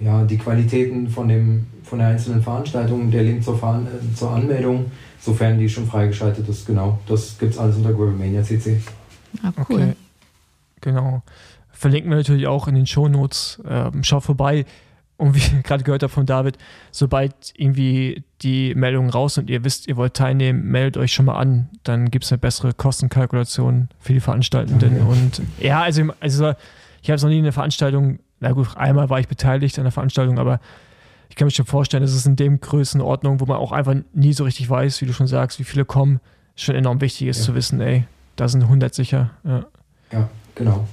ja, 0.00 0.24
die 0.24 0.38
Qualitäten 0.38 1.08
von, 1.08 1.28
dem, 1.28 1.66
von 1.82 1.98
der 1.98 2.08
einzelnen 2.08 2.42
Veranstaltung, 2.42 3.10
der 3.10 3.22
Link 3.22 3.42
zur, 3.42 3.58
Veran 3.58 3.86
äh, 3.86 4.14
zur 4.14 4.30
Anmeldung, 4.30 4.90
sofern 5.20 5.58
die 5.58 5.68
schon 5.68 5.86
freigeschaltet 5.86 6.48
ist, 6.48 6.66
genau. 6.66 6.98
Das 7.06 7.38
gibt 7.38 7.52
es 7.52 7.58
alles 7.58 7.76
unter 7.76 7.92
Gravelmania 7.92 8.42
CC. 8.42 8.80
Ah, 9.42 9.52
cool. 9.68 9.76
Okay. 9.76 9.92
Genau. 10.82 11.22
Verlinken 11.72 12.10
wir 12.10 12.16
natürlich 12.18 12.46
auch 12.46 12.68
in 12.68 12.74
den 12.74 12.86
Shownotes. 12.86 13.60
Ähm, 13.68 14.02
schaut 14.02 14.24
vorbei. 14.24 14.64
Und 15.16 15.34
wie 15.34 15.38
ich 15.38 15.62
gerade 15.62 15.84
gehört 15.84 16.02
habe 16.02 16.12
von 16.12 16.26
David, 16.26 16.58
sobald 16.90 17.34
irgendwie 17.56 18.24
die 18.42 18.74
Meldungen 18.74 19.10
raus 19.10 19.34
sind 19.34 19.44
und 19.44 19.50
ihr 19.50 19.64
wisst, 19.64 19.88
ihr 19.88 19.96
wollt 19.96 20.14
teilnehmen, 20.14 20.64
meldet 20.64 20.96
euch 20.96 21.12
schon 21.12 21.26
mal 21.26 21.36
an. 21.36 21.68
Dann 21.84 22.10
gibt 22.10 22.24
es 22.24 22.32
eine 22.32 22.38
bessere 22.38 22.72
Kostenkalkulation 22.74 23.88
für 23.98 24.12
die 24.12 24.20
Veranstaltenden. 24.20 25.00
Okay. 25.00 25.10
Und 25.10 25.42
ja, 25.58 25.82
also, 25.82 26.02
also 26.20 26.52
ich 27.02 27.08
habe 27.10 27.16
es 27.16 27.22
noch 27.22 27.30
nie 27.30 27.38
in 27.38 27.44
einer 27.44 27.52
Veranstaltung 27.52 28.18
na 28.40 28.52
gut, 28.52 28.76
einmal 28.76 29.08
war 29.08 29.18
ich 29.18 29.28
beteiligt 29.28 29.78
an 29.78 29.84
der 29.84 29.92
Veranstaltung, 29.92 30.38
aber 30.38 30.60
ich 31.30 31.36
kann 31.36 31.46
mir 31.46 31.50
schon 31.52 31.66
vorstellen, 31.66 32.02
dass 32.02 32.12
es 32.12 32.26
in 32.26 32.36
dem 32.36 32.60
Größenordnung, 32.60 33.40
wo 33.40 33.46
man 33.46 33.56
auch 33.56 33.72
einfach 33.72 33.94
nie 34.12 34.32
so 34.32 34.44
richtig 34.44 34.68
weiß, 34.68 35.00
wie 35.00 35.06
du 35.06 35.12
schon 35.12 35.26
sagst, 35.26 35.58
wie 35.58 35.64
viele 35.64 35.84
kommen, 35.84 36.20
schon 36.54 36.74
enorm 36.74 37.00
wichtig 37.00 37.28
ist 37.28 37.38
Ja. 37.38 37.44
zu 37.46 37.54
wissen, 37.54 37.80
ey, 37.80 38.04
da 38.36 38.48
sind 38.48 38.62
100 38.62 38.94
sicher. 38.94 39.30
Ja. 39.44 39.64
Ja, 40.12 40.28
genau. 40.54 40.86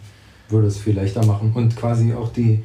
Würde 0.50 0.68
es 0.68 0.78
viel 0.80 0.96
leichter 0.96 1.26
machen. 1.26 1.52
Und 1.54 1.76
quasi 1.76 2.14
auch 2.14 2.32
die, 2.32 2.64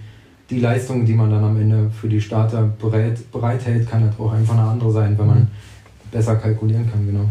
die 0.51 0.61
Leistung, 0.61 1.05
die 1.05 1.13
man 1.15 1.31
dann 1.31 1.45
am 1.45 1.61
Ende 1.61 1.91
für 1.91 2.09
die 2.09 2.21
Starter 2.21 2.63
bereit, 2.81 3.31
bereithält, 3.33 3.89
kann 3.91 4.03
halt 4.03 4.19
auch 4.19 4.33
einfach 4.33 4.55
eine 4.55 4.69
andere 4.69 4.91
sein, 4.93 5.19
wenn 5.19 5.27
man 5.27 5.39
Mhm. 5.41 5.49
besser 6.11 6.37
kalkulieren 6.37 6.91
kann, 6.91 7.07
genau. 7.07 7.29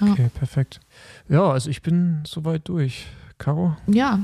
Ja. 0.00 0.12
Okay, 0.12 0.28
perfekt. 0.34 0.80
Ja, 1.28 1.44
also 1.50 1.70
ich 1.70 1.80
bin 1.82 2.20
soweit 2.26 2.68
durch. 2.68 3.06
Caro? 3.38 3.76
Ja, 3.86 4.18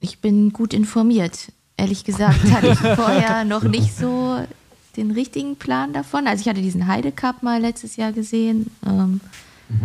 ich 0.00 0.20
bin 0.20 0.52
gut 0.52 0.72
informiert. 0.74 1.52
Ehrlich 1.76 2.04
gesagt 2.04 2.42
hatte 2.52 2.68
ich 2.68 2.78
vorher 2.78 3.44
noch 3.54 3.62
nicht 3.62 3.96
so 3.96 4.38
den 4.96 5.10
richtigen 5.10 5.56
Plan 5.56 5.92
davon. 5.92 6.26
Also 6.26 6.40
ich 6.42 6.48
hatte 6.48 6.62
diesen 6.62 6.86
Heide 6.86 7.12
Cup 7.12 7.42
mal 7.42 7.60
letztes 7.60 7.96
Jahr 7.96 8.12
gesehen. 8.12 8.70
Ähm, 8.86 9.20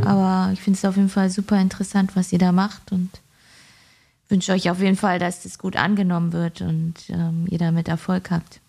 Aber 0.03 0.51
ich 0.53 0.61
finde 0.61 0.77
es 0.77 0.85
auf 0.85 0.95
jeden 0.95 1.09
Fall 1.09 1.29
super 1.29 1.59
interessant, 1.59 2.15
was 2.15 2.31
ihr 2.31 2.39
da 2.39 2.51
macht 2.51 2.91
und 2.91 3.09
wünsche 4.31 4.53
euch 4.53 4.69
auf 4.69 4.79
jeden 4.79 4.95
Fall, 4.95 5.19
dass 5.19 5.43
das 5.43 5.59
gut 5.59 5.75
angenommen 5.75 6.33
wird 6.33 6.61
und 6.61 6.93
ähm, 7.09 7.45
ihr 7.49 7.57
damit 7.59 7.87
Erfolg 7.87 8.31
habt. 8.31 8.59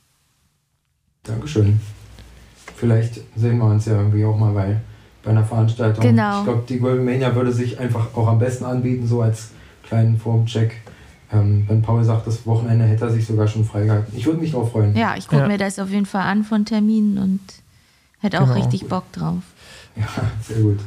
Dankeschön. 1.22 1.80
Vielleicht 2.76 3.20
sehen 3.36 3.58
wir 3.58 3.66
uns 3.66 3.86
ja 3.86 3.92
irgendwie 3.96 4.24
auch 4.24 4.36
mal 4.36 4.52
bei, 4.52 4.76
bei 5.22 5.30
einer 5.30 5.44
Veranstaltung. 5.44 6.02
Genau. 6.04 6.38
Ich 6.40 6.44
glaube, 6.44 6.64
die 6.68 6.78
Golden 6.80 7.04
Mania 7.04 7.34
würde 7.34 7.52
sich 7.52 7.78
einfach 7.78 8.14
auch 8.16 8.26
am 8.26 8.40
besten 8.40 8.64
anbieten, 8.64 9.06
so 9.06 9.22
als 9.22 9.50
kleinen 9.84 10.18
Formcheck. 10.18 10.74
Ähm, 11.32 11.64
wenn 11.68 11.80
Paul 11.80 12.02
sagt, 12.04 12.26
das 12.26 12.44
Wochenende 12.44 12.84
hätte 12.84 13.04
er 13.06 13.10
sich 13.12 13.24
sogar 13.26 13.46
schon 13.48 13.64
freigehalten. 13.64 14.12
Ich 14.16 14.26
würde 14.26 14.40
mich 14.40 14.50
drauf 14.50 14.72
freuen. 14.72 14.94
Ja, 14.96 15.16
ich 15.16 15.28
gucke 15.28 15.42
Ja. 15.42 15.48
mir 15.48 15.58
das 15.58 15.78
auf 15.78 15.90
jeden 15.90 16.06
Fall 16.06 16.22
an 16.24 16.44
von 16.44 16.64
Terminen 16.64 17.16
und 17.18 17.40
hätte 18.18 18.38
auch 18.40 18.46
Genau. 18.46 18.54
richtig 18.58 18.88
Bock 18.88 19.10
drauf. 19.12 19.42
Ja, 19.96 20.06
sehr 20.42 20.60
gut. 20.60 20.80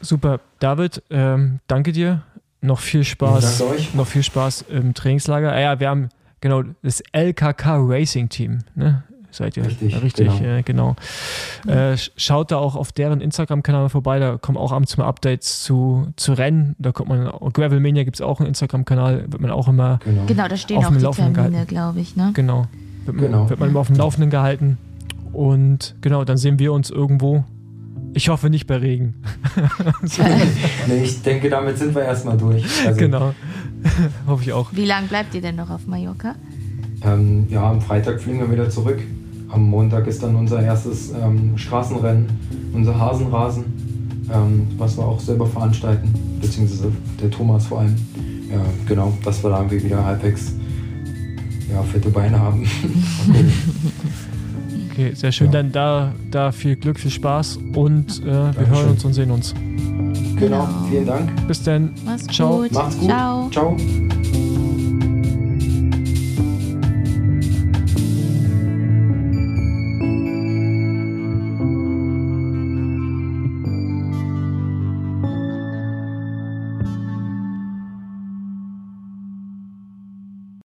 Super. 0.00 0.40
David, 0.60 1.02
ähm, 1.10 1.58
danke 1.66 1.92
dir. 1.92 2.22
Noch 2.62 2.78
viel 2.80 3.04
Spaß. 3.04 3.62
Noch 3.94 4.06
viel 4.06 4.22
Spaß 4.22 4.66
im 4.68 4.94
Trainingslager. 4.94 5.52
Ah 5.52 5.60
ja, 5.60 5.80
wir 5.80 5.88
haben 5.88 6.08
genau 6.40 6.62
das 6.82 7.02
LKK 7.12 7.76
Racing 7.80 8.28
Team. 8.28 8.58
Ne? 8.74 9.02
Seid 9.32 9.56
ihr? 9.56 9.64
Richtig, 9.64 10.02
richtig, 10.02 10.26
genau. 10.38 10.56
äh, 10.56 10.62
genau. 10.62 10.96
Äh, 11.68 11.92
sch- 11.94 12.10
schaut 12.16 12.50
da 12.50 12.56
auch 12.56 12.74
auf 12.74 12.90
deren 12.90 13.20
Instagram-Kanal 13.20 13.88
vorbei. 13.88 14.18
Da 14.18 14.38
kommen 14.38 14.58
auch 14.58 14.72
abends 14.72 14.96
mal 14.96 15.06
Updates 15.06 15.62
zu, 15.62 16.08
zu 16.16 16.32
Rennen. 16.32 16.74
Da 16.80 16.90
kommt 16.90 17.08
man, 17.10 17.30
Gravelmania 17.52 18.02
gibt 18.02 18.16
es 18.16 18.22
auch 18.22 18.40
einen 18.40 18.48
Instagram-Kanal. 18.48 19.26
Wird 19.30 19.40
man 19.40 19.52
auch 19.52 19.68
immer, 19.68 20.00
Genau. 20.04 20.22
Genau, 20.26 20.48
da 20.48 20.56
stehen 20.56 20.78
Auf 20.78 20.86
auch 20.86 20.88
dem 20.88 20.98
die 20.98 21.04
Laufenden 21.04 21.34
Termine, 21.34 21.52
gehalten. 21.52 21.68
glaube 21.68 22.00
ich. 22.00 22.16
Ne? 22.16 22.32
genau, 22.34 22.66
wird 23.04 23.16
man, 23.16 23.24
Genau. 23.26 23.48
Wird 23.48 23.60
man 23.60 23.68
immer 23.70 23.80
auf 23.80 23.86
dem 23.86 23.96
Laufenden 23.96 24.30
gehalten. 24.30 24.78
Und 25.32 25.94
genau, 26.00 26.24
dann 26.24 26.36
sehen 26.36 26.58
wir 26.58 26.72
uns 26.72 26.90
irgendwo. 26.90 27.44
Ich 28.14 28.28
hoffe 28.28 28.50
nicht 28.50 28.66
bei 28.66 28.76
Regen. 28.76 29.14
Nee, 30.88 31.02
ich 31.04 31.22
denke, 31.22 31.48
damit 31.48 31.78
sind 31.78 31.94
wir 31.94 32.02
erstmal 32.02 32.36
durch. 32.36 32.64
Also, 32.86 32.98
genau. 32.98 33.34
hoffe 34.26 34.42
ich 34.42 34.52
auch. 34.52 34.72
Wie 34.72 34.84
lange 34.84 35.06
bleibt 35.06 35.34
ihr 35.34 35.40
denn 35.40 35.56
noch 35.56 35.70
auf 35.70 35.86
Mallorca? 35.86 36.34
Ähm, 37.02 37.46
ja, 37.50 37.70
am 37.70 37.80
Freitag 37.80 38.20
fliegen 38.20 38.40
wir 38.40 38.50
wieder 38.50 38.68
zurück. 38.68 39.00
Am 39.48 39.68
Montag 39.68 40.06
ist 40.06 40.22
dann 40.22 40.36
unser 40.36 40.62
erstes 40.62 41.10
ähm, 41.10 41.56
Straßenrennen, 41.56 42.26
unser 42.72 42.98
Hasenrasen, 42.98 43.64
ähm, 44.32 44.66
was 44.76 44.96
wir 44.96 45.04
auch 45.04 45.20
selber 45.20 45.46
veranstalten, 45.46 46.12
beziehungsweise 46.40 46.92
der 47.20 47.30
Thomas 47.30 47.66
vor 47.66 47.80
allem. 47.80 47.96
Ja, 48.50 48.60
genau, 48.86 49.16
dass 49.24 49.42
wir 49.42 49.50
da 49.50 49.58
irgendwie 49.58 49.84
wieder 49.84 50.04
halbwegs 50.04 50.54
ja, 51.72 51.82
fette 51.82 52.10
Beine 52.10 52.38
haben. 52.38 52.62
okay. 53.28 53.44
Okay, 55.00 55.14
sehr 55.14 55.32
schön. 55.32 55.46
Ja. 55.46 55.52
Dann 55.52 55.72
da, 55.72 56.12
da 56.30 56.52
viel 56.52 56.76
Glück, 56.76 57.00
viel 57.00 57.10
Spaß 57.10 57.58
und 57.74 58.20
äh, 58.22 58.26
wir 58.26 58.32
Dankeschön. 58.52 58.74
hören 58.74 58.90
uns 58.90 59.04
und 59.04 59.12
sehen 59.14 59.30
uns. 59.30 59.54
Genau, 60.36 60.68
vielen 60.90 61.06
Dank. 61.06 61.48
Bis 61.48 61.62
dann. 61.62 61.94
Mach's 62.04 62.26
Ciao. 62.26 62.58
gut. 62.58 62.72
Macht's 62.72 62.98
gut. 62.98 63.08
Ciao. 63.08 63.48
Ciao. 63.50 63.76